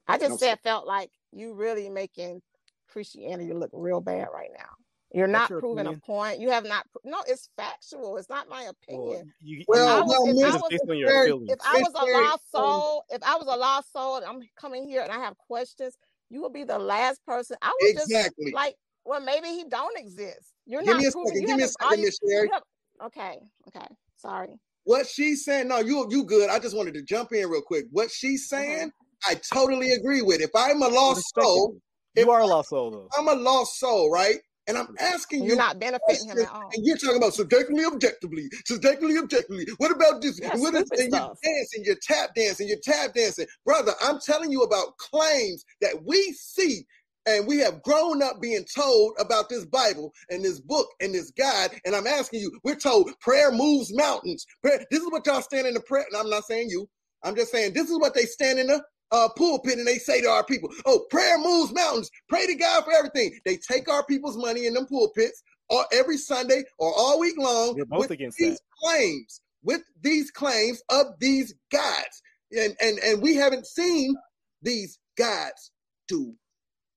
I 0.08 0.18
just 0.18 0.40
said 0.40 0.60
felt 0.60 0.86
like 0.86 1.10
you 1.32 1.54
really 1.54 1.90
making 1.90 2.42
Christianity 2.90 3.54
look 3.54 3.70
real 3.74 4.02
bad 4.02 4.28
right 4.34 4.50
now. 4.58 4.70
You're 5.14 5.28
That's 5.28 5.42
not 5.44 5.50
your 5.50 5.60
proving 5.60 5.80
opinion? 5.88 6.02
a 6.04 6.06
point. 6.06 6.40
You 6.40 6.50
have 6.52 6.66
not. 6.66 6.86
pro- 6.92 7.10
No, 7.12 7.22
it's 7.28 7.50
factual. 7.58 8.18
It's 8.18 8.30
not 8.30 8.48
my 8.48 8.64
opinion. 8.64 9.04
Well, 9.04 9.24
you- 9.42 9.66
was- 9.68 9.78
well, 9.80 9.98
if 9.98 10.02
I 10.02 10.58
was- 10.58 10.64
based 10.70 10.84
on 10.90 10.98
your 10.98 11.10
Mary, 11.10 11.28
feelings. 11.28 11.50
If 11.52 11.60
I 11.66 11.82
was 11.82 11.94
a 11.94 12.22
lost 12.22 12.52
soul, 12.52 13.04
if 13.10 13.24
I 13.24 13.36
was 13.36 13.48
a 13.48 13.58
lost 13.58 13.92
soul, 13.92 14.16
and 14.18 14.26
I'm 14.26 14.42
coming 14.56 14.88
here 14.88 15.02
and 15.02 15.12
I 15.12 15.20
have 15.20 15.38
questions, 15.38 15.98
you 16.30 16.42
will 16.42 16.50
be 16.50 16.64
the 16.64 16.80
last 16.80 17.26
person. 17.26 17.58
I 17.62 17.74
would 17.82 17.96
just 17.96 18.34
like, 18.54 18.76
well, 19.04 19.20
maybe 19.20 19.50
he 19.50 19.66
don't 19.66 19.98
exist. 19.98 20.54
You're 20.66 20.82
Give 20.82 20.92
not 20.94 21.02
me 21.02 21.08
a 21.08 21.12
proving. 21.12 21.28
second. 21.28 21.42
You 21.42 21.48
Give 21.48 21.58
me 21.58 21.64
a 21.64 21.68
second, 21.68 22.02
Miss 22.02 22.18
Sherry. 22.30 22.50
have- 22.54 22.64
okay, 23.08 23.40
okay, 23.68 23.88
sorry. 24.16 24.60
What 24.84 25.08
she's 25.08 25.44
saying, 25.44 25.68
no, 25.68 25.80
you 25.80 26.08
you 26.10 26.24
good. 26.24 26.50
I 26.50 26.58
just 26.60 26.76
wanted 26.76 26.94
to 26.96 27.02
jump 27.04 27.34
in 27.34 27.48
real 27.50 27.62
quick. 27.62 27.86
What 27.92 28.10
she's 28.12 28.50
mm-hmm. 28.50 28.64
saying, 28.64 28.92
I 29.28 29.36
totally 29.54 29.92
agree 29.92 30.22
with. 30.22 30.42
If 30.42 30.52
I'm 30.56 30.82
a 30.82 30.88
lost 30.88 31.24
soul, 31.36 31.76
it. 32.16 32.22
if 32.22 32.26
You 32.26 32.32
are 32.32 32.40
a 32.40 32.48
lost 32.48 32.70
soul, 32.70 32.92
though. 32.92 33.10
I'm 33.18 33.28
a 33.28 33.36
lost 33.40 33.78
soul, 33.78 34.10
right? 34.10 34.38
And 34.68 34.78
I'm 34.78 34.96
asking 35.00 35.44
you 35.44 35.50
You're 35.50 35.58
not 35.58 35.80
benefiting 35.80 36.28
him 36.30 36.40
at 36.40 36.50
all. 36.52 36.70
and 36.74 36.86
you're 36.86 36.98
talking 36.98 37.18
about 37.18 37.34
subjectively, 37.34 37.84
objectively, 37.84 38.48
subjectively, 38.66 39.18
objectively. 39.18 39.66
What 39.78 39.92
about 39.92 40.22
this? 40.22 40.40
Yeah, 40.42 40.56
what 40.58 40.76
is, 40.76 40.90
and 40.92 41.12
you're 41.12 41.34
dancing, 41.44 41.84
you're 41.84 41.96
tap 42.02 42.36
dancing, 42.36 42.68
you're 42.68 42.78
tap 42.84 43.14
dancing, 43.14 43.48
brother. 43.66 43.94
I'm 44.02 44.20
telling 44.20 44.52
you 44.52 44.62
about 44.62 44.98
claims 44.98 45.66
that 45.82 46.04
we 46.06 46.34
see. 46.34 46.86
And 47.28 47.46
we 47.48 47.60
have 47.60 47.84
grown 47.84 48.24
up 48.24 48.42
being 48.42 48.66
told 48.76 49.14
about 49.20 49.48
this 49.48 49.64
Bible 49.66 50.12
and 50.32 50.44
this 50.44 50.60
book 50.60 50.88
and 51.00 51.14
this 51.14 51.30
guide. 51.32 51.70
And 51.86 51.96
I'm 51.96 52.08
asking 52.08 52.40
you, 52.40 52.52
we're 52.64 52.76
told 52.76 53.12
prayer 53.20 53.52
moves 53.52 53.96
mountains. 53.96 54.44
Prayer, 54.64 54.84
this 54.90 55.02
is 55.02 55.12
what 55.12 55.26
y'all 55.28 55.44
stand 55.44 55.68
in 55.68 55.76
the 55.76 55.82
prayer. 55.82 56.06
And 56.12 56.20
I'm 56.20 56.32
not 56.32 56.46
saying 56.46 56.70
you. 56.72 56.90
I'm 57.24 57.36
just 57.36 57.52
saying 57.52 57.74
this 57.74 57.90
is 57.90 58.00
what 58.00 58.16
they 58.16 58.24
stand 58.24 58.58
in 58.58 58.68
the 58.68 58.82
uh, 59.12 59.30
pulpit 59.36 59.78
and 59.78 59.88
they 59.88 59.98
say 59.98 60.22
to 60.22 60.30
our 60.30 60.44
people, 60.44 60.70
"Oh, 60.86 61.06
prayer 61.10 61.38
moves 61.38 61.74
mountains. 61.74 62.10
Pray 62.30 62.46
to 62.48 62.56
God 62.56 62.84
for 62.86 62.94
everything." 62.94 63.38
They 63.46 63.58
take 63.58 63.90
our 63.90 64.06
people's 64.06 64.38
money 64.38 64.66
in 64.66 64.74
them 64.74 64.88
pulpits 64.88 65.44
or 65.70 65.86
every 65.92 66.18
Sunday 66.18 66.64
or 66.78 66.94
all 66.96 67.20
week 67.20 67.38
long 67.38 67.76
We're 67.76 67.86
both 67.86 68.00
with 68.02 68.12
against 68.12 68.38
these 68.38 68.58
that. 68.58 68.62
claims, 68.84 69.42
with 69.64 69.82
these 70.02 70.32
claims 70.32 70.82
of 70.90 71.08
these 71.20 71.54
gods, 71.72 72.22
and 72.52 72.76
and 72.82 73.00
and 73.00 73.22
we 73.22 73.36
haven't 73.36 73.66
seen 73.68 74.16
these 74.62 75.00
gods 75.18 75.72
do 76.08 76.34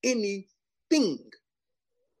anything. 0.03 1.19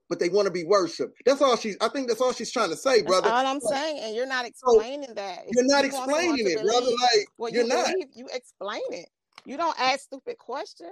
But 0.07 0.19
they 0.19 0.29
want 0.29 0.45
to 0.45 0.51
be 0.51 0.63
worshipped. 0.63 1.17
That's 1.25 1.41
all 1.41 1.57
she's. 1.57 1.77
I 1.81 1.87
think 1.89 2.07
that's 2.07 2.21
all 2.21 2.31
she's 2.31 2.51
trying 2.51 2.69
to 2.69 2.75
say, 2.75 2.97
That's 2.97 3.07
brother. 3.07 3.29
all 3.29 3.45
I'm 3.45 3.59
saying, 3.59 3.99
and 4.03 4.15
you're 4.15 4.27
not 4.27 4.45
explaining 4.45 5.15
that. 5.15 5.39
You're 5.49 5.65
not 5.65 5.83
you 5.83 5.89
explaining 5.89 6.45
to 6.45 6.51
it, 6.51 6.63
brother. 6.63 6.91
Like 6.91 7.27
what 7.37 7.53
you're 7.53 7.63
you 7.63 7.69
not. 7.69 7.87
believe, 7.87 8.07
you 8.13 8.27
explain 8.31 8.83
it. 8.91 9.09
You 9.45 9.57
don't 9.57 9.79
ask 9.79 10.01
stupid 10.01 10.37
questions. 10.37 10.91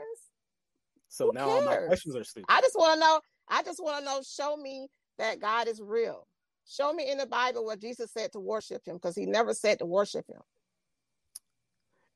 So 1.10 1.28
Who 1.28 1.34
now 1.34 1.50
all 1.50 1.62
my 1.66 1.76
questions 1.88 2.16
are 2.16 2.24
stupid. 2.24 2.46
I 2.50 2.62
just 2.62 2.76
want 2.78 2.96
to 2.96 3.00
know. 3.00 3.22
I 3.50 3.64
just 3.64 3.84
want 3.84 4.00
to 4.00 4.06
know. 4.06 4.22
Show 4.24 4.58
me 4.58 4.88
that 5.18 5.40
God 5.40 5.68
is 5.68 5.82
real. 5.82 6.28
Show 6.68 6.94
me 6.94 7.12
in 7.12 7.18
the 7.18 7.26
Bible 7.26 7.66
where 7.66 7.76
Jesus 7.76 8.12
said 8.12 8.32
to 8.34 8.40
worship 8.40 8.86
Him, 8.86 8.96
because 8.96 9.16
He 9.16 9.26
never 9.26 9.54
said 9.54 9.80
to 9.80 9.86
worship 9.86 10.26
Him. 10.28 10.42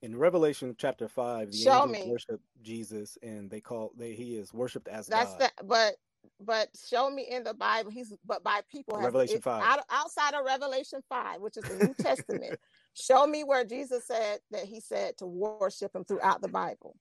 In 0.01 0.15
Revelation 0.15 0.75
chapter 0.77 1.07
five, 1.07 1.51
the 1.51 1.57
Show 1.57 1.83
angels 1.83 2.05
me. 2.05 2.11
worship 2.11 2.41
Jesus, 2.61 3.17
and 3.23 3.49
they 3.49 3.59
call 3.59 3.91
they 3.97 4.13
he 4.13 4.35
is 4.37 4.53
worshipped 4.53 4.87
as 4.87 5.07
That's 5.07 5.31
God. 5.35 5.51
the 5.57 5.63
but 5.65 5.95
but 6.39 6.69
show 6.87 7.09
me 7.09 7.27
in 7.29 7.43
the 7.43 7.53
Bible. 7.53 7.89
He's 7.89 8.13
but 8.25 8.43
by 8.43 8.61
people 8.71 8.95
has- 8.97 9.05
Revelation 9.05 9.37
it- 9.37 9.43
5. 9.43 9.63
out, 9.63 9.79
outside 9.89 10.33
of 10.35 10.45
Revelation 10.45 11.01
five, 11.09 11.41
which 11.41 11.57
is 11.57 11.63
the 11.63 11.85
New 11.85 11.93
Testament. 11.95 12.59
Show 12.99 13.27
me 13.27 13.43
where 13.43 13.63
Jesus 13.63 14.05
said 14.07 14.39
that 14.51 14.65
He 14.65 14.79
said 14.79 15.17
to 15.17 15.25
worship 15.25 15.95
Him 15.95 16.03
throughout 16.03 16.41
the 16.41 16.47
Bible. 16.47 16.95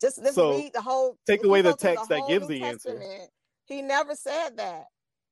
Just 0.00 0.22
just 0.22 0.34
So, 0.34 0.52
read 0.52 0.72
the 0.74 0.80
whole. 0.80 1.16
take 1.26 1.44
away 1.44 1.62
the 1.62 1.74
text 1.74 2.08
that 2.08 2.26
gives 2.28 2.48
New 2.48 2.54
the 2.54 2.64
answer. 2.64 3.02
He 3.66 3.82
never 3.82 4.14
said 4.14 4.56
that. 4.56 4.84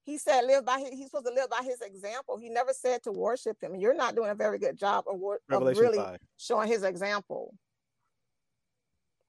He 0.04 0.18
said 0.18 0.42
live 0.42 0.64
by 0.64 0.78
his, 0.78 0.90
he's 0.90 1.06
supposed 1.06 1.26
to 1.26 1.32
live 1.32 1.50
by 1.50 1.62
his 1.64 1.80
example. 1.80 2.38
He 2.38 2.48
never 2.48 2.72
said 2.72 3.02
to 3.04 3.12
worship 3.12 3.60
him. 3.60 3.74
You're 3.74 3.94
not 3.94 4.14
doing 4.14 4.30
a 4.30 4.34
very 4.36 4.58
good 4.58 4.76
job 4.78 5.04
of, 5.08 5.20
of 5.50 5.76
really 5.76 5.98
five. 5.98 6.18
showing 6.36 6.68
his 6.68 6.84
example. 6.84 7.52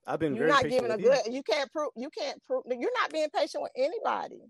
I've 0.05 0.19
been 0.19 0.35
You're 0.35 0.47
very 0.47 0.51
not 0.51 0.69
giving 0.69 0.91
a 0.91 0.97
you. 0.97 1.09
good. 1.09 1.33
You 1.33 1.43
can't 1.43 1.71
prove. 1.71 1.91
You 1.95 2.09
can't 2.09 2.43
prove. 2.45 2.63
You're 2.67 2.91
not 3.01 3.11
being 3.11 3.29
patient 3.35 3.63
with 3.63 3.71
anybody. 3.75 4.41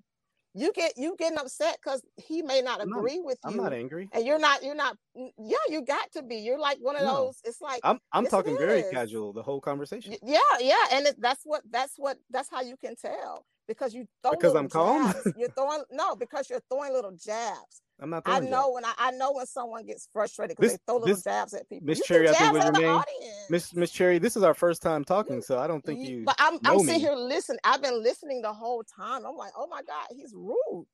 You 0.58 0.72
get 0.74 0.94
you 0.98 1.16
getting 1.20 1.38
upset 1.38 1.78
because 1.82 2.02
he 2.16 2.42
may 2.42 2.62
not 2.62 2.82
I'm 2.82 2.90
not- 2.90 3.00
agree 3.00 3.20
with 3.20 3.38
you. 3.46 3.52
I'm 3.52 3.58
not 3.58 3.74
angry. 3.74 4.10
and 4.12 4.26
you're 4.26 4.40
not. 4.40 4.64
You're 4.64 4.76
not. 4.76 4.98
Yeah, 5.16 5.66
you 5.70 5.82
got 5.84 6.12
to 6.14 6.24
be. 6.24 6.38
You're 6.38 6.60
like 6.60 6.80
one 6.80 6.96
of 6.96 7.04
No. 7.04 7.16
those. 7.26 7.36
It's 7.46 7.62
like 7.62 7.82
I'm 7.84 8.00
I'm 8.12 8.26
talking 8.26 8.58
very 8.58 8.84
casual 8.92 9.34
the 9.34 9.44
whole 9.44 9.62
conversation. 9.62 10.16
yeah, 10.24 10.40
yeah, 10.60 10.84
and 10.94 11.08
it, 11.08 11.16
that's 11.22 11.42
what 11.46 11.62
that's 11.70 11.94
what 11.98 12.18
that's 12.32 12.50
how 12.50 12.62
you 12.62 12.76
can 12.78 12.96
tell 12.96 13.46
because 13.68 13.94
you 13.94 14.08
throw 14.24 14.32
Because 14.32 14.56
I'm 14.56 14.70
calm? 14.70 15.14
You're 15.38 15.50
throwing 15.50 15.84
no 15.92 16.16
because 16.16 16.50
you're 16.50 16.62
throwing 16.70 16.94
little 16.94 17.12
jabs. 17.12 17.82
I'm 18.00 18.10
not. 18.12 18.24
I 18.28 18.40
know 18.40 18.50
jabs. 18.50 18.70
when 18.74 18.86
I, 18.86 18.94
I 18.98 19.12
know 19.12 19.32
when 19.34 19.46
someone 19.48 19.86
gets 19.86 20.08
frustrated 20.14 20.56
because 20.56 20.74
they 20.74 20.78
throw 20.86 20.96
little 20.98 21.08
this- 21.16 21.24
jabs 21.24 21.54
at 21.56 21.68
people. 21.68 21.88
Miss 21.88 22.06
Sherry, 22.06 22.28
threw 22.28 22.36
I 22.36 22.38
think 22.38 22.54
jabs 22.54 22.54
was 22.54 22.66
at 22.76 22.82
your 22.82 22.94
name. 22.96 23.04
Miss 23.50 23.74
Miss 23.74 23.92
Sherry, 23.92 24.20
this 24.20 24.38
is 24.38 24.44
our 24.44 24.54
first 24.54 24.82
time 24.84 25.04
talking, 25.04 25.42
so 25.42 25.58
I 25.60 25.66
don't 25.68 25.84
think 25.84 26.08
you. 26.08 26.24
But 26.26 26.36
I'm 26.38 26.60
I'm 26.66 26.80
sitting 26.80 26.94
me. 26.96 27.00
here 27.00 27.14
listening. 27.16 27.60
I've 27.64 27.82
been 27.82 28.04
listening 28.04 28.42
the 28.44 28.54
whole 28.54 28.84
time. 28.84 29.26
I'm 29.26 29.36
like, 29.36 29.52
oh 29.58 29.68
my 29.68 29.82
god, 29.82 30.08
he's 30.16 30.34
rude. 30.36 30.86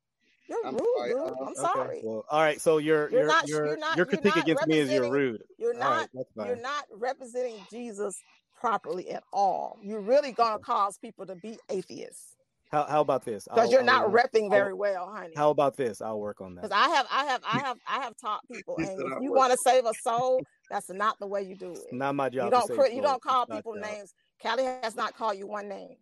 You're 0.48 0.66
I'm 0.66 0.76
rude, 0.76 0.84
sorry, 0.98 1.10
dude. 1.10 1.20
uh, 1.20 1.26
I'm 1.26 1.48
Okay, 1.48 1.54
sorry. 1.56 2.02
Well, 2.04 2.26
all 2.30 2.40
right. 2.42 2.60
So 2.62 2.78
your 2.78 3.10
You're 3.10 3.20
your 3.22 3.28
not- 3.28 3.48
your 3.48 3.66
you're 3.68 3.78
not- 3.78 3.98
your 3.98 3.98
you're 3.98 4.06
critique 4.06 4.36
not 4.36 4.44
against 4.44 4.68
me 4.68 4.78
is 4.80 4.90
you're 4.92 5.02
representing- 5.04 5.12
rude. 5.32 5.44
You're 5.58 5.74
All 5.74 5.80
not 5.80 5.98
right, 6.00 6.10
that's 6.14 6.30
fine. 6.36 6.48
you're 6.48 6.56
not 6.62 6.86
representing 6.92 7.56
Jesus 7.72 8.22
properly 8.60 9.10
at 9.10 9.24
all. 9.34 9.78
You're 9.82 10.02
really 10.02 10.32
gonna 10.32 10.60
cause 10.60 10.98
people 10.98 11.26
to 11.26 11.36
be 11.36 11.58
atheists 11.70 12.36
How 12.74 12.86
how 12.90 13.02
about 13.02 13.24
this? 13.24 13.48
because 13.48 13.72
you're 13.72 13.82
I'll, 13.82 13.86
not 13.86 14.06
uh, 14.06 14.10
repping 14.10 14.46
I'll- 14.46 14.50
very 14.50 14.74
well, 14.74 15.14
honey. 15.16 15.34
How 15.36 15.52
about 15.52 15.78
this? 15.78 16.02
I'll 16.02 16.20
work 16.20 16.42
on 16.42 16.56
that. 16.56 16.64
Because 16.64 16.72
that. 16.72 16.90
I 16.90 16.96
have, 16.96 17.08
I 17.12 17.26
have, 17.26 17.42
I 17.46 17.60
have, 17.60 17.78
I 17.88 18.02
have 18.04 18.18
taught 18.18 18.42
people, 18.52 18.78
and 18.78 18.90
if 19.00 19.22
you 19.22 19.32
want 19.32 19.52
to 19.52 19.58
save 19.60 19.86
a 19.86 19.94
soul, 19.94 20.42
that's 20.72 20.90
not 20.90 21.20
the 21.20 21.28
way 21.28 21.44
you 21.44 21.56
do 21.56 21.72
It's 21.74 21.82
it. 21.82 21.94
not 21.94 22.16
my 22.16 22.30
job. 22.30 22.46
You 22.46 22.52
don't, 22.52 22.68
save 22.68 22.78
cri- 22.78 22.96
you 22.96 23.02
don't 23.04 23.22
call 23.22 23.44
It's 23.44 23.56
people 23.56 23.76
names. 23.76 24.16
Callie 24.42 24.64
has 24.82 24.96
not 24.96 25.16
called 25.16 25.38
you 25.38 25.46
one 25.46 25.70
name. 25.70 25.98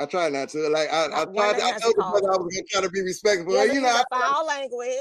I 0.00 0.06
try 0.06 0.30
not 0.30 0.48
to. 0.48 0.68
Like 0.70 0.88
I, 0.90 1.04
I 1.04 1.08
Not 1.26 1.34
tried. 1.34 1.60
I 1.60 1.78
told 1.78 1.94
the 1.94 2.00
called 2.00 2.12
brother 2.22 2.30
I 2.32 2.36
you. 2.38 2.44
was 2.44 2.54
gonna 2.54 2.66
try 2.70 2.80
to 2.80 2.90
be 2.90 3.02
respectful. 3.02 3.52
He 3.52 3.58
Well, 3.58 3.66
you 3.68 3.80
know, 3.82 3.92
used 3.92 4.04
I, 4.10 4.18
foul 4.18 4.46
language. 4.46 4.96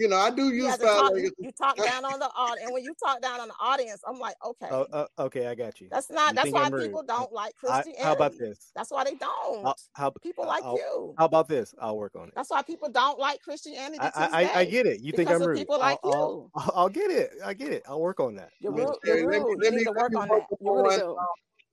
You 0.00 0.08
know, 0.08 0.16
I 0.16 0.30
do 0.30 0.48
use 0.52 0.64
hasn't 0.66 0.82
foul 0.88 1.00
talked. 1.02 1.14
language. 1.14 1.34
You, 1.38 1.44
you 1.46 1.52
talk 1.52 1.76
down 1.76 2.04
on 2.06 2.18
the 2.18 2.30
audience, 2.36 2.62
and 2.64 2.72
when 2.72 2.82
you 2.82 2.94
talk 3.04 3.20
down 3.20 3.38
on 3.38 3.48
the 3.48 3.54
audience, 3.60 4.00
I'm 4.08 4.18
like, 4.18 4.34
okay, 4.44 4.66
Oh, 4.70 4.86
uh, 4.92 5.06
okay, 5.18 5.46
I 5.46 5.54
got 5.54 5.80
you. 5.80 5.88
that's 5.90 6.10
not. 6.10 6.30
you 6.30 6.34
That's 6.36 6.50
why 6.50 6.62
I'm 6.64 6.72
rude. 6.72 6.84
people 6.86 7.02
don't 7.02 7.30
like 7.32 7.52
I, 7.62 7.66
Christianity. 7.66 8.02
how 8.02 8.12
about 8.12 8.38
this? 8.38 8.72
That's 8.74 8.90
why 8.90 9.04
they 9.04 9.14
don't. 9.14 9.66
I'll, 9.66 9.76
how 9.92 10.10
people 10.22 10.46
like 10.46 10.64
I'll- 10.64 10.76
you. 10.78 11.14
How 11.18 11.26
about 11.26 11.48
this? 11.48 11.74
I'll 11.80 11.98
work 11.98 12.14
on 12.16 12.28
it. 12.28 12.34
That's 12.34 12.50
why 12.50 12.62
people 12.62 12.88
don't 12.88 13.18
like 13.18 13.42
Christianity. 13.42 13.98
I, 14.00 14.10
I, 14.14 14.28
I, 14.44 14.58
I 14.60 14.64
get 14.64 14.86
it. 14.86 15.00
You 15.02 15.12
think 15.12 15.30
I'm 15.30 15.42
rude? 15.42 15.58
people 15.58 15.78
like 15.78 15.98
I'll, 16.02 16.12
I'll, 16.14 16.30
you. 16.32 16.50
I'll, 16.54 16.72
I'll 16.76 16.88
get 16.88 17.10
it. 17.10 17.30
I 17.44 17.52
get 17.52 17.72
it. 17.72 17.82
I'll 17.86 18.00
work 18.00 18.20
on 18.20 18.34
that. 18.36 18.48
You're 18.58 18.72
Miss 18.72 18.86
rude. 18.86 18.96
Sherry, 19.04 19.20
You're 19.20 19.30
let 19.32 19.38
me- 19.42 19.44
rude. 19.44 19.58
let 19.62 19.64
You 19.66 19.70
me- 19.72 19.76
need 19.76 19.84
to 19.84 19.90
work 19.92 20.12
on 20.16 20.28
that. 20.28 20.46
You 20.60 20.74
really 20.82 20.96
do. 20.96 21.16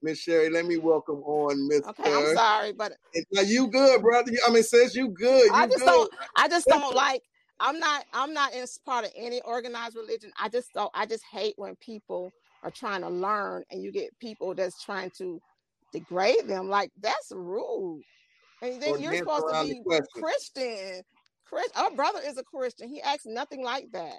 Miss 0.03 0.19
Sherry, 0.19 0.49
let 0.51 0.65
me 0.67 0.77
welcome 0.77 1.23
on 1.23 1.67
Miss. 1.67 1.81
Okay, 1.87 2.03
I'm 2.13 2.35
sorry, 2.35 2.71
but 2.71 2.93
Now 3.31 3.41
you 3.41 3.67
good, 3.67 4.01
brother. 4.03 4.31
I 4.47 4.51
mean, 4.51 4.61
sis, 4.61 4.93
you 4.95 5.09
good. 5.09 5.45
You 5.47 5.51
I 5.53 5.65
just 5.65 5.79
good. 5.79 5.85
don't. 5.85 6.13
I 6.35 6.47
just 6.47 6.67
don't 6.67 6.93
like. 6.95 7.23
I'm 7.59 7.79
not. 7.79 8.05
I'm 8.13 8.33
not 8.33 8.53
in 8.53 8.65
part 8.85 9.05
of 9.05 9.11
any 9.15 9.41
organized 9.41 9.95
religion. 9.95 10.31
I 10.39 10.49
just 10.49 10.73
don't. 10.73 10.91
I 10.93 11.05
just 11.05 11.23
hate 11.31 11.53
when 11.57 11.75
people 11.77 12.31
are 12.63 12.71
trying 12.71 13.01
to 13.01 13.09
learn, 13.09 13.63
and 13.71 13.81
you 13.81 13.91
get 13.91 14.17
people 14.19 14.53
that's 14.53 14.83
trying 14.83 15.11
to 15.17 15.41
degrade 15.91 16.47
them. 16.47 16.69
Like 16.69 16.91
that's 17.01 17.31
rude. 17.31 18.03
And 18.61 18.81
then 18.81 18.95
Or 18.95 18.99
you're 18.99 19.15
supposed 19.17 19.45
to 19.53 19.63
be 19.63 19.81
question. 19.83 20.21
Christian. 20.21 21.01
Chris, 21.45 21.69
our 21.75 21.91
brother 21.91 22.19
is 22.25 22.37
a 22.37 22.43
Christian. 22.43 22.89
He 22.89 23.01
acts 23.01 23.25
nothing 23.25 23.63
like 23.63 23.89
that. 23.93 24.17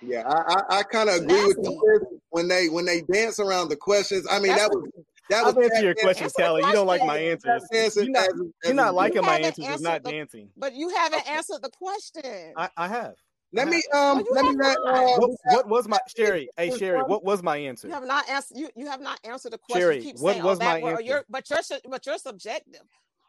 Yeah, 0.00 0.22
I 0.26 0.54
I, 0.54 0.78
I 0.78 0.82
kind 0.84 1.08
of 1.08 1.16
agree 1.16 1.46
with 1.46 1.58
you 1.62 2.20
when 2.30 2.48
they 2.48 2.68
when 2.68 2.84
they 2.84 3.02
dance 3.02 3.40
around 3.40 3.68
the 3.68 3.76
questions. 3.76 4.26
I 4.30 4.38
mean, 4.38 4.48
That's 4.48 4.62
that 4.62 4.70
was 4.70 4.90
that 5.30 5.44
I'll 5.44 5.54
was 5.54 5.64
answer 5.70 5.82
your 5.84 5.94
tap 5.94 6.02
questions, 6.02 6.32
Answer 6.38 6.42
the 6.42 6.48
Callie. 6.48 6.66
You 6.66 6.72
don't 6.72 6.86
like 6.86 7.00
my 7.00 7.06
question. 7.18 7.30
answers. 7.48 7.68
dancing 7.72 8.04
You're 8.04 8.12
not, 8.12 8.22
as- 8.28 8.30
as 8.30 8.46
you're 8.64 8.74
not 8.74 8.88
a- 8.88 8.92
liking 8.96 9.22
my 9.22 9.28
haven't 9.32 9.44
answers. 9.46 9.64
It's 9.68 9.82
not 9.82 10.02
the- 10.04 10.10
dancing. 10.10 10.50
But 10.56 10.74
you 10.74 10.88
haven't 10.90 11.20
Okay. 11.20 11.32
answered 11.32 11.62
the 11.62 11.70
question. 11.70 12.52
I, 12.56 12.68
I 12.76 12.88
have. 12.88 13.14
Let 13.52 13.68
I 13.68 13.70
me 13.70 13.82
have. 13.92 14.00
um 14.00 14.16
Well, 14.18 14.26
you 14.26 14.32
let 14.34 14.44
me 14.44 14.54
not. 14.56 14.76
uh, 14.86 15.16
What, 15.18 15.30
what 15.44 15.68
was 15.68 15.88
my 15.88 15.98
Sherry? 16.16 16.48
Hey 16.56 16.76
Sherry, 16.76 17.02
what 17.02 17.24
was 17.24 17.42
my 17.42 17.56
answer? 17.56 17.86
You 17.88 17.94
have 17.94 18.04
not 18.04 18.28
answered. 18.28 18.56
You 18.58 18.68
you 18.76 18.86
have 18.86 19.00
not 19.00 19.20
answered 19.24 19.52
the 19.52 19.58
question. 19.58 19.80
Sherry, 19.80 19.96
you 19.98 20.02
keep 20.02 20.18
what 20.18 20.32
saying, 20.32 20.44
was 20.44 20.58
"Oh, 20.60 20.64
my 20.64 20.78
answer? 20.80 21.02
you're, 21.02 21.24
but 21.30 21.48
you're 21.48 21.60
but 21.88 22.04
you're 22.06 22.18
subjective. 22.18 22.82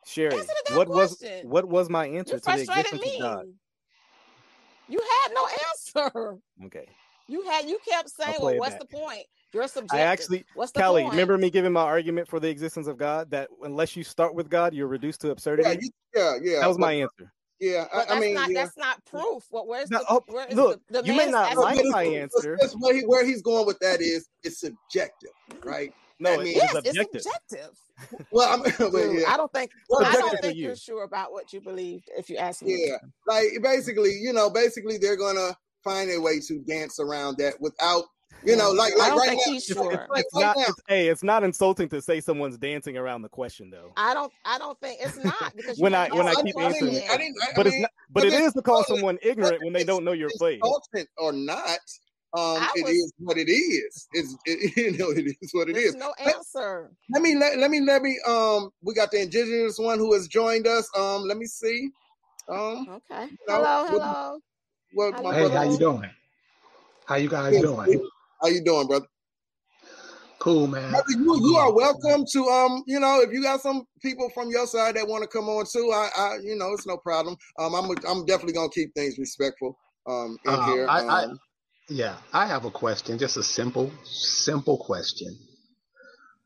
Sherry, 0.05 0.33
Answer 0.33 0.47
the 0.47 0.63
damn 0.69 0.77
what 0.77 0.89
was 0.89 1.23
what 1.43 1.67
was 1.69 1.89
my 1.89 2.07
answer 2.07 2.35
You 2.35 2.39
to 2.39 2.45
the 2.45 2.51
frustrated 2.51 2.93
existence 2.93 3.13
of 3.15 3.19
God? 3.21 3.45
me. 3.47 3.53
You 4.89 4.99
had 4.99 5.31
no 5.33 5.47
answer. 5.69 6.37
Okay. 6.65 6.87
You 7.27 7.43
had 7.43 7.65
you 7.69 7.77
kept 7.87 8.09
saying, 8.09 8.37
"Well, 8.41 8.57
what's 8.57 8.75
back. 8.75 8.89
the 8.89 8.97
point?" 8.97 9.25
You're 9.53 9.67
subjective. 9.67 9.99
I 9.99 10.01
actually, 10.01 10.45
what's 10.55 10.71
the 10.71 10.81
Callie, 10.81 11.03
point? 11.03 11.13
remember 11.13 11.37
me 11.37 11.49
giving 11.49 11.71
my 11.71 11.81
argument 11.81 12.27
for 12.27 12.39
the 12.39 12.49
existence 12.49 12.87
of 12.87 12.97
God 12.97 13.31
that 13.31 13.49
unless 13.63 13.95
you 13.95 14.03
start 14.03 14.35
with 14.35 14.49
God, 14.49 14.73
you're 14.73 14.87
reduced 14.87 15.21
to 15.21 15.31
absurdity. 15.31 15.69
yeah, 15.69 15.77
you, 15.79 15.89
yeah, 16.15 16.33
yeah. 16.53 16.59
that 16.59 16.67
was 16.67 16.77
my 16.77 16.91
answer. 16.93 17.31
yeah. 17.59 17.85
I, 17.93 17.97
that's 17.99 18.11
I 18.11 18.19
mean, 18.19 18.33
not 18.35 18.49
yeah. 18.51 18.63
that's 18.65 18.77
not 18.77 19.03
proof. 19.05 19.45
What 19.49 19.67
where's 19.67 19.89
No, 19.89 19.99
the 19.99 20.05
oh, 20.09 20.23
where 20.27 20.47
is 20.47 20.55
look, 20.55 20.81
the, 20.89 21.01
the 21.01 21.07
you 21.07 21.15
may 21.15 21.27
not 21.27 21.55
like 21.57 21.79
my 21.85 22.03
answer. 22.03 22.53
it's- 22.55 22.75
Where, 22.79 22.93
he, 22.93 23.01
where 23.01 23.25
he's 23.25 23.41
going 23.41 23.65
with 23.65 23.79
that 23.79 24.01
is 24.01 24.27
it's 24.43 24.59
subjective, 24.59 25.31
right? 25.63 25.93
No, 26.19 26.33
I 26.33 26.37
mean, 26.37 26.47
it 26.47 26.55
yes, 26.55 26.71
is 26.73 26.95
it's 26.95 27.25
objective. 27.25 27.77
well, 28.31 28.57
subjective. 28.57 28.87
I'm, 28.87 28.91
well, 28.93 29.13
yeah, 29.13 29.31
I 29.31 29.37
don't 29.37 29.53
think 29.53 29.69
Well, 29.89 30.03
I 30.03 30.13
don't 30.13 30.39
think 30.41 30.55
you. 30.57 30.63
you're 30.65 30.75
sure 30.75 31.03
about 31.03 31.31
what 31.31 31.53
you 31.53 31.61
believe 31.61 32.01
if 32.17 32.29
you 32.29 32.37
ask 32.37 32.63
me. 32.63 32.87
yeah. 32.89 32.97
Like 33.27 33.45
basically, 33.61 34.11
you 34.19 34.33
know, 34.33 34.49
basically 34.49 34.97
they're 34.97 35.15
gonna 35.15 35.55
find 35.83 36.09
a 36.11 36.19
way 36.19 36.39
to 36.47 36.59
dance 36.67 36.99
around 36.99 37.37
that 37.37 37.53
without, 37.61 38.03
you 38.43 38.55
know, 38.55 38.71
like 38.71 38.93
I 38.93 38.97
like 38.97 39.09
don't 39.09 39.17
right 39.19 39.29
think 39.29 39.41
now. 39.45 39.53
he's 39.53 39.69
It's, 39.69 39.79
sure. 39.79 39.91
it's, 39.91 40.09
Like 40.09 40.25
it's 40.25 40.35
right 40.35 40.41
not. 40.41 40.57
now. 40.57 40.63
It's, 40.67 40.81
hey, 40.87 41.07
it's 41.09 41.23
not 41.23 41.43
insulting 41.43 41.89
to 41.89 42.01
say 42.01 42.19
someone's 42.21 42.57
dancing 42.57 42.97
around 42.97 43.21
the 43.21 43.29
question, 43.29 43.69
though. 43.69 43.93
I 43.97 44.13
don't. 44.13 44.31
I 44.45 44.57
don't 44.57 44.79
think 44.79 44.99
it's 45.01 45.17
not 45.23 45.55
because 45.55 45.77
you 45.77 45.83
When 45.83 45.93
can't 45.93 46.11
I- 46.13 46.15
when 46.15 46.27
ask 46.27 46.37
I 46.37 46.41
a 46.41 46.43
keep 46.43 46.57
I 46.57 46.63
answering 46.63 46.93
didn't, 46.93 47.03
it. 47.05 47.11
I 47.11 47.17
didn't, 47.17 47.35
I, 47.41 47.47
But 47.55 47.65
I 47.65 47.69
it's 47.69 47.79
not. 47.81 47.91
But 48.09 48.23
it 48.25 48.33
whether 48.33 48.51
to 48.51 48.61
call 48.61 48.81
it's- 48.81 48.95
someone 48.95 49.17
ignorant 49.21 49.63
when 49.63 49.73
they 49.73 49.83
don't 49.83 50.03
know 50.03 50.13
your 50.13 50.29
place. 50.37 50.59
insultant 50.63 51.09
or 51.17 51.31
not. 51.33 51.79
Um, 52.33 52.61
was- 52.75 52.91
is 52.91 53.13
what 53.19 53.37
it 53.37 53.49
is. 53.49 54.07
It's 54.13 54.35
it, 54.45 54.75
you 54.77 54.97
know 54.97 55.09
it 55.11 55.25
is 55.41 55.49
what 55.53 55.69
it 55.69 55.73
There's 55.73 55.89
is. 55.89 55.95
no 55.95 56.13
answer. 56.19 56.91
Let 57.13 57.21
me 57.23 57.35
let, 57.35 57.57
let 57.57 57.71
me 57.71 57.81
let 57.81 58.01
me 58.01 58.19
um 58.27 58.69
we 58.83 58.93
got 58.93 59.11
the 59.11 59.21
indigenous 59.21 59.79
one 59.79 59.97
who 59.97 60.13
has 60.13 60.27
joined 60.27 60.67
us. 60.67 60.87
Um 60.95 61.23
let 61.23 61.37
me 61.37 61.45
see. 61.45 61.89
Um 62.49 62.85
Okay. 63.11 63.27
No, 63.47 63.55
Hello. 63.55 63.87
Hello. 63.87 64.39
what 64.93 65.13
How 65.15 65.21
you 65.21 65.31
Hey, 65.31 65.39
brother 65.49 65.55
how 65.57 65.71
you 65.71 65.77
doing? 65.79 66.09
How 67.05 67.15
you 67.15 67.29
guys 67.29 67.61
doing? 67.61 68.09
How 68.41 68.47
you 68.49 68.63
doing, 68.63 68.87
brother? 68.87 69.07
Cool, 70.39 70.67
man. 70.67 70.91
Brother, 70.91 71.05
you, 71.09 71.39
you 71.43 71.55
are 71.57 71.73
welcome 71.73 72.25
to 72.33 72.45
um, 72.47 72.83
you 72.87 72.99
know, 72.99 73.21
if 73.21 73.31
you 73.33 73.43
got 73.43 73.61
some 73.61 73.83
people 74.01 74.29
from 74.33 74.49
your 74.49 74.67
side 74.67 74.95
that 74.95 75.07
want 75.07 75.23
to 75.23 75.27
come 75.27 75.49
on 75.49 75.65
too, 75.71 75.91
I, 75.93 76.09
I 76.17 76.37
you 76.43 76.55
know, 76.55 76.73
it's 76.73 76.87
no 76.87 76.97
problem. 76.97 77.35
Um, 77.59 77.75
I'm 77.75 77.89
I'm 78.07 78.25
definitely 78.25 78.53
gonna 78.53 78.69
keep 78.69 78.93
things 78.95 79.17
respectful 79.17 79.77
um 80.07 80.37
in 80.45 80.51
Uh, 80.51 80.65
here. 80.65 80.87
I- 80.87 81.01
I- 81.01 81.23
um, 81.25 81.39
Yeah, 81.89 82.17
I 82.33 82.45
have 82.47 82.65
a 82.65 82.71
question, 82.71 83.17
just 83.17 83.37
a 83.37 83.43
simple, 83.43 83.91
simple 84.05 84.77
question. 84.77 85.37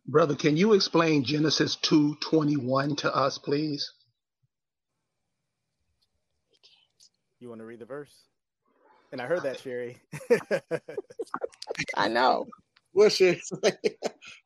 Brother, 0.07 0.35
can 0.35 0.57
you 0.57 0.73
explain 0.73 1.23
Genesis 1.23 1.77
2:21 1.77 2.95
to 2.97 3.15
us, 3.15 3.37
please? 3.39 3.91
You 7.39 7.49
want 7.49 7.59
to 7.61 7.65
read 7.65 7.79
the 7.79 7.85
verse? 7.85 8.30
And 9.11 9.21
I 9.21 9.25
heard 9.25 9.43
that, 9.43 9.59
Sherry. 9.59 9.97
I 11.97 12.07
know. 12.07 12.47
what 12.93 13.11
should 13.11 13.39
I? 13.63 13.71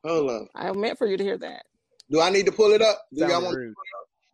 Hold 0.04 0.30
on. 0.30 0.48
I 0.54 0.72
meant 0.72 0.98
for 0.98 1.06
you 1.06 1.16
to 1.16 1.22
hear 1.24 1.38
that. 1.38 1.64
Do 2.10 2.20
I 2.20 2.30
need 2.30 2.46
to 2.46 2.52
pull 2.52 2.72
it 2.72 2.82
up? 2.82 3.06
Do 3.12 3.20
y'all 3.20 3.28
Sounded 3.30 3.44
want 3.46 3.56
rude. 3.56 3.74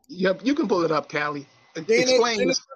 Yep, 0.09 0.41
you 0.45 0.55
can 0.55 0.69
pull 0.69 0.85
it 0.85 0.91
up, 0.93 1.11
Callie. 1.11 1.47
Genesis- 1.75 2.11
Explain 2.11 2.39
Genesis- 2.39 2.67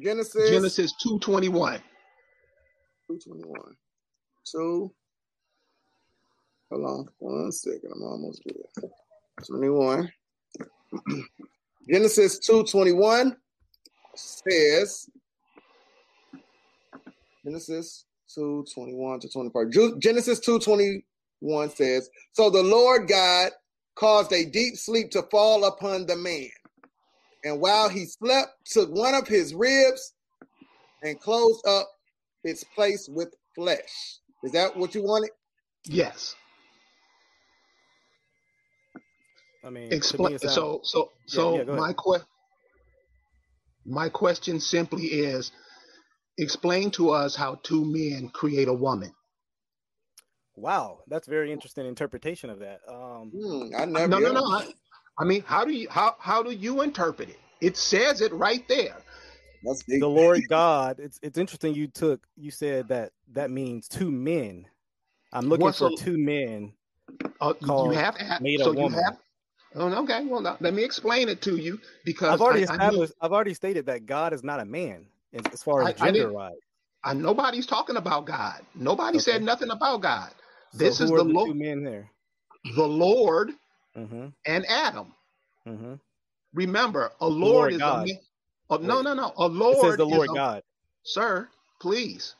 Genesis 0.00 0.50
Genesis 0.50 0.92
2:21. 1.04 1.80
221. 3.06 3.76
Two. 4.44 4.92
Hold 6.70 6.84
on 6.86 7.08
one 7.18 7.52
second. 7.52 7.90
I'm 7.94 8.02
almost 8.02 8.42
there. 8.46 8.90
21. 9.46 10.10
Genesis 11.90 12.38
221 12.38 13.36
says 14.16 15.10
Genesis 17.44 18.04
221 18.34 19.20
to 19.20 19.28
24. 19.28 19.66
Ju- 19.66 19.98
Genesis 19.98 20.38
221 20.40 21.70
says, 21.70 22.08
So 22.32 22.50
the 22.50 22.62
Lord 22.62 23.08
God 23.08 23.50
caused 23.94 24.32
a 24.32 24.44
deep 24.44 24.76
sleep 24.76 25.10
to 25.10 25.22
fall 25.30 25.64
upon 25.64 26.06
the 26.06 26.16
man. 26.16 26.48
And 27.44 27.60
while 27.60 27.88
he 27.88 28.04
slept, 28.06 28.50
took 28.66 28.90
one 28.90 29.14
of 29.14 29.26
his 29.26 29.52
ribs 29.54 30.14
and 31.02 31.18
closed 31.20 31.66
up 31.66 31.88
its 32.44 32.64
place 32.64 33.08
with 33.08 33.34
flesh. 33.54 34.18
Is 34.44 34.52
that 34.52 34.76
what 34.76 34.94
you 34.94 35.02
wanted? 35.02 35.30
Yes. 35.86 36.34
I 39.64 39.70
mean, 39.70 39.84
to 39.84 39.90
me, 39.90 39.96
Explain. 39.96 40.34
it 40.34 40.40
So, 40.42 40.80
so, 40.84 41.10
Yeah, 41.26 41.34
so 41.34 41.56
yeah, 41.58 41.76
my 41.76 41.92
que- 41.92 42.24
my 43.84 44.08
question 44.08 44.60
simply 44.60 45.06
is, 45.06 45.50
explain 46.38 46.90
to 46.92 47.10
us 47.10 47.34
how 47.36 47.56
two 47.62 47.84
men 47.84 48.28
create 48.30 48.68
a 48.68 48.72
woman. 48.74 49.12
wow, 50.56 51.00
that's 51.08 51.26
very 51.26 51.52
interesting 51.52 51.86
interpretation 51.86 52.50
of 52.50 52.58
that. 52.60 52.80
Um, 52.88 53.30
Hmm, 53.34 53.74
I 53.76 53.84
never. 53.86 54.08
no, 54.08 54.18
no, 54.18 54.26
yeah. 54.28 54.32
no. 54.34 54.44
I, 54.44 54.66
I 55.18 55.24
mean, 55.24 55.42
how 55.46 55.64
do 55.64 55.72
you 55.72 55.88
how 55.90 56.16
how 56.18 56.42
do 56.42 56.50
you 56.50 56.82
interpret 56.82 57.28
it? 57.28 57.38
It 57.60 57.76
says 57.76 58.20
it 58.20 58.32
right 58.32 58.66
there. 58.68 58.96
That's 59.64 59.82
deep. 59.84 60.00
the 60.00 60.08
Lord 60.08 60.40
God. 60.48 60.98
It's 60.98 61.18
it's 61.22 61.38
interesting. 61.38 61.74
You 61.74 61.86
took 61.86 62.26
you 62.36 62.50
said 62.50 62.88
that 62.88 63.12
that 63.32 63.50
means 63.50 63.88
two 63.88 64.10
men. 64.10 64.66
I'm 65.32 65.48
looking 65.48 65.64
What's 65.64 65.78
for 65.78 65.88
a- 65.92 65.96
two 65.96 66.18
men. 66.18 66.72
Uh, 67.40 67.52
you 67.60 67.66
Called 67.66 67.94
have 67.94 68.16
made 68.40 68.60
a 68.60 68.64
so 68.64 68.72
you 68.72 68.78
woman. 68.78 69.02
have. 69.02 69.18
Oh, 69.74 70.02
okay. 70.04 70.24
Well, 70.26 70.40
now, 70.40 70.56
let 70.60 70.74
me 70.74 70.82
explain 70.84 71.28
it 71.28 71.40
to 71.42 71.56
you 71.56 71.78
because 72.04 72.28
I've 72.34 72.40
already 72.42 72.66
I, 72.66 72.72
I, 72.72 72.76
knew- 72.76 72.82
established. 72.84 73.12
I've 73.20 73.32
already 73.32 73.54
stated 73.54 73.86
that 73.86 74.06
God 74.06 74.32
is 74.32 74.42
not 74.42 74.60
a 74.60 74.64
man 74.64 75.06
as, 75.34 75.42
as 75.52 75.62
far 75.62 75.82
as 75.82 76.00
I- 76.00 76.06
gender 76.10 76.32
wise. 76.32 76.54
I- 77.04 77.14
nobody's 77.14 77.66
talking 77.66 77.96
about 77.96 78.26
God. 78.26 78.64
Nobody 78.74 79.16
Okay. 79.18 79.24
said 79.24 79.42
nothing 79.42 79.70
about 79.70 80.02
God. 80.02 80.30
So 80.72 80.78
This 80.78 81.00
is 81.00 81.10
the 81.10 81.16
the 81.16 81.24
Lord, 81.24 81.48
two 81.48 81.54
men 81.54 81.82
there. 81.84 82.10
the 82.76 82.86
Lord 82.86 83.52
Mm-hmm. 83.96 84.28
and 84.46 84.66
Adam. 84.66 85.12
Mm-hmm. 85.68 85.94
Remember, 86.54 87.12
a 87.20 87.26
Lord, 87.28 87.40
Lord 87.40 87.72
is 87.72 87.78
God. 87.78 88.02
a 88.04 88.06
man. 88.06 88.20
Oh, 88.70 88.76
no, 88.78 89.02
no, 89.02 89.12
no. 89.14 89.32
A 89.36 89.46
Lord 89.46 89.76
says 89.80 89.96
the 89.98 90.06
is 90.06 90.12
Lord 90.12 90.30
a- 90.30 90.34
God. 90.34 90.62
Sir, 91.02 91.48
please. 91.80 92.34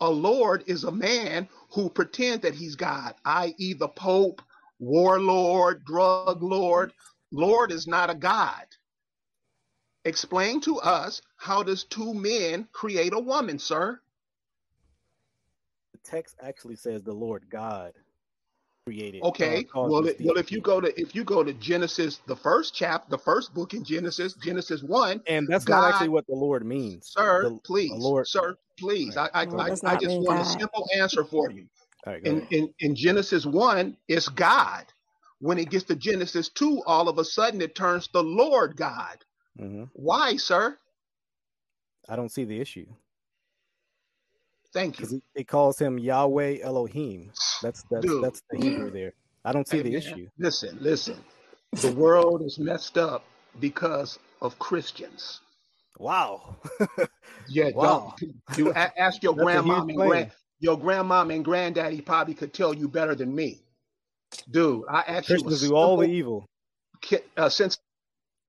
A 0.00 0.10
Lord 0.10 0.64
is 0.66 0.84
a 0.84 0.90
man 0.92 1.48
who 1.70 1.88
pretends 1.88 2.42
that 2.42 2.54
he's 2.54 2.76
God, 2.76 3.14
i.e., 3.24 3.72
the 3.74 3.88
Pope, 3.88 4.42
warlord, 4.80 5.84
drug 5.84 6.42
lord. 6.42 6.92
Lord 7.32 7.72
is 7.72 7.86
not 7.86 8.10
a 8.10 8.14
God. 8.14 8.64
Explain 10.08 10.62
to 10.62 10.78
us 10.78 11.20
how 11.36 11.62
does 11.62 11.84
two 11.84 12.14
men 12.14 12.66
create 12.72 13.12
a 13.12 13.18
woman, 13.20 13.58
sir? 13.58 14.00
The 15.92 15.98
text 16.02 16.36
actually 16.42 16.76
says 16.76 17.02
the 17.02 17.12
Lord 17.12 17.44
God 17.50 17.92
created. 18.86 19.22
Okay. 19.22 19.58
uh, 19.58 19.62
caused 19.64 19.92
well, 19.92 20.06
it, 20.06 20.16
well, 20.20 20.38
if 20.38 20.50
you 20.50 20.62
go 20.62 20.80
to 20.80 20.98
if 20.98 21.14
you 21.14 21.24
go 21.24 21.44
to 21.44 21.52
Genesis, 21.52 22.22
the 22.26 22.34
first 22.34 22.74
chapter, 22.74 23.10
the 23.10 23.18
first 23.18 23.52
book 23.52 23.74
in 23.74 23.84
Genesis, 23.84 24.32
Genesis 24.32 24.82
one, 24.82 25.20
and 25.26 25.46
that's 25.46 25.66
God- 25.66 25.82
not 25.82 25.90
actually 25.90 26.08
what 26.08 26.26
the 26.26 26.34
Lord 26.34 26.64
means, 26.64 27.10
sir, 27.14 27.42
The- 27.42 27.58
please, 27.62 27.92
Lord- 27.92 28.26
sir, 28.26 28.56
please. 28.78 29.14
Right. 29.14 29.30
I 29.34 29.42
I, 29.42 29.44
Lord 29.44 29.78
I, 29.84 29.92
I 29.92 29.96
just 29.96 30.06
mean 30.06 30.24
want 30.24 30.40
a 30.40 30.44
simple 30.46 30.88
answer 30.96 31.22
for 31.22 31.50
you. 31.50 31.66
All 32.06 32.14
right, 32.14 32.24
go 32.24 32.30
in, 32.30 32.46
in, 32.50 32.74
in 32.80 32.96
Genesis 32.96 33.44
1, 33.44 33.94
it's 34.08 34.28
God. 34.28 34.86
When 35.40 35.58
it 35.58 35.68
gets 35.68 35.84
to 35.84 35.96
Genesis 35.96 36.48
2, 36.48 36.82
all 36.86 37.10
of 37.10 37.18
a 37.18 37.24
sudden 37.24 37.60
it 37.60 37.74
turns 37.74 38.08
to 38.08 38.20
Lord 38.20 38.74
God. 38.74 39.22
Hmm 39.58 39.84
Why, 39.92 40.36
sir? 40.36 40.78
I 42.08 42.16
don't 42.16 42.30
see 42.30 42.44
the 42.44 42.60
issue 42.60 42.86
Thank 44.72 45.00
you. 45.00 45.06
it, 45.16 45.22
it 45.34 45.48
calls 45.48 45.78
him 45.78 45.98
Yahweh 45.98 46.58
Elohim. 46.62 47.30
That's 47.62 47.82
that's 47.90 48.06
Dude. 48.06 48.22
that's 48.22 48.42
the 48.50 48.58
Hebrew 48.58 48.90
there. 48.90 49.12
I 49.44 49.52
don't 49.52 49.66
see 49.66 49.78
Hey, 49.78 49.82
the 49.84 49.90
man, 49.90 49.96
issue. 49.98 50.28
Listen, 50.38 50.78
listen. 50.80 51.16
The 51.80 51.90
world 51.92 52.42
is 52.42 52.58
messed 52.58 52.98
up 52.98 53.24
because 53.60 54.18
of 54.42 54.58
Christians. 54.58 55.40
Wow. 55.98 56.56
Yeah, 57.50 57.70
Wow. 57.74 58.14
you 58.58 58.72
ask 58.74 59.22
your 59.22 59.34
grandma 59.42 59.80
and 59.80 59.96
grand 59.96 60.30
your 60.60 60.78
grandmom 60.78 61.34
and 61.34 61.42
granddaddy 61.42 62.02
probably 62.02 62.34
could 62.34 62.52
tell 62.52 62.74
you 62.74 62.88
better 62.88 63.14
than 63.14 63.34
me. 63.34 63.62
Dude, 64.50 64.84
I 64.90 65.00
asked 65.06 65.30
you 65.30 65.36
a 65.36 65.40
Christians 65.40 65.62
do 65.62 65.74
all 65.74 65.96
the 65.96 66.08
evil. 66.08 66.46
Uh, 67.38 67.48
since 67.48 67.78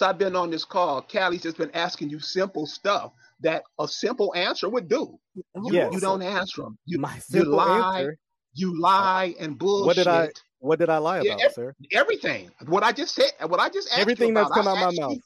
I've 0.02 0.18
been 0.18 0.36
on 0.36 0.50
this 0.50 0.66
call, 0.66 1.02
Callie's 1.02 1.42
just 1.44 1.58
been 1.58 1.72
asking 1.74 2.10
you 2.10 2.20
simple 2.20 2.66
stuff 2.66 3.12
that 3.42 3.64
a 3.80 3.88
simple 3.88 4.34
answer 4.36 4.70
would 4.70 4.88
do. 4.88 5.20
Oh, 5.56 5.70
you, 5.70 5.74
Yes. 5.74 5.94
you 5.94 6.00
don't 6.00 6.22
answer 6.22 6.64
them. 6.64 6.78
You, 6.86 7.04
you 7.30 7.44
lie, 7.46 8.00
answer. 8.00 8.18
you 8.54 8.80
lie 8.80 9.36
and 9.40 9.58
bullshit. 9.58 9.86
What 9.88 9.96
did 9.96 10.08
I- 10.08 10.32
What 10.62 10.80
did 10.80 10.90
I 10.90 10.98
lie 10.98 11.20
about, 11.20 11.42
ev- 11.42 11.54
sir? 11.54 11.74
Everything. 11.94 12.52
What 12.66 12.84
I 12.84 12.92
just 12.92 13.16
said. 13.16 13.32
What 13.48 13.62
I 13.62 13.70
just 13.70 13.88
asked 13.90 14.00
Everything 14.00 14.30
you 14.30 14.34
that's 14.36 14.52
come 14.52 14.68
I 14.68 14.72
out 14.72 14.94
my 14.94 15.02
mouth. 15.02 15.14
You, 15.14 15.22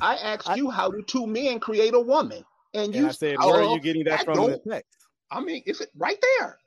I 0.00 0.14
asked 0.16 0.48
I- 0.48 0.54
you 0.54 0.70
how 0.70 0.90
do 0.90 1.02
two 1.02 1.26
men 1.26 1.60
create 1.60 1.92
a 1.92 2.00
woman, 2.00 2.42
and 2.72 2.94
you 2.94 3.02
And 3.02 3.08
I 3.10 3.12
said, 3.12 3.36
oh, 3.38 3.50
where 3.50 3.60
are 3.60 3.64
oh, 3.64 3.74
you 3.74 3.80
getting 3.80 4.04
that 4.04 4.20
that 4.20 4.24
from 4.24 4.50
the 4.50 4.58
text? 4.70 5.06
I 5.30 5.40
mean, 5.40 5.62
it's 5.66 5.82
right 5.94 6.18
there. 6.38 6.58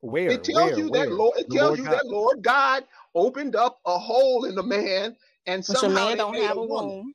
Where? 0.00 0.32
It 0.32 0.42
tells 0.42 0.72
where? 0.72 0.78
you 0.78 0.88
where? 0.90 1.06
that 1.06 1.14
Lord. 1.14 1.38
It 1.38 1.48
tells 1.50 1.68
Lord 1.68 1.78
you 1.78 1.84
God. 1.84 1.92
that 1.92 2.06
Lord 2.06 2.42
God 2.42 2.84
opened 3.14 3.54
up 3.54 3.78
a 3.86 3.96
hole 3.96 4.44
in 4.46 4.56
the 4.56 4.62
man, 4.62 5.16
and 5.46 5.64
But 5.66 5.78
somehow 5.78 5.96
man 6.06 6.10
they 6.12 6.16
don't 6.16 6.34
have 6.36 6.56
a 6.56 6.60
a 6.60 6.66
woman. 6.66 6.96
womb. 6.98 7.14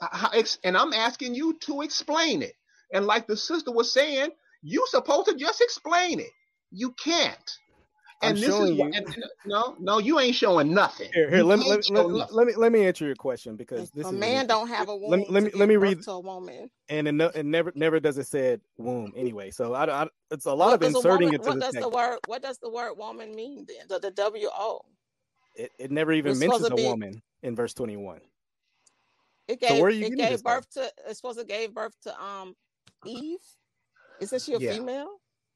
Uh, 0.00 0.08
how- 0.12 0.30
ex- 0.30 0.58
and 0.64 0.76
I'm 0.76 0.92
asking 0.92 1.34
you 1.34 1.58
to 1.60 1.82
explain 1.82 2.42
it. 2.42 2.54
And 2.92 3.06
like 3.06 3.26
the 3.26 3.36
sister 3.36 3.70
was 3.72 3.92
saying, 3.92 4.30
you 4.62 4.84
supposed 4.88 5.28
to 5.28 5.36
just 5.36 5.60
explain 5.60 6.20
it. 6.20 6.30
You 6.70 6.92
can't. 6.92 7.50
And 8.22 8.30
I'm 8.36 8.40
this 8.40 8.50
showing 8.50 8.72
is 8.74 8.78
why, 8.78 8.86
you. 8.88 8.92
and, 8.94 9.16
no, 9.46 9.76
no, 9.80 9.98
you 9.98 10.20
ain't 10.20 10.34
showing 10.34 10.74
nothing. 10.74 11.10
Here, 11.14 11.30
here, 11.30 11.42
let 11.42 11.58
me 11.58 11.70
let, 11.70 11.78
me- 11.88 11.96
let, 11.96 12.06
nothing. 12.10 12.36
let 12.36 12.46
me 12.46 12.54
let 12.56 12.72
me 12.72 12.86
answer 12.86 13.06
your 13.06 13.14
question 13.14 13.56
because 13.56 13.88
If 13.88 13.92
this 13.92 14.06
a 14.06 14.08
is 14.10 14.14
man 14.14 14.46
don't 14.46 14.68
have 14.68 14.88
a 14.90 14.96
womb. 14.96 15.10
Let 15.10 15.20
me- 15.20 15.26
let 15.30 15.42
me- 15.44 15.50
let 15.54 15.68
me 15.68 15.76
read- 15.76 16.02
to 16.02 16.10
a 16.12 16.20
woman. 16.20 16.70
and 16.90 17.08
it, 17.08 17.12
no, 17.12 17.28
it 17.28 17.46
never 17.46 17.72
never 17.74 17.98
does 17.98 18.18
it 18.18 18.26
said 18.26 18.60
womb 18.76 19.12
anyway. 19.16 19.50
So 19.50 19.72
I, 19.72 20.02
I 20.04 20.08
it's 20.30 20.44
a 20.44 20.52
lot 20.52 20.66
What 20.66 20.74
of 20.74 20.82
inserting 20.82 21.28
woman, 21.28 21.34
into 21.34 21.48
what 21.48 21.54
the 21.54 21.60
does 21.60 21.72
text. 21.72 21.90
the 21.90 21.96
word 21.96 22.18
what 22.26 22.42
does 22.42 22.58
the 22.58 22.68
word 22.70 22.94
woman 22.98 23.34
mean 23.34 23.66
then? 23.66 23.86
The, 23.88 23.98
the 23.98 24.10
W 24.10 24.48
O. 24.54 24.82
It, 25.60 25.72
it 25.78 25.90
never 25.90 26.12
even 26.12 26.32
It's 26.32 26.40
mentions 26.40 26.70
a 26.70 26.74
be- 26.74 26.84
woman 26.86 27.20
in 27.42 27.54
verse 27.54 27.74
twenty 27.74 27.96
one. 27.96 28.20
It 29.48 29.60
So 29.60 29.68
gave 29.68 29.80
where 29.80 29.88
are 29.88 29.90
you 29.90 30.06
it 30.06 30.10
getting 30.10 30.18
this 30.18 30.28
gave 30.30 30.40
from? 30.42 30.54
birth 30.58 30.70
to 30.74 30.92
it's 31.06 31.18
supposed 31.18 31.38
to 31.38 31.44
gave 31.44 31.74
birth 31.74 31.94
to 32.04 32.22
um 32.22 32.54
Eve. 33.04 33.38
Isn't 34.20 34.42
she 34.42 34.54
a 34.54 34.58
Yeah. 34.60 34.72
female? 34.72 35.08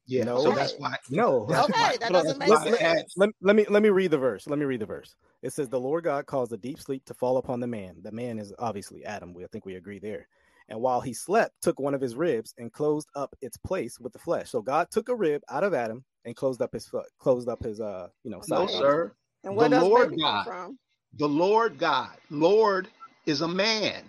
Yeah, 0.07 0.25
No. 0.25 0.37
so 0.37 0.49
Okay. 0.49 0.59
that's 0.59 0.73
why. 0.77 0.95
No, 1.09 1.45
That's 1.49 1.67
Okay, 1.69 1.79
why- 1.81 1.97
that 1.99 2.11
doesn't 2.11 2.37
make 2.37 2.49
let- 2.49 2.77
sense. 2.79 3.13
let, 3.17 3.29
let 3.41 3.55
me 3.55 3.65
let 3.69 3.81
me 3.81 3.89
read 3.89 4.11
the 4.11 4.17
verse. 4.19 4.45
Let 4.47 4.59
me 4.59 4.65
read 4.65 4.81
the 4.81 4.85
verse. 4.85 5.15
It 5.41 5.51
says, 5.53 5.67
"The 5.69 5.79
Lord 5.79 6.03
God 6.03 6.27
caused 6.27 6.53
a 6.53 6.57
deep 6.57 6.79
sleep 6.79 7.03
to 7.05 7.13
fall 7.15 7.37
upon 7.37 7.59
the 7.59 7.67
man. 7.67 7.95
The 8.03 8.11
man 8.11 8.37
is 8.37 8.53
obviously 8.59 9.03
Adam. 9.05 9.33
We 9.33 9.43
I 9.43 9.47
think 9.47 9.65
we 9.65 9.75
agree 9.75 9.97
there. 9.99 10.27
And 10.67 10.79
while 10.81 10.99
he 11.01 11.13
slept, 11.13 11.61
took 11.61 11.79
one 11.79 11.93
of 11.93 12.01
his 12.01 12.15
ribs 12.15 12.53
and 12.57 12.71
closed 12.73 13.07
up 13.15 13.35
its 13.41 13.55
place 13.57 13.99
with 13.99 14.13
the 14.13 14.19
flesh. 14.19 14.49
So 14.49 14.61
God 14.61 14.89
took 14.91 15.09
a 15.09 15.15
rib 15.15 15.41
out 15.49 15.63
of 15.63 15.73
Adam 15.75 16.03
and 16.25 16.35
closed 16.35 16.61
up 16.61 16.73
his 16.73 16.87
foot, 16.87 17.05
closed 17.19 17.47
up 17.49 17.63
his 17.63 17.79
uh 17.79 18.09
you 18.23 18.29
know 18.31 18.41
Side 18.41 18.59
No, 18.59 18.67
sir. 18.67 19.15
And 19.45 19.55
where 19.55 19.69
The 19.69 19.77
does 19.77 19.87
Lord 19.87 20.09
baby 20.09 20.21
God. 20.21 20.45
come 20.45 20.53
from? 20.53 20.79
The 21.17 21.27
Lord 21.29 21.77
God. 21.77 22.17
Lord 22.29 22.89
is 23.25 23.41
a 23.41 23.47
man. 23.47 24.03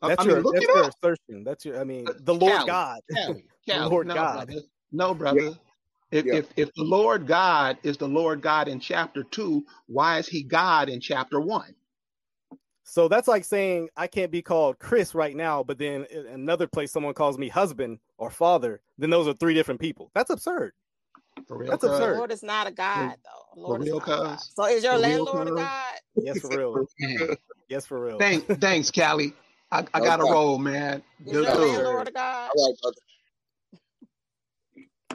That's 0.00 0.20
I 0.20 0.24
mean, 0.24 0.34
your 0.34 0.42
look 0.42 0.54
that's 0.54 0.68
it 0.68 0.74
your 0.74 0.84
up. 0.84 0.92
assertion. 1.02 1.44
That's 1.44 1.64
your 1.64 1.80
I 1.80 1.84
mean 1.84 2.06
Uh, 2.06 2.12
the 2.20 2.34
Lord 2.34 2.52
Callie, 2.58 2.66
God. 2.66 3.00
Callie, 3.14 3.44
The 3.66 3.78
Lord 3.90 4.06
no, 4.06 4.14
God. 4.14 4.46
brother. 4.46 4.62
No, 4.92 5.14
brother. 5.14 5.50
If, 6.12 6.26
Yeah. 6.26 6.34
if 6.34 6.48
if 6.56 6.72
the 6.74 6.84
Lord 6.84 7.26
God 7.26 7.78
is 7.82 7.96
the 7.96 8.06
Lord 8.08 8.42
God 8.42 8.68
in 8.68 8.78
chapter 8.78 9.24
two, 9.24 9.64
why 9.86 10.18
is 10.18 10.28
he 10.28 10.42
God 10.42 10.88
in 10.88 11.00
chapter 11.00 11.40
one? 11.40 11.74
So 12.84 13.08
that's 13.08 13.28
like 13.28 13.44
saying 13.44 13.88
I 13.96 14.06
can't 14.06 14.30
be 14.30 14.42
called 14.42 14.78
Chris 14.78 15.14
right 15.14 15.34
now, 15.34 15.62
but 15.62 15.78
then 15.78 16.06
another 16.30 16.66
place 16.66 16.92
someone 16.92 17.14
calls 17.14 17.38
me 17.38 17.48
husband 17.48 17.98
or 18.18 18.30
father. 18.30 18.82
Then 18.98 19.10
those 19.10 19.26
are 19.26 19.34
three 19.34 19.54
different 19.54 19.80
people. 19.80 20.10
That's 20.14 20.30
absurd. 20.30 20.72
For 21.46 21.58
real, 21.58 21.70
That's 21.70 21.84
absurd. 21.84 22.16
Lord 22.16 22.32
is 22.32 22.42
not 22.42 22.66
a 22.66 22.70
God 22.70 23.16
though. 23.24 23.54
The 23.54 23.60
Lord 23.60 23.82
is 23.82 23.88
real, 23.88 23.98
not 23.98 24.08
a 24.08 24.10
God. 24.22 24.38
So 24.54 24.64
is 24.66 24.84
your 24.84 24.92
For 24.94 24.98
real, 24.98 25.24
landlord 25.24 25.48
a? 25.48 25.54
God? 25.54 25.94
Yes, 26.16 26.38
for 26.40 26.56
real. 26.56 26.86
Man, 27.00 27.36
Yes, 27.68 27.86
for 27.86 28.04
real. 28.04 28.18
Thanks, 28.18 28.46
thanks, 28.60 28.90
Callie. 28.90 29.32
I, 29.70 29.84
I 29.94 30.00
got 30.00 30.16
to 30.18 30.24
Okay. 30.24 30.32
roll, 30.32 30.58
man. 30.58 31.02
Is 31.24 31.32
Good 31.32 31.44
your 31.44 31.54
dude. 31.54 31.76
landlord 31.76 32.08
a 32.08 32.12
God? 32.12 32.50
All 32.54 32.68
right, 32.68 32.78
brother. 32.82 32.96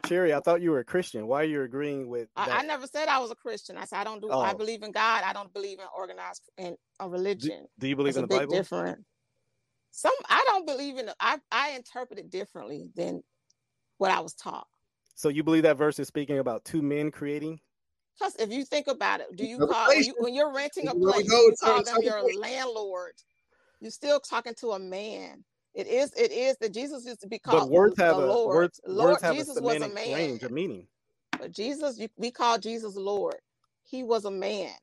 Sherry, 0.07 0.33
I 0.33 0.39
thought 0.39 0.61
you 0.61 0.71
were 0.71 0.79
a 0.79 0.85
Christian. 0.85 1.27
Why 1.27 1.41
are 1.41 1.45
you 1.45 1.61
agreeing 1.61 2.07
with 2.07 2.29
that? 2.35 2.47
I, 2.49 2.59
I 2.59 2.65
never 2.65 2.87
said 2.87 3.07
I 3.09 3.19
was 3.19 3.29
a 3.29 3.35
Christian. 3.35 3.77
I 3.77 3.85
said 3.85 3.99
I 3.99 4.03
don't 4.05 4.21
do. 4.21 4.31
I 4.31 4.53
Oh. 4.53 4.57
believe 4.57 4.83
in 4.83 4.91
God. 4.91 5.23
I 5.25 5.33
don't 5.33 5.53
believe 5.53 5.79
in 5.79 5.85
organized 5.95 6.43
in 6.57 6.75
a 6.99 7.05
do, 7.05 7.11
religion. 7.11 7.67
do 7.77 7.87
you 7.87 7.95
believe 7.95 8.11
It's 8.11 8.17
in 8.17 8.23
a 8.23 8.27
the 8.27 8.27
bit 8.27 8.39
Bible? 8.39 8.53
different. 8.53 9.03
Some 9.91 10.13
I 10.29 10.43
don't 10.47 10.65
believe 10.65 10.97
in. 10.97 11.09
I 11.19 11.39
I 11.51 11.71
interpret 11.71 12.19
it 12.19 12.29
differently 12.29 12.89
than 12.95 13.21
what 13.97 14.11
I 14.11 14.21
was 14.21 14.33
taught. 14.33 14.67
So 15.17 15.29
you 15.29 15.43
believe 15.43 15.63
that 15.63 15.77
verse 15.77 15.99
is 15.99 16.07
speaking 16.07 16.39
about 16.39 16.63
two 16.65 16.83
men 16.83 17.11
creating? 17.11 17.59
Because 18.19 18.35
if 18.37 18.51
you 18.51 18.65
think 18.65 18.87
about 18.87 19.21
it, 19.21 19.35
do 19.35 19.45
you 19.45 19.59
Another 19.59 19.73
call 19.73 19.93
when, 19.93 20.05
you, 20.05 20.15
when 20.19 20.33
you're 20.35 20.53
renting 20.53 20.87
a 20.87 20.95
Here 20.95 21.01
place, 21.03 21.27
go, 21.29 21.47
you 21.47 21.49
it's 21.49 21.61
call 21.61 21.83
them 21.83 22.01
your 22.03 22.23
place. 22.23 22.35
landlord. 22.35 23.13
You're 23.81 23.91
still 23.91 24.19
talking 24.19 24.55
to 24.61 24.71
a 24.71 24.79
man. 24.79 25.45
It 25.75 25.87
is. 25.87 26.13
It 26.15 26.31
is 26.31 26.57
that 26.61 26.73
Jesus 26.73 27.05
used 27.05 27.21
to 27.21 27.27
be 27.27 27.39
called 27.39 27.63
But 27.63 27.69
called 27.69 27.71
words 27.71 27.95
the 28.09 28.17
have 28.17 28.17
a 28.19 28.21
Lord. 28.27 28.45
words 28.45 28.81
Lord 28.87 29.19
words 29.19 29.21
have 29.23 29.37
Jesus 29.37 29.39
a 29.39 29.45
was 29.59 29.81
a 29.81 29.87
semantic 29.87 29.95
man. 29.95 30.13
range 30.13 30.43
of 30.43 30.51
meaning. 30.51 30.87
But 31.39 31.51
Jesus, 31.53 31.99
you, 31.99 32.09
we 32.17 32.31
call 32.31 32.59
Jesus 32.59 32.95
Lord. 32.95 33.37
He 33.83 34.03
was 34.03 34.25
a 34.25 34.31
man. 34.31 34.73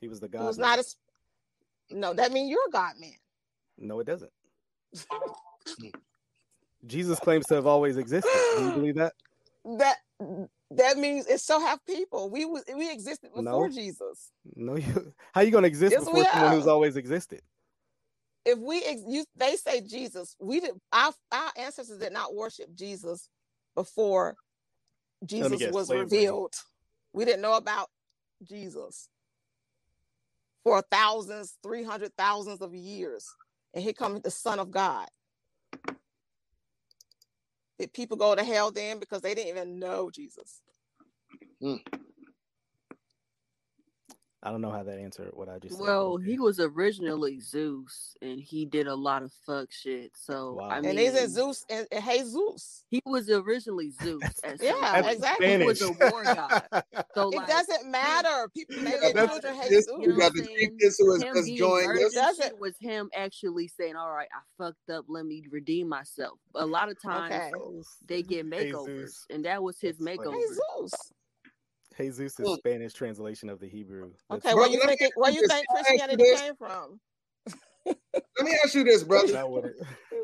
He 0.00 0.08
was 0.08 0.20
the 0.20 0.28
He 0.36 0.38
God. 0.38 0.44
was 0.44 0.58
man. 0.58 0.68
not 0.68 0.78
a. 0.78 0.80
s- 0.80 0.96
No, 1.90 2.14
that 2.14 2.32
means 2.32 2.50
you're 2.50 2.66
a 2.68 2.72
God 2.72 2.94
man. 2.98 3.16
No, 3.78 4.00
it 4.00 4.04
doesn't. 4.06 4.32
Jesus 6.86 7.20
claims 7.20 7.46
to 7.48 7.54
have 7.56 7.66
always 7.66 7.96
existed. 7.96 8.46
Do 8.56 8.64
you 8.64 8.72
believe 8.72 8.96
that? 8.96 9.14
That 9.64 9.96
that 10.70 10.98
means 10.98 11.26
it 11.26 11.40
still 11.40 11.60
have 11.60 11.84
people. 11.86 12.30
We 12.30 12.44
was 12.44 12.64
we 12.74 12.90
existed 12.90 13.30
before 13.34 13.68
No. 13.68 13.74
Jesus. 13.74 14.30
No, 14.56 14.76
you. 14.76 15.12
How 15.32 15.40
you 15.42 15.50
gonna 15.50 15.66
exist 15.66 15.92
Yes, 15.92 16.04
before 16.04 16.24
someone 16.32 16.52
who's 16.52 16.66
always 16.66 16.96
existed? 16.96 17.42
If 18.44 18.58
we 18.58 18.82
ex, 18.82 19.02
you, 19.06 19.24
they 19.36 19.56
say 19.56 19.80
Jesus, 19.80 20.36
we 20.40 20.60
did 20.60 20.72
our 20.92 21.12
our 21.32 21.50
ancestors 21.56 21.98
did 21.98 22.12
not 22.12 22.34
worship 22.34 22.74
Jesus 22.74 23.28
before 23.74 24.36
Jesus 25.24 25.58
guess, 25.58 25.72
was 25.72 25.90
revealed. 25.90 26.54
We 27.12 27.24
didn't 27.24 27.42
know 27.42 27.54
about 27.54 27.88
Jesus 28.42 29.08
for 30.64 30.82
thousands, 30.90 31.56
three 31.62 31.82
hundred 31.82 32.12
thousands 32.16 32.62
of 32.62 32.74
years, 32.74 33.26
and 33.74 33.82
here 33.82 33.92
comes 33.92 34.22
the 34.22 34.30
Son 34.30 34.58
of 34.58 34.70
God. 34.70 35.08
Did 37.78 37.92
people 37.94 38.16
go 38.16 38.34
to 38.34 38.44
hell 38.44 38.70
then 38.72 39.00
because 39.00 39.22
they 39.22 39.34
didn't 39.34 39.50
even 39.50 39.78
know 39.78 40.10
Jesus? 40.10 40.62
Hmm. 41.60 41.76
I 44.40 44.50
don't 44.52 44.60
know 44.60 44.70
how 44.70 44.84
that 44.84 44.98
answered 44.98 45.30
what 45.32 45.48
I 45.48 45.58
just 45.58 45.74
said. 45.76 45.82
Well, 45.82 46.12
okay. 46.14 46.26
he 46.26 46.38
was 46.38 46.60
originally 46.60 47.40
Zeus, 47.40 48.14
and 48.22 48.38
he 48.38 48.66
did 48.66 48.86
a 48.86 48.94
lot 48.94 49.24
of 49.24 49.32
fuck 49.44 49.72
shit. 49.72 50.12
So 50.14 50.52
Wow. 50.54 50.68
I 50.68 50.76
And 50.76 50.86
mean, 50.86 50.90
And 50.90 51.00
isn't 51.16 51.30
Zeus 51.30 51.64
and, 51.68 51.88
and 51.90 52.04
Jesus? 52.04 52.84
he 52.88 53.02
was 53.04 53.28
originally 53.30 53.90
Zeus. 53.90 54.22
At 54.44 54.58
some 54.60 54.66
Yeah, 54.68 54.72
point. 54.74 54.82
That's 55.04 55.14
exactly. 55.16 55.58
He 55.58 55.64
was 55.64 55.82
a 55.82 55.90
war 55.90 56.22
god. 56.22 56.62
So 57.14 57.30
It 57.30 57.36
like, 57.36 57.48
doesn't 57.48 57.90
matter. 57.90 58.48
People 58.54 58.76
he 58.76 58.82
name 58.82 58.92
doesn't 58.92 59.14
their 59.14 59.26
That's 59.26 59.32
children 59.32 59.56
matter. 59.56 59.68
this. 59.70 59.86
Jesus. 59.86 59.86
You 59.88 59.92
know 59.92 59.98
We 60.06 60.12
what 60.12 60.18
got 60.20 60.32
the 60.34 60.44
saying? 60.44 60.56
chief 60.56 60.68
Him 60.70 60.78
just 60.78 61.46
being 61.46 61.58
joined 61.58 61.98
us. 61.98 62.14
Doesn't- 62.14 62.44
shit 62.44 62.58
was 62.60 62.74
him 62.78 63.10
actually 63.16 63.66
saying, 63.66 63.96
"All 63.96 64.12
right, 64.12 64.28
I 64.32 64.40
fucked 64.62 64.88
up. 64.90 65.06
Let 65.08 65.26
me 65.26 65.46
redeem 65.50 65.88
myself." 65.88 66.38
A 66.54 66.64
lot 66.64 66.88
of 66.88 67.02
times 67.02 67.34
Okay. 67.34 67.82
they 68.06 68.22
get 68.22 68.46
makeovers, 68.48 68.86
Jesus. 68.86 69.26
and 69.30 69.44
that 69.46 69.60
was 69.64 69.80
his 69.80 69.98
That's 69.98 70.16
funny. 70.16 70.30
makeover. 70.38 70.90
Jesus. 71.98 72.16
Jesus 72.18 72.40
is 72.40 72.46
Look. 72.46 72.60
Spanish 72.60 72.92
translation 72.94 73.50
of 73.50 73.60
the 73.60 73.68
Hebrew. 73.68 74.12
That's 74.30 74.44
Okay, 74.44 74.54
where 74.54 74.68
Brother, 74.68 74.72
you 74.74 74.80
think 74.80 75.00
it, 75.02 75.12
where 75.16 75.30
you 75.30 75.36
you 75.40 75.48
think 75.48 75.66
Can 75.68 75.76
I 75.76 75.80
ask 75.80 76.10
you 76.10 76.16
Christianity 76.16 76.24
this? 76.24 76.40
came 76.40 76.56
from? 76.56 77.00
Let 78.38 78.46
me 78.46 78.56
ask 78.64 78.74
you 78.74 78.84
this, 78.84 79.04
brother. 79.04 79.32
not 79.32 79.50
what. 79.50 79.64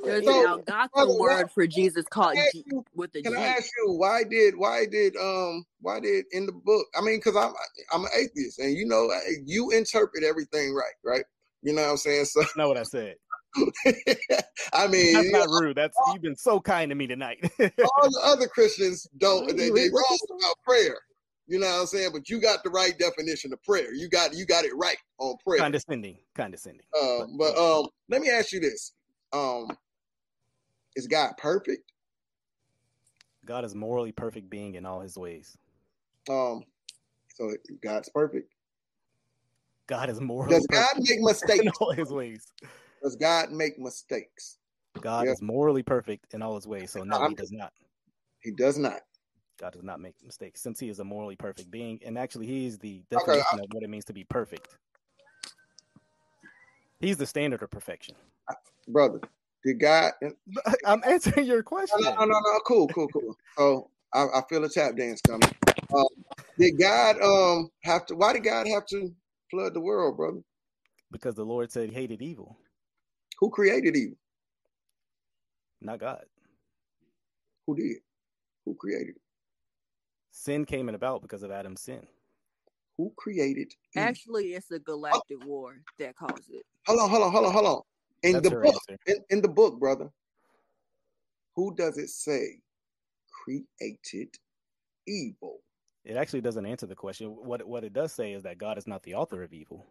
There's 0.05 0.25
So, 0.27 0.41
an 0.43 0.47
Algonquin 0.69 0.93
brother, 0.93 1.19
word 1.19 1.51
for 1.51 1.67
Jesus 1.67 2.07
called 2.09 2.37
Can 2.37 2.47
G- 2.53 2.65
you- 2.67 2.85
with 2.95 3.13
the. 3.13 3.23
Can 3.23 3.35
I 3.35 3.47
ask 3.47 3.71
you 3.79 3.93
why 3.93 4.23
did 4.25 4.57
why 4.57 4.87
did 4.87 5.17
um 5.17 5.65
why 5.81 6.01
did 6.01 6.27
in 6.33 6.47
the 6.47 6.53
book? 6.53 6.87
I 6.97 7.01
mean, 7.01 7.19
because 7.19 7.37
I'm 7.37 7.53
I'm 7.93 8.05
an 8.05 8.11
atheist, 8.17 8.59
and 8.59 8.75
you 8.75 8.87
know 8.87 9.11
you 9.47 9.71
interpret 9.71 10.25
everything 10.25 10.75
right, 10.75 10.95
right? 11.05 11.25
You 11.63 11.73
know 11.73 11.83
what 11.83 11.91
I'm 11.93 11.97
saying? 11.97 12.27
So 12.27 12.41
That's 12.41 12.57
not 12.57 12.69
what 12.69 12.79
I 12.79 12.83
said. 12.85 13.17
I 14.73 14.87
mean, 14.89 15.15
That's 15.15 15.27
you 15.27 15.33
not 15.33 15.49
rude. 15.51 15.77
That's 15.77 15.99
you've 16.05 16.23
been 16.23 16.37
so 16.37 16.61
kind 16.61 16.91
to 16.91 16.95
me 16.95 17.07
tonight. 17.07 17.39
all 17.83 18.11
the 18.11 18.21
other 18.25 18.49
Christians 18.49 19.09
don't 19.19 19.47
they, 19.49 19.71
they 19.71 19.71
what 19.71 19.93
wrong 19.93 20.19
about 20.39 20.57
prayer. 20.65 20.99
You 21.47 21.59
know 21.59 21.67
what 21.67 21.81
I'm 21.81 21.87
saying? 21.87 22.11
But 22.13 22.29
you 22.31 22.41
got 22.41 22.63
the 22.65 22.71
right 22.71 22.97
definition 22.99 23.53
of 23.53 23.63
prayer. 23.63 23.93
You 23.93 24.09
got 24.09 24.35
you 24.35 24.47
got 24.47 24.65
it 24.65 24.73
right 24.77 24.97
on 25.19 25.37
prayer. 25.47 25.61
condescending, 25.61 26.19
condescending. 26.35 26.87
Uh, 26.99 27.25
but 27.39 27.57
um, 27.59 27.87
let 28.09 28.23
me 28.23 28.31
ask 28.31 28.53
you 28.53 28.61
this: 28.61 28.93
um, 29.33 29.67
Is 30.97 31.07
God 31.07 31.33
perfect? 31.37 31.93
God 33.45 33.65
is 33.65 33.75
morally 33.75 34.13
perfect 34.13 34.49
being 34.49 34.75
in 34.75 34.87
all 34.87 35.01
his 35.01 35.19
ways. 35.19 35.55
Um, 36.31 36.63
so 37.35 37.53
God's 37.83 38.09
perfect. 38.09 38.51
God 39.87 40.09
is 40.09 40.19
morally 40.19 40.55
Does 40.55 40.67
God 40.67 40.87
perfect 40.95 41.09
make 41.11 41.19
in 41.19 41.25
mistakes? 41.25 41.79
all 41.79 41.93
his 41.93 42.11
ways. 42.11 42.47
Does 43.03 43.17
God 43.17 43.51
make 43.53 43.79
mistakes? 43.79 44.57
God 44.99 45.27
Yeah. 45.27 45.33
is 45.33 45.43
morally 45.43 45.83
perfect 45.83 46.33
in 46.33 46.41
all 46.41 46.55
his 46.55 46.67
ways. 46.67 46.91
So 46.93 47.05
no, 47.05 47.19
I'm- 47.19 47.29
he 47.31 47.35
does 47.35 47.53
not. 47.53 47.71
He 48.41 48.51
does 48.53 48.79
not. 48.79 49.01
God 49.59 49.73
does 49.73 49.85
not 49.85 50.01
make 50.01 50.17
mistakes 50.25 50.63
since 50.63 50.81
he 50.81 50.89
is 50.89 51.01
a 51.01 51.05
morally 51.05 51.37
perfect 51.37 51.71
being. 51.71 52.01
And 52.05 52.19
actually, 52.19 52.47
he 52.47 52.67
is 52.67 52.79
the 52.79 53.03
Okay, 53.15 53.41
definition 53.43 53.61
of 53.61 53.71
what 53.71 53.83
it 53.85 53.91
means 53.91 54.05
to 54.07 54.13
be 54.13 54.25
perfect. 54.25 54.77
He's 57.01 57.17
the 57.17 57.27
standard 57.27 57.63
of 57.63 57.71
perfection. 57.71 58.17
brother. 58.89 59.21
Did 59.65 59.81
God? 59.81 60.13
I'm 60.85 61.03
answering 61.07 61.47
your 61.47 61.63
question. 61.63 62.01
no, 62.01 62.15
no, 62.15 62.25
no, 62.27 62.41
no. 62.41 62.61
Cool, 62.67 62.89
cool, 62.89 63.09
cool. 63.09 63.37
So 63.59 63.91
I, 64.15 64.25
I 64.25 64.43
feel 64.49 64.65
a 64.65 64.69
tap 64.69 64.97
dance 64.97 65.21
coming. 65.23 65.51
Um, 65.95 66.07
did 66.59 66.79
God 66.79 67.21
um 67.23 67.71
have 67.85 68.07
to? 68.07 68.17
Why 68.17 68.33
did 68.33 68.45
God 68.45 68.67
have 68.69 68.87
to 68.89 69.15
flood 69.51 69.75
the 69.75 69.81
world, 69.81 70.17
brother? 70.17 70.41
Because 71.13 71.35
the 71.37 71.45
Lord 71.45 71.71
said 71.73 71.91
he 71.91 71.95
hated 71.95 72.23
evil, 72.23 72.59
Who 73.41 73.51
created 73.51 73.97
evil? 73.97 74.17
not 75.81 76.01
God. 76.01 76.25
Who 77.67 77.77
did? 77.77 77.99
Who 78.67 78.75
created? 78.75 79.17
it? 79.17 79.23
Sin 80.37 80.65
came 80.65 80.89
about 80.89 81.23
because 81.23 81.45
of 81.45 81.53
Adam's 81.53 81.81
sin. 81.81 82.05
Who 82.99 83.13
created? 83.17 83.73
Evil? 83.95 84.09
Actually, 84.09 84.45
it's 84.55 84.69
a 84.73 84.81
galactic 84.81 85.39
war 85.47 85.77
that 86.01 86.17
caused 86.17 86.51
it. 86.51 86.67
hold 86.89 86.99
on, 86.99 87.09
hold 87.09 87.23
on, 87.23 87.33
hold 87.33 87.47
on, 87.47 87.53
hold 87.53 87.67
on. 87.67 87.83
In 88.25 88.33
That's 88.33 88.49
the 88.49 88.57
book, 88.57 88.83
in, 89.07 89.17
in 89.31 89.41
the 89.43 89.49
book, 89.49 89.79
brother, 89.79 90.11
who 91.55 91.73
does 91.77 91.99
it 91.99 92.11
say 92.11 92.59
created 93.31 94.37
evil? 95.07 95.61
It 96.05 96.17
actually 96.17 96.41
doesn't 96.41 96.67
answer 96.67 96.87
the 96.87 96.97
question. 96.97 97.29
What 97.29 97.65
what 97.67 97.85
it 97.85 97.93
does 97.93 98.13
say 98.13 98.33
is 98.33 98.43
that 98.43 98.59
God 98.59 98.77
is 98.77 98.89
not 98.89 99.05
the 99.05 99.15
author 99.15 99.45
of 99.45 99.53
evil. 99.53 99.87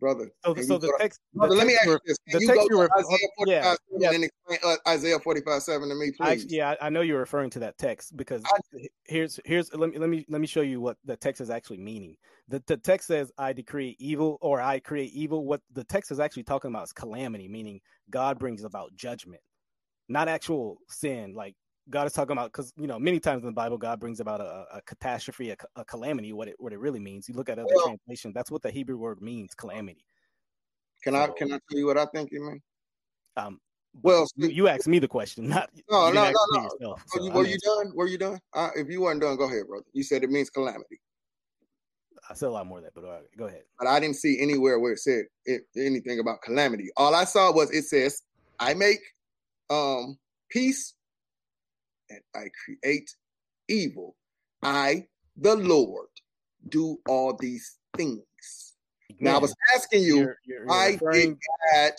Brother. 0.00 0.32
So, 0.44 0.54
so 0.54 0.78
the 0.78 0.88
go 0.88 0.98
text, 0.98 1.20
the 1.34 1.38
brother, 1.40 1.54
let 1.54 1.66
me 1.66 1.74
ask 1.74 1.86
you 1.86 1.98
this. 2.04 2.16
Can 2.30 2.40
you 2.40 2.48
go 2.48 2.68
to 2.68 2.88
Isaiah 2.98 3.28
yeah, 3.46 3.62
45 3.62 3.78
yeah. 3.98 4.12
and 4.12 4.24
explain 4.24 4.58
uh, 4.64 4.76
Isaiah 4.88 5.18
45 5.20 5.62
7 5.62 5.88
to 5.88 5.94
me, 5.94 6.12
I, 6.20 6.34
please? 6.34 6.46
yeah, 6.48 6.70
I 6.80 6.86
I 6.86 6.90
know 6.90 7.02
you're 7.02 7.20
referring 7.20 7.50
to 7.50 7.58
that 7.60 7.78
text 7.78 8.16
because 8.16 8.42
here's 9.04 9.38
here's 9.44 9.72
let 9.74 9.90
me 9.90 9.98
let 9.98 10.08
me 10.08 10.24
let 10.28 10.40
me 10.40 10.46
show 10.46 10.62
you 10.62 10.80
what 10.80 10.96
the 11.04 11.16
text 11.16 11.40
is 11.40 11.50
actually 11.50 11.78
meaning. 11.78 12.16
The 12.48 12.62
the 12.66 12.78
text 12.78 13.06
says 13.06 13.30
I 13.38 13.52
decree 13.52 13.96
evil 14.00 14.38
or 14.40 14.60
I 14.60 14.80
create 14.80 15.12
evil. 15.12 15.44
What 15.44 15.60
the 15.72 15.84
text 15.84 16.10
is 16.10 16.18
actually 16.18 16.44
talking 16.44 16.70
about 16.70 16.84
is 16.84 16.92
calamity, 16.92 17.46
meaning 17.46 17.80
God 18.08 18.38
brings 18.38 18.64
about 18.64 18.94
judgment, 18.96 19.42
not 20.08 20.28
actual 20.28 20.78
sin. 20.88 21.34
Like 21.34 21.54
God 21.90 22.06
is 22.06 22.12
talking 22.12 22.32
about 22.32 22.52
because 22.52 22.72
you 22.76 22.86
know 22.86 22.98
many 22.98 23.20
times 23.20 23.42
in 23.42 23.46
the 23.46 23.52
Bible 23.52 23.76
God 23.78 24.00
brings 24.00 24.20
about 24.20 24.40
a, 24.40 24.66
a 24.76 24.82
catastrophe, 24.86 25.50
a, 25.50 25.56
a 25.76 25.84
calamity. 25.84 26.32
What 26.32 26.48
it 26.48 26.56
what 26.58 26.72
it 26.72 26.78
really 26.78 27.00
means. 27.00 27.28
You 27.28 27.34
look 27.34 27.48
at 27.48 27.58
other 27.58 27.68
Well- 27.74 27.84
translations. 27.84 28.34
That's 28.34 28.50
what 28.50 28.62
the 28.62 28.70
Hebrew 28.70 28.96
word 28.96 29.20
means, 29.20 29.54
calamity. 29.54 30.04
Can 31.02 31.14
I 31.14 31.28
can 31.36 31.52
I 31.52 31.58
tell 31.70 31.78
you 31.78 31.86
what 31.86 31.98
I 31.98 32.06
think 32.06 32.30
you 32.32 32.42
mean? 32.42 32.62
Um, 33.36 33.60
Well, 34.02 34.26
you, 34.36 34.48
you 34.48 34.68
asked 34.68 34.86
me 34.88 34.98
the 34.98 35.08
question, 35.08 35.48
not 35.48 35.70
No, 35.90 36.08
you 36.08 36.14
no, 36.14 36.24
no, 36.24 36.32
no. 36.50 36.62
yourself, 36.62 37.02
Were 37.14 37.20
so 37.20 37.24
you, 37.24 37.30
I'm 37.30 37.36
you 37.46 37.52
answering. 37.52 37.58
done? 37.86 37.92
Were 37.96 38.06
you 38.06 38.18
done? 38.18 38.38
Uh, 38.52 38.70
if 38.76 38.88
you 38.88 39.00
weren't 39.00 39.20
done, 39.20 39.36
go 39.36 39.44
ahead, 39.44 39.66
brother. 39.66 39.84
You 39.92 40.02
said 40.02 40.22
it 40.22 40.30
means 40.30 40.50
calamity, 40.50 41.00
I 42.28 42.34
said 42.34 42.48
a 42.48 42.50
lot 42.50 42.66
more 42.66 42.78
of 42.78 42.84
that, 42.84 42.94
but 42.94 43.04
all 43.04 43.10
right, 43.12 43.24
go 43.36 43.46
ahead. 43.46 43.62
but 43.78 43.88
I 43.88 43.98
didn't 43.98 44.16
see 44.16 44.40
anywhere 44.40 44.78
where 44.78 44.92
it 44.92 44.98
said 44.98 45.24
it, 45.46 45.62
anything 45.76 46.20
about 46.20 46.42
calamity. 46.42 46.90
All 46.96 47.14
I 47.14 47.24
saw 47.24 47.52
was 47.52 47.70
it 47.70 47.84
says, 47.84 48.22
"I 48.58 48.74
make 48.74 49.00
um 49.70 50.18
peace 50.50 50.94
and 52.10 52.20
I 52.34 52.44
create 52.64 53.14
evil. 53.68 54.16
I, 54.62 55.06
the 55.36 55.56
Lord, 55.56 56.08
do 56.68 56.98
all 57.08 57.36
these 57.38 57.78
things." 57.96 58.74
Now 59.18 59.36
I 59.36 59.38
was 59.38 59.54
asking 59.74 60.02
you, 60.02 60.16
You're- 60.16 60.34
you're- 60.44 60.58
you're 60.60 60.66
why 60.66 60.90
referring- 60.92 61.30
did 61.34 61.38
God? 61.72 61.92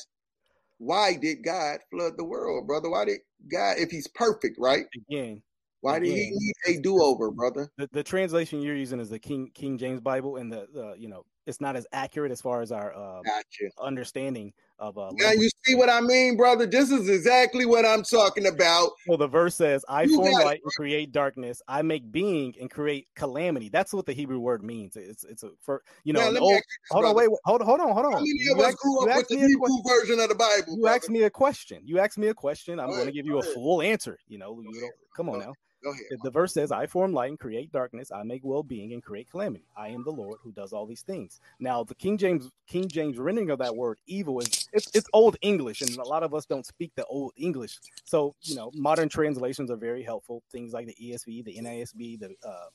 Why 0.78 1.16
did 1.16 1.44
God 1.44 1.80
flood 1.92 2.18
the 2.18 2.24
world, 2.24 2.66
brother? 2.66 2.90
Why 2.90 3.06
did 3.06 3.20
God, 3.48 3.78
if 3.78 3.92
He's 3.92 4.08
perfect, 4.08 4.58
right? 4.60 4.86
again, 5.10 5.44
Why 5.82 6.00
did 6.00 6.10
He 6.10 6.30
need 6.32 6.54
a 6.78 6.82
do-over, 6.82 7.30
brother? 7.32 7.72
the, 7.78 7.88
the 7.92 8.04
translation 8.04 8.62
you're 8.62 8.76
using 8.76 9.00
is 9.00 9.10
the 9.10 9.20
King 9.20 9.52
King 9.54 9.78
James 9.78 10.02
Bible, 10.02 10.38
and 10.38 10.52
the, 10.52 10.68
the 10.74 10.96
you 10.98 11.08
know 11.08 11.26
it's 11.46 11.62
not 11.62 11.76
as 11.76 11.88
accurate 11.92 12.32
as 12.32 12.42
far 12.42 12.62
as 12.62 12.72
our 12.72 12.94
uh, 12.96 13.22
Gotcha. 13.24 13.72
understanding 13.80 14.54
of. 14.80 14.98
Uh, 14.98 15.12
Now 15.14 15.32
you 15.32 15.50
see 15.66 15.76
what 15.76 15.90
I 15.90 16.02
mean, 16.02 16.38
brother. 16.38 16.66
This 16.66 16.92
is 16.92 17.10
exactly 17.10 17.66
what 17.66 17.86
I'm 17.86 18.04
talking 18.04 18.48
about. 18.48 18.92
Well, 19.08 19.18
the 19.18 19.28
verse 19.28 19.56
says, 19.56 19.84
"I 19.90 20.04
You 20.04 20.16
form 20.16 20.32
got 20.32 20.42
it, 20.42 20.46
light 20.46 20.62
and 20.64 20.74
create 20.74 21.12
darkness. 21.12 21.62
I 21.68 21.82
make 21.82 22.12
being 22.12 22.54
and 22.60 22.70
create 22.70 23.08
calamity." 23.16 23.70
That's 23.70 23.94
what 23.94 24.06
the 24.06 24.14
Hebrew 24.14 24.40
word 24.40 24.64
means. 24.64 24.96
It's 24.96 25.24
it's 25.24 25.44
a 25.44 25.50
for 25.62 25.82
you 26.04 26.14
know. 26.14 26.30
Now, 26.30 26.40
old, 26.40 26.54
you 26.54 26.62
hold 26.92 27.06
on, 27.06 27.16
wait, 27.16 27.30
wait, 27.32 27.40
hold 27.46 27.62
hold 27.64 27.80
on, 27.80 27.94
hold 27.94 28.06
on. 28.06 28.12
How 28.14 28.20
many 28.20 28.34
You 28.38 28.54
of 28.54 28.60
us 28.60 28.76
grew 28.76 29.02
up 29.10 29.18
with 29.18 29.28
the 29.28 29.38
Hebrew 29.38 29.82
version 29.88 30.20
of 30.20 30.30
the 30.30 30.36
Bible? 30.36 30.76
You 30.76 30.82
brother? 30.84 30.96
asked 30.98 31.10
me 31.10 31.24
a 31.24 31.30
question. 31.30 31.82
You 31.84 32.00
asked 32.00 32.18
me 32.18 32.28
a 32.28 32.34
question. 32.34 32.80
I'm 32.80 32.90
going 32.90 33.08
to 33.08 33.12
give 33.12 33.26
you 33.26 33.40
a 33.40 33.44
full 33.44 33.82
answer. 33.82 34.20
You 34.28 34.38
know, 34.38 34.62
you 34.62 34.80
don't, 34.80 34.94
come 35.16 35.30
on 35.30 35.40
now. 35.40 35.54
Go 35.84 35.92
ahead. 35.92 36.04
The- 36.12 36.18
The 36.24 36.30
verse 36.32 36.54
says, 36.54 36.72
I 36.72 36.86
form 36.86 37.14
light 37.14 37.30
and 37.30 37.40
create 37.40 37.72
darkness. 37.72 38.12
I 38.12 38.24
make 38.24 38.42
well 38.44 38.64
being 38.64 38.94
and 38.94 39.02
create 39.04 39.30
calamity. 39.30 39.66
I 39.76 39.90
am 39.90 40.04
the 40.04 40.12
Lord 40.12 40.40
who 40.44 40.52
does 40.52 40.74
all 40.74 40.86
these 40.86 41.02
things. 41.02 41.40
Now, 41.60 41.84
the 41.84 41.96
King 41.96 42.18
James 42.18 42.50
King 42.68 42.88
James 42.88 43.18
rendering 43.18 43.50
of 43.50 43.60
that 43.60 43.76
word 43.76 43.98
evil 44.08 44.40
is 44.40 44.70
it's, 44.74 44.90
it's 44.96 45.08
old 45.14 45.38
English, 45.42 45.82
and 45.82 45.98
a 45.98 46.04
lot 46.08 46.24
of 46.24 46.34
us 46.34 46.46
don't 46.46 46.66
speak 46.66 46.92
the 46.96 47.06
old 47.06 47.34
English. 47.36 47.80
So, 48.06 48.34
you 48.44 48.56
know, 48.56 48.72
modern 48.76 49.10
translations 49.10 49.72
are 49.72 49.76
very 49.78 50.04
helpful. 50.04 50.44
Things 50.52 50.74
like 50.74 50.88
the 50.88 50.96
ESV, 51.02 51.44
the 51.46 51.58
NASB, 51.60 52.20
the 52.20 52.36
uh, 52.48 52.66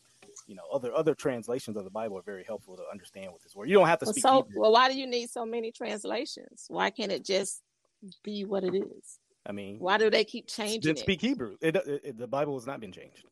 you 0.47 0.55
know, 0.55 0.65
other 0.73 0.93
other 0.95 1.15
translations 1.15 1.77
of 1.77 1.85
the 1.85 1.91
Bible 1.91 2.19
are 2.19 2.23
very 2.23 2.45
helpful 2.45 2.77
to 2.77 2.83
understand 2.91 3.31
what 3.33 3.43
this 3.43 3.55
word. 3.55 3.69
You 3.69 3.77
don't 3.77 3.87
have 3.87 3.99
to 4.01 4.05
Well, 4.07 4.13
speak 4.13 4.23
so, 4.23 4.43
Hebrew. 4.45 4.61
well, 4.63 4.73
why 4.73 4.91
do 4.93 4.99
you 4.99 5.07
need 5.07 5.31
so 5.31 5.47
many 5.47 5.73
translations? 5.73 6.67
Why 6.69 6.91
can't 6.91 7.11
it 7.13 7.25
just 7.25 7.63
be 8.23 8.45
what 8.45 8.63
it 8.65 8.75
is? 8.75 9.19
I 9.47 9.53
mean, 9.53 9.79
Why 9.79 9.97
do 9.97 10.11
they 10.11 10.25
keep 10.25 10.49
changing 10.49 10.81
didn't 10.81 10.99
it? 10.99 11.03
speak 11.03 11.21
Hebrew. 11.21 11.57
It, 11.61 11.77
it, 11.77 12.01
it- 12.05 12.19
the 12.19 12.27
Bible 12.27 12.55
has 12.55 12.67
not 12.67 12.81
been 12.81 12.93
changed. 12.93 13.25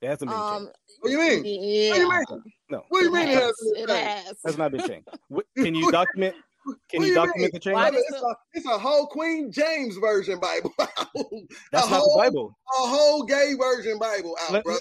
It 0.00 0.08
hasn't 0.08 0.30
been 0.30 0.38
changed. 0.40 0.52
Um, 0.54 0.70
What 1.00 1.10
do 1.10 1.12
you 1.12 1.18
mean? 1.18 1.42
yeah, 1.44 1.90
What 1.90 1.96
do 1.96 2.00
you 2.02 2.10
mean? 2.42 2.52
No, 2.70 2.84
What 2.88 3.00
do 3.00 3.04
you 3.06 3.10
it 3.14 3.18
mean 3.18 3.28
it 3.28 3.34
has. 3.34 3.42
hasn't 3.42 3.74
been 3.74 3.82
It 3.84 3.88
changed? 3.88 4.26
has. 4.26 4.36
has 4.46 4.58
not 4.58 4.72
been 4.72 4.86
changed. 4.86 5.08
Can 5.56 5.74
you 5.74 5.92
document? 5.92 6.34
Can 6.90 7.02
you 7.02 7.08
you 7.08 7.14
document 7.14 7.52
the 7.52 7.58
change? 7.58 7.74
Why 7.74 7.90
it's, 7.92 8.12
a, 8.12 8.34
it's 8.54 8.66
a 8.66 8.78
whole 8.78 9.06
Queen 9.06 9.50
James 9.52 9.96
version 9.98 10.38
Bible. 10.40 10.72
That's 10.78 11.86
a 11.86 11.90
not 11.90 12.00
whole, 12.00 12.16
the 12.16 12.22
Bible. 12.22 12.56
A 12.82 12.86
whole 12.88 13.24
gay 13.24 13.54
version 13.58 13.98
Bible 13.98 14.36
out, 14.42 14.52
Let- 14.52 14.64
brother. 14.64 14.80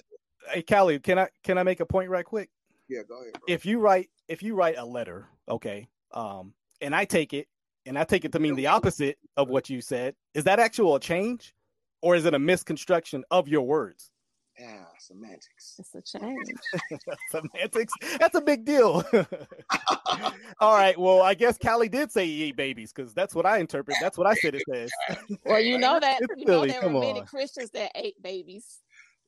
Hey, 0.52 0.61
Callie, 0.61 0.99
can 0.99 1.20
I 1.20 1.28
can 1.44 1.57
I 1.57 1.64
make 1.64 1.80
a 1.82 1.86
point 1.86 2.10
right 2.10 2.26
quick? 2.26 2.49
Yeah, 2.88 3.02
go 3.07 3.22
ahead. 3.22 3.34
Bro. 3.34 3.41
If 3.48 3.66
you 3.66 3.80
write 3.80 4.10
if 4.30 4.41
you 4.41 4.56
write 4.56 4.78
a 4.78 4.86
letter, 4.86 5.28
okay, 5.49 5.88
um, 6.14 6.53
and 6.82 6.95
I 6.95 7.03
take 7.06 7.34
it 7.34 7.48
and 7.85 7.97
I 7.97 8.03
take 8.03 8.26
it 8.26 8.31
to 8.34 8.39
mean 8.39 8.56
the 8.56 8.68
opposite 8.68 9.18
of 9.38 9.49
what 9.49 9.69
you 9.69 9.81
said, 9.81 10.15
is 10.34 10.43
that 10.45 10.60
actual 10.60 10.95
a 10.95 10.99
change, 10.99 11.53
or 12.01 12.15
is 12.15 12.26
it 12.26 12.34
a 12.34 12.39
misconstruction 12.39 13.23
of 13.31 13.47
your 13.47 13.64
words? 13.64 14.11
yeah, 14.60 14.84
semantics. 14.99 15.80
It's 15.80 15.95
a 15.95 16.01
change. 16.19 16.47
Semantics. 17.31 17.93
That's 18.19 18.35
a 18.35 18.41
big 18.41 18.65
deal. 18.65 19.06
All 20.60 20.73
right. 20.76 20.99
Well, 20.99 21.22
I 21.22 21.34
guess 21.34 21.57
Callie 21.57 21.88
did 21.88 22.11
say 22.11 22.26
he 22.26 22.43
ate 22.43 22.57
babies 22.57 22.91
because 22.91 23.14
that's 23.14 23.34
what 23.34 23.45
I 23.45 23.60
interpret. 23.60 23.95
That's 24.01 24.18
what 24.18 24.27
I 24.27 24.34
said 24.34 24.56
it 24.56 24.64
says. 24.69 24.91
Well, 25.45 25.61
you 25.61 25.77
know 25.77 25.97
that 26.01 26.19
It's 26.22 26.34
you 26.35 26.45
know 26.45 26.65
there 26.65 26.81
come 26.81 26.93
were 26.93 26.99
many 26.99 27.22
on. 27.22 27.26
Christians 27.26 27.69
that 27.72 27.91
ate 27.95 28.22
babies. 28.22 28.80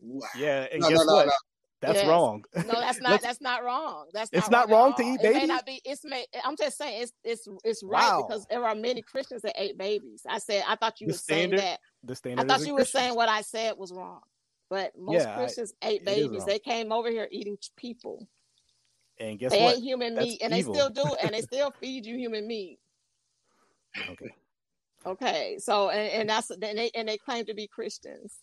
Wow. 0.02 0.28
Yeah. 0.38 0.68
And 0.70 0.82
No, 0.82 0.90
guess 0.90 0.98
no, 0.98 1.04
no, 1.06 1.14
what? 1.14 1.34
That's 1.82 1.96
Yes. 2.00 2.08
wrong. 2.08 2.44
No, 2.56 2.64
that's 2.80 3.02
not 3.02 3.22
that's 3.24 3.42
not 3.42 3.64
wrong. 3.64 4.08
That's 4.14 4.30
It's 4.32 4.50
not 4.52 4.70
not 4.70 4.76
wrong 4.76 4.94
to 4.98 5.04
eat 5.04 5.20
It 5.24 5.34
may 5.34 5.46
not 5.48 5.66
be. 5.66 5.82
It's 5.84 6.06
may. 6.06 6.26
I'm 6.46 6.56
just 6.56 6.78
saying 6.78 7.02
it's 7.02 7.12
it's 7.24 7.48
it's 7.64 7.84
right 7.84 8.02
Wow. 8.12 8.26
because 8.28 8.46
there 8.50 8.64
are 8.66 8.76
many 8.76 9.02
Christians 9.02 9.42
that 9.42 9.54
ate 9.60 9.78
babies. 9.78 10.22
I 10.30 10.38
said 10.38 10.64
I 10.68 10.76
thought 10.76 11.02
you 11.02 11.08
The 11.08 11.14
were 11.14 11.18
saying 11.18 11.52
that. 11.52 11.80
The 12.04 12.16
standard. 12.16 12.44
I 12.44 12.48
thought 12.48 12.66
you 12.66 12.74
were 12.74 12.80
Christians. 12.82 13.04
saying 13.04 13.16
what 13.16 13.30
I 13.30 13.42
said 13.42 13.74
was 13.78 13.92
wrong. 13.92 14.22
But 14.70 14.94
most 14.98 15.24
Yeah, 15.24 15.34
I- 15.34 15.38
Christians 15.38 15.74
ate 15.82 16.06
babies. 16.06 16.46
They 16.46 16.60
came 16.60 16.92
over 16.92 17.10
here 17.10 17.28
eating 17.32 17.58
people. 17.76 18.28
And 19.20 19.38
guess 19.40 19.52
they 19.52 19.62
what? 19.64 19.78
ate 19.78 19.84
human 19.84 20.16
That's 20.16 20.26
meat, 20.28 20.42
and 20.44 20.54
they 20.54 20.62
still 20.62 20.90
do, 20.90 21.04
and 21.22 21.34
they 21.34 21.42
still 21.52 21.72
feed 21.72 22.06
you 22.06 22.16
human 22.18 22.48
meat. 22.48 22.80
Okay. 24.10 24.34
Okay, 25.06 25.58
so 25.60 25.90
and, 25.90 26.12
and 26.12 26.30
that's 26.30 26.50
and 26.52 26.62
they 26.62 26.92
and 26.96 27.08
they 27.08 27.18
claim 27.18 27.46
to 27.46 27.54
be 27.56 27.68
Christians. 27.68 28.38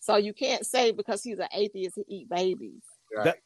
So 0.00 0.16
you 0.16 0.32
can't 0.32 0.64
say 0.66 0.90
because 0.92 1.22
he's 1.22 1.38
an 1.38 1.48
atheist 1.54 1.96
he 1.96 2.04
eat 2.08 2.28
babies. 2.28 2.82
Right. 3.14 3.24
That, 3.24 3.38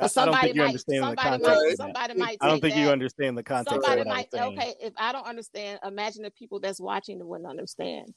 I- 0.00 0.20
I 0.20 0.24
don't 0.26 0.40
think 0.40 0.54
you 0.54 0.60
might 0.62 0.66
understand 0.68 1.04
the 1.04 1.16
context. 1.16 1.46
might 1.48 1.76
somebody 1.76 2.14
might 2.14 2.38
I 2.40 2.46
don't 2.48 2.60
take 2.60 2.72
think 2.74 2.84
you 2.84 2.90
understand 2.90 3.38
the 3.38 3.42
context 3.42 3.70
Somebody 3.82 4.00
of 4.02 4.06
what 4.06 4.14
might 4.16 4.28
I 4.34 4.48
was 4.48 4.58
okay. 4.58 4.74
If 4.80 4.92
I 4.96 5.12
don't 5.12 5.26
understand, 5.26 5.78
imagine 5.84 6.22
the 6.22 6.30
people 6.32 6.60
that's 6.60 6.80
watching 6.80 7.18
that 7.18 7.26
wouldn't 7.26 7.48
understand 7.48 8.14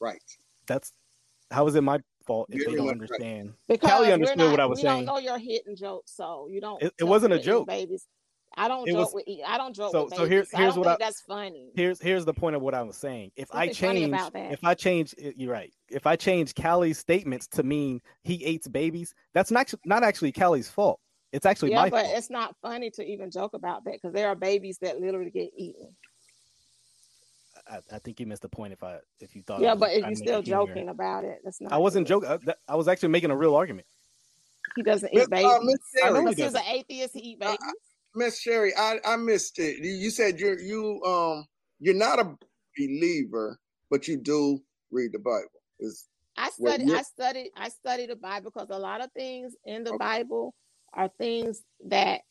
Right. 0.00 0.22
That's 0.66 0.92
how 1.50 1.66
is 1.66 1.74
it 1.74 1.82
my 1.82 2.00
fault 2.26 2.48
if 2.50 2.56
You're 2.60 2.70
they 2.70 2.76
don't 2.76 2.86
very 2.86 2.86
right. 2.86 2.92
understand? 3.02 3.52
because 3.68 3.90
Callie 3.90 4.08
we're 4.08 4.14
understood 4.14 4.38
not, 4.38 4.50
what 4.52 4.60
I 4.60 4.66
was 4.66 4.78
we 4.78 4.82
saying. 4.82 5.04
don't 5.04 5.14
know 5.14 5.18
your 5.20 5.38
hidden 5.38 5.76
joke, 5.76 6.04
so 6.06 6.48
you 6.50 6.60
don't. 6.60 6.82
It- 6.82 6.94
it 6.98 7.04
wasn't 7.04 7.34
a 7.34 7.36
people 7.36 7.44
to 7.44 7.50
eat 7.50 7.58
joke. 7.58 7.68
Babies, 7.68 8.06
I 8.56 8.68
don't 8.68 8.88
It 8.88 8.92
joke 8.92 8.98
was- 9.06 9.14
with 9.14 9.24
eat. 9.26 9.42
I 9.46 9.56
don't 9.58 9.74
joke 9.74 9.92
So- 9.92 10.04
with 10.04 10.14
so 10.14 10.18
babies. 10.24 10.30
here- 10.30 10.58
I 10.58 10.62
here's 10.62 10.74
don't 10.74 10.84
what 10.84 10.90
think 10.98 11.02
I- 11.02 11.04
that's 11.06 11.20
funny. 11.22 11.70
Here's 11.74 12.00
here's 12.00 12.24
the 12.24 12.34
point 12.34 12.56
of 12.56 12.62
what 12.62 12.74
I 12.74 12.82
was 12.82 12.96
saying. 12.96 13.32
If 13.36 13.48
I 13.54 13.68
change, 13.68 14.14
if 14.34 14.64
I 14.64 14.74
change, 14.74 15.14
you're 15.18 15.52
right. 15.52 15.72
If 15.90 16.06
I 16.06 16.16
change 16.16 16.54
Callie's 16.54 16.98
statements 16.98 17.46
to 17.48 17.62
mean 17.62 18.00
he 18.22 18.34
eats 18.34 18.68
babies, 18.68 19.14
that's 19.32 19.50
not 19.50 19.72
not 19.84 20.02
actually 20.02 20.32
Callie's 20.32 20.68
fault. 20.70 21.00
It's 21.32 21.46
actually 21.46 21.72
yeah, 21.72 21.82
my 21.82 21.90
but 21.90 22.04
fault. 22.04 22.16
it's 22.18 22.30
not 22.30 22.54
funny 22.62 22.90
to 22.90 23.04
even 23.04 23.30
joke 23.30 23.54
about 23.54 23.84
that 23.84 23.94
because 23.94 24.12
there 24.12 24.28
are 24.28 24.36
babies 24.36 24.78
that 24.78 25.00
literally 25.00 25.30
get 25.30 25.50
eaten. 25.56 25.94
I, 27.66 27.78
I 27.92 27.98
think 27.98 28.20
you 28.20 28.26
missed 28.26 28.42
the 28.42 28.48
point 28.48 28.72
if 28.72 28.82
I 28.82 28.98
if 29.20 29.34
you 29.34 29.42
thought. 29.42 29.60
Yeah, 29.60 29.72
was 29.72 29.80
but 29.80 29.92
if 29.92 30.00
trying 30.00 30.10
you're 30.12 30.16
still 30.16 30.38
it 30.40 30.44
humor. 30.46 30.66
joking 30.66 30.88
about 30.90 31.24
it, 31.24 31.40
that's 31.42 31.60
not. 31.60 31.72
I 31.72 31.78
wasn't 31.78 32.06
good. 32.06 32.22
joking. 32.22 32.48
I, 32.68 32.72
I 32.72 32.76
was 32.76 32.88
actually 32.88 33.08
making 33.08 33.30
a 33.30 33.36
real 33.36 33.56
argument. 33.56 33.86
He 34.76 34.82
doesn't 34.82 35.12
eat 35.14 35.28
babies. 35.30 35.46
uh, 35.46 35.58
Miss 35.62 35.78
I 36.04 36.08
know 36.10 36.14
Sherry, 36.16 36.34
he 36.34 36.42
he's 36.42 36.54
an 36.54 36.62
atheist, 36.68 37.14
he 37.14 37.20
eat 37.20 37.38
Uh, 37.40 37.46
babies. 37.46 37.58
Miss 38.14 38.40
Sherry, 38.40 38.72
I, 38.76 38.98
I 39.06 39.16
missed 39.16 39.58
it. 39.60 39.78
You 39.78 39.92
you 39.92 40.10
said 40.10 40.40
you're 40.40 40.60
you 40.60 41.02
um 41.04 41.46
you're 41.80 41.94
not 41.94 42.20
a 42.20 42.36
believer, 42.78 43.58
but 43.90 44.08
you 44.08 44.18
do 44.18 44.60
read 44.92 45.12
the 45.12 45.20
Bible. 45.20 45.48
Is 45.80 46.08
I 46.36 46.50
study, 46.50 46.84
I 46.90 47.02
study, 47.02 47.50
I 47.56 47.70
study 47.70 48.06
the 48.06 48.16
Bible 48.16 48.52
because 48.54 48.70
a 48.70 48.78
lot 48.78 49.04
of 49.04 49.12
things 49.12 49.54
in 49.64 49.84
the 49.84 49.90
Okay. 49.90 49.98
Bible 49.98 50.54
are 50.94 51.10
things 51.18 51.62
that 51.88 52.22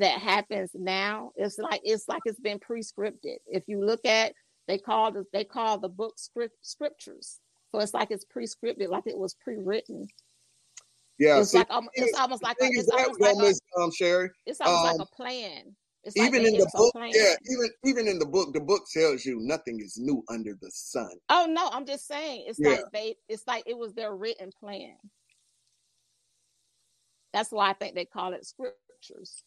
that 0.00 0.20
happens 0.20 0.70
now. 0.74 1.32
It's 1.36 1.58
like 1.58 1.80
it's 1.84 2.08
like 2.08 2.22
it's 2.24 2.40
been 2.40 2.60
prescripted. 2.60 3.38
If 3.46 3.64
you 3.68 3.84
look 3.84 4.04
at, 4.06 4.34
they 4.68 4.78
call 4.78 5.12
the 5.12 5.24
they 5.32 5.44
call 5.44 5.78
the 5.78 5.88
book 5.88 6.14
script 6.18 6.56
scriptures. 6.62 7.40
So 7.72 7.80
it's 7.80 7.94
like 7.94 8.10
it's 8.10 8.24
prescripted, 8.26 8.88
like 8.88 9.06
it 9.06 9.18
was 9.18 9.36
pre-written. 9.42 10.08
Yeah. 11.18 11.40
it's 11.40 11.50
see, 11.50 11.58
like 11.58 11.70
um, 11.70 11.88
it's 11.94 12.18
almost 12.18 12.42
like 12.42 12.56
a, 12.60 12.64
is 12.64 12.78
it's 12.78 12.90
almost 12.90 13.20
like 13.20 13.36
a, 13.36 13.80
um, 13.80 13.90
Sherry, 13.92 14.30
it's 14.46 14.60
almost 14.60 14.84
um, 14.84 14.98
like 14.98 15.08
a 15.08 15.14
plan. 15.14 15.74
It's 16.04 16.16
even 16.16 16.44
they- 16.44 16.50
in 16.50 16.58
the 16.58 16.70
book, 16.72 16.94
yeah, 16.94 17.34
even 17.50 17.68
even 17.84 18.08
in 18.08 18.18
the 18.18 18.26
book, 18.26 18.52
the 18.52 18.60
book 18.60 18.82
tells 18.92 19.24
you 19.24 19.40
nothing 19.40 19.80
is 19.80 19.98
new 19.98 20.22
under 20.28 20.56
the 20.60 20.70
sun. 20.70 21.10
Oh 21.28 21.46
no, 21.48 21.68
I'm 21.72 21.84
just 21.84 22.06
saying 22.06 22.44
it's 22.46 22.60
Yeah. 22.60 22.70
like 22.70 22.84
they 22.92 23.16
it's 23.28 23.46
like 23.46 23.64
it 23.66 23.76
was 23.76 23.92
their 23.94 24.14
written 24.14 24.50
plan. 24.58 24.96
That's 27.32 27.50
why 27.50 27.70
I 27.70 27.72
think 27.72 27.94
they 27.94 28.04
call 28.04 28.32
it 28.34 28.46
scriptures. 28.46 29.42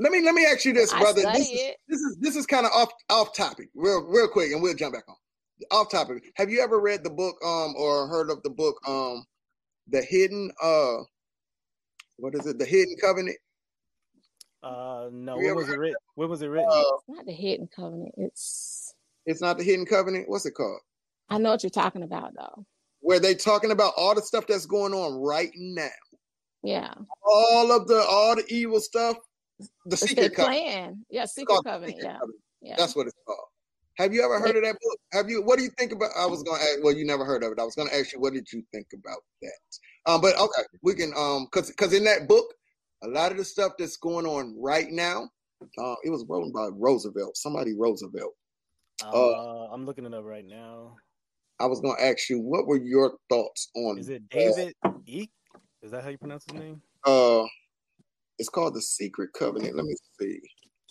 Let 0.00 0.12
me 0.12 0.22
let 0.24 0.34
me 0.34 0.46
ask 0.46 0.64
you 0.64 0.72
this, 0.72 0.92
brother. 0.92 1.22
This 1.32 1.50
is 1.50 1.74
this 1.88 2.00
is 2.00 2.16
this 2.20 2.36
is 2.36 2.46
kind 2.46 2.64
of 2.64 2.72
off 2.72 2.90
off 3.10 3.34
topic, 3.34 3.68
real 3.74 4.02
real 4.04 4.28
quick, 4.28 4.52
and 4.52 4.62
we'll 4.62 4.74
jump 4.74 4.94
back 4.94 5.04
on. 5.08 5.16
Off 5.72 5.90
topic. 5.90 6.22
Have 6.36 6.50
you 6.50 6.60
ever 6.60 6.80
read 6.80 7.04
the 7.04 7.10
book 7.10 7.36
um 7.44 7.74
or 7.76 8.06
heard 8.06 8.30
of 8.30 8.42
the 8.44 8.50
book 8.50 8.76
um 8.88 9.24
the 9.88 10.02
hidden 10.02 10.50
uh 10.62 10.96
what 12.20 12.34
is 12.34 12.46
it? 12.46 12.58
The 12.58 12.64
Hidden 12.64 12.96
Covenant? 13.00 13.36
Uh, 14.62 15.08
no. 15.12 15.34
Have 15.34 15.40
you 15.42 15.46
When 15.48 15.56
was 15.56 15.68
it 15.68 15.70
heard 15.70 15.78
written? 15.78 15.96
When 16.16 16.28
was 16.28 16.42
it 16.42 16.46
written? 16.48 16.68
Uh, 16.68 16.80
It's 16.80 17.08
not 17.08 17.26
the 17.26 17.32
hidden 17.32 17.68
covenant. 17.74 18.12
It's 18.16 18.92
it's 19.24 19.40
not 19.40 19.56
the 19.58 19.62
Hidden 19.64 19.86
Covenant. 19.86 20.28
What's 20.28 20.46
it 20.46 20.52
called? 20.54 20.80
I 21.28 21.38
know 21.38 21.50
what 21.50 21.62
you're 21.62 21.70
talking 21.70 22.02
about 22.02 22.32
though. 22.36 22.64
Where 23.00 23.20
they 23.20 23.34
talking 23.36 23.70
about 23.70 23.92
all 23.96 24.14
the 24.16 24.22
stuff 24.22 24.46
that's 24.48 24.66
going 24.66 24.92
on 24.94 25.14
right 25.22 25.50
now, 25.54 25.88
Yeah. 26.64 26.92
all 27.22 27.70
of 27.70 27.86
the 27.86 28.00
all 28.02 28.34
the 28.34 28.44
evil 28.48 28.80
stuff. 28.80 29.16
The 29.60 29.66
It's 29.92 30.00
their 30.00 30.08
Secret 30.08 30.34
Covenant. 30.34 30.62
plan. 30.64 31.04
Yeah, 31.10 31.24
secret 31.26 31.60
covenant. 31.64 31.96
Secret 31.96 32.04
Yeah. 32.04 32.12
Covenant. 32.18 32.40
Yeah. 32.62 32.74
That's 32.78 32.96
what 32.96 33.06
it's 33.06 33.16
called. 33.26 33.46
Have 33.98 34.14
you 34.14 34.24
ever 34.24 34.38
heard 34.38 34.56
of 34.56 34.62
that 34.62 34.76
book? 34.80 34.98
Have 35.12 35.28
you? 35.28 35.42
What 35.42 35.58
do 35.58 35.64
you 35.64 35.70
think 35.76 35.90
about? 35.90 36.10
I 36.16 36.24
was 36.24 36.44
going 36.44 36.60
to 36.60 36.64
ask. 36.64 36.78
Well, 36.84 36.94
you 36.94 37.04
never 37.04 37.24
heard 37.24 37.42
of 37.42 37.50
it. 37.50 37.58
I 37.60 37.64
was 37.64 37.74
going 37.74 37.88
to 37.88 37.96
ask 37.96 38.12
you, 38.12 38.20
what 38.20 38.32
did 38.32 38.46
you 38.52 38.62
think 38.72 38.86
about 38.94 39.18
that? 39.42 39.58
Um, 40.06 40.20
but 40.20 40.38
okay, 40.38 40.62
we 40.84 40.94
can 40.94 41.12
um, 41.16 41.48
cause 41.50 41.68
because 41.68 41.92
in 41.92 42.04
that 42.04 42.28
book, 42.28 42.46
a 43.02 43.08
lot 43.08 43.32
of 43.32 43.38
the 43.38 43.44
stuff 43.44 43.72
that's 43.76 43.96
going 43.96 44.24
on 44.24 44.54
right 44.56 44.86
now, 44.88 45.28
uh, 45.78 45.96
it 46.04 46.10
was 46.10 46.24
written 46.28 46.52
by 46.52 46.68
Roosevelt, 46.72 47.36
somebody 47.36 47.74
Roosevelt. 47.76 48.34
Uh, 49.02 49.66
I'm 49.72 49.84
looking 49.84 50.06
it 50.06 50.14
up 50.14 50.24
right 50.24 50.46
now. 50.46 50.96
I 51.58 51.66
was 51.66 51.80
going 51.80 51.96
to 51.96 52.04
ask 52.04 52.30
you, 52.30 52.38
what 52.38 52.68
were 52.68 52.80
your 52.80 53.14
thoughts 53.28 53.68
on? 53.74 53.98
Is 53.98 54.08
it 54.08 54.28
David 54.28 54.74
Icke? 54.84 55.28
Is 55.82 55.90
that 55.90 56.04
how 56.04 56.10
you 56.10 56.18
pronounce 56.18 56.44
his 56.44 56.54
name? 56.54 56.80
Uh, 57.04 57.44
it's 58.38 58.48
called 58.48 58.74
the 58.74 58.82
Secret 58.82 59.30
Covenant. 59.36 59.74
Let 59.74 59.86
me 59.86 59.96
see. 60.20 60.40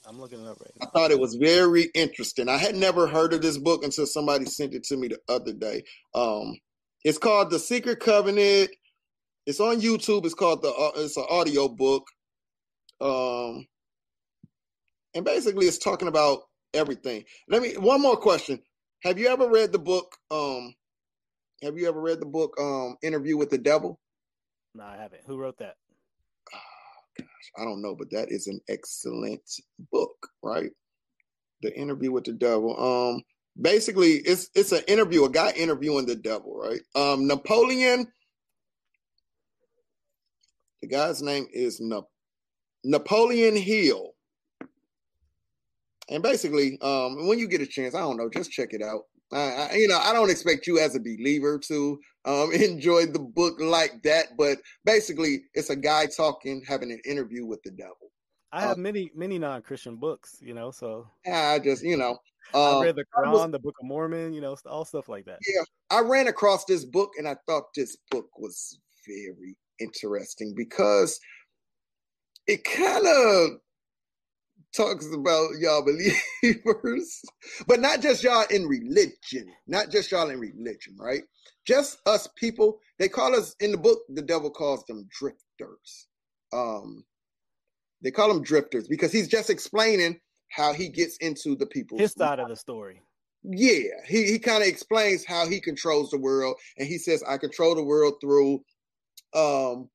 I'm 0.07 0.19
looking 0.19 0.39
it 0.39 0.47
up 0.47 0.57
right 0.61 0.71
I 0.81 0.85
thought 0.85 1.11
it 1.11 1.19
was 1.19 1.35
very 1.35 1.89
interesting. 1.93 2.47
I 2.47 2.57
had 2.57 2.75
never 2.75 3.07
heard 3.07 3.33
of 3.33 3.41
this 3.41 3.57
book 3.57 3.83
until 3.83 4.05
somebody 4.05 4.45
sent 4.45 4.73
it 4.73 4.83
to 4.85 4.95
me 4.95 5.09
the 5.09 5.19
other 5.27 5.51
day. 5.51 5.83
Um, 6.15 6.57
it's 7.03 7.17
called 7.17 7.49
The 7.51 7.59
Secret 7.59 7.99
Covenant. 7.99 8.69
It's 9.45 9.59
on 9.59 9.81
YouTube. 9.81 10.25
It's 10.25 10.33
called 10.33 10.61
the. 10.61 10.69
Uh, 10.69 10.91
it's 10.95 11.17
an 11.17 11.25
audio 11.29 11.67
book. 11.67 12.07
Um, 13.01 13.65
and 15.13 15.25
basically, 15.25 15.67
it's 15.67 15.77
talking 15.77 16.07
about 16.07 16.43
everything. 16.73 17.23
Let 17.49 17.61
me 17.61 17.73
one 17.73 18.01
more 18.01 18.17
question. 18.17 18.61
Have 19.03 19.19
you 19.19 19.27
ever 19.27 19.49
read 19.49 19.71
the 19.71 19.79
book? 19.79 20.15
Um, 20.31 20.73
have 21.63 21.77
you 21.77 21.87
ever 21.87 22.01
read 22.01 22.19
the 22.19 22.25
book? 22.25 22.55
Um, 22.59 22.95
Interview 23.01 23.37
with 23.37 23.49
the 23.49 23.57
Devil. 23.57 23.99
No, 24.73 24.83
I 24.85 24.97
haven't. 24.97 25.21
Who 25.25 25.37
wrote 25.37 25.57
that? 25.59 25.75
I 27.57 27.63
don't 27.63 27.81
know, 27.81 27.95
but 27.95 28.11
that 28.11 28.31
is 28.31 28.47
an 28.47 28.59
excellent 28.69 29.41
book, 29.91 30.15
right? 30.43 30.71
The 31.61 31.75
interview 31.77 32.11
with 32.11 32.25
the 32.25 32.33
devil. 32.33 32.79
Um, 32.79 33.23
basically, 33.59 34.13
it's 34.13 34.49
it's 34.55 34.71
an 34.71 34.83
interview, 34.87 35.25
a 35.25 35.29
guy 35.29 35.51
interviewing 35.51 36.05
the 36.05 36.15
devil, 36.15 36.55
right? 36.55 36.81
Um, 36.95 37.27
Napoleon. 37.27 38.07
The 40.81 40.87
guy's 40.87 41.21
name 41.23 41.47
is 41.51 41.79
Na- 41.79 42.01
Napoleon 42.83 43.55
Hill. 43.55 44.11
And 46.09 46.23
basically, 46.23 46.77
um, 46.81 47.27
when 47.27 47.39
you 47.39 47.47
get 47.47 47.61
a 47.61 47.67
chance, 47.67 47.95
I 47.95 47.99
don't 47.99 48.17
know, 48.17 48.29
just 48.29 48.51
check 48.51 48.69
it 48.71 48.81
out. 48.81 49.03
I, 49.31 49.37
I, 49.37 49.73
you 49.73 49.87
know, 49.87 49.99
I 49.99 50.13
don't 50.13 50.29
expect 50.29 50.67
you 50.67 50.79
as 50.79 50.95
a 50.95 50.99
believer 50.99 51.59
to 51.59 51.99
um, 52.25 52.51
enjoy 52.53 53.07
the 53.07 53.19
book 53.19 53.59
like 53.59 54.01
that, 54.03 54.37
but 54.37 54.59
basically, 54.85 55.43
it's 55.53 55.69
a 55.69 55.75
guy 55.75 56.05
talking, 56.05 56.63
having 56.67 56.91
an 56.91 57.01
interview 57.05 57.45
with 57.45 57.61
the 57.63 57.71
devil. 57.71 58.11
I 58.51 58.61
have 58.61 58.77
many, 58.77 59.11
many 59.13 59.37
non-Christian 59.37 59.97
books. 59.97 60.37
You 60.41 60.53
know, 60.53 60.71
so 60.71 61.07
I 61.31 61.59
just, 61.59 61.83
you 61.83 61.97
know, 61.97 62.17
I 62.53 62.71
um, 62.71 62.83
read 62.83 62.95
the 62.95 63.03
I 63.15 63.29
was- 63.29 63.41
Quran, 63.41 63.51
the 63.51 63.59
Book 63.59 63.75
of 63.81 63.87
Mormon. 63.87 64.33
You 64.33 64.41
know, 64.41 64.55
all 64.65 64.85
stuff 64.85 65.09
like 65.09 65.25
that. 65.25 65.39
Yeah, 65.47 65.63
I 65.89 65.99
ran 66.01 66.27
across 66.27 66.65
this 66.65 66.85
book 66.85 67.11
and 67.17 67.27
I 67.27 67.35
thought 67.45 67.73
this 67.75 67.97
book 68.09 68.29
was 68.37 68.79
very 69.05 69.55
interesting 69.79 70.53
because 70.55 71.19
it 72.47 72.63
kind 72.63 73.05
of 73.05 73.59
talks 74.77 75.11
about 75.13 75.49
y'all 75.59 75.83
believers, 76.43 77.21
but 77.67 77.79
not 77.79 78.01
just 78.01 78.23
y'all 78.23 78.45
in 78.51 78.67
religion, 78.67 79.47
not 79.65 79.89
just 79.89 80.11
y'all 80.11 80.29
in 80.29 80.39
religion, 80.39 80.95
right? 80.99 81.23
Just 81.65 81.99
us 82.05 82.29
people. 82.37 82.79
They 82.99 83.09
call 83.09 83.35
us 83.35 83.55
in 83.59 83.71
the 83.71 83.77
book, 83.77 83.99
the 84.09 84.21
devil 84.21 84.51
calls 84.51 84.85
them 84.85 85.07
drifters. 85.09 86.07
Um, 86.53 87.03
they 88.03 88.11
call 88.11 88.27
them 88.29 88.43
drifters 88.43 88.87
because 88.87 89.11
he's 89.11 89.27
just 89.27 89.49
explaining 89.49 90.19
how 90.49 90.71
he 90.71 90.87
gets 90.87 91.17
into 91.17 91.55
the 91.55 91.65
people's 91.65 91.99
His 91.99 92.13
side 92.13 92.39
of 92.39 92.47
the 92.47 92.55
story. 92.55 93.01
yeah, 93.43 93.89
he, 94.07 94.31
he 94.31 94.39
kind 94.39 94.61
of 94.61 94.69
explains 94.69 95.25
how 95.25 95.47
he 95.47 95.59
controls 95.59 96.11
the 96.11 96.19
world, 96.19 96.55
and 96.77 96.87
he 96.87 96.97
says, 96.97 97.23
"I 97.27 97.37
control 97.37 97.75
the 97.75 97.83
world 97.83 98.15
through 98.21 98.63
um, 99.33 99.89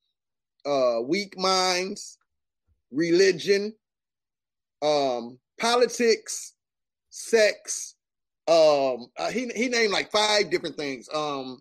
uh, 0.66 1.00
weak 1.06 1.38
minds, 1.38 2.18
religion, 2.90 3.74
um, 4.82 5.38
politics, 5.60 6.54
sex. 7.10 7.94
Um, 8.48 9.06
uh, 9.18 9.30
he 9.30 9.48
he 9.54 9.68
named 9.68 9.92
like 9.92 10.10
five 10.10 10.50
different 10.50 10.76
things. 10.76 11.08
Um, 11.14 11.60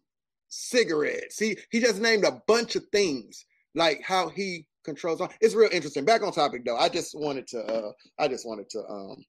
cigarettes. 0.49 1.39
He 1.39 1.57
he 1.71 1.79
just 1.79 2.01
named 2.01 2.25
a 2.25 2.41
bunch 2.47 2.75
of 2.75 2.83
things, 2.91 3.45
like 3.75 4.01
how 4.03 4.29
he 4.29 4.65
controls. 4.83 5.21
It's 5.39 5.55
real 5.55 5.69
interesting. 5.71 6.05
Back 6.05 6.23
on 6.23 6.31
topic 6.31 6.65
though. 6.65 6.77
I 6.77 6.89
just 6.89 7.17
wanted 7.17 7.47
to. 7.47 7.59
Uh, 7.59 7.91
I 8.19 8.27
just 8.27 8.47
wanted 8.47 8.69
to 8.71 8.79
um, 8.89 9.23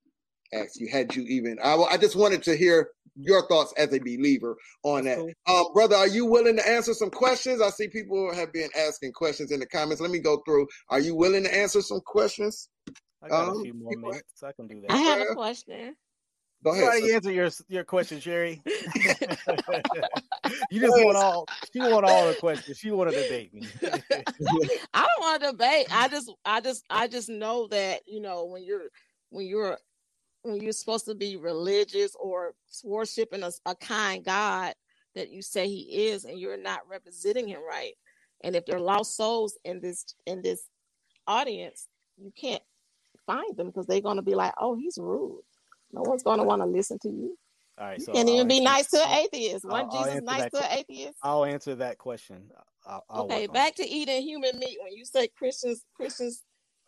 ask 0.53 0.79
you 0.79 0.89
had 0.91 1.15
you 1.15 1.23
even 1.23 1.59
I, 1.63 1.75
I 1.77 1.97
just 1.97 2.17
wanted 2.17 2.43
to 2.45 2.57
hear 2.57 2.91
your 3.17 3.47
thoughts 3.49 3.73
as 3.77 3.93
a 3.93 3.99
believer 3.99 4.57
on 4.85 5.05
that 5.05 5.19
That's 5.19 5.33
um 5.47 5.73
brother 5.73 5.97
are 5.97 6.09
you 6.09 6.27
willing 6.27 6.57
to 6.57 6.69
answer 6.69 6.95
some 6.95 7.11
questions 7.11 7.61
i 7.61 7.69
see 7.69 7.89
people 7.89 8.35
have 8.35 8.53
been 8.53 8.71
asking 8.79 9.13
questions 9.13 9.51
in 9.51 9.61
the 9.61 9.67
comments 9.67 10.01
let 10.01 10.11
me 10.11 10.19
go 10.19 10.43
through 10.47 10.67
are 10.89 11.01
you 11.01 11.15
willing 11.15 11.45
to 11.45 11.55
answer 11.55 11.83
some 11.83 12.01
questions 12.07 12.69
I 13.23 13.29
got 13.29 13.49
Um, 13.49 13.61
a 13.61 13.63
few 13.63 13.75
more 13.75 13.91
people- 13.93 14.11
minutes. 14.11 14.43
I 14.43 14.53
can 14.53 14.67
do 14.69 14.81
that. 14.83 14.91
I 14.91 14.97
have 14.97 15.21
a 15.21 15.35
question. 15.35 15.97
go 16.65 16.71
ahead 16.73 16.85
already 16.85 17.09
sir. 17.09 17.15
answered 17.17 17.33
your 17.35 17.51
your 17.69 17.85
question, 17.85 18.21
Sherry. 18.21 18.63
you 20.71 20.81
just 20.81 20.97
want 21.05 21.17
all. 21.17 21.47
She 21.73 21.79
want 21.81 22.05
all 22.05 22.29
the 22.29 22.35
questions. 22.35 22.79
She 22.79 22.91
want 22.91 23.11
to 23.11 23.23
debate 23.23 23.53
me. 23.55 23.67
I 24.95 25.07
don't 25.07 25.21
want 25.21 25.43
to 25.43 25.51
debate. 25.53 25.87
I 25.91 26.09
just, 26.09 26.31
I 26.45 26.61
just, 26.61 26.85
I 26.91 27.09
just 27.09 27.29
know 27.29 27.67
that 27.69 28.03
you 28.07 28.21
know 28.21 28.45
when 28.45 28.63
you're, 28.65 28.89
when 29.31 29.47
you're, 29.47 29.79
when 30.43 30.61
you're 30.61 30.73
supposed 30.73 31.05
to 31.07 31.15
be 31.15 31.37
religious 31.37 32.15
or 32.19 32.55
worshiping 32.85 33.43
a, 33.43 33.51
a 33.67 33.75
kind 33.77 34.25
God 34.25 34.75
that 35.15 35.31
you 35.31 35.43
say 35.43 35.69
He 35.69 36.09
is, 36.09 36.25
and 36.25 36.39
you're 36.39 36.57
not 36.57 36.81
representing 36.89 37.49
Him 37.49 37.61
right. 37.67 37.95
And 38.45 38.57
if 38.57 38.67
there 38.67 38.77
are 38.77 38.81
lost 38.81 39.17
souls 39.17 39.57
in 39.65 39.81
this 39.81 40.05
in 40.27 40.43
this 40.43 40.69
audience, 41.27 41.89
you 42.17 42.33
can't 42.37 42.63
find 43.27 43.57
them 43.57 43.69
because 43.69 43.87
they're 43.87 44.01
going 44.01 44.17
to 44.17 44.23
be 44.23 44.35
like, 44.35 44.53
"Oh, 44.59 44.75
he's 44.77 44.99
rude." 44.99 45.43
No 45.93 46.03
one's 46.03 46.23
going 46.23 46.39
to 46.39 46.45
want 46.45 46.63
to 46.63 46.67
listen 46.67 46.99
to 47.01 47.09
you. 47.09 47.37
all 47.79 47.87
right, 47.87 48.01
so 48.01 48.13
Can't 48.13 48.29
I'll 48.29 48.35
even 48.35 48.49
be 48.49 48.61
nice 48.61 48.89
to 48.89 48.99
an 48.99 49.19
atheist. 49.19 49.65
One 49.65 49.85
I'll- 49.85 49.91
I'll 49.91 50.07
Jesus 50.07 50.23
nice 50.23 50.43
that 50.43 50.53
to 50.53 50.59
an 50.73 50.79
atheist. 50.79 51.19
I'll 51.23 51.45
answer 51.45 51.75
that 51.77 51.99
question. 51.99 52.51
I'll, 52.87 53.05
I'll 53.11 53.25
okay, 53.25 53.41
work 53.43 53.51
on 53.51 53.55
back 53.55 53.75
to 53.77 53.87
eating 53.89 54.23
human 54.23 54.59
meat. 54.59 54.79
When 54.83 54.93
you 54.93 55.05
say 55.05 55.29
Christians, 55.29 55.85
Christians, 55.95 56.43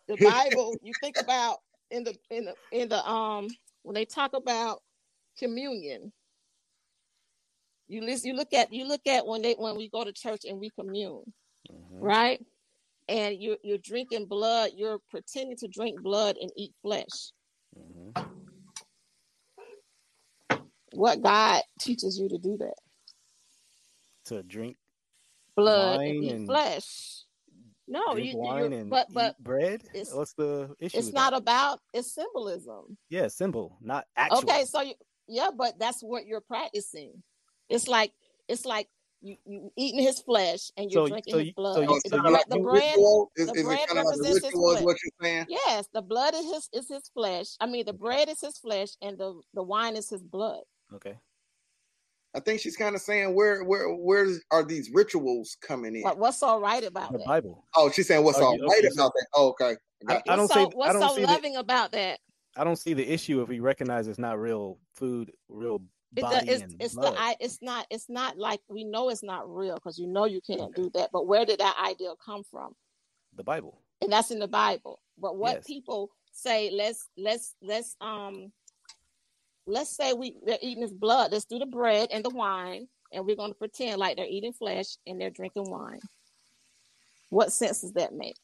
the 0.07 0.17
Bible, 0.17 0.77
you 0.83 0.93
think 1.01 1.17
about 1.17 1.57
in 1.91 2.03
the 2.03 2.15
in 2.29 2.45
the 2.45 2.55
in 2.71 2.89
the 2.89 3.07
um 3.07 3.47
when 3.83 3.93
they 3.93 4.05
talk 4.05 4.33
about 4.33 4.81
communion. 5.37 6.11
You 7.87 8.01
listen. 8.01 8.29
You 8.29 8.35
look 8.35 8.53
at 8.53 8.73
you 8.73 8.87
look 8.87 9.05
at 9.07 9.25
when 9.27 9.41
they 9.43 9.53
when 9.53 9.75
we 9.77 9.89
go 9.89 10.03
to 10.03 10.11
church 10.11 10.41
and 10.45 10.59
we 10.59 10.71
commune, 10.71 11.23
Mhm. 11.71 11.99
right? 12.01 12.43
And 13.07 13.39
you're 13.41 13.57
you're 13.63 13.77
drinking 13.77 14.25
blood. 14.25 14.71
You're 14.75 14.99
pretending 15.11 15.57
to 15.57 15.67
drink 15.67 16.01
blood 16.01 16.37
and 16.41 16.49
eat 16.55 16.73
flesh. 16.81 17.31
Mhm. 17.77 18.27
What 20.93 21.21
God 21.21 21.61
teaches 21.79 22.17
you 22.17 22.29
to 22.29 22.37
do 22.37 22.57
that? 22.57 22.75
To 24.25 24.41
drink, 24.43 24.77
Blood 25.55 25.99
and 26.01 26.23
eat 26.23 26.31
and- 26.31 26.47
flesh. 26.47 27.21
No, 27.87 28.15
you, 28.15 28.35
wine 28.35 28.73
and 28.73 28.89
but 28.89 29.13
but 29.13 29.35
eat 29.37 29.43
bread. 29.43 29.83
it's- 29.93 30.11
What's 30.11 30.33
the 30.33 30.75
issue? 30.79 30.97
it's 30.97 31.11
not 31.13 31.31
that? 31.33 31.37
about 31.37 31.79
it's 31.93 32.11
symbolism. 32.15 32.97
yeah, 33.09 33.27
symbol, 33.27 33.77
not 33.81 34.07
actual. 34.15 34.39
Okay, 34.39 34.65
so 34.65 34.81
you, 34.81 34.95
yeah, 35.27 35.51
but 35.55 35.77
that's 35.77 36.01
what 36.01 36.25
you're 36.25 36.41
practicing. 36.41 37.21
It's 37.69 37.87
like 37.87 38.11
it's 38.47 38.65
like 38.65 38.89
you, 39.21 39.37
you 39.45 39.71
eating 39.77 40.01
his 40.01 40.19
flesh 40.21 40.71
and 40.77 40.91
you're 40.91 41.05
So- 41.05 41.09
drinking 41.09 41.33
so 41.33 41.39
his 41.39 41.51
blood. 41.53 41.71
Oh, 41.71 41.73
so 41.75 41.81
you- 41.81 41.89
Oh, 41.89 41.99
the, 42.03 42.09
so 42.09 42.21
bre- 42.21 42.29
you- 42.29 42.43
the 42.49 42.57
you- 42.57 42.63
bread, 42.63 42.83
ritual? 42.95 43.31
Is, 43.35 43.47
the 43.47 43.53
is 43.53 43.59
it 43.61 43.65
bread 43.65 43.87
kind 43.87 43.89
of 43.91 43.95
like 43.97 44.05
represents 44.05 44.35
his 44.35 44.43
ritual 44.43 44.69
is 44.69 44.73
flesh. 44.77 44.85
what 44.85 44.97
you're 45.03 45.27
saying 45.29 45.45
yes, 45.49 45.87
the 45.93 46.01
blood 46.01 46.33
is 46.35 46.45
his 46.45 46.69
is 46.73 46.87
his 46.89 47.09
flesh. 47.13 47.47
I 47.59 47.65
mean, 47.65 47.85
the 47.85 47.93
bread 47.93 48.29
is 48.29 48.41
his 48.41 48.57
flesh, 48.57 48.89
and 49.01 49.17
the 49.17 49.39
the 49.53 49.63
wine 49.63 49.95
is 49.95 50.09
his 50.09 50.21
blood. 50.23 50.61
Okay. 50.93 51.17
I 52.35 52.41
think 52.41 52.59
she's 52.59 52.75
kind 52.75 52.95
of 52.95 53.01
saying 53.01 53.33
where 53.33 53.63
where 53.63 53.87
where 53.95 54.27
are 54.51 54.63
these 54.63 54.89
rituals 54.93 55.55
coming 55.61 55.95
in? 55.95 56.01
What, 56.01 56.17
what's 56.17 56.43
all 56.43 56.59
right 56.59 56.83
about 56.83 57.11
The 57.13 57.19
that? 57.19 57.27
Bible. 57.27 57.63
Oh, 57.75 57.89
she's 57.89 58.07
saying 58.07 58.23
what's 58.25 58.39
Oh, 58.39 58.45
all 58.47 58.55
you- 58.57 58.67
right 58.67 58.79
okay, 58.79 58.93
about 58.93 59.13
that. 59.15 59.27
Oh, 59.33 59.49
okay. 59.49 59.75
I, 60.07 60.13
Got 60.15 60.23
I 60.29 60.35
don't 60.35 60.43
what's 60.43 60.53
say 60.53 60.63
so, 60.63 60.71
I 60.71 60.75
what's 60.75 60.93
don't 60.99 61.09
so 61.09 61.15
see 61.15 61.21
the, 61.21 61.27
loving 61.27 61.55
about 61.55 61.91
that? 61.93 62.19
I 62.57 62.63
don't 62.65 62.75
see 62.75 62.93
the 62.93 63.09
issue 63.09 63.41
if 63.41 63.47
we 63.47 63.59
recognize 63.59 64.07
it's 64.07 64.19
not 64.19 64.37
real 64.39 64.77
food, 64.93 65.31
real 65.49 65.75
It, 65.75 65.81
body 66.21 66.49
it's 66.49 66.61
and 66.63 66.75
it's 66.79 66.93
the 66.95 67.01
blood. 67.01 67.15
I 67.17 67.35
it's 67.39 67.59
not 67.61 67.85
it's 67.89 68.09
not 68.09 68.37
like 68.37 68.61
we 68.69 68.83
know 68.83 69.09
it's 69.09 69.23
not 69.23 69.49
real 69.53 69.75
because 69.75 69.97
you 69.99 70.07
know 70.07 70.25
you 70.25 70.41
can't 70.41 70.73
do 70.75 70.89
that. 70.93 71.09
But 71.11 71.27
where 71.27 71.45
did 71.45 71.59
that 71.59 71.75
idea 71.83 72.13
come 72.23 72.43
from? 72.43 72.75
the 73.35 73.43
Bible. 73.43 73.81
And 74.01 74.11
that's 74.11 74.31
in 74.31 74.39
the 74.39 74.47
Bible. 74.47 74.99
But 75.17 75.35
what 75.37 75.55
Yes. 75.55 75.67
people 75.67 76.09
say, 76.31 76.69
let's 76.71 77.09
let's 77.17 77.53
let's 77.61 77.95
um 77.99 78.51
let's 79.67 79.89
say 79.95 80.13
we 80.13 80.37
they're 80.45 80.57
eating 80.61 80.83
his 80.83 80.93
blood. 80.93 81.31
Let's 81.33 81.45
do 81.45 81.59
the 81.59 81.65
bread 81.65 82.09
and 82.11 82.23
the 82.23 82.29
wine, 82.29 82.87
and 83.11 83.25
we're 83.25 83.35
going 83.35 83.51
to 83.51 83.57
pretend 83.57 83.99
like 83.99 84.15
they're 84.15 84.25
eating 84.25 84.53
flesh 84.53 84.95
and 85.05 85.19
they're 85.19 85.29
drinking 85.31 85.69
wine. 85.69 85.99
What 87.29 87.51
sense 87.51 87.81
does 87.81 87.93
that 87.93 88.13
make? 88.13 88.37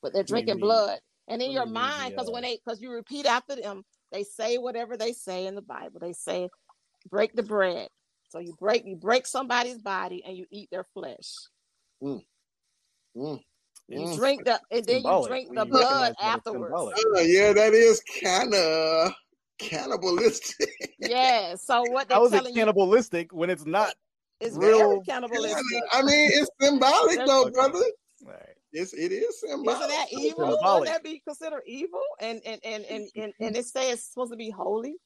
But 0.00 0.12
they're 0.12 0.22
drinking 0.22 0.54
Maybe- 0.54 0.62
blood, 0.62 0.98
and 1.28 1.42
in 1.42 1.50
your 1.50 1.64
do 1.64 1.68
you 1.70 1.74
mean, 1.74 1.82
mind, 1.82 2.10
because 2.12 2.26
the, 2.26 2.32
when 2.32 2.42
they 2.42 2.56
because 2.64 2.80
you 2.80 2.90
repeat 2.90 3.26
after 3.26 3.54
them, 3.56 3.84
they 4.12 4.24
say 4.24 4.58
whatever 4.58 4.96
they 4.96 5.12
say 5.12 5.46
in 5.46 5.54
the 5.54 5.62
Bible. 5.62 6.00
They 6.00 6.12
say, 6.12 6.48
"Break 7.10 7.34
the 7.34 7.42
bread." 7.42 7.88
So 8.28 8.38
you 8.38 8.54
break 8.58 8.84
you 8.86 8.96
break 8.96 9.26
somebody's 9.26 9.78
body 9.78 10.22
and 10.24 10.36
you 10.36 10.46
eat 10.50 10.70
their 10.70 10.84
flesh. 10.94 11.34
Mm. 12.02 12.22
You 13.14 13.40
Mm. 13.88 14.16
drink 14.16 14.44
the 14.44 14.60
and 14.70 14.86
then 14.86 15.02
you 15.02 15.26
drink 15.26 15.48
the 15.48 15.54
recognize 15.66 15.68
blood 15.68 16.14
afterwards. 16.20 16.74
Uh, 17.16 17.20
yeah, 17.20 17.52
that 17.52 17.74
is 17.74 18.02
kind 18.22 18.54
of 18.54 19.12
cannibalistic. 19.58 20.70
Yeah. 20.98 21.56
So 21.56 21.82
what 21.84 22.08
they're 22.08 22.18
How 22.18 22.24
is 22.24 22.32
it 22.32 22.36
telling 22.36 22.54
you 22.54 22.60
cannibalistic 22.60 23.32
when 23.32 23.50
it's 23.50 23.66
not? 23.66 23.94
is 24.40 24.56
real- 24.56 24.78
very 24.78 25.00
cannibalistic. 25.06 25.82
I 25.92 26.02
mean, 26.02 26.30
it's 26.32 26.50
symbolic 26.60 27.18
though, 27.26 27.50
brother. 27.50 27.84
All 28.74 28.80
right. 28.80 28.82
It's 28.82 28.92
it 28.94 29.12
is 29.12 29.40
symbolic. 29.40 29.76
Isn't 29.76 29.88
that 29.88 30.06
evil? 30.12 30.52
symbolic. 30.52 30.80
Would 30.80 30.88
that 30.88 31.02
be 31.04 31.22
considered 31.26 31.62
evil? 31.66 32.02
And 32.20 32.40
and 32.46 32.60
and 32.64 32.84
and 32.84 33.08
and, 33.16 33.32
and 33.40 33.56
it 33.56 33.66
says 33.66 33.94
it's 33.94 34.04
supposed 34.04 34.32
to 34.32 34.36
be 34.36 34.50
holy. 34.50 34.96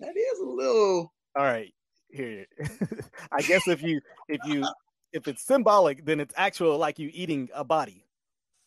That 0.00 0.16
is 0.16 0.40
a 0.40 0.44
little. 0.44 1.12
All 1.36 1.44
right. 1.44 1.72
Here. 2.10 2.46
I 3.32 3.42
guess 3.42 3.66
if 3.66 3.82
you 3.82 4.00
if 4.28 4.40
you 4.44 4.66
if 5.12 5.26
it's 5.28 5.42
symbolic, 5.42 6.04
then 6.04 6.20
it's 6.20 6.34
actual 6.36 6.78
like 6.78 6.98
you 6.98 7.10
eating 7.12 7.48
a 7.54 7.64
body. 7.64 8.04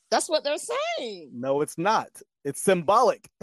That's 0.10 0.30
what 0.30 0.44
they're 0.44 0.58
saying. 0.58 1.32
No, 1.34 1.62
it's 1.62 1.78
not. 1.78 2.10
It's 2.46 2.62
symbolic. 2.62 3.30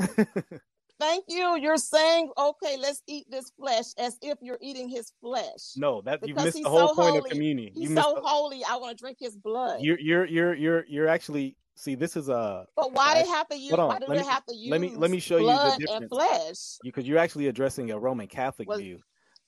Thank 1.01 1.25
you. 1.29 1.57
You're 1.61 1.77
saying, 1.77 2.31
okay, 2.39 2.77
let's 2.79 3.03
eat 3.09 3.27
this 3.31 3.51
flesh 3.59 3.87
as 3.99 4.17
if 4.23 4.39
you're 4.41 4.59
eating 4.61 4.89
his 4.89 5.13
flesh. 5.21 5.73
no, 5.77 6.01
that 6.03 6.21
you 6.23 6.29
Because 6.35 6.45
missed 6.47 6.57
he's 6.59 6.65
the 6.65 6.71
whole 6.71 6.89
so 6.89 6.95
point 6.95 7.17
of 7.17 7.23
holy. 7.23 7.31
communion. 7.31 7.73
He's 7.75 7.91
You 7.91 7.97
so 7.97 8.15
the- 8.15 8.21
holy. 8.23 8.63
I 8.65 8.77
want 8.77 8.97
to 8.97 9.03
drink 9.03 9.19
his 9.21 9.37
blood. 9.37 9.81
you're 9.83 9.99
you're 9.99 10.25
you're 10.25 10.55
you're 10.55 10.85
you're 10.87 11.09
actually 11.09 11.57
see 11.75 11.97
this 11.97 12.17
is 12.17 12.29
a 12.29 12.67
but 12.77 12.93
why 12.93 13.15
I- 13.17 13.23
they 13.23 13.29
have 13.29 13.49
to 13.49 13.59
use? 13.59 13.73
on, 13.73 13.89
Why 13.89 13.99
do 13.99 14.05
let 14.09 14.15
they 14.17 14.23
me- 14.23 14.29
have 14.29 14.47
to 14.47 14.55
use? 14.55 14.71
let 14.71 14.81
me- 14.81 14.95
let 14.95 15.11
me 15.11 15.19
show 15.19 15.39
you 15.39 15.47
the 15.47 15.53
blood 15.53 15.73
and 15.73 15.81
difference. 15.81 16.09
flesh. 16.11 16.79
because 16.83 17.05
you're 17.09 17.19
actually 17.19 17.49
addressing 17.49 17.91
a 17.91 17.99
Roman 17.99 18.29
Catholic 18.29 18.69
Well- 18.69 18.79
view. 18.79 19.01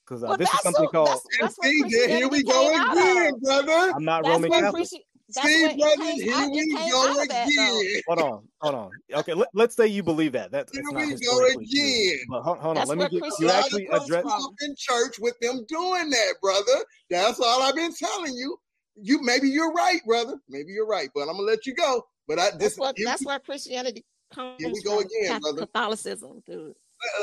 Because 0.04 0.22
uh, 0.22 0.28
Well, 0.28 0.36
this 0.36 0.52
is 0.52 0.60
something 0.60 0.84
so- 0.84 0.90
called. 0.90 1.08
that's- 1.08 1.26
that's 1.40 1.56
See, 1.62 1.82
here 2.08 2.28
we 2.28 2.42
go 2.44 2.68
again, 2.92 3.32
brother. 3.40 3.92
I'm 3.94 4.04
not 4.04 4.22
That's 4.24 4.34
Roman 4.34 4.50
what 4.50 4.60
Catholic. 4.62 4.88
Christi- 5.26 5.40
that's 5.40 5.48
See, 5.48 5.62
what 5.62 5.78
brother, 5.78 5.96
came 5.96 6.20
here 6.20 6.50
we 6.50 6.90
go 6.90 7.08
out 7.20 7.28
that, 7.28 7.48
again. 7.48 8.02
Hold 8.06 8.18
on, 8.20 8.48
hold 8.60 8.74
on. 8.74 8.90
Okay, 9.12 9.34
let, 9.34 9.48
let's 9.54 9.74
say 9.76 9.86
you 9.88 10.02
believe 10.02 10.32
that. 10.32 10.52
That's, 10.52 10.72
Here 10.72 10.82
that's 10.82 10.92
not 10.92 11.00
we 11.02 11.06
go 11.06 11.12
historically 11.12 11.66
true. 11.66 11.82
again. 11.82 12.18
But 12.28 12.42
hold, 12.42 12.58
hold 12.58 12.78
on, 12.78 12.86
let 12.86 12.96
me 12.96 13.02
where 13.02 13.08
get 13.08 13.16
you 13.16 13.20
Christianity 13.22 13.58
actually 13.58 13.86
address. 13.88 14.24
in 14.62 14.74
church 14.78 15.18
with 15.18 15.34
them 15.40 15.64
doing 15.68 16.10
that, 16.10 16.34
brother. 16.40 16.84
That's 17.10 17.40
all 17.40 17.62
I've 17.62 17.74
been 17.74 17.92
telling 17.94 18.34
you. 18.34 18.56
You 19.00 19.20
maybe 19.22 19.48
you're 19.48 19.72
right, 19.72 20.00
brother. 20.06 20.38
Maybe 20.48 20.72
you're 20.72 20.86
right, 20.86 21.10
but 21.14 21.22
I'm 21.22 21.34
gonna 21.36 21.42
let 21.42 21.66
you 21.66 21.74
go. 21.74 22.02
But 22.28 22.38
I 22.38 22.44
That's 22.50 22.56
this 22.58 22.76
what. 22.76 22.96
That's 23.04 23.20
we- 23.20 23.26
where 23.26 23.38
Christianity 23.40 24.04
comes 24.32 24.54
Here 24.58 24.70
we 24.72 24.80
go 24.82 25.00
from. 25.00 25.06
again, 25.22 25.40
brother. 25.40 25.66
Catholicism, 25.66 26.42
dude. 26.46 26.74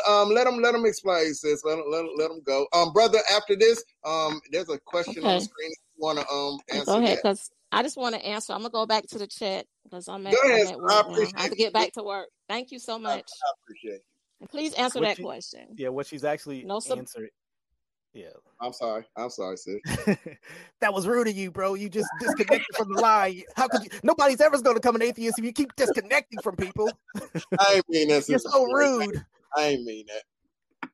um 0.07 0.29
let 0.29 0.43
them 0.43 0.61
let 0.61 0.73
them 0.73 0.85
explain, 0.85 1.33
sis. 1.33 1.63
Let 1.65 1.77
them 1.77 1.85
let 1.89 2.01
'em- 2.01 2.11
let 2.17 2.29
'em 2.31 2.41
go. 2.45 2.67
Um, 2.73 2.93
brother. 2.93 3.19
After 3.31 3.55
this, 3.55 3.83
um, 4.05 4.39
there's 4.51 4.69
a 4.69 4.77
question 4.79 5.25
on 5.25 5.35
the 5.39 5.41
screen. 5.41 5.71
If 5.71 5.77
you 5.97 6.03
want 6.03 6.19
to 6.19 6.29
um 6.29 6.59
answer 6.69 6.85
Go 6.85 6.97
ahead, 6.99 7.17
because 7.23 7.49
I 7.73 7.81
just 7.83 7.97
want 7.97 8.15
to 8.15 8.23
answer. 8.25 8.53
I'm 8.53 8.59
gonna 8.59 8.69
go 8.69 8.85
back 8.85 9.07
to 9.07 9.17
the 9.17 9.27
chat 9.27 9.65
because 9.83 10.07
I'm 10.07 10.25
at, 10.27 10.33
ahead, 10.33 10.51
I'm 10.51 10.61
at 10.61 10.67
sir. 10.67 10.73
I 10.73 10.77
work 10.77 11.19
now. 11.33 11.39
I 11.39 11.41
have 11.41 11.51
to 11.51 11.57
get 11.57 11.73
back 11.73 11.91
to 11.93 12.03
work. 12.03 12.27
Thank 12.47 12.71
you 12.71 12.79
so 12.79 12.99
much. 12.99 13.25
I 13.25 13.51
appreciate. 13.63 13.95
It. 13.95 14.05
And 14.41 14.49
please 14.49 14.73
answer 14.73 14.99
What 14.99 15.05
that 15.07 15.17
you- 15.19 15.25
question. 15.25 15.67
Yeah, 15.75 15.89
what 15.89 16.05
she's 16.05 16.23
actually 16.23 16.63
No 16.63 16.79
sub- 16.79 16.99
answering. 16.99 17.29
Yeah. 18.13 18.27
I'm 18.61 18.73
sorry. 18.73 19.05
I'm 19.17 19.31
sorry, 19.31 19.57
sis. 19.57 19.79
that 20.81 20.93
was 20.93 21.07
rude 21.07 21.27
of 21.27 21.35
you, 21.35 21.49
bro. 21.49 21.73
You 21.73 21.89
just 21.89 22.07
disconnected 22.19 22.75
from 22.77 22.93
the 22.93 23.01
line. 23.01 23.41
How 23.55 23.67
could 23.67 23.83
you? 23.83 23.89
Nobody's 24.03 24.39
ever 24.39 24.61
going 24.61 24.75
to 24.75 24.81
come 24.81 24.95
an 24.95 25.01
atheist 25.01 25.39
if 25.39 25.45
you 25.45 25.51
keep 25.51 25.75
disconnecting 25.75 26.39
from 26.41 26.55
people. 26.55 26.91
I 27.57 27.73
ain't 27.75 27.89
mean 27.89 28.09
that. 28.09 28.25
You're 28.29 28.37
so 28.37 28.65
rude. 28.65 29.19
I 29.57 29.63
ain't 29.63 29.83
mean 29.83 30.05
that. 30.07 30.23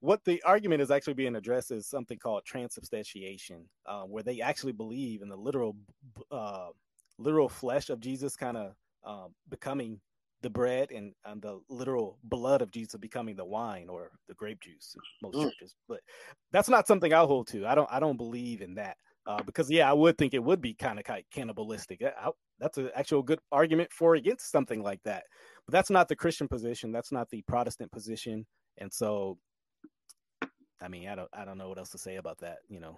What 0.01 0.23
the 0.25 0.41
argument 0.43 0.81
is 0.81 0.91
actually 0.91 1.15
being 1.15 1.35
addressed 1.35 1.71
is 1.71 1.87
something 1.87 2.17
called 2.17 2.45
transubstantiation, 2.45 3.65
uh, 3.85 4.03
where 4.03 4.23
they 4.23 4.41
actually 4.41 4.71
believe 4.73 5.21
in 5.21 5.29
the 5.29 5.35
literal, 5.35 5.75
uh, 6.31 6.69
literal 7.17 7.49
flesh 7.49 7.89
of 7.89 7.99
Jesus, 7.99 8.35
kind 8.35 8.57
of 8.57 8.73
um, 9.05 9.33
becoming 9.49 9.99
the 10.41 10.49
bread, 10.49 10.91
and, 10.91 11.13
and 11.25 11.41
the 11.41 11.59
literal 11.69 12.17
blood 12.23 12.61
of 12.61 12.71
Jesus 12.71 12.95
becoming 12.99 13.35
the 13.35 13.45
wine 13.45 13.89
or 13.89 14.11
the 14.29 14.33
grape 14.35 14.61
juice. 14.61 14.95
in 14.95 15.01
Most 15.21 15.35
Mm. 15.37 15.51
churches, 15.51 15.75
but 15.89 15.99
that's 16.51 16.69
not 16.69 16.87
something 16.87 17.13
I 17.13 17.19
hold 17.25 17.47
to. 17.47 17.67
I 17.67 17.75
don't. 17.75 17.89
I 17.91 17.99
don't 17.99 18.17
believe 18.17 18.61
in 18.61 18.75
that. 18.75 18.97
Uh, 19.27 19.43
because 19.43 19.69
yeah, 19.69 19.89
I 19.89 19.93
would 19.93 20.17
think 20.17 20.33
it 20.33 20.43
would 20.43 20.61
be 20.61 20.73
kind 20.73 20.97
of 20.99 21.05
cannibalistic. 21.31 22.01
I- 22.01 22.29
I- 22.29 22.31
that's 22.59 22.77
an 22.77 22.89
actual 22.95 23.21
good 23.21 23.39
argument 23.51 23.91
for 23.91 24.15
against 24.15 24.49
something 24.51 24.81
like 24.81 25.01
that. 25.03 25.23
But 25.67 25.73
that's 25.73 25.89
not 25.89 26.07
the 26.07 26.15
Christian 26.15 26.47
position. 26.47 26.91
That's 26.91 27.11
not 27.11 27.29
the 27.29 27.41
Protestant 27.43 27.91
position. 27.91 28.45
And 28.79 28.91
so, 28.91 29.37
I 30.81 30.87
mean, 30.87 31.07
I 31.07 31.15
don't, 31.15 31.29
I 31.33 31.45
don't 31.45 31.57
know 31.57 31.69
what 31.69 31.77
else 31.77 31.89
to 31.91 31.97
say 31.97 32.15
about 32.17 32.39
that. 32.39 32.59
You 32.69 32.79
know, 32.79 32.97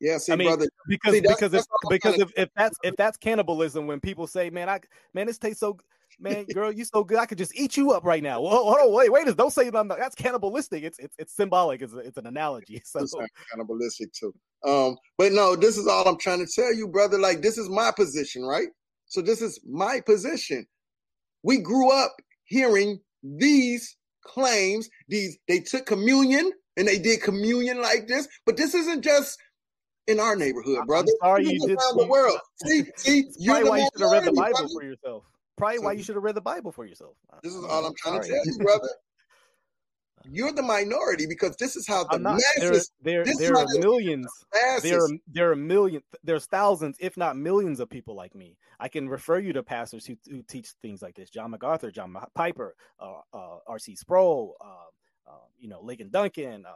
Yeah, 0.00 0.18
see, 0.18 0.32
I 0.32 0.36
mean, 0.36 0.48
brother. 0.48 0.68
because 0.88 1.12
See, 1.14 1.20
that's- 1.20 1.36
because 1.36 1.52
that's 1.52 1.66
if, 1.66 1.88
because 1.90 2.18
if, 2.18 2.32
if 2.36 2.48
that's 2.56 2.76
if 2.82 2.96
that's 2.96 3.16
cannibalism, 3.16 3.86
when 3.86 4.00
people 4.00 4.26
say, 4.26 4.50
"Man, 4.50 4.68
I 4.68 4.80
man, 5.12 5.26
this 5.26 5.38
tastes 5.38 5.60
so." 5.60 5.78
Man, 6.20 6.44
girl, 6.54 6.70
you 6.70 6.84
so 6.84 7.02
good. 7.02 7.18
I 7.18 7.26
could 7.26 7.38
just 7.38 7.56
eat 7.56 7.76
you 7.76 7.90
up 7.90 8.04
right 8.04 8.22
now. 8.22 8.40
Whoa, 8.40 8.50
hold 8.50 8.76
on, 8.78 8.92
wait, 8.92 9.10
wait. 9.10 9.36
Don't 9.36 9.52
say 9.52 9.68
nothing. 9.68 9.88
That's 9.88 10.14
cannibalistic. 10.14 10.84
It's 10.84 10.98
it's 11.00 11.14
it's 11.18 11.34
symbolic. 11.34 11.82
It's, 11.82 11.92
it's 11.92 12.16
an 12.16 12.26
analogy. 12.26 12.80
So 12.84 13.00
It's 13.00 13.14
cannibalistic 13.50 14.12
too. 14.12 14.32
Um, 14.64 14.96
but 15.18 15.32
no, 15.32 15.56
this 15.56 15.76
is 15.76 15.88
all 15.88 16.06
I'm 16.06 16.18
trying 16.18 16.38
to 16.44 16.50
tell 16.52 16.72
you, 16.72 16.86
brother. 16.86 17.18
Like 17.18 17.42
this 17.42 17.58
is 17.58 17.68
my 17.68 17.90
position, 17.90 18.44
right? 18.44 18.68
So 19.06 19.22
this 19.22 19.42
is 19.42 19.60
my 19.68 20.00
position. 20.00 20.66
We 21.42 21.58
grew 21.58 21.90
up 21.90 22.14
hearing 22.44 23.00
these 23.24 23.96
claims. 24.24 24.88
These 25.08 25.38
they 25.48 25.58
took 25.60 25.84
communion 25.84 26.52
and 26.76 26.88
they 26.88 26.98
did 26.98 27.22
communion 27.22 27.80
like 27.80 28.06
this, 28.06 28.28
but 28.46 28.56
this 28.56 28.74
isn't 28.74 29.02
just 29.02 29.38
in 30.06 30.20
our 30.20 30.36
neighborhood, 30.36 30.78
I'm 30.80 30.86
brother. 30.86 31.12
sorry 31.20 31.44
you 31.44 31.66
did 31.66 31.78
around 31.78 31.98
the 31.98 32.06
world. 32.06 32.38
see, 32.64 32.84
see, 32.96 33.24
you're 33.38 33.54
probably 33.54 33.64
the 33.64 33.70
why 33.70 33.78
you 33.78 33.88
should 33.92 34.02
have 34.02 34.12
read 34.12 34.24
the 34.24 34.32
Bible 34.32 34.58
brother. 34.58 34.74
for 34.74 34.84
yourself. 34.84 35.24
Probably 35.56 35.78
why 35.78 35.92
you 35.92 36.02
should 36.02 36.14
have 36.16 36.24
read 36.24 36.34
the 36.34 36.40
Bible 36.40 36.72
for 36.72 36.84
yourself. 36.84 37.16
This 37.42 37.54
is 37.54 37.64
all 37.64 37.86
I'm 37.86 37.94
trying 37.96 38.20
to 38.20 38.28
tell 38.28 38.44
you, 38.44 38.58
brother. 38.58 38.88
You're 40.26 40.52
the 40.52 40.62
minority 40.62 41.26
because 41.26 41.54
this 41.56 41.76
is 41.76 41.86
how 41.86 42.04
the 42.04 42.18
not. 42.18 42.40
There, 42.56 42.70
masses, 42.70 42.90
there, 43.02 43.22
is 43.22 43.36
there 43.36 43.56
are 43.56 43.66
the 43.66 43.78
millions. 43.80 44.26
masses. 44.54 44.82
There 44.82 44.98
are 44.98 45.08
there 45.28 45.50
are 45.52 45.56
millions. 45.56 46.02
There's 46.22 46.46
thousands, 46.46 46.96
if 46.98 47.16
not 47.16 47.36
millions, 47.36 47.78
of 47.78 47.90
people 47.90 48.14
like 48.14 48.34
me. 48.34 48.56
I 48.80 48.88
can 48.88 49.08
refer 49.08 49.38
you 49.38 49.52
to 49.52 49.62
pastors 49.62 50.06
who, 50.06 50.16
who 50.30 50.42
teach 50.42 50.70
things 50.80 51.02
like 51.02 51.14
this: 51.14 51.28
John 51.28 51.50
MacArthur, 51.50 51.90
John 51.90 52.16
Piper, 52.34 52.74
uh, 52.98 53.20
uh, 53.34 53.58
R.C. 53.66 53.96
Sproul, 53.96 54.56
uh, 54.64 54.86
uh, 55.26 55.32
you 55.58 55.68
know, 55.68 55.80
Ligon 55.82 56.10
Duncan. 56.10 56.64
Uh, 56.66 56.70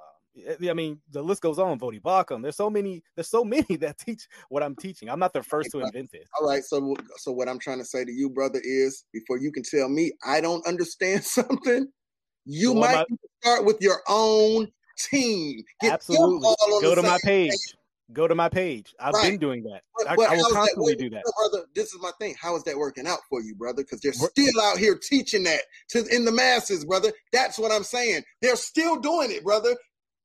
I 0.71 0.73
mean, 0.73 1.01
the 1.11 1.23
list 1.23 1.43
goes 1.43 1.59
on. 1.59 1.79
Voddie 1.81 2.01
Baucham. 2.01 2.43
There's 2.43 2.57
so 2.57 2.71
many. 2.71 3.03
There's 3.15 3.29
so 3.29 3.45
many 3.57 3.77
that 3.81 3.99
teach 3.99 4.29
what 4.49 4.63
I'm 4.63 4.77
teaching. 4.77 5.09
I'm 5.11 5.19
not 5.19 5.33
the 5.33 5.43
first 5.43 5.71
to 5.73 5.81
invent 5.81 6.13
this. 6.13 6.29
All 6.41 6.47
right, 6.49 6.63
so 6.63 6.95
so 7.17 7.33
what 7.33 7.49
I'm 7.49 7.59
trying 7.59 7.79
to 7.79 7.85
say 7.85 8.05
to 8.05 8.13
you, 8.13 8.31
brother, 8.31 8.61
is 8.63 9.05
before 9.13 9.39
you 9.39 9.51
can 9.51 9.63
tell 9.63 9.89
me 9.89 10.13
I 10.25 10.41
don't 10.41 10.65
understand 10.67 11.25
something, 11.25 11.89
you 12.45 12.69
So 12.69 12.75
might 12.75 12.97
I- 12.99 13.07
start 13.43 13.65
with 13.65 13.79
your 13.81 14.01
own 14.09 14.69
team. 15.11 15.63
Get 15.81 15.93
Absolutely. 15.93 16.55
Go 16.83 16.95
to 16.95 17.03
my 17.03 17.19
same 17.19 17.49
page. 17.49 17.75
Go 18.13 18.27
to 18.27 18.35
my 18.35 18.49
page. 18.49 18.95
I've 18.99 19.15
Right. 19.15 19.33
been 19.33 19.39
doing 19.39 19.63
that. 19.65 19.83
But, 19.97 20.09
I, 20.09 20.17
but 20.17 20.31
I 20.31 20.37
will 20.37 20.45
constantly 20.51 20.95
that, 20.95 20.99
do 20.99 21.11
that. 21.11 21.25
brother. 21.37 21.67
This 21.75 21.93
is 21.93 22.01
my 22.01 22.11
thing. 22.19 22.35
How 22.41 22.57
is 22.57 22.63
that 22.65 22.77
working 22.77 23.07
out 23.07 23.21
for 23.29 23.43
you, 23.43 23.55
brother? 23.55 23.83
Because 23.83 24.01
they're 24.01 24.13
still 24.13 24.61
out 24.63 24.79
here 24.79 24.97
teaching 24.97 25.45
that 25.45 25.61
to 25.91 26.07
in 26.07 26.25
the 26.25 26.33
masses, 26.33 26.85
brother. 26.85 27.13
That's 27.33 27.59
what 27.59 27.71
I'm 27.71 27.85
saying. 27.85 28.23
They're 28.41 28.57
still 28.57 28.97
doing 28.97 29.31
it, 29.31 29.45
brother. 29.45 29.77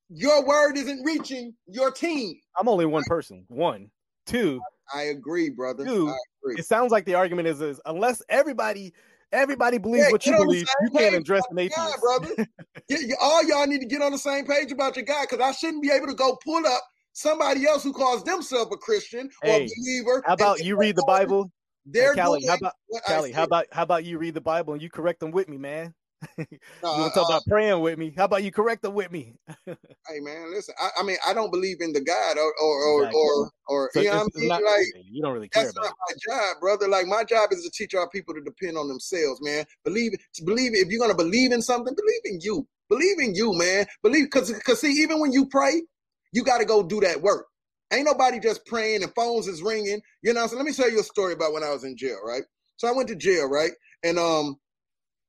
Your 0.09 0.45
word 0.45 0.77
isn't 0.77 1.03
reaching 1.03 1.55
your 1.67 1.91
team. 1.91 2.39
I'm 2.57 2.69
only 2.69 2.85
one 2.85 3.03
person. 3.03 3.45
One, 3.49 3.89
two. 4.25 4.61
I 4.93 5.03
agree, 5.03 5.49
brother. 5.49 5.85
I 6.09 6.17
agree. 6.43 6.59
It 6.59 6.65
sounds 6.65 6.91
like 6.91 7.05
the 7.05 7.15
argument 7.15 7.47
is, 7.47 7.61
is 7.61 7.81
unless 7.85 8.21
everybody 8.29 8.93
everybody 9.31 9.79
believes 9.79 10.05
Yeah, 10.05 10.11
what 10.11 10.25
you 10.25 10.35
believe, 10.35 10.67
you 10.83 10.89
can't 10.91 11.15
address 11.15 11.43
an 11.49 11.57
atheist. 11.57 11.99
brother. 12.01 12.29
Get, 12.89 12.99
all 13.21 13.43
y'all 13.47 13.65
need 13.65 13.79
to 13.79 13.87
get 13.87 14.01
on 14.01 14.11
the 14.11 14.17
same 14.17 14.45
page 14.45 14.71
about 14.71 14.97
your 14.97 15.05
guy 15.05 15.23
because 15.23 15.39
I 15.39 15.51
shouldn't 15.53 15.81
be 15.81 15.89
able 15.89 16.07
to 16.07 16.13
go 16.13 16.37
pull 16.43 16.67
up 16.67 16.83
somebody 17.13 17.65
else 17.65 17.83
who 17.83 17.93
calls 17.93 18.23
themselves 18.23 18.71
a 18.73 18.77
Christian 18.77 19.29
or 19.43 19.49
Hey, 19.49 19.65
a 19.65 19.69
believer. 19.79 20.23
How 20.25 20.33
about 20.33 20.63
you 20.65 20.75
read 20.75 20.95
the 20.95 21.03
Bible? 21.03 21.51
They're 21.85 22.15
Callie, 22.15 22.41
doing 22.41 22.47
how 22.47 22.55
about 22.55 22.73
Callie? 23.07 23.31
How 23.31 23.43
about 23.43 23.65
how 23.71 23.83
about 23.83 24.05
you 24.05 24.17
read 24.17 24.33
the 24.33 24.41
Bible 24.41 24.73
and 24.73 24.81
you 24.81 24.89
correct 24.89 25.19
them 25.19 25.31
with 25.31 25.47
me, 25.49 25.57
man? 25.57 25.93
you 26.37 26.45
want 26.81 27.13
to 27.13 27.19
talk 27.19 27.29
uh, 27.29 27.33
about 27.33 27.45
praying 27.47 27.81
with 27.81 27.97
me? 27.99 28.13
How 28.15 28.25
about 28.25 28.43
you 28.43 28.51
correct 28.51 28.81
them 28.83 28.93
with 28.93 29.11
me? 29.11 29.35
Hey 30.09 30.19
man, 30.19 30.51
listen. 30.51 30.75
I, 30.81 30.89
I 30.99 31.03
mean, 31.03 31.15
I 31.25 31.33
don't 31.33 31.49
believe 31.49 31.77
in 31.79 31.93
the 31.93 32.01
God 32.01 32.37
or 32.37 32.53
or 32.61 32.83
or 32.83 32.99
Exactly. 32.99 33.21
or, 33.21 33.51
or 33.67 33.89
So 33.93 34.01
you 34.01 34.11
know 34.11 34.17
what 34.17 34.31
I 34.35 34.39
mean. 34.39 34.49
not- 34.49 34.63
like 34.63 34.87
you 35.09 35.21
don't 35.21 35.33
really 35.33 35.47
care 35.47 35.63
that's 35.63 35.77
about 35.77 35.85
not 35.85 35.93
it. 35.93 36.27
my 36.27 36.35
job, 36.35 36.59
brother. 36.59 36.87
Like 36.89 37.07
my 37.07 37.23
job 37.23 37.53
is 37.53 37.63
to 37.63 37.71
teach 37.71 37.93
our 37.93 38.09
people 38.09 38.33
to 38.33 38.41
depend 38.41 38.77
on 38.77 38.89
themselves, 38.89 39.39
man. 39.41 39.63
Believe 39.85 40.11
believe 40.43 40.73
if 40.73 40.89
you're 40.89 40.99
gonna 40.99 41.15
believe 41.15 41.53
in 41.53 41.61
something, 41.61 41.95
believe 41.95 42.21
in 42.25 42.39
you. 42.41 42.67
Believe 42.89 43.19
in 43.19 43.33
you, 43.33 43.53
man. 43.53 43.85
Believe 44.01 44.25
because 44.25 44.51
because 44.51 44.81
see, 44.81 44.91
even 44.91 45.21
when 45.21 45.31
you 45.31 45.47
pray, 45.47 45.81
you 46.33 46.43
got 46.43 46.59
to 46.59 46.65
go 46.65 46.83
do 46.83 46.99
that 47.01 47.21
work. 47.21 47.47
Ain't 47.93 48.05
nobody 48.05 48.39
just 48.41 48.65
praying 48.65 49.03
and 49.03 49.13
phones 49.15 49.47
is 49.47 49.63
ringing. 49.63 50.01
You 50.23 50.33
know. 50.33 50.47
So 50.47 50.57
let 50.57 50.65
me 50.65 50.73
tell 50.73 50.91
you 50.91 50.99
a 51.01 51.03
story 51.05 51.33
about 51.33 51.53
when 51.53 51.63
I 51.63 51.71
was 51.71 51.85
in 51.85 51.97
jail, 51.97 52.19
right? 52.25 52.43
So 52.77 52.89
I 52.89 52.93
went 52.93 53.09
to 53.09 53.15
jail, 53.15 53.47
right? 53.49 53.71
And 54.03 54.19
um, 54.19 54.57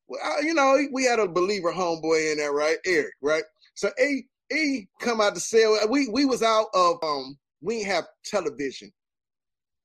well, 0.09 0.21
I- 0.25 0.41
you 0.43 0.55
know, 0.55 0.79
we 0.93 1.05
had 1.05 1.21
a 1.21 1.29
believer 1.29 1.73
homeboy 1.73 2.33
in 2.33 2.39
there, 2.39 2.53
right? 2.53 2.79
Eric, 2.87 3.15
right? 3.23 3.45
So 3.75 3.91
he 3.99 4.25
he 4.51 4.89
come 5.01 5.21
out 5.21 5.35
the 5.35 5.41
cell. 5.41 5.79
We 5.91 6.09
we 6.09 6.25
was 6.27 6.43
out 6.43 6.69
of 6.75 6.99
um, 7.05 7.39
we 7.63 7.79
ain't 7.79 7.87
have 7.89 8.07
television. 8.25 8.93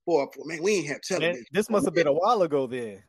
For 0.06 0.30
man, 0.46 0.64
we 0.64 0.78
ain't 0.78 0.88
have 0.88 1.02
Man, 1.12 1.22
television. 1.22 1.46
this 1.52 1.70
must 1.70 1.86
have 1.86 1.94
been 1.96 2.08
a 2.08 2.14
while 2.14 2.42
ago 2.44 2.68
then. 2.68 3.04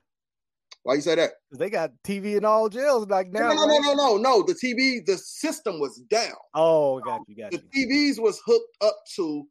Why 0.83 0.95
you 0.95 1.01
say 1.03 1.15
that? 1.15 1.33
They 1.53 1.69
got 1.69 1.91
TV 2.05 2.37
in 2.37 2.45
all 2.45 2.69
jails 2.69 3.07
like 3.09 3.31
now. 3.31 3.41
No, 3.41 3.49
no, 3.49 3.55
no, 3.55 3.67
right? 3.67 3.81
no, 3.83 3.95
no, 3.95 4.17
no. 4.17 4.43
The 4.43 4.55
TV, 4.55 5.05
the 5.05 5.19
system 5.19 5.79
was 5.79 6.01
down. 6.11 6.35
Oh, 6.55 7.01
got 7.01 7.21
you, 7.29 7.37
got 7.37 7.51
The 7.51 7.63
you. 7.73 7.87
TVs 7.87 8.23
was 8.23 8.41
hooked 8.47 8.77
up 8.81 8.97
to 9.17 9.47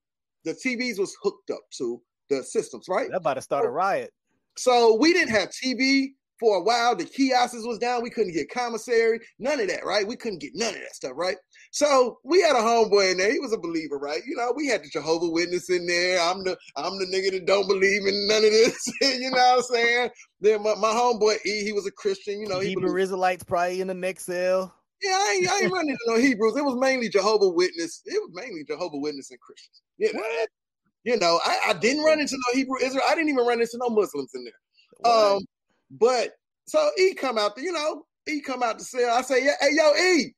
the 0.46 0.54
TVs 0.54 0.98
was 0.98 1.16
hooked 1.22 1.52
up 1.52 1.62
to 1.78 2.02
the 2.30 2.44
systems, 2.44 2.88
right? 2.88 3.10
That 3.12 3.18
about 3.18 3.36
to 3.36 3.42
start 3.42 3.66
a 3.66 3.70
riot. 3.70 4.12
So 4.58 4.96
we 4.96 5.14
didn't 5.14 5.32
have 5.32 5.50
TV 5.50 6.14
for 6.40 6.58
a 6.58 6.62
while. 6.62 6.96
The 6.96 7.06
kiosks 7.06 7.66
was 7.66 7.78
down. 7.78 8.02
We 8.02 8.10
couldn't 8.10 8.34
get 8.34 8.50
commissary, 8.50 9.20
none 9.40 9.60
of 9.60 9.68
that, 9.68 9.86
right? 9.86 10.08
We 10.08 10.16
couldn't 10.16 10.42
get 10.42 10.52
none 10.56 10.74
of 10.74 10.80
that 10.80 10.96
stuff, 10.96 11.14
right? 11.16 11.38
So 11.72 12.20
we 12.24 12.42
had 12.42 12.56
a 12.56 12.60
homeboy 12.60 13.12
in 13.12 13.18
there. 13.18 13.32
He 13.32 13.40
was 13.40 13.54
a 13.54 13.58
believer, 13.58 13.98
right? 13.98 14.22
You 14.26 14.36
know, 14.36 14.54
we 14.56 14.68
had 14.68 14.84
the 14.84 14.90
Jehovah 14.90 15.30
Witness 15.30 15.70
in 15.70 15.86
there. 15.86 16.20
I'm 16.22 16.44
the 16.44 16.58
I'm 16.76 16.98
the 16.98 17.06
nigga 17.06 17.32
that 17.32 17.46
don't 17.46 17.68
believe 17.68 18.06
in 18.08 18.28
none 18.28 18.44
of 18.44 18.52
this. 18.52 18.94
you 19.02 19.30
know 19.30 19.38
what 19.38 19.58
I'm 19.58 19.62
saying? 19.64 20.10
Then 20.42 20.64
my, 20.64 20.76
my 20.76 20.90
homeboy 20.90 21.46
E, 21.46 21.64
he 21.64 21.74
was 21.74 21.86
a 21.86 21.92
Christian. 21.92 22.40
You 22.40 22.48
know, 22.48 22.60
he 22.60 22.70
Hebrew 22.70 22.98
Israelites 22.98 23.44
probably 23.44 23.82
in 23.82 23.88
the 23.88 23.94
next 23.94 24.26
cell. 24.26 24.74
yeah, 25.02 25.12
I 25.12 25.38
ain't, 25.38 25.50
I 25.50 25.64
ain't 25.64 25.74
running 25.74 25.92
into 25.92 26.04
no 26.08 26.18
Hebrews. 26.18 26.56
It 26.58 26.66
was 26.66 26.76
mainly 26.80 27.10
Jehovah 27.10 27.50
Witness. 27.50 28.02
It 28.06 28.22
was 28.22 28.32
mainly 28.34 28.64
Jehovah 28.68 28.98
Witness 28.98 29.30
and 29.32 29.40
Christians. 29.40 29.82
You 29.98 30.14
know, 30.14 30.48
you 31.04 31.18
know 31.18 31.40
I, 31.46 31.60
I 31.70 31.74
didn't 31.74 32.04
run 32.04 32.20
into 32.20 32.36
no 32.36 32.58
Hebrew 32.58 32.78
Israel. 32.82 33.04
I 33.08 33.16
didn't 33.16 33.30
even 33.30 33.46
run 33.46 33.62
into 33.62 33.78
no 33.78 33.90
Muslims 33.90 34.32
in 34.34 34.44
there. 34.46 34.54
What? 35.00 35.36
Um, 35.36 35.46
but 35.92 36.32
so 36.68 36.90
E 37.00 37.14
come 37.16 37.38
out 37.38 37.56
there, 37.56 37.66
you 37.66 37.72
know, 37.72 38.04
E 38.28 38.42
come 38.42 38.64
out 38.64 38.78
the 38.80 38.84
cell. 38.86 39.16
I 39.16 39.22
say, 39.22 39.42
hey 39.44 39.70
yo, 39.72 39.94
E. 39.96 40.34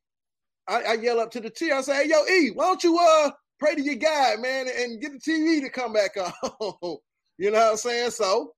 I, 0.68 0.82
I 0.82 0.92
yell 0.94 1.20
up 1.20 1.30
to 1.32 1.40
the 1.40 1.50
T. 1.50 1.70
I 1.72 1.80
say, 1.82 2.04
hey 2.04 2.10
yo, 2.10 2.24
E, 2.26 2.50
why 2.54 2.64
don't 2.66 2.84
you 2.84 2.98
uh 2.98 3.30
pray 3.58 3.74
to 3.74 3.82
your 3.82 3.96
God, 3.96 4.40
man, 4.40 4.66
and 4.68 5.00
get 5.00 5.12
the 5.12 5.18
TV 5.18 5.60
to 5.62 5.70
come 5.70 5.92
back 5.92 6.12
on? 6.16 6.32
you 7.38 7.50
know 7.50 7.58
what 7.58 7.70
I'm 7.72 7.76
saying? 7.76 8.10
So 8.10 8.52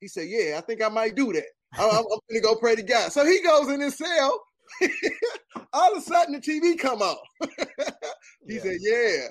he 0.00 0.08
said, 0.08 0.28
yeah, 0.28 0.58
I 0.58 0.60
think 0.62 0.82
I 0.82 0.88
might 0.88 1.14
do 1.14 1.32
that. 1.32 1.44
I'm, 1.78 1.90
I'm 1.90 2.04
gonna 2.30 2.40
go 2.42 2.56
pray 2.56 2.76
to 2.76 2.82
God. 2.82 3.12
So 3.12 3.24
he 3.26 3.40
goes 3.42 3.68
in 3.68 3.80
his 3.80 3.96
cell. 3.96 4.40
All 5.72 5.92
of 5.92 5.98
a 5.98 6.00
sudden, 6.02 6.34
the 6.34 6.40
TV 6.40 6.78
come 6.78 7.02
on. 7.02 7.16
he 8.48 8.54
Yeah. 8.54 8.60
said, 8.60 8.76
yeah. 8.80 9.26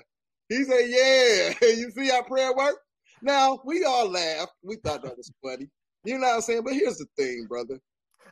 He 0.49 0.63
said, 0.63 0.85
yeah. 0.87 1.53
you 1.69 1.91
see 1.91 2.09
how 2.09 2.23
prayer 2.23 2.53
work? 2.55 2.75
Now, 3.21 3.59
we 3.65 3.83
all 3.85 4.09
laughed. 4.09 4.51
We 4.63 4.75
thought 4.77 5.03
that 5.03 5.15
was 5.17 5.31
funny. 5.43 5.69
You 6.03 6.17
know 6.17 6.27
what 6.27 6.35
I'm 6.35 6.41
saying? 6.41 6.63
But 6.63 6.73
here's 6.73 6.97
the 6.97 7.05
thing, 7.17 7.45
brother. 7.47 7.79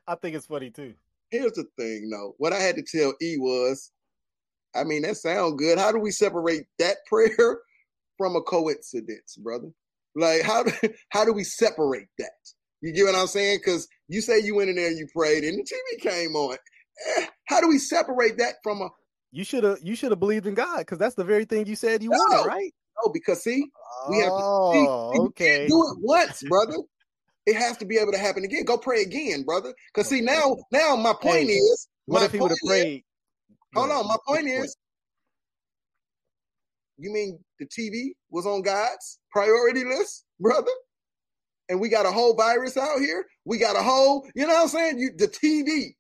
I 0.08 0.16
think 0.16 0.36
it's 0.36 0.46
funny 0.46 0.70
too. 0.72 0.94
Here's 1.30 1.54
the 1.54 1.66
thing, 1.78 2.10
though. 2.10 2.36
What 2.38 2.54
I 2.54 2.60
had 2.60 2.76
to 2.76 2.84
tell 2.84 3.14
E 3.22 3.38
was, 3.38 3.92
I 4.76 4.84
mean, 4.84 5.04
that 5.04 5.18
sounds 5.18 5.56
good. 5.56 5.78
How 5.78 5.92
do 5.92 6.00
we 6.00 6.12
separate 6.12 6.64
that 6.80 6.98
prayer 7.08 7.60
from 8.18 8.36
a 8.36 8.42
coincidence, 8.42 9.38
brother? 9.38 9.70
Like, 10.16 10.42
how 10.42 10.64
do 10.64 10.72
how 11.10 11.24
do 11.24 11.32
we 11.34 11.44
separate 11.44 12.08
that? 12.20 12.32
You 12.82 12.92
get 12.94 13.06
what 13.06 13.16
I'm 13.16 13.28
saying? 13.28 13.60
Because 13.60 13.88
you 14.08 14.22
say 14.22 14.40
you 14.40 14.56
went 14.56 14.70
in 14.70 14.76
there 14.76 14.88
and 14.88 14.98
you 14.98 15.08
prayed, 15.16 15.44
and 15.44 15.58
the 15.58 15.64
TV 15.64 16.02
came 16.02 16.36
on. 16.36 16.58
Eh, 17.18 17.28
how 17.48 17.62
do 17.62 17.68
we 17.70 17.78
separate 17.78 18.38
that 18.40 18.56
from 18.64 18.82
a 18.82 18.90
You 19.32 19.46
should 19.46 19.64
have 19.64 19.78
you 19.82 19.96
should 19.96 20.12
have 20.12 20.20
believed 20.20 20.48
in 20.48 20.56
God 20.56 20.80
because 20.80 20.98
that's 20.98 21.16
the 21.16 21.24
very 21.24 21.46
thing 21.46 21.66
you 21.68 21.76
said 21.78 22.04
you 22.04 22.10
No. 22.10 22.18
wanted, 22.18 22.48
right? 22.48 22.74
no? 23.06 23.12
Because 23.14 23.42
see, 23.44 23.64
We 24.10 24.18
have 24.20 24.34
to- 24.36 24.42
oh, 24.44 24.72
See, 24.74 25.18
you 25.20 25.28
okay. 25.28 25.68
do 25.68 25.76
it 25.92 25.98
once, 26.02 26.44
brother. 26.44 26.76
It 27.46 27.56
has 27.56 27.78
to 27.78 27.86
be 27.86 27.98
able 27.98 28.12
to 28.12 28.18
happen 28.18 28.44
again. 28.44 28.66
Go 28.66 28.78
pray 28.78 29.02
again, 29.02 29.44
brother. 29.44 29.74
Because 29.94 30.10
see, 30.10 30.22
now, 30.22 30.58
now 30.72 30.96
my 30.96 31.14
point 31.14 31.48
Hey, 31.50 31.56
is, 31.56 31.88
What 32.06 32.20
my 32.20 32.26
if 32.26 32.32
he 32.32 32.40
would 32.40 32.52
have 32.52 32.58
prayed? 32.66 33.04
Hold 33.74 33.92
on, 33.92 34.08
my 34.08 34.18
point 34.28 34.48
is, 34.48 34.76
you 36.98 37.12
mean 37.12 37.40
the 37.60 37.66
TV 37.66 38.12
was 38.30 38.46
on 38.46 38.62
God's 38.62 39.20
priority 39.32 39.84
list, 39.86 40.26
brother? 40.40 40.72
And 41.70 41.80
we 41.80 41.90
got 41.90 42.06
a 42.06 42.12
whole 42.12 42.36
virus 42.36 42.78
out 42.78 43.00
here. 43.00 43.26
We 43.46 43.58
got 43.58 43.76
a 43.76 43.82
whole, 43.82 44.28
you 44.36 44.46
know 44.46 44.54
what 44.54 44.64
I'm 44.64 44.68
saying? 44.68 45.00
You, 45.00 45.12
the 45.16 45.28
TV 45.28 45.96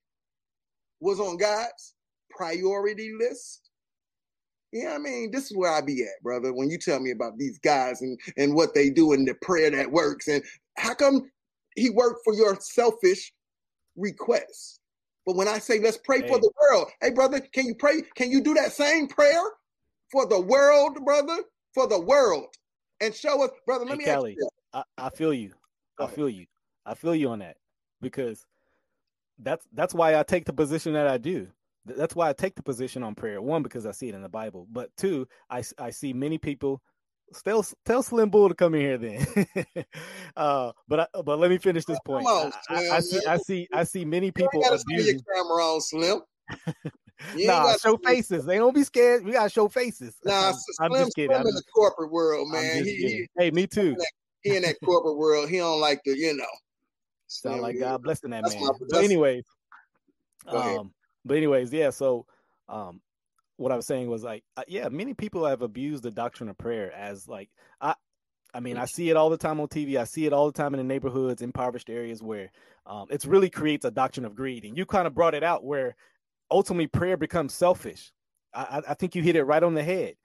was 0.99 1.19
on 1.19 1.37
God's 1.37 1.95
priority 2.29 3.11
list. 3.17 3.69
Yeah, 4.71 4.93
I 4.93 4.99
mean, 4.99 5.31
this 5.31 5.51
is 5.51 5.57
where 5.57 5.71
I 5.71 5.81
be 5.81 6.03
at, 6.03 6.23
brother. 6.23 6.53
When 6.53 6.69
you 6.69 6.77
tell 6.77 6.99
me 6.99 7.11
about 7.11 7.37
these 7.37 7.59
guys 7.59 8.01
and 8.01 8.17
and 8.37 8.55
what 8.55 8.73
they 8.73 8.89
do 8.89 9.11
and 9.11 9.27
the 9.27 9.33
prayer 9.41 9.69
that 9.69 9.91
works, 9.91 10.29
and 10.29 10.41
how 10.81 10.95
come 10.95 11.29
he 11.75 11.89
worked 11.91 12.21
for 12.23 12.33
your 12.33 12.57
selfish 12.59 13.31
requests? 13.95 14.79
But 15.25 15.35
when 15.35 15.47
I 15.47 15.59
say 15.59 15.79
let's 15.79 15.97
pray 15.97 16.27
for 16.27 16.39
the 16.39 16.51
world, 16.59 16.89
hey, 17.01 17.11
brother, 17.11 17.39
can 17.39 17.67
you 17.67 17.75
pray? 17.75 18.01
Can 18.15 18.31
you 18.31 18.41
do 18.41 18.55
that 18.55 18.71
same 18.71 19.07
prayer 19.07 19.43
for 20.11 20.25
the 20.25 20.41
world, 20.41 20.97
brother? 21.05 21.37
For 21.75 21.87
the 21.87 21.99
world, 22.01 22.47
and 22.99 23.13
show 23.13 23.43
us, 23.43 23.51
brother. 23.65 23.85
Let 23.85 23.93
Hey, 23.93 23.97
me 23.99 24.05
Kelly. 24.05 24.31
ask 24.31 24.37
you. 24.37 24.49
I, 24.73 24.83
I 24.97 25.09
feel 25.11 25.33
you. 25.33 25.53
I 25.99 26.07
feel 26.07 26.27
you. 26.27 26.47
I 26.85 26.95
feel 26.95 27.15
you 27.15 27.29
on 27.29 27.39
that 27.39 27.57
because 28.01 28.45
that's 29.39 29.67
that's 29.73 29.93
why 29.93 30.19
I 30.19 30.23
take 30.23 30.45
the 30.45 30.53
position 30.53 30.93
that 30.93 31.07
I 31.07 31.17
do. 31.17 31.47
That's 31.85 32.15
why 32.15 32.29
I 32.29 32.33
take 32.33 32.55
the 32.55 32.63
position 32.63 33.03
on 33.03 33.15
prayer. 33.15 33.41
One, 33.41 33.63
because 33.63 33.85
I 33.85 33.91
see 33.91 34.09
it 34.09 34.15
in 34.15 34.21
the 34.21 34.29
Bible, 34.29 34.67
but 34.71 34.89
two, 34.97 35.27
I 35.49 35.63
I 35.77 35.91
see 35.91 36.11
many 36.11 36.39
people. 36.39 36.81
Still, 37.33 37.65
tell 37.85 38.03
Slim 38.03 38.29
Bull 38.29 38.49
to 38.49 38.55
come 38.55 38.75
in 38.75 38.81
here 38.81 38.97
then. 38.97 39.25
uh, 40.35 40.71
but 40.87 40.99
I, 41.01 41.21
but 41.21 41.39
let 41.39 41.49
me 41.49 41.57
finish 41.57 41.85
this 41.85 41.99
point. 41.99 42.27
on, 42.27 42.51
I, 42.69 42.97
I, 42.97 42.99
see. 42.99 43.21
I 43.25 43.37
see 43.37 43.67
I 43.73 43.83
see 43.83 44.05
many 44.05 44.31
people 44.31 44.49
ain't 44.53 44.63
gotta 44.65 44.83
your 44.87 45.01
abusing. 45.01 45.21
camera 45.33 45.63
on, 45.65 45.81
Slim. 45.81 46.21
Nah, 47.35 47.75
show 47.77 47.97
faces. 47.97 48.45
They 48.45 48.57
don't 48.57 48.73
be 48.73 48.83
scared. 48.83 49.23
We 49.23 49.33
gotta 49.33 49.49
show 49.49 49.67
faces. 49.67 50.15
Nah, 50.25 50.49
I'm, 50.49 50.55
I'm 50.79 50.91
Slim, 50.91 51.03
just 51.05 51.15
kidding. 51.15 51.35
I'm 51.35 51.45
in 51.45 51.53
the 51.53 51.63
corporate 51.73 52.11
world, 52.11 52.49
man. 52.49 52.83
He, 52.83 52.95
he, 52.95 53.27
Hey, 53.37 53.51
me 53.51 53.67
too. 53.67 53.95
he 54.41 54.55
in 54.55 54.63
that 54.63 54.77
corporate 54.83 55.17
world. 55.17 55.47
He 55.49 55.57
don't 55.57 55.79
like 55.79 56.01
the, 56.03 56.17
you 56.17 56.35
know. 56.35 56.43
Sound 57.27 57.55
Slim, 57.55 57.61
like 57.61 57.75
yeah. 57.75 57.81
God 57.81 58.03
blessing 58.03 58.31
that 58.31 58.43
That's 58.43 58.55
man. 58.55 58.65
my- 58.65 58.73
but 58.89 59.03
anyways, 59.03 59.43
um, 60.47 60.93
but 61.23 61.37
anyways, 61.37 61.71
yeah. 61.71 61.91
So, 61.91 62.25
um, 62.67 63.01
what 63.57 63.71
I 63.71 63.75
was 63.75 63.85
saying 63.85 64.09
was 64.09 64.23
like, 64.23 64.43
uh, 64.57 64.63
yeah, 64.67 64.89
many 64.89 65.13
people 65.13 65.45
have 65.45 65.61
abused 65.61 66.03
the 66.03 66.11
doctrine 66.11 66.49
of 66.49 66.57
prayer 66.57 66.91
as 66.93 67.27
like, 67.27 67.49
I, 67.79 67.95
I 68.53 68.59
mean, 68.59 68.77
I 68.77 68.85
see 68.85 69.09
it 69.09 69.17
all 69.17 69.29
the 69.29 69.37
time 69.37 69.59
on 69.59 69.67
TV. 69.67 69.97
I 69.97 70.03
see 70.05 70.25
it 70.25 70.33
all 70.33 70.47
the 70.47 70.57
time 70.57 70.73
in 70.73 70.79
the 70.79 70.83
neighborhoods, 70.83 71.41
impoverished 71.41 71.89
areas 71.89 72.21
where, 72.23 72.51
um, 72.85 73.07
it's 73.09 73.25
really 73.25 73.49
creates 73.49 73.85
a 73.85 73.91
doctrine 73.91 74.25
of 74.25 74.35
greed, 74.35 74.65
and 74.65 74.77
you 74.77 74.85
kind 74.85 75.07
of 75.07 75.13
brought 75.15 75.35
it 75.35 75.43
out 75.43 75.63
where 75.63 75.95
ultimately 76.49 76.87
prayer 76.87 77.17
becomes 77.17 77.53
selfish. 77.53 78.11
I, 78.53 78.61
I- 78.87 78.91
I 78.91 78.93
think 78.95 79.15
you 79.15 79.21
hit 79.23 79.35
it 79.35 79.43
right 79.43 79.63
on 79.63 79.73
the 79.73 79.83
head. 79.83 80.15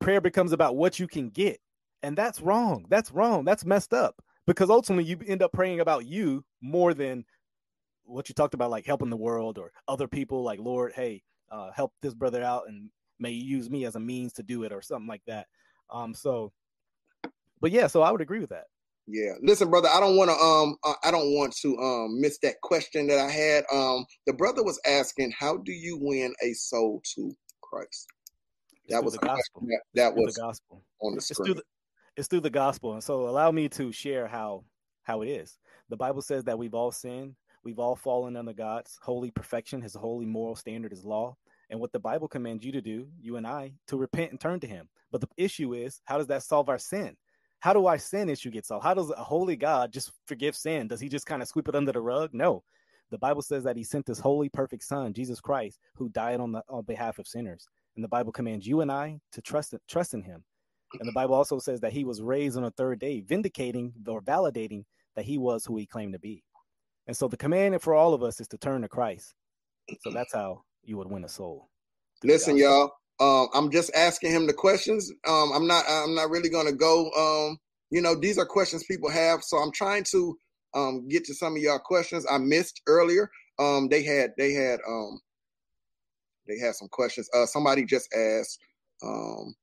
Prayer 0.00 0.20
becomes 0.20 0.52
about 0.52 0.76
what 0.76 0.98
you 0.98 1.06
can 1.06 1.30
get, 1.30 1.60
and 2.02 2.16
that's 2.16 2.40
wrong. 2.40 2.86
That's 2.88 3.12
wrong. 3.12 3.44
That's 3.44 3.64
messed 3.64 3.94
up 3.94 4.16
because 4.46 4.68
ultimately 4.70 5.04
you 5.04 5.18
end 5.26 5.42
up 5.42 5.52
praying 5.52 5.80
about 5.80 6.06
you 6.06 6.44
more 6.60 6.92
than 6.92 7.24
what 8.04 8.28
you 8.28 8.34
talked 8.34 8.54
about, 8.54 8.70
like 8.70 8.84
helping 8.84 9.10
the 9.10 9.16
world 9.16 9.58
or 9.58 9.72
other 9.88 10.08
people. 10.08 10.42
Like 10.42 10.58
Lord, 10.60 10.92
hey, 10.94 11.22
uh, 11.52 11.70
help 11.72 11.92
this 12.02 12.14
brother 12.14 12.42
out, 12.42 12.64
and 12.66 12.88
may 13.20 13.30
you 13.30 13.44
use 13.44 13.70
me 13.70 13.84
as 13.84 13.94
a 13.94 14.00
means 14.00 14.32
to 14.34 14.42
do 14.42 14.64
it, 14.64 14.72
or 14.72 14.82
something 14.82 15.08
like 15.08 15.22
that. 15.26 15.46
Um, 15.90 16.14
so, 16.14 16.52
but 17.60 17.70
yeah, 17.70 17.86
so 17.86 18.02
I 18.02 18.10
would 18.10 18.20
agree 18.20 18.40
with 18.40 18.50
that. 18.50 18.64
Yeah. 19.06 19.32
Listen, 19.42 19.68
brother, 19.68 19.88
I 19.88 20.00
don't 20.00 20.16
want 20.16 20.30
to 20.30 20.36
um 20.36 20.76
uh, 20.84 20.94
I 21.02 21.10
don't 21.10 21.34
want 21.34 21.54
to 21.62 21.76
um 21.78 22.20
miss 22.20 22.38
that 22.42 22.60
question 22.62 23.08
that 23.08 23.18
I 23.18 23.30
had. 23.30 23.64
Um 23.72 24.06
the 24.26 24.32
brother 24.32 24.62
was 24.62 24.80
asking, 24.86 25.32
how 25.38 25.56
do 25.58 25.72
you 25.72 25.98
win 26.00 26.32
a 26.42 26.52
soul 26.52 27.02
to 27.16 27.32
Christ? 27.62 28.06
That 28.88 28.98
through 28.98 29.04
was 29.04 29.12
the 29.14 29.18
gospel. 29.18 29.62
that, 29.66 29.80
that 29.94 30.14
was 30.14 30.34
the 30.34 30.40
gospel. 30.40 30.84
on 31.00 31.14
the 31.14 31.18
It's 31.18 31.28
screen. 31.32 31.46
through 31.46 31.54
the 31.54 31.62
it's 32.16 32.28
through 32.28 32.40
the 32.40 32.50
gospel, 32.50 32.92
and 32.92 33.02
so 33.02 33.28
allow 33.28 33.50
me 33.50 33.68
to 33.70 33.90
share 33.90 34.28
how 34.28 34.64
how 35.02 35.22
it 35.22 35.28
is. 35.28 35.58
The 35.88 35.96
Bible 35.96 36.22
says 36.22 36.44
that 36.44 36.58
we've 36.58 36.74
all 36.74 36.92
sinned. 36.92 37.34
We've 37.64 37.78
all 37.78 37.96
fallen 37.96 38.36
under 38.36 38.52
God's 38.52 38.98
holy 39.02 39.30
perfection, 39.30 39.80
his 39.82 39.94
holy 39.94 40.26
moral 40.26 40.56
standard, 40.56 40.90
his 40.92 41.04
law. 41.04 41.36
And 41.72 41.80
what 41.80 41.90
the 41.90 41.98
Bible 41.98 42.28
commands 42.28 42.64
you 42.66 42.70
to 42.72 42.82
do, 42.82 43.08
you 43.18 43.36
and 43.36 43.46
I, 43.46 43.72
to 43.88 43.96
repent 43.96 44.30
and 44.30 44.38
turn 44.38 44.60
to 44.60 44.66
him. 44.66 44.90
But 45.10 45.22
the 45.22 45.28
issue 45.38 45.72
is, 45.72 46.02
how 46.04 46.18
does 46.18 46.26
that 46.26 46.42
solve 46.42 46.68
our 46.68 46.78
sin? 46.78 47.16
How 47.60 47.72
do 47.72 47.86
our 47.86 47.96
sin 47.96 48.28
issue 48.28 48.50
get 48.50 48.66
solved? 48.66 48.84
How 48.84 48.92
does 48.92 49.10
a 49.10 49.24
holy 49.24 49.56
God 49.56 49.90
just 49.90 50.12
forgive 50.26 50.54
sin? 50.54 50.86
Does 50.86 51.00
he 51.00 51.08
just 51.08 51.24
kind 51.24 51.40
of 51.40 51.48
sweep 51.48 51.68
it 51.68 51.74
under 51.74 51.90
the 51.90 52.00
rug? 52.00 52.34
No. 52.34 52.62
The 53.10 53.16
Bible 53.16 53.40
says 53.40 53.64
that 53.64 53.78
he 53.78 53.84
sent 53.84 54.06
his 54.06 54.18
holy, 54.18 54.50
perfect 54.50 54.84
son, 54.84 55.14
Jesus 55.14 55.40
Christ, 55.40 55.78
who 55.96 56.10
died 56.10 56.40
on 56.40 56.52
the 56.52 56.62
on 56.68 56.84
behalf 56.84 57.18
of 57.18 57.26
sinners. 57.26 57.66
And 57.96 58.04
the 58.04 58.08
Bible 58.08 58.32
commands 58.32 58.66
you 58.66 58.82
and 58.82 58.92
I 58.92 59.18
to 59.32 59.40
trust 59.40 59.74
trust 59.88 60.12
in 60.12 60.22
him. 60.22 60.44
And 61.00 61.08
the 61.08 61.12
Bible 61.12 61.34
also 61.34 61.58
says 61.58 61.80
that 61.80 61.92
he 61.94 62.04
was 62.04 62.20
raised 62.20 62.58
on 62.58 62.64
a 62.64 62.70
third 62.72 62.98
day, 62.98 63.22
vindicating 63.22 63.94
or 64.06 64.20
validating 64.20 64.84
that 65.16 65.24
he 65.24 65.38
was 65.38 65.64
who 65.64 65.78
he 65.78 65.86
claimed 65.86 66.12
to 66.12 66.18
be. 66.18 66.44
And 67.06 67.16
so 67.16 67.28
the 67.28 67.36
command 67.38 67.80
for 67.80 67.94
all 67.94 68.12
of 68.12 68.22
us 68.22 68.40
is 68.40 68.48
to 68.48 68.58
turn 68.58 68.82
to 68.82 68.88
Christ. 68.88 69.34
So 70.02 70.10
that's 70.10 70.34
how 70.34 70.64
you 70.84 70.96
would 70.96 71.10
win 71.10 71.24
a 71.24 71.28
soul. 71.28 71.68
Listen, 72.24 72.56
y'all. 72.56 72.92
Um, 73.20 73.48
I'm 73.54 73.70
just 73.70 73.94
asking 73.94 74.32
him 74.32 74.46
the 74.46 74.52
questions. 74.52 75.12
Um, 75.26 75.52
I'm 75.52 75.66
not. 75.66 75.84
I'm 75.88 76.14
not 76.14 76.30
really 76.30 76.48
going 76.48 76.66
to 76.66 76.72
go. 76.72 77.10
Um, 77.12 77.58
you 77.90 78.00
know, 78.00 78.14
these 78.14 78.38
are 78.38 78.46
questions 78.46 78.84
people 78.84 79.10
have. 79.10 79.44
So 79.44 79.58
I'm 79.58 79.72
trying 79.72 80.04
to 80.04 80.36
um, 80.74 81.08
get 81.08 81.24
to 81.26 81.34
some 81.34 81.54
of 81.54 81.62
y'all 81.62 81.78
questions 81.78 82.26
I 82.28 82.38
missed 82.38 82.80
earlier. 82.86 83.30
Um, 83.58 83.88
they 83.88 84.02
had. 84.02 84.30
They 84.36 84.52
had. 84.52 84.80
Um, 84.88 85.20
they 86.48 86.58
had 86.58 86.74
some 86.74 86.88
questions. 86.88 87.28
Uh, 87.34 87.46
somebody 87.46 87.84
just 87.84 88.12
asked. 88.14 88.58
Um, 89.02 89.54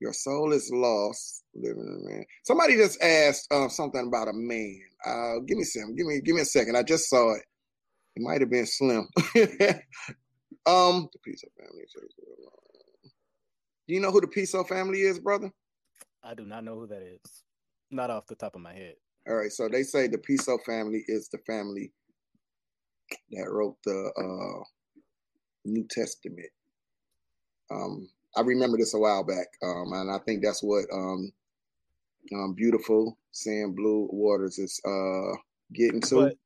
your 0.00 0.12
soul 0.12 0.52
is 0.52 0.70
lost, 0.72 1.44
living 1.54 1.86
in 1.86 2.04
a 2.04 2.10
man. 2.10 2.24
Somebody 2.42 2.76
just 2.76 3.00
asked 3.02 3.46
uh, 3.52 3.68
something 3.68 4.06
about 4.06 4.28
a 4.28 4.32
man. 4.32 4.80
Uh, 5.06 5.38
give 5.46 5.56
me 5.56 5.64
some. 5.64 5.94
Give 5.94 6.06
me. 6.06 6.20
Give 6.20 6.34
me 6.34 6.42
a 6.42 6.46
second. 6.46 6.76
I 6.76 6.82
just 6.82 7.08
saw 7.08 7.34
it. 7.34 7.42
It 8.16 8.22
might 8.22 8.40
have 8.40 8.50
been 8.50 8.66
Slim. 8.66 9.08
um, 10.66 11.08
the 11.12 11.18
Piso 11.18 11.48
family. 11.58 11.84
Do 13.86 13.94
you 13.94 14.00
know 14.00 14.10
who 14.10 14.20
the 14.20 14.28
Piso 14.28 14.64
family 14.64 15.00
is, 15.00 15.18
brother? 15.18 15.50
I 16.22 16.34
do 16.34 16.44
not 16.46 16.64
know 16.64 16.74
who 16.74 16.86
that 16.86 17.02
is. 17.02 17.20
Not 17.90 18.10
off 18.10 18.26
the 18.26 18.34
top 18.34 18.54
of 18.54 18.62
my 18.62 18.72
head. 18.72 18.94
All 19.28 19.36
right. 19.36 19.52
So 19.52 19.68
they 19.68 19.82
say 19.82 20.06
the 20.06 20.18
Piso 20.18 20.58
family 20.64 21.04
is 21.06 21.28
the 21.28 21.38
family 21.46 21.92
that 23.32 23.50
wrote 23.50 23.76
the 23.84 24.10
uh, 24.16 24.64
New 25.64 25.86
Testament. 25.90 26.50
Um, 27.70 28.08
I 28.36 28.40
remember 28.40 28.78
this 28.78 28.94
a 28.94 28.98
while 28.98 29.24
back, 29.24 29.46
um, 29.62 29.92
and 29.92 30.10
I 30.10 30.18
think 30.24 30.42
that's 30.42 30.62
what 30.62 30.84
um, 30.92 31.32
um, 32.34 32.54
beautiful 32.54 33.18
sand 33.32 33.76
blue 33.76 34.08
waters 34.10 34.58
is 34.58 34.80
uh, 34.86 35.36
getting 35.72 36.00
to. 36.02 36.14
But 36.14 36.36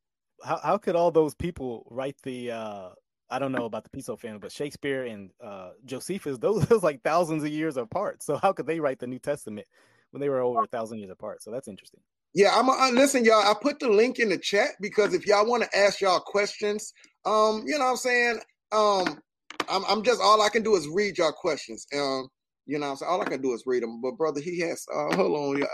how 0.44 0.58
how 0.58 0.78
could 0.78 0.96
all 0.96 1.10
those 1.10 1.34
people 1.34 1.86
write 1.90 2.16
the? 2.22 2.50
Uh, 2.50 2.88
I 3.30 3.38
don't 3.38 3.52
know 3.52 3.64
about 3.64 3.84
the 3.84 3.90
Piso 3.90 4.16
family, 4.16 4.38
but 4.38 4.52
Shakespeare 4.52 5.04
and 5.04 5.30
uh, 5.42 5.70
Josephus, 5.84 6.38
those 6.38 6.64
those 6.68 6.82
like 6.82 7.02
thousands 7.02 7.42
of 7.42 7.50
years 7.50 7.76
apart. 7.76 8.22
So 8.22 8.36
how 8.36 8.52
could 8.52 8.66
they 8.66 8.80
write 8.80 8.98
the 8.98 9.06
New 9.06 9.18
Testament 9.18 9.66
when 10.10 10.20
they 10.20 10.28
were 10.28 10.40
over 10.40 10.62
a 10.62 10.66
thousand 10.66 10.98
years 10.98 11.10
apart? 11.10 11.42
So 11.42 11.50
that's 11.50 11.68
interesting. 11.68 12.00
Yeah, 12.34 12.52
I'm 12.54 12.68
uh, 12.68 12.90
listen, 12.90 13.24
y'all. 13.24 13.42
I 13.42 13.54
put 13.60 13.80
the 13.80 13.88
link 13.88 14.18
in 14.18 14.28
the 14.28 14.38
chat 14.38 14.70
because 14.80 15.14
if 15.14 15.26
y'all 15.26 15.46
want 15.46 15.62
to 15.64 15.76
ask 15.76 16.00
y'all 16.00 16.20
questions, 16.20 16.92
um, 17.24 17.64
you 17.66 17.78
know 17.78 17.84
what 17.84 17.90
I'm 17.90 17.96
saying? 17.96 18.40
Um, 18.72 19.20
I'm, 19.68 19.84
I'm 19.88 20.02
just 20.02 20.20
all 20.22 20.42
I 20.42 20.48
can 20.48 20.62
do 20.62 20.76
is 20.76 20.88
read 20.88 21.18
y'all 21.18 21.32
questions. 21.32 21.86
Um, 21.94 22.28
you 22.66 22.78
know, 22.78 22.94
so 22.94 23.06
all 23.06 23.22
I 23.22 23.24
can 23.24 23.40
do 23.40 23.54
is 23.54 23.64
read 23.66 23.82
them. 23.82 24.00
But 24.02 24.18
brother, 24.18 24.40
he 24.40 24.60
has. 24.60 24.84
Uh, 24.94 25.16
hold 25.16 25.36
on, 25.36 25.58
yeah, 25.58 25.66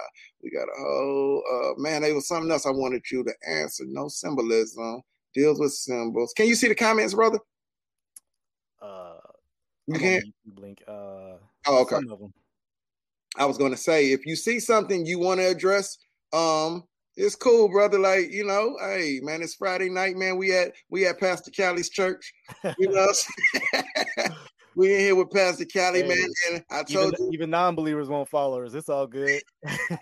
we 0.42 0.50
got 0.50 0.68
a 0.68 0.80
whole. 0.80 1.42
Uh, 1.52 1.80
man, 1.80 2.02
there 2.02 2.14
was 2.14 2.28
something 2.28 2.50
else 2.50 2.66
I 2.66 2.70
wanted 2.70 3.02
you 3.10 3.24
to 3.24 3.34
answer. 3.48 3.84
No 3.86 4.08
symbolism 4.08 5.02
deals 5.34 5.60
with 5.60 5.72
symbols. 5.72 6.32
Can 6.32 6.46
you 6.46 6.54
see 6.54 6.68
the 6.68 6.74
comments, 6.74 7.14
brother? 7.14 7.38
Uh, 8.80 9.18
you 9.86 9.98
can't 9.98 10.24
blink. 10.46 10.82
Uh, 10.86 11.36
oh, 11.66 11.82
okay. 11.82 11.98
I 13.36 13.44
was 13.44 13.58
going 13.58 13.72
to 13.72 13.76
say, 13.76 14.12
if 14.12 14.24
you 14.24 14.36
see 14.36 14.60
something 14.60 15.04
you 15.04 15.18
want 15.18 15.40
to 15.40 15.46
address, 15.46 15.98
um, 16.32 16.84
it's 17.16 17.36
cool, 17.36 17.68
brother. 17.68 17.98
Like, 17.98 18.30
you 18.30 18.44
know, 18.44 18.76
hey, 18.80 19.20
man, 19.22 19.42
it's 19.42 19.54
Friday 19.54 19.88
night, 19.88 20.16
man. 20.16 20.36
We 20.36 20.52
at 20.56 20.72
we 20.88 21.06
at 21.06 21.20
Pastor 21.20 21.50
Callie's 21.50 21.90
church. 21.90 22.32
You 22.78 22.90
know, 22.90 23.08
we 24.76 24.94
in 24.94 25.00
here 25.00 25.14
with 25.14 25.30
Pastor 25.30 25.64
Callie, 25.64 26.02
hey, 26.02 26.08
man. 26.08 26.28
And 26.50 26.64
I 26.70 26.82
told 26.82 27.14
even, 27.14 27.26
you, 27.26 27.30
even 27.32 27.50
non-believers 27.50 28.08
won't 28.08 28.28
follow 28.28 28.64
us. 28.64 28.74
It's 28.74 28.88
all 28.88 29.06
good. 29.06 29.42
I, 29.66 29.98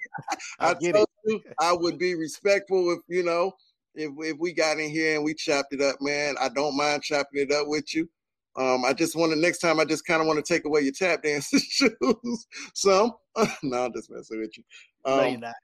I 0.60 0.74
told 0.74 0.84
it. 0.84 1.09
you 1.24 1.40
I 1.60 1.72
would 1.72 1.98
be 1.98 2.14
respectful 2.14 2.92
if 2.92 3.00
you 3.09 3.22
know 3.22 3.52
if 3.94 4.10
if 4.19 4.39
we 4.39 4.52
got 4.52 4.78
in 4.78 4.90
here 4.90 5.16
and 5.16 5.24
we 5.24 5.35
chopped 5.35 5.73
it 5.73 5.81
up, 5.81 5.97
man. 6.01 6.35
I 6.40 6.48
don't 6.48 6.77
mind 6.77 7.02
chopping 7.02 7.43
it 7.43 7.52
up 7.52 7.66
with 7.69 7.94
you. 7.94 8.09
Um, 8.55 8.85
I 8.85 8.93
just 8.93 9.16
want 9.16 9.32
to 9.32 9.39
next 9.39 9.59
time. 9.59 9.81
I 9.81 9.85
just 9.85 10.05
kind 10.06 10.20
of 10.20 10.27
want 10.27 10.44
to 10.44 10.52
take 10.55 10.66
away 10.66 10.82
your 10.82 10.93
tap 10.93 11.23
dancing 11.23 11.60
shoes. 11.69 12.47
Some, 12.74 13.12
no, 13.62 13.85
I'm 13.86 13.93
just 13.94 14.10
messing 14.10 14.40
with 14.40 14.56
you. 14.59 14.64
Um, 15.05 15.16
no, 15.16 15.24
you're 15.24 15.40
not. 15.40 15.55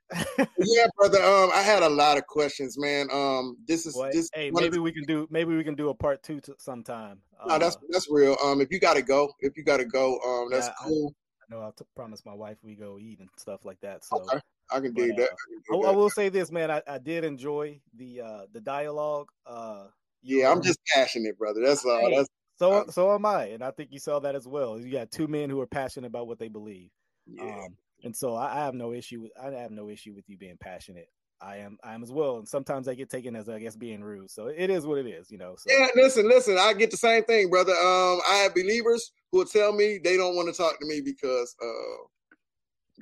yeah, 0.59 0.87
brother. 0.97 1.21
Um, 1.21 1.51
I 1.53 1.61
had 1.61 1.83
a 1.83 1.89
lot 1.89 2.17
of 2.17 2.25
questions, 2.25 2.77
man. 2.79 3.07
Um, 3.11 3.57
this 3.67 3.85
is 3.85 3.93
Boy, 3.93 4.09
this. 4.11 4.29
Hey, 4.33 4.49
maybe 4.51 4.79
we 4.79 4.91
can 4.91 5.03
do 5.03 5.27
maybe 5.29 5.55
we 5.55 5.63
can 5.63 5.75
do 5.75 5.89
a 5.89 5.93
part 5.93 6.23
two 6.23 6.39
to 6.41 6.55
sometime. 6.57 7.19
No, 7.45 7.55
uh, 7.55 7.57
that's 7.59 7.77
that's 7.89 8.07
real. 8.09 8.35
Um, 8.43 8.59
if 8.59 8.71
you 8.71 8.79
got 8.79 8.95
to 8.95 9.03
go, 9.03 9.31
if 9.39 9.55
you 9.55 9.63
got 9.63 9.77
to 9.77 9.85
go, 9.85 10.19
um, 10.27 10.49
that's 10.51 10.67
yeah, 10.67 10.73
cool. 10.83 11.13
I, 11.41 11.53
I 11.53 11.55
know 11.55 11.63
I 11.63 11.69
promised 11.95 12.25
my 12.25 12.33
wife 12.33 12.57
we 12.63 12.75
go 12.75 12.97
eat 12.99 13.19
and 13.19 13.29
stuff 13.37 13.65
like 13.65 13.79
that. 13.81 14.03
So 14.03 14.17
okay. 14.21 14.39
I 14.71 14.79
can 14.79 14.93
do 14.93 15.13
that. 15.13 15.29
I, 15.71 15.75
I, 15.75 15.79
I, 15.79 15.91
will 15.91 16.09
say 16.09 16.29
this, 16.29 16.51
man. 16.51 16.69
I, 16.71 16.81
I 16.87 16.97
did 16.97 17.23
enjoy 17.23 17.79
the 17.95 18.21
uh 18.21 18.41
the 18.53 18.61
dialogue. 18.61 19.29
Uh, 19.45 19.85
yeah, 20.21 20.51
I'm 20.51 20.61
just 20.61 20.79
passionate, 20.93 21.37
brother. 21.37 21.61
That's 21.65 21.85
all. 21.85 21.99
Hey, 21.99 22.17
that's 22.17 22.29
so 22.57 22.85
so 22.89 23.13
am 23.13 23.25
I, 23.25 23.45
and 23.45 23.63
I 23.63 23.71
think 23.71 23.91
you 23.91 23.99
saw 23.99 24.19
that 24.19 24.35
as 24.35 24.47
well. 24.47 24.79
You 24.79 24.91
got 24.91 25.11
two 25.11 25.27
men 25.27 25.49
who 25.49 25.59
are 25.61 25.67
passionate 25.67 26.07
about 26.07 26.27
what 26.27 26.39
they 26.39 26.49
believe. 26.49 26.89
Yeah. 27.25 27.43
Um, 27.43 27.77
and 28.03 28.15
so 28.15 28.35
I, 28.35 28.57
I 28.57 28.65
have 28.65 28.73
no 28.73 28.93
issue 28.93 29.21
with 29.21 29.31
I 29.41 29.51
have 29.51 29.71
no 29.71 29.89
issue 29.89 30.13
with 30.13 30.25
you 30.27 30.37
being 30.37 30.57
passionate. 30.59 31.07
I 31.41 31.57
am 31.57 31.77
I 31.83 31.93
am 31.93 32.03
as 32.03 32.11
well. 32.11 32.37
And 32.37 32.47
sometimes 32.47 32.87
I 32.87 32.95
get 32.95 33.09
taken 33.09 33.35
as 33.35 33.47
I 33.47 33.59
guess 33.59 33.75
being 33.75 34.03
rude. 34.03 34.29
So 34.29 34.47
it 34.47 34.69
is 34.69 34.85
what 34.85 34.97
it 34.97 35.07
is, 35.07 35.31
you 35.31 35.37
know. 35.37 35.55
So. 35.57 35.71
Yeah, 35.71 35.87
listen, 35.95 36.27
listen, 36.27 36.57
I 36.59 36.73
get 36.73 36.91
the 36.91 36.97
same 36.97 37.23
thing, 37.23 37.49
brother. 37.49 37.71
Um, 37.71 38.19
I 38.29 38.41
have 38.43 38.53
believers 38.53 39.11
who 39.31 39.39
will 39.39 39.45
tell 39.45 39.71
me 39.71 39.99
they 40.03 40.17
don't 40.17 40.35
want 40.35 40.53
to 40.53 40.57
talk 40.57 40.79
to 40.79 40.85
me 40.85 41.01
because 41.03 41.55
uh 41.61 42.03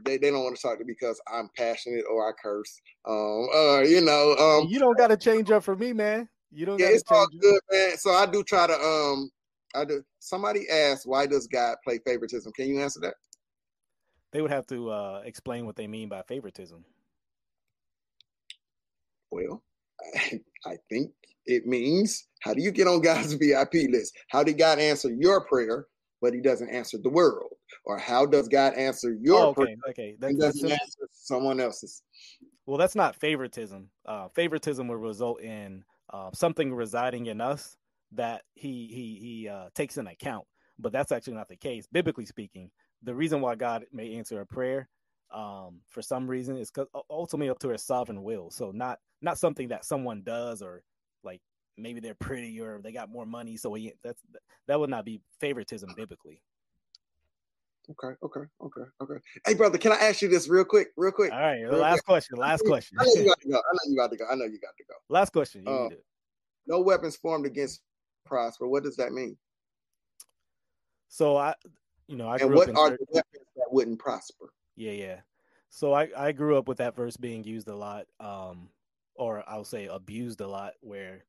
they, 0.06 0.18
they 0.18 0.32
don't 0.32 0.44
want 0.44 0.56
to 0.56 0.62
talk 0.62 0.78
to 0.80 0.86
me 0.86 0.94
because 1.00 1.22
I'm 1.32 1.50
passionate 1.58 2.06
or 2.10 2.28
I 2.28 2.32
curse. 2.42 2.82
Um, 3.08 3.48
uh, 3.54 3.82
you 3.82 4.02
know, 4.02 4.36
um, 4.36 4.68
you 4.70 4.80
don't 4.80 4.98
got 4.98 5.08
to 5.08 5.18
change 5.18 5.52
up 5.52 5.64
for 5.64 5.76
me, 5.76 5.94
man. 5.94 6.28
You 6.52 6.66
don't. 6.66 6.80
Yeah, 6.80 6.88
it's 6.88 7.04
all 7.10 7.28
good, 7.42 7.62
man. 7.72 7.98
So 7.98 8.12
I 8.12 8.26
do 8.26 8.44
try 8.44 8.68
to. 8.68 8.74
Um, 8.74 9.30
I 9.76 9.86
do. 9.86 10.04
Somebody 10.20 10.70
asked, 10.70 11.06
"Why 11.06 11.26
does 11.26 11.48
God 11.48 11.76
play 11.84 12.00
favoritism?" 12.06 12.52
Can 12.54 12.68
you 12.68 12.82
answer 12.82 13.00
that? 13.02 13.16
They 14.32 14.42
would 14.42 14.52
have 14.52 14.68
to 14.68 14.90
uh, 14.90 15.22
explain 15.26 15.66
what 15.66 15.76
they 15.76 15.88
mean 15.88 16.10
by 16.10 16.22
favoritism. 16.24 16.84
Well, 19.32 19.64
I, 20.16 20.42
I 20.66 20.78
think 20.90 21.12
it 21.46 21.66
means 21.66 22.28
how 22.42 22.54
do 22.54 22.62
you 22.62 22.72
get 22.72 22.88
on 22.88 23.02
God's 23.02 23.34
VIP 23.42 23.90
list? 23.90 24.14
How 24.30 24.44
did 24.44 24.58
God 24.58 24.80
answer 24.80 25.10
your 25.10 25.46
prayer, 25.46 25.88
but 26.22 26.34
He 26.34 26.42
doesn't 26.42 26.70
answer 26.70 26.98
the 26.98 27.10
world? 27.10 27.52
Or 27.86 27.98
how 27.98 28.26
does 28.26 28.48
God 28.48 28.74
answer 28.74 29.18
your 29.22 29.40
oh, 29.40 29.48
okay, 29.48 29.62
prayer? 29.64 29.76
Okay, 29.90 30.16
that's, 30.20 30.36
doesn't 30.36 30.70
that's, 30.70 30.82
answer 30.82 31.10
someone 31.12 31.60
else's. 31.60 32.04
Well, 32.66 32.78
that's 32.78 32.96
not 32.96 33.16
favoritism. 33.16 33.90
Uh, 34.06 34.28
favoritism 34.30 34.88
will 34.88 34.98
result 34.98 35.42
in 35.42 35.84
uh, 36.12 36.32
something 36.34 36.74
residing 36.74 37.28
in 37.28 37.42
us 37.42 37.78
that 38.14 38.44
He 38.54 38.88
He 38.88 39.20
He 39.22 39.50
uh, 39.50 39.70
takes 39.76 39.98
in 39.98 40.08
account, 40.08 40.46
but 40.80 40.92
that's 40.92 41.12
actually 41.12 41.34
not 41.34 41.50
the 41.50 41.58
case, 41.58 41.88
biblically 41.92 42.26
speaking 42.26 42.72
the 43.04 43.14
reason 43.14 43.42
why 43.42 43.56
God 43.56 43.86
may 43.92 44.16
answer 44.16 44.42
a 44.42 44.46
prayer 44.46 44.90
um, 45.34 45.82
for 45.90 46.02
some 46.02 46.28
reason 46.28 46.58
is 46.58 46.72
because 46.72 46.88
ultimately 47.10 47.50
up 47.50 47.60
to 47.60 47.70
his 47.70 47.84
sovereign 47.84 48.24
will. 48.24 48.50
So 48.50 48.72
not 48.72 49.00
not 49.22 49.38
something 49.38 49.68
that 49.70 49.86
someone 49.86 50.22
does 50.24 50.62
or 50.62 50.84
maybe 51.78 52.00
they're 52.00 52.16
pretty 52.16 52.60
or 52.60 52.80
they 52.84 52.92
got 52.92 53.10
more 53.10 53.26
money. 53.26 53.58
So 53.58 53.76
that's 54.04 54.22
that 54.68 54.80
would 54.80 54.90
not 54.90 55.06
be 55.06 55.22
favoritism 55.40 55.90
biblically. 55.96 56.42
Okay, 57.90 58.16
okay, 58.22 58.42
okay, 58.62 58.82
okay. 59.00 59.14
Hey, 59.46 59.54
brother, 59.54 59.78
can 59.78 59.94
I 59.94 59.96
ask 59.96 60.22
you 60.22 60.28
this 60.28 60.50
real 60.50 60.66
quick? 60.66 60.90
Real 60.98 61.12
quick. 61.14 61.32
All 61.32 61.40
right, 61.40 61.62
real 61.62 61.78
last 61.78 62.00
quick. 62.00 62.06
question. 62.06 62.38
Last 62.38 62.66
question. 62.66 62.98
I 63.00 63.06
know 63.06 63.14
you 63.16 63.28
got 63.28 63.40
to 63.40 63.48
go. 63.48 63.56
I 63.56 63.74
know 63.74 63.80
you 63.88 63.96
got 63.96 64.12
to 64.12 64.18
go. 64.18 64.26
I 64.30 64.36
know 64.36 64.46
you 64.46 64.60
got 64.60 64.76
to 64.78 64.84
go. 64.84 64.94
Last 65.08 65.32
question. 65.32 65.64
Uh, 65.66 65.88
no 66.68 66.82
weapons 66.82 67.16
formed 67.16 67.46
against 67.46 67.82
prosper. 68.26 68.68
What 68.68 68.84
does 68.84 68.98
that 68.98 69.14
mean? 69.14 69.38
So 71.08 71.38
I 71.38 71.56
you 72.08 72.16
know, 72.16 72.28
I 72.28 72.38
and 72.38 72.54
what 72.54 72.70
are 72.70 72.92
the 72.92 73.06
weapons 73.10 73.46
that 73.56 73.68
wouldn't 73.70 74.00
prosper? 74.00 74.54
Yeah, 74.76 74.94
yeah. 74.94 75.20
So 75.70 75.94
I, 75.94 76.10
I 76.16 76.32
grew 76.32 76.58
up 76.58 76.68
with 76.68 76.78
that 76.78 76.96
verse 76.96 77.18
being 77.18 77.44
used 77.44 77.68
a 77.68 77.76
lot, 77.76 78.06
um, 78.20 78.70
or 79.16 79.44
I'll 79.48 79.66
say 79.66 79.88
abused 79.88 80.40
a 80.40 80.48
lot, 80.48 80.74
where, 80.82 81.24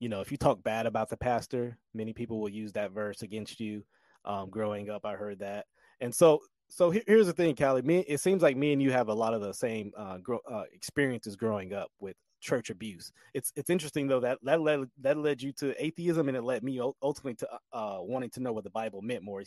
you 0.00 0.08
know, 0.08 0.20
if 0.20 0.32
you 0.32 0.36
talk 0.36 0.62
bad 0.62 0.86
about 0.86 1.08
the 1.10 1.16
pastor, 1.16 1.78
many 1.94 2.12
people 2.12 2.40
will 2.40 2.48
use 2.48 2.72
that 2.72 2.90
verse 2.90 3.22
against 3.22 3.60
you. 3.60 3.84
Um, 4.24 4.50
growing 4.50 4.90
up, 4.90 5.06
I 5.06 5.14
heard 5.14 5.38
that. 5.38 5.66
And 6.00 6.14
so 6.14 6.40
so 6.68 6.90
here's 6.90 7.26
the 7.26 7.32
thing, 7.32 7.54
Callie. 7.56 7.82
Me, 7.82 8.00
it 8.08 8.20
seems 8.20 8.42
like 8.42 8.56
me 8.56 8.72
and 8.72 8.80
you 8.80 8.92
have 8.92 9.08
a 9.08 9.14
lot 9.14 9.34
of 9.34 9.40
the 9.40 9.52
same 9.52 9.92
uh, 9.96 10.18
uh, 10.50 10.62
experiences 10.72 11.36
growing 11.36 11.72
up 11.72 11.90
with 11.98 12.16
church 12.40 12.70
abuse. 12.70 13.12
It's 13.34 13.52
it's 13.56 13.70
interesting 13.70 14.06
though 14.06 14.20
that 14.20 14.38
that 14.42 14.60
led 14.60 14.88
that 15.02 15.18
led 15.18 15.42
you 15.42 15.52
to 15.54 15.84
atheism 15.84 16.28
and 16.28 16.36
it 16.36 16.42
led 16.42 16.62
me 16.62 16.80
ultimately 17.02 17.34
to 17.34 17.48
uh 17.72 17.98
wanting 18.00 18.30
to 18.30 18.40
know 18.40 18.52
what 18.52 18.64
the 18.64 18.70
Bible 18.70 19.02
meant 19.02 19.22
more. 19.22 19.42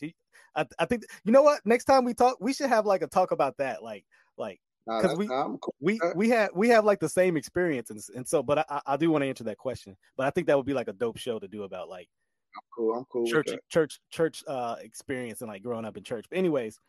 I, 0.56 0.66
I 0.78 0.86
think 0.86 1.04
you 1.24 1.32
know 1.32 1.42
what 1.42 1.62
next 1.66 1.86
time 1.86 2.06
we 2.06 2.14
talk 2.14 2.38
we 2.40 2.54
should 2.54 2.70
have 2.70 2.86
like 2.86 3.02
a 3.02 3.08
talk 3.08 3.32
about 3.32 3.58
that 3.58 3.82
like 3.82 4.06
like 4.38 4.60
because 4.86 5.18
we 5.18 5.28
cool. 5.28 5.60
we 5.80 6.00
we 6.16 6.30
have 6.30 6.50
we 6.54 6.70
have 6.70 6.86
like 6.86 7.00
the 7.00 7.10
same 7.10 7.38
experience 7.38 7.90
and 7.90 8.02
and 8.16 8.28
so 8.28 8.44
but 8.44 8.60
I, 8.70 8.82
I 8.86 8.98
do 8.98 9.10
want 9.12 9.24
to 9.24 9.28
answer 9.28 9.44
that 9.46 9.58
question 9.58 9.96
but 10.18 10.28
I 10.28 10.30
think 10.30 10.48
that 10.48 10.58
would 10.58 10.66
be 10.66 10.74
like 10.74 10.88
a 10.88 10.94
dope 10.94 11.18
show 11.18 11.40
to 11.40 11.48
do 11.48 11.64
about 11.64 11.90
like 11.90 12.10
I'm 12.56 12.62
cool 12.76 12.94
I'm 12.94 13.06
cool 13.06 13.26
church 13.26 13.50
church 13.70 14.00
church 14.12 14.44
uh 14.48 14.76
experience 14.82 15.42
and 15.42 15.50
like 15.50 15.64
growing 15.64 15.86
up 15.86 15.98
in 15.98 16.04
church 16.04 16.26
but 16.30 16.38
anyways 16.38 16.80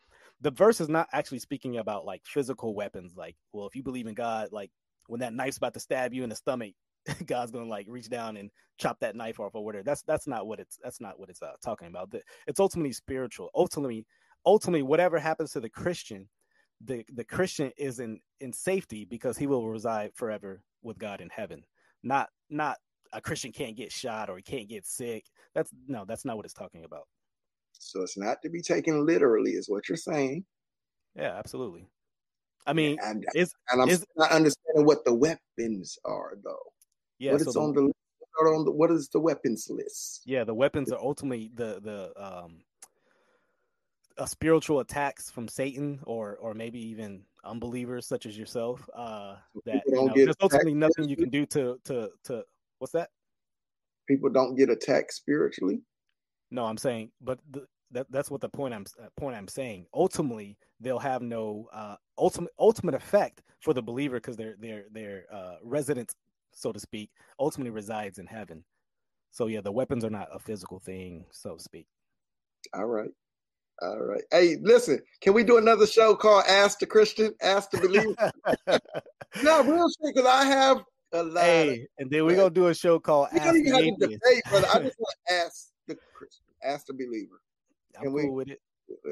the 0.41 0.51
verse 0.51 0.81
is 0.81 0.89
not 0.89 1.07
actually 1.13 1.39
speaking 1.39 1.77
about 1.77 2.05
like 2.05 2.21
physical 2.25 2.75
weapons 2.75 3.13
like 3.15 3.35
well 3.53 3.67
if 3.67 3.75
you 3.75 3.83
believe 3.83 4.07
in 4.07 4.13
God 4.13 4.49
like 4.51 4.71
when 5.07 5.21
that 5.21 5.33
knife's 5.33 5.57
about 5.57 5.73
to 5.75 5.79
stab 5.79 6.13
you 6.13 6.23
in 6.23 6.29
the 6.29 6.35
stomach 6.35 6.73
God's 7.25 7.51
gonna 7.51 7.65
like 7.65 7.85
reach 7.89 8.09
down 8.09 8.35
and 8.35 8.51
chop 8.77 8.99
that 8.99 9.15
knife 9.15 9.39
off 9.39 9.55
or 9.55 9.63
whatever 9.63 9.83
that's 9.83 10.01
that's 10.03 10.27
not 10.27 10.47
what 10.47 10.59
it's 10.59 10.77
that's 10.83 10.99
not 10.99 11.17
what 11.17 11.29
it's 11.29 11.41
uh, 11.41 11.53
talking 11.63 11.87
about 11.87 12.13
it's 12.45 12.59
ultimately 12.59 12.91
spiritual 12.91 13.49
ultimately 13.55 14.05
ultimately 14.45 14.83
whatever 14.83 15.17
happens 15.17 15.51
to 15.53 15.61
the 15.61 15.69
Christian 15.69 16.27
the 16.83 17.05
the 17.13 17.23
Christian 17.23 17.71
is 17.77 17.99
in 17.99 18.19
in 18.39 18.51
safety 18.53 19.05
because 19.05 19.37
he 19.37 19.47
will 19.47 19.67
reside 19.67 20.11
forever 20.15 20.61
with 20.81 20.97
God 20.97 21.21
in 21.21 21.29
heaven. 21.29 21.63
Not 22.03 22.29
not 22.49 22.77
a 23.13 23.21
Christian 23.21 23.51
can't 23.51 23.77
get 23.77 23.91
shot 23.91 24.29
or 24.29 24.37
he 24.37 24.43
can't 24.43 24.67
get 24.67 24.85
sick. 24.85 25.25
That's 25.53 25.71
no, 25.87 26.05
that's 26.05 26.25
not 26.25 26.35
what 26.35 26.45
it's 26.45 26.53
talking 26.53 26.83
about. 26.83 27.07
So 27.79 28.01
it's 28.01 28.17
not 28.17 28.41
to 28.41 28.49
be 28.49 28.61
taken 28.61 29.05
literally, 29.05 29.51
is 29.51 29.69
what 29.69 29.87
you're 29.89 29.97
saying. 29.97 30.45
Yeah, 31.15 31.35
absolutely. 31.37 31.87
I 32.67 32.73
mean, 32.73 32.97
and, 33.03 33.25
is, 33.35 33.53
and 33.69 33.81
I'm 33.81 33.99
not 34.17 34.31
understanding 34.31 34.85
what 34.85 35.05
the 35.05 35.13
weapons 35.13 35.97
are, 36.03 36.33
though. 36.43 36.57
Yeah, 37.19 37.33
what 37.33 37.41
so 37.41 37.49
is 37.49 37.53
the, 37.53 37.61
on 37.61 37.73
the 37.73 37.91
on 38.39 38.65
the 38.65 38.71
what 38.71 38.91
is 38.91 39.07
the 39.09 39.19
weapons 39.19 39.67
list? 39.69 40.23
Yeah, 40.25 40.43
the 40.43 40.53
weapons 40.53 40.91
are 40.91 40.99
ultimately 40.99 41.51
the 41.53 41.79
the 41.81 42.11
um 42.21 42.63
a 44.17 44.27
spiritual 44.27 44.79
attacks 44.79 45.29
from 45.29 45.47
Satan 45.47 45.99
or 46.03 46.37
or 46.37 46.53
maybe 46.53 46.79
even 46.79 47.23
unbelievers 47.43 48.07
such 48.07 48.25
as 48.25 48.37
yourself. 48.37 48.87
Uh, 48.95 49.35
that 49.65 49.83
you 49.87 49.93
know, 49.93 50.11
there's 50.15 50.35
ultimately 50.41 50.73
nothing 50.73 51.07
you 51.09 51.15
can 51.15 51.29
do 51.29 51.45
to 51.47 51.79
to 51.85 52.09
to 52.25 52.43
what's 52.79 52.93
that? 52.93 53.09
People 54.07 54.29
don't 54.29 54.55
get 54.55 54.69
attacked 54.69 55.13
spiritually. 55.13 55.81
No, 56.51 56.65
I'm 56.65 56.77
saying, 56.77 57.11
but 57.21 57.39
the, 57.49 57.65
that 57.91 58.07
that's 58.11 58.29
what 58.29 58.41
the 58.41 58.49
point 58.49 58.73
I'm 58.73 58.85
uh, 59.01 59.07
point 59.17 59.35
I'm 59.35 59.47
saying. 59.47 59.87
Ultimately, 59.93 60.57
they'll 60.79 60.99
have 60.99 61.21
no 61.21 61.67
uh, 61.73 61.95
ultimate 62.17 62.51
ultimate 62.59 62.95
effect 62.95 63.41
for 63.59 63.73
the 63.73 63.81
believer 63.81 64.17
because 64.17 64.37
their 64.37 64.55
their 64.59 64.85
their 64.91 65.25
uh, 65.31 65.55
residence, 65.63 66.13
so 66.51 66.71
to 66.71 66.79
speak, 66.79 67.09
ultimately 67.39 67.71
resides 67.71 68.19
in 68.19 68.27
heaven. 68.27 68.63
So 69.31 69.47
yeah, 69.47 69.61
the 69.61 69.71
weapons 69.71 70.05
are 70.05 70.09
not 70.09 70.29
a 70.31 70.39
physical 70.39 70.79
thing, 70.79 71.25
so 71.31 71.55
to 71.55 71.63
speak. 71.63 71.87
All 72.73 72.85
right. 72.85 73.11
All 73.81 73.99
right. 73.99 74.23
Hey, 74.31 74.57
listen, 74.61 74.99
can 75.21 75.33
we 75.33 75.43
do 75.43 75.57
another 75.57 75.85
show 75.85 76.15
called 76.15 76.45
Ask 76.47 76.79
the 76.79 76.85
Christian, 76.85 77.33
Ask 77.41 77.71
the 77.71 77.79
Believer? 77.79 78.31
no, 79.43 79.63
real 79.63 79.87
shit, 79.89 80.15
because 80.15 80.25
I 80.25 80.45
have 80.45 80.81
a 81.11 81.23
lot. 81.23 81.43
Hey, 81.43 81.81
of, 81.81 81.87
and 81.99 82.11
then 82.11 82.25
we're 82.25 82.35
going 82.35 82.53
to 82.53 82.59
do 82.59 82.67
a 82.67 82.73
show 82.73 82.99
called 82.99 83.27
Ask 83.33 83.53
the 83.53 83.95
Debate, 83.99 84.43
brother. 84.49 84.67
I 84.73 84.79
just 84.79 84.99
want 84.99 85.15
to 85.27 85.33
ask 85.33 85.67
the 85.87 85.97
Christian, 86.13 86.45
Ask 86.63 86.85
the 86.85 86.93
Believer. 86.93 87.41
Can 87.95 88.07
I'm 88.07 88.13
we, 88.13 88.21
cool 88.23 88.35
with 88.35 88.49
it. 88.49 88.61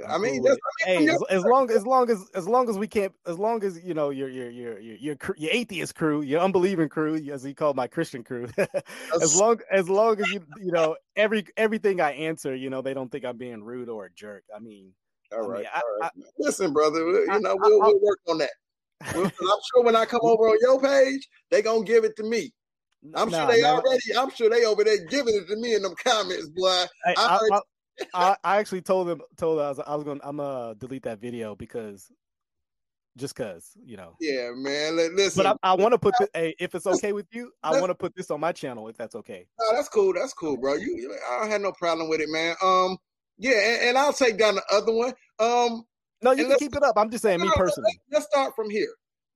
I 0.08 0.18
mean, 0.18 0.44
cool 0.44 0.56
I 0.86 0.92
mean 0.92 1.08
hey, 1.08 1.14
as, 1.14 1.24
as, 1.30 1.44
long 1.44 1.72
as 1.72 1.86
long 1.86 2.10
as 2.10 2.30
as 2.36 2.48
long 2.48 2.70
as 2.70 2.78
we 2.78 2.88
can't, 2.88 3.12
as 3.26 3.40
long 3.40 3.64
as 3.64 3.84
you 3.84 3.94
know 3.94 4.12
your 4.12 4.30
your 4.30 4.50
your 4.50 4.80
your 4.80 4.96
your, 4.98 5.16
your 5.36 5.52
atheist 5.52 5.96
crew, 5.96 6.22
your 6.22 6.42
unbelieving 6.42 6.90
crew, 6.90 7.16
as 7.32 7.44
he 7.44 7.54
called 7.54 7.76
my 7.76 7.88
Christian 7.88 8.24
crew, 8.24 8.48
as 9.22 9.36
long 9.36 9.60
as 9.72 9.90
long 9.90 10.20
as 10.22 10.30
you 10.32 10.46
you 10.60 10.72
know 10.72 10.96
every 11.16 11.46
everything 11.58 12.02
I 12.02 12.12
answer, 12.12 12.56
you 12.56 12.70
know 12.70 12.82
they 12.82 12.94
don't 12.94 13.12
think 13.12 13.26
I'm 13.26 13.38
being 13.38 13.64
rude 13.64 13.90
or 13.90 14.06
a 14.06 14.12
jerk. 14.12 14.44
I 14.56 14.60
mean, 14.60 14.94
all 15.32 15.42
right, 15.42 15.58
I 15.58 15.58
mean, 15.58 15.68
all 15.76 16.00
right. 16.02 16.12
I, 16.16 16.22
Listen, 16.38 16.72
brother, 16.72 17.00
you 17.00 17.40
know 17.40 17.56
we'll, 17.60 17.80
we'll 17.80 18.02
work 18.02 18.20
on 18.28 18.38
that. 18.40 18.52
I'm 19.02 19.32
sure 19.32 19.84
when 19.84 19.96
I 19.96 20.06
come 20.06 20.22
over 20.24 20.50
on 20.50 20.58
your 20.62 20.80
page, 20.80 21.28
they 21.50 21.62
gonna 21.62 21.84
give 21.84 22.04
it 22.04 22.16
to 22.18 22.24
me. 22.24 22.52
I'm 23.16 23.30
nah, 23.30 23.40
sure 23.40 23.56
they 23.56 23.62
nah. 23.62 23.76
already. 23.76 24.16
I'm 24.18 24.30
sure 24.30 24.50
they 24.50 24.66
over 24.66 24.84
there 24.84 25.04
giving 25.08 25.36
it 25.36 25.48
to 25.48 25.56
me 25.58 25.76
in 25.76 25.82
them 25.82 25.96
comments, 26.04 26.50
boy. 26.50 26.86
Hey, 27.06 27.16
I, 27.18 27.40
I, 27.52 27.60
I, 28.14 28.36
I 28.44 28.58
actually 28.58 28.82
told 28.82 29.10
him 29.10 29.22
told 29.38 29.60
I 29.60 29.70
was 29.70 29.80
I 29.80 29.96
was 29.96 30.04
gonna 30.04 30.20
I'm 30.24 30.38
gonna 30.38 30.76
delete 30.76 31.04
that 31.04 31.20
video 31.20 31.56
because 31.56 32.12
just 33.18 33.36
cause 33.36 33.72
you 33.86 33.98
know. 33.98 34.16
Yeah, 34.20 34.52
man. 34.56 34.96
Listen, 35.16 35.44
but 35.44 35.60
I, 35.64 35.72
I 35.72 35.74
want 35.76 35.94
to 35.94 36.00
put 36.00 36.16
this. 36.20 36.30
Hey, 36.34 36.56
if 36.60 36.74
it's 36.76 36.88
okay 36.88 37.14
with 37.14 37.28
you, 37.32 37.52
I 37.62 37.80
want 37.80 37.90
to 37.90 37.96
put 37.96 38.16
this 38.16 38.32
on 38.32 38.40
my 38.40 38.52
channel 38.52 38.88
if 38.88 38.98
that's 38.98 39.16
okay. 39.16 39.46
No, 39.60 39.76
that's 39.76 39.90
cool. 39.90 40.14
That's 40.14 40.34
cool, 40.34 40.58
bro. 40.58 40.76
You, 40.76 41.16
I 41.32 41.42
don't 41.42 41.52
have 41.52 41.62
no 41.62 41.72
problem 41.74 42.10
with 42.10 42.22
it, 42.22 42.30
man. 42.30 42.56
Um, 42.62 42.98
yeah, 43.38 43.60
and, 43.60 43.90
and 43.90 43.98
I'll 43.98 44.14
take 44.14 44.38
down 44.38 44.56
the 44.56 44.64
other 44.72 44.94
one. 44.94 45.14
Um, 45.40 45.86
no, 46.22 46.32
you 46.32 46.48
can 46.48 46.58
keep 46.58 46.76
it 46.76 46.84
up. 46.84 46.96
I'm 46.98 47.10
just 47.10 47.22
saying, 47.22 47.42
me 47.42 47.52
personally. 47.56 47.92
Let's, 48.10 48.24
let's 48.24 48.26
start 48.26 48.56
from 48.56 48.70
here. 48.70 48.94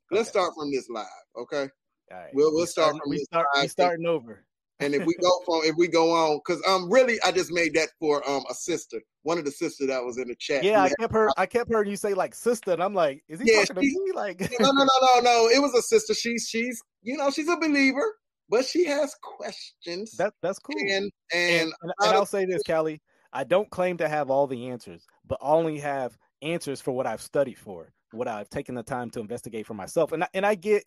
Let's 0.09 0.29
okay. 0.29 0.39
start 0.39 0.53
from 0.55 0.71
this 0.71 0.88
live, 0.89 1.05
okay? 1.35 1.69
All 2.11 2.17
right. 2.17 2.29
We'll 2.34 2.53
we'll 2.53 2.65
start 2.65 2.91
from 2.91 3.09
we 3.09 3.17
start 3.17 3.45
we 3.61 3.67
starting 3.67 4.05
over 4.05 4.45
and 4.79 4.93
if 4.93 5.05
we 5.05 5.15
go 5.15 5.31
from 5.45 5.61
if 5.63 5.75
we 5.75 5.87
go 5.87 6.11
on, 6.11 6.37
because 6.37 6.61
um 6.67 6.91
really 6.91 7.17
I 7.25 7.31
just 7.31 7.51
made 7.51 7.73
that 7.73 7.89
for 7.99 8.27
um 8.29 8.43
a 8.49 8.53
sister, 8.53 9.01
one 9.23 9.37
of 9.37 9.45
the 9.45 9.51
sisters 9.51 9.87
that 9.87 10.03
was 10.03 10.17
in 10.17 10.27
the 10.27 10.35
chat. 10.35 10.63
Yeah, 10.63 10.83
I 10.83 10.89
kept 10.99 11.13
her 11.13 11.29
I 11.37 11.45
kept 11.45 11.69
hearing 11.69 11.89
you 11.89 11.95
say 11.95 12.13
like 12.13 12.35
sister, 12.35 12.71
and 12.71 12.83
I'm 12.83 12.93
like, 12.93 13.23
is 13.27 13.39
he 13.39 13.51
yeah, 13.51 13.65
talking 13.65 13.81
she, 13.81 13.93
to 13.93 14.03
me? 14.05 14.11
Like 14.15 14.39
no, 14.59 14.71
no, 14.71 14.83
no, 14.83 14.85
no, 15.01 15.19
no. 15.21 15.49
It 15.49 15.61
was 15.61 15.73
a 15.73 15.81
sister. 15.81 16.13
She's 16.13 16.47
she's 16.49 16.81
you 17.01 17.17
know 17.17 17.29
she's 17.31 17.47
a 17.47 17.57
believer, 17.57 18.15
but 18.49 18.65
she 18.65 18.85
has 18.85 19.15
questions. 19.21 20.11
That 20.17 20.33
that's 20.41 20.59
cool. 20.59 20.75
And 20.79 21.11
and, 21.33 21.61
and, 21.61 21.73
and, 21.81 22.15
I'll 22.15 22.25
say 22.25 22.45
this, 22.45 22.63
Callie, 22.63 23.01
I 23.33 23.43
don't 23.43 23.69
claim 23.69 23.97
to 23.97 24.07
have 24.07 24.29
all 24.29 24.47
the 24.47 24.69
answers, 24.69 25.05
but 25.25 25.39
I 25.41 25.49
only 25.49 25.79
have 25.79 26.17
answers 26.41 26.81
for 26.81 26.91
what 26.91 27.07
I've 27.07 27.21
studied 27.21 27.57
for, 27.57 27.93
what 28.11 28.27
I've 28.27 28.49
taken 28.49 28.75
the 28.75 28.83
time 28.83 29.09
to 29.11 29.19
investigate 29.19 29.65
for 29.65 29.73
myself, 29.73 30.11
and 30.11 30.23
I, 30.23 30.27
and 30.33 30.45
I 30.45 30.55
get 30.55 30.83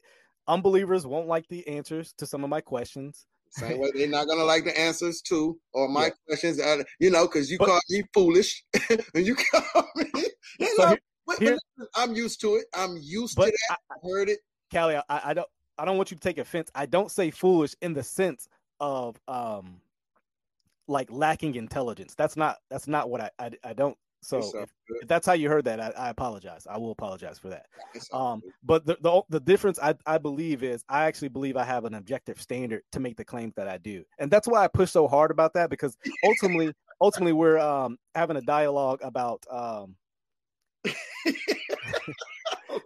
unbelievers 0.49 1.07
won't 1.07 1.29
like 1.29 1.47
the 1.49 1.67
answers 1.69 2.13
to 2.19 2.27
some 2.27 2.43
of 2.43 2.51
my 2.51 2.61
questions 2.61 3.27
same 3.51 3.79
way 3.81 3.91
they're 3.95 4.09
not 4.09 4.27
gonna 4.27 4.45
like 4.45 4.65
the 4.65 4.79
answers 4.79 5.21
to 5.23 5.59
or 5.73 5.89
my 5.89 6.07
yeah. 6.07 6.11
questions. 6.27 6.61
Are, 6.61 6.85
you 6.99 7.11
know, 7.11 7.27
because 7.27 7.51
you 7.51 7.59
but, 7.59 7.67
call 7.67 7.81
me 7.89 8.03
foolish, 8.15 8.65
and 9.15 9.27
you 9.27 9.35
call 9.35 9.89
me. 9.97 10.07
You 10.59 10.77
know, 10.77 10.95
but, 11.27 11.39
but 11.41 11.59
I'm 11.95 12.15
used 12.15 12.43
to 12.43 12.57
it. 12.57 12.67
I'm 12.75 12.99
used 13.01 13.39
to 13.39 13.45
that. 13.47 13.55
I, 13.71 13.75
I 13.75 13.97
heard 14.03 14.29
it, 14.29 14.41
Callie. 14.71 14.97
I, 14.97 15.03
I 15.09 15.33
don't. 15.33 15.49
I 15.79 15.87
don't 15.87 15.97
want 15.97 16.11
you 16.11 16.17
to 16.17 16.21
take 16.21 16.37
offense. 16.37 16.71
I 16.75 16.85
don't 16.85 17.11
say 17.11 17.31
foolish 17.31 17.75
in 17.81 17.95
the 17.95 18.03
sense 18.03 18.47
of 18.79 19.19
um 19.27 19.81
like 20.87 21.11
lacking 21.11 21.55
intelligence. 21.55 22.15
That's 22.15 22.37
not 22.37 22.59
that's 22.69 22.89
not 22.89 23.09
what 23.09 23.23
I 23.23 23.31
I, 23.39 23.51
I 23.65 23.73
don't 23.73 23.97
so 24.23 24.39
if, 24.39 24.71
if, 24.89 25.09
that's 25.09 25.27
how 25.27 25.33
you 25.33 25.49
heard 25.49 25.65
that, 25.65 25.81
I, 25.81 25.89
I, 25.97 26.11
apologize. 26.11 26.67
I 26.69 26.77
will 26.77 26.91
apologize 26.91 27.39
for 27.39 27.49
that. 27.49 27.67
Um, 28.13 28.43
but 28.63 28.85
the, 28.85 28.99
the, 29.01 29.23
the 29.31 29.41
difference 29.41 29.79
I, 29.83 29.95
I 30.07 30.19
believe 30.19 30.63
is 30.63 30.85
I 30.89 31.05
actually 31.05 31.29
believe 31.29 31.57
I 31.57 31.65
have 31.65 31.87
an 31.87 31.95
objective 31.95 32.41
standard 32.41 32.83
to 32.93 33.01
make 33.01 33.17
the 33.17 33.25
claims 33.25 33.55
that 33.57 33.67
I 33.67 33.79
do, 33.79 34.05
and 34.19 34.31
that's 34.31 34.47
why 34.47 34.63
I 34.63 34.69
push 34.69 34.91
so 34.91 35.09
hard 35.09 35.31
about 35.31 35.55
that 35.55 35.71
because 35.71 35.97
ultimately, 36.25 36.75
ultimately, 37.01 37.33
we're 37.33 37.59
um, 37.59 37.99
having 38.15 38.37
a 38.37 38.43
dialogue 38.43 39.01
about. 39.03 39.43
Um, 39.51 39.97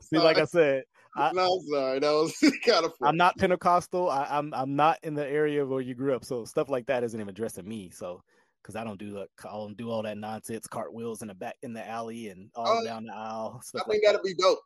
see, 0.01 0.19
like 0.19 0.39
I 0.39 0.45
said, 0.45 0.85
I, 1.17 1.33
no, 1.33 1.55
I'm 1.55 1.67
sorry. 1.67 1.99
That 2.01 2.11
was 2.11 2.37
kind 2.65 2.85
of. 2.85 2.95
Funny. 2.97 3.09
I'm 3.09 3.17
not 3.17 3.37
Pentecostal. 3.39 4.11
I, 4.11 4.27
I'm 4.31 4.53
I'm 4.55 4.77
not 4.77 4.99
in 5.03 5.15
the 5.15 5.27
area 5.27 5.65
where 5.65 5.81
you 5.81 5.95
grew 5.95 6.15
up, 6.15 6.25
so 6.25 6.45
stuff 6.45 6.69
like 6.69 6.87
that 6.87 7.05
isn't 7.05 7.19
even 7.19 7.29
addressing 7.29 7.69
me. 7.69 7.91
So 7.91 8.23
because 8.65 8.77
I 8.77 8.85
don't 8.85 8.99
do 8.99 9.11
the 9.11 9.27
I 9.45 9.53
don't 9.53 9.77
do 9.77 9.91
all 9.91 10.03
that 10.03 10.17
nonsense, 10.17 10.67
cartwheels 10.67 11.21
in 11.21 11.29
the 11.29 11.35
back 11.35 11.57
in 11.63 11.75
the 11.75 11.87
alley 11.87 12.29
and 12.31 12.51
all 12.55 12.79
uh, 12.79 12.85
down 12.85 13.05
the 13.05 13.15
aisle. 13.15 13.61
I 13.75 13.79
think 13.79 13.89
like 13.89 14.01
that'd 14.05 14.21
that. 14.21 14.25
be 14.25 14.35
dope. 14.35 14.61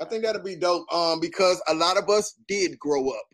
I 0.00 0.04
think 0.04 0.24
that'd 0.24 0.44
be 0.44 0.56
dope. 0.56 0.92
Um, 0.92 1.20
because 1.20 1.60
a 1.68 1.74
lot 1.74 1.96
of 1.96 2.08
us 2.08 2.34
did 2.46 2.78
grow 2.78 3.10
up. 3.10 3.26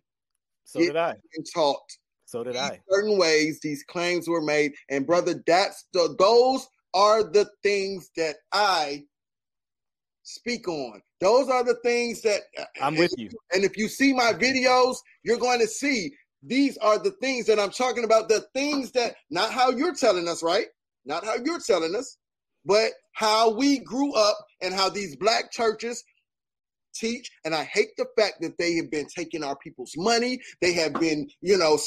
So 0.65 0.81
did 0.81 0.97
I. 0.97 1.17
And 1.35 1.47
taught. 1.55 1.79
So 2.25 2.43
did 2.43 2.57
I. 2.57 2.81
Certain 2.89 3.19
ways 3.19 3.61
these 3.61 3.83
claims 3.85 4.29
were 4.29 4.43
made, 4.43 4.73
and 4.89 5.07
brother, 5.07 5.43
that's 5.47 5.87
the 5.93 6.15
those 6.19 6.67
are 6.95 7.23
the 7.23 7.49
things 7.63 8.11
that 8.17 8.37
I 8.53 9.05
speak 10.23 10.69
on. 10.69 11.03
Those 11.21 11.49
are 11.49 11.65
the 11.65 11.77
things 11.83 12.23
that 12.23 12.41
I'm 12.81 12.97
with 12.97 13.13
you. 13.19 13.29
And 13.53 13.65
if 13.65 13.77
you 13.77 13.89
see 13.89 14.13
my 14.13 14.33
videos, 14.33 14.97
you're 15.23 15.39
going 15.39 15.61
to 15.61 15.67
see 15.67 16.13
these 16.43 16.77
are 16.79 16.99
the 16.99 17.11
things 17.11 17.47
that 17.47 17.59
I'm 17.59 17.71
talking 17.71 18.05
about. 18.05 18.29
The 18.29 18.45
things 18.55 18.93
that, 18.93 19.17
not 19.31 19.51
how 19.51 19.71
you're 19.71 19.95
telling 19.95 20.29
us, 20.29 20.43
right? 20.43 20.67
Not 21.05 21.25
how 21.25 21.35
you're 21.45 21.61
telling 21.61 21.95
us, 21.95 22.17
but 22.65 22.91
how 23.13 23.51
we 23.55 23.79
grew 23.79 24.15
up 24.15 24.37
and 24.63 24.75
how 24.75 24.89
these 24.89 25.17
black 25.17 25.51
churches 25.51 26.03
teach. 26.95 27.31
And 27.45 27.55
I 27.55 27.65
hate 27.65 27.91
the 27.97 28.07
fact 28.17 28.37
that 28.41 28.59
they 28.59 28.75
have 28.77 28.91
been 28.91 29.07
taking 29.07 29.43
our 29.45 29.57
people's 29.57 29.95
money. 29.97 30.41
They 30.61 30.73
have 30.75 30.95
been, 30.95 31.29
you 31.41 31.57
know, 31.59 31.79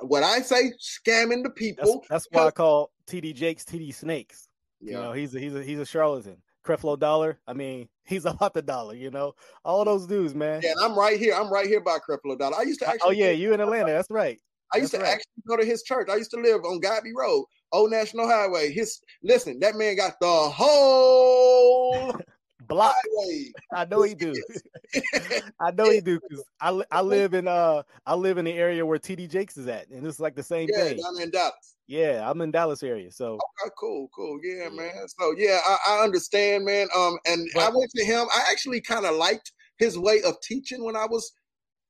what 0.00 0.22
I 0.22 0.40
say, 0.40 0.72
scamming 0.80 1.42
the 1.42 1.50
people. 1.50 2.04
That's, 2.08 2.26
that's 2.26 2.28
why 2.30 2.46
I 2.46 2.50
call 2.50 2.90
TD 3.06 3.34
Jakes 3.34 3.64
TD 3.64 3.94
Snakes. 3.94 4.48
Yeah. 4.80 4.92
You 4.92 5.02
know, 5.02 5.12
he's 5.12 5.34
a, 5.34 5.40
he's 5.40 5.54
a, 5.54 5.62
he's 5.62 5.78
a 5.78 5.86
charlatan. 5.86 6.38
Creflo 6.68 6.98
Dollar. 6.98 7.38
I 7.46 7.54
mean, 7.54 7.88
he's 8.04 8.26
about 8.26 8.54
the 8.54 8.62
dollar, 8.62 8.94
you 8.94 9.10
know. 9.10 9.34
All 9.64 9.84
those 9.84 10.06
dudes, 10.06 10.34
man. 10.34 10.60
Yeah, 10.62 10.72
and 10.72 10.80
I'm 10.80 10.98
right 10.98 11.18
here. 11.18 11.34
I'm 11.34 11.50
right 11.52 11.66
here 11.66 11.80
by 11.80 11.98
Creflo 11.98 12.38
Dollar. 12.38 12.56
I 12.58 12.62
used 12.62 12.80
to 12.80 12.86
oh, 12.86 12.90
actually. 12.90 13.08
Oh 13.08 13.10
yeah, 13.10 13.30
you 13.30 13.52
in 13.52 13.60
Atlanta? 13.60 13.92
That's 13.92 14.10
right. 14.10 14.38
I 14.74 14.78
used 14.78 14.92
That's 14.92 15.02
to 15.02 15.06
right. 15.06 15.14
actually 15.14 15.42
go 15.46 15.56
to 15.56 15.64
his 15.64 15.82
church. 15.82 16.08
I 16.10 16.16
used 16.16 16.30
to 16.32 16.40
live 16.40 16.62
on 16.64 16.80
Godby 16.80 17.12
Road, 17.16 17.46
Old 17.72 17.90
National 17.90 18.28
Highway. 18.28 18.70
His 18.70 19.00
listen, 19.22 19.58
that 19.60 19.76
man 19.76 19.96
got 19.96 20.14
the 20.20 20.26
whole 20.26 22.12
Block. 22.68 22.94
I 23.72 23.84
know 23.86 24.02
he 24.02 24.14
do. 24.14 24.34
I 25.60 25.70
know 25.70 25.90
he 25.90 26.00
do 26.00 26.20
because 26.20 26.44
I, 26.60 26.82
I 26.90 27.00
live 27.00 27.34
in 27.34 27.48
uh 27.48 27.82
I 28.06 28.14
live 28.14 28.38
in 28.38 28.44
the 28.44 28.52
area 28.52 28.84
where 28.84 28.98
TD 28.98 29.30
Jakes 29.30 29.56
is 29.56 29.66
at, 29.66 29.88
and 29.88 30.06
it's 30.06 30.20
like 30.20 30.36
the 30.36 30.42
same 30.42 30.68
yeah, 30.70 30.84
thing. 30.84 30.98
down 30.98 31.20
in 31.20 31.30
Dallas. 31.30 31.76
Yeah, 31.86 32.28
I'm 32.28 32.40
in 32.42 32.50
Dallas 32.50 32.82
area, 32.82 33.10
so 33.10 33.34
Okay, 33.34 33.70
cool, 33.78 34.10
cool. 34.14 34.38
Yeah, 34.42 34.68
man. 34.68 34.92
So 35.18 35.34
yeah, 35.36 35.58
I, 35.66 35.76
I 35.88 36.04
understand, 36.04 36.66
man. 36.66 36.88
Um, 36.94 37.18
and 37.26 37.48
I 37.58 37.70
went 37.70 37.90
to 37.96 38.04
him. 38.04 38.26
I 38.32 38.44
actually 38.50 38.82
kind 38.82 39.06
of 39.06 39.16
liked 39.16 39.52
his 39.78 39.98
way 39.98 40.20
of 40.22 40.34
teaching 40.42 40.84
when 40.84 40.96
I 40.96 41.06
was, 41.06 41.32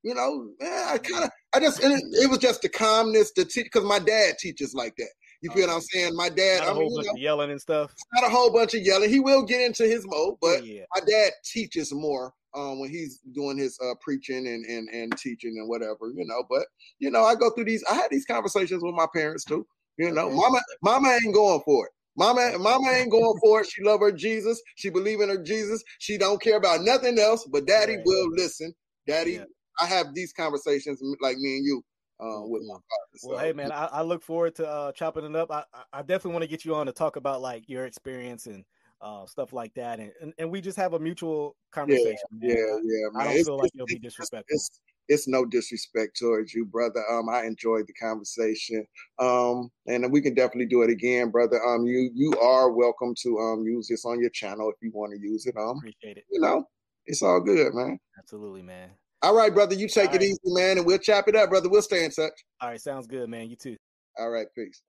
you 0.02 0.14
know, 0.14 0.50
yeah, 0.60 0.90
I 0.92 0.98
kind 0.98 1.24
of, 1.24 1.30
I 1.52 1.60
just, 1.60 1.82
it, 1.82 1.90
it 1.90 2.30
was 2.30 2.38
just 2.38 2.62
the 2.62 2.68
calmness, 2.68 3.32
the 3.34 3.50
because 3.54 3.84
my 3.84 3.98
dad 3.98 4.38
teaches 4.38 4.72
like 4.72 4.94
that. 4.98 5.10
You 5.40 5.50
feel 5.50 5.66
what 5.68 5.74
I'm 5.74 5.80
saying? 5.80 6.16
My 6.16 6.28
dad, 6.28 6.60
not 6.60 6.68
a 6.68 6.70
I 6.70 6.74
mean, 6.74 6.82
whole 6.82 6.90
you 6.90 6.96
bunch 6.96 7.06
know, 7.06 7.12
of 7.14 7.18
yelling 7.18 7.50
and 7.50 7.60
stuff. 7.60 7.94
not 8.14 8.24
a 8.24 8.30
whole 8.30 8.52
bunch 8.52 8.74
of 8.74 8.80
yelling. 8.82 9.10
He 9.10 9.20
will 9.20 9.44
get 9.44 9.60
into 9.60 9.84
his 9.84 10.04
mode, 10.06 10.36
but 10.40 10.64
yeah, 10.64 10.82
my 10.94 11.00
dad 11.06 11.32
teaches 11.44 11.92
more 11.92 12.32
um, 12.54 12.80
when 12.80 12.90
he's 12.90 13.20
doing 13.34 13.56
his 13.56 13.78
uh, 13.80 13.94
preaching 14.00 14.46
and, 14.48 14.64
and 14.66 14.88
and 14.88 15.16
teaching 15.16 15.56
and 15.58 15.68
whatever, 15.68 16.10
you 16.14 16.24
know. 16.26 16.42
But 16.50 16.66
you 16.98 17.10
know, 17.10 17.24
I 17.24 17.34
go 17.36 17.50
through 17.50 17.66
these. 17.66 17.84
I 17.88 17.94
had 17.94 18.10
these 18.10 18.24
conversations 18.26 18.82
with 18.82 18.94
my 18.94 19.06
parents 19.14 19.44
too. 19.44 19.66
You 19.96 20.10
know, 20.12 20.26
Okay. 20.26 20.36
mama, 20.36 20.60
mama 20.82 21.18
ain't 21.22 21.34
going 21.34 21.60
for 21.64 21.86
it. 21.86 21.92
Mama, 22.16 22.58
mama 22.58 22.88
ain't 22.90 23.10
going 23.12 23.38
for 23.40 23.60
it. 23.60 23.68
She 23.68 23.82
love 23.82 24.00
her 24.00 24.10
Jesus. 24.10 24.60
She 24.76 24.90
believe 24.90 25.20
in 25.20 25.28
her 25.28 25.40
Jesus. 25.42 25.82
She 26.00 26.18
don't 26.18 26.40
care 26.42 26.56
about 26.56 26.82
nothing 26.82 27.16
else. 27.18 27.44
But 27.50 27.66
daddy 27.66 27.94
Right. 27.96 28.02
will 28.04 28.28
listen. 28.32 28.74
Daddy, 29.06 29.32
Yeah. 29.34 29.44
I 29.80 29.86
have 29.86 30.14
these 30.14 30.32
conversations 30.32 31.00
like 31.20 31.36
me 31.36 31.56
and 31.58 31.64
you 31.64 31.82
uh, 32.20 32.40
with 32.42 32.62
my 32.62 32.74
cool. 32.74 32.82
father. 33.22 33.34
Well, 33.34 33.38
hey 33.38 33.52
man, 33.52 33.72
I, 33.72 33.86
I 33.86 34.02
look 34.02 34.22
forward 34.22 34.54
to 34.56 34.68
uh, 34.68 34.92
chopping 34.92 35.24
it 35.24 35.36
up. 35.36 35.50
I, 35.50 35.64
I- 35.92 36.02
definitely 36.02 36.32
want 36.32 36.42
to 36.42 36.48
get 36.48 36.64
you 36.64 36.74
on 36.74 36.86
to 36.86 36.92
talk 36.92 37.16
about 37.16 37.40
like 37.40 37.68
your 37.68 37.86
experience 37.86 38.46
and 38.46 38.64
uh, 39.00 39.26
stuff 39.26 39.52
like 39.52 39.72
that, 39.74 40.00
and, 40.00 40.10
and 40.20 40.32
and 40.38 40.50
we 40.50 40.60
just 40.60 40.76
have 40.76 40.94
a 40.94 40.98
mutual 40.98 41.56
conversation. 41.70 42.16
man. 42.32 42.50
yeah, 42.50 42.56
I- 42.56 42.80
yeah, 42.84 43.20
I 43.20 43.24
don't 43.24 43.32
It's- 43.32 43.46
feel 43.46 43.58
like 43.58 43.70
you'll 43.74 43.86
be 43.86 43.98
disrespectful. 43.98 44.46
It's, 44.54 44.80
it's 45.10 45.26
no 45.26 45.46
disrespect 45.46 46.18
towards 46.18 46.52
you, 46.52 46.66
brother. 46.66 47.02
Um, 47.10 47.30
I 47.30 47.44
enjoyed 47.44 47.86
the 47.86 47.94
conversation. 47.94 48.84
Um, 49.18 49.70
and 49.86 50.12
we 50.12 50.20
can 50.20 50.34
definitely 50.34 50.66
do 50.66 50.82
it 50.82 50.90
again, 50.90 51.30
brother. 51.30 51.64
Um, 51.64 51.86
you 51.86 52.10
you 52.14 52.32
are 52.40 52.70
welcome 52.72 53.14
to 53.22 53.38
um 53.38 53.64
use 53.64 53.88
this 53.88 54.04
on 54.04 54.20
your 54.20 54.28
channel 54.30 54.68
if 54.68 54.76
you 54.82 54.90
want 54.92 55.12
to 55.14 55.18
use 55.18 55.46
it. 55.46 55.56
Um, 55.56 55.78
Appreciate 55.78 56.18
it. 56.18 56.24
you 56.30 56.40
know, 56.40 56.64
it's 57.06 57.22
all 57.22 57.40
good, 57.40 57.72
man. 57.72 57.98
Absolutely, 58.18 58.60
man. 58.62 58.90
All 59.22 59.34
right, 59.34 59.52
brother. 59.52 59.74
You 59.74 59.88
take 59.88 60.10
All 60.10 60.16
it 60.16 60.18
right. 60.18 60.28
easy, 60.28 60.38
man, 60.44 60.78
and 60.78 60.86
we'll 60.86 60.98
chop 60.98 61.28
it 61.28 61.34
up, 61.34 61.50
brother. 61.50 61.68
We'll 61.68 61.82
stay 61.82 62.04
in 62.04 62.10
touch. 62.10 62.32
All 62.60 62.68
right, 62.68 62.80
sounds 62.80 63.06
good, 63.06 63.28
man. 63.28 63.50
You 63.50 63.56
too. 63.56 63.76
All 64.18 64.30
right, 64.30 64.46
peace. 64.54 64.82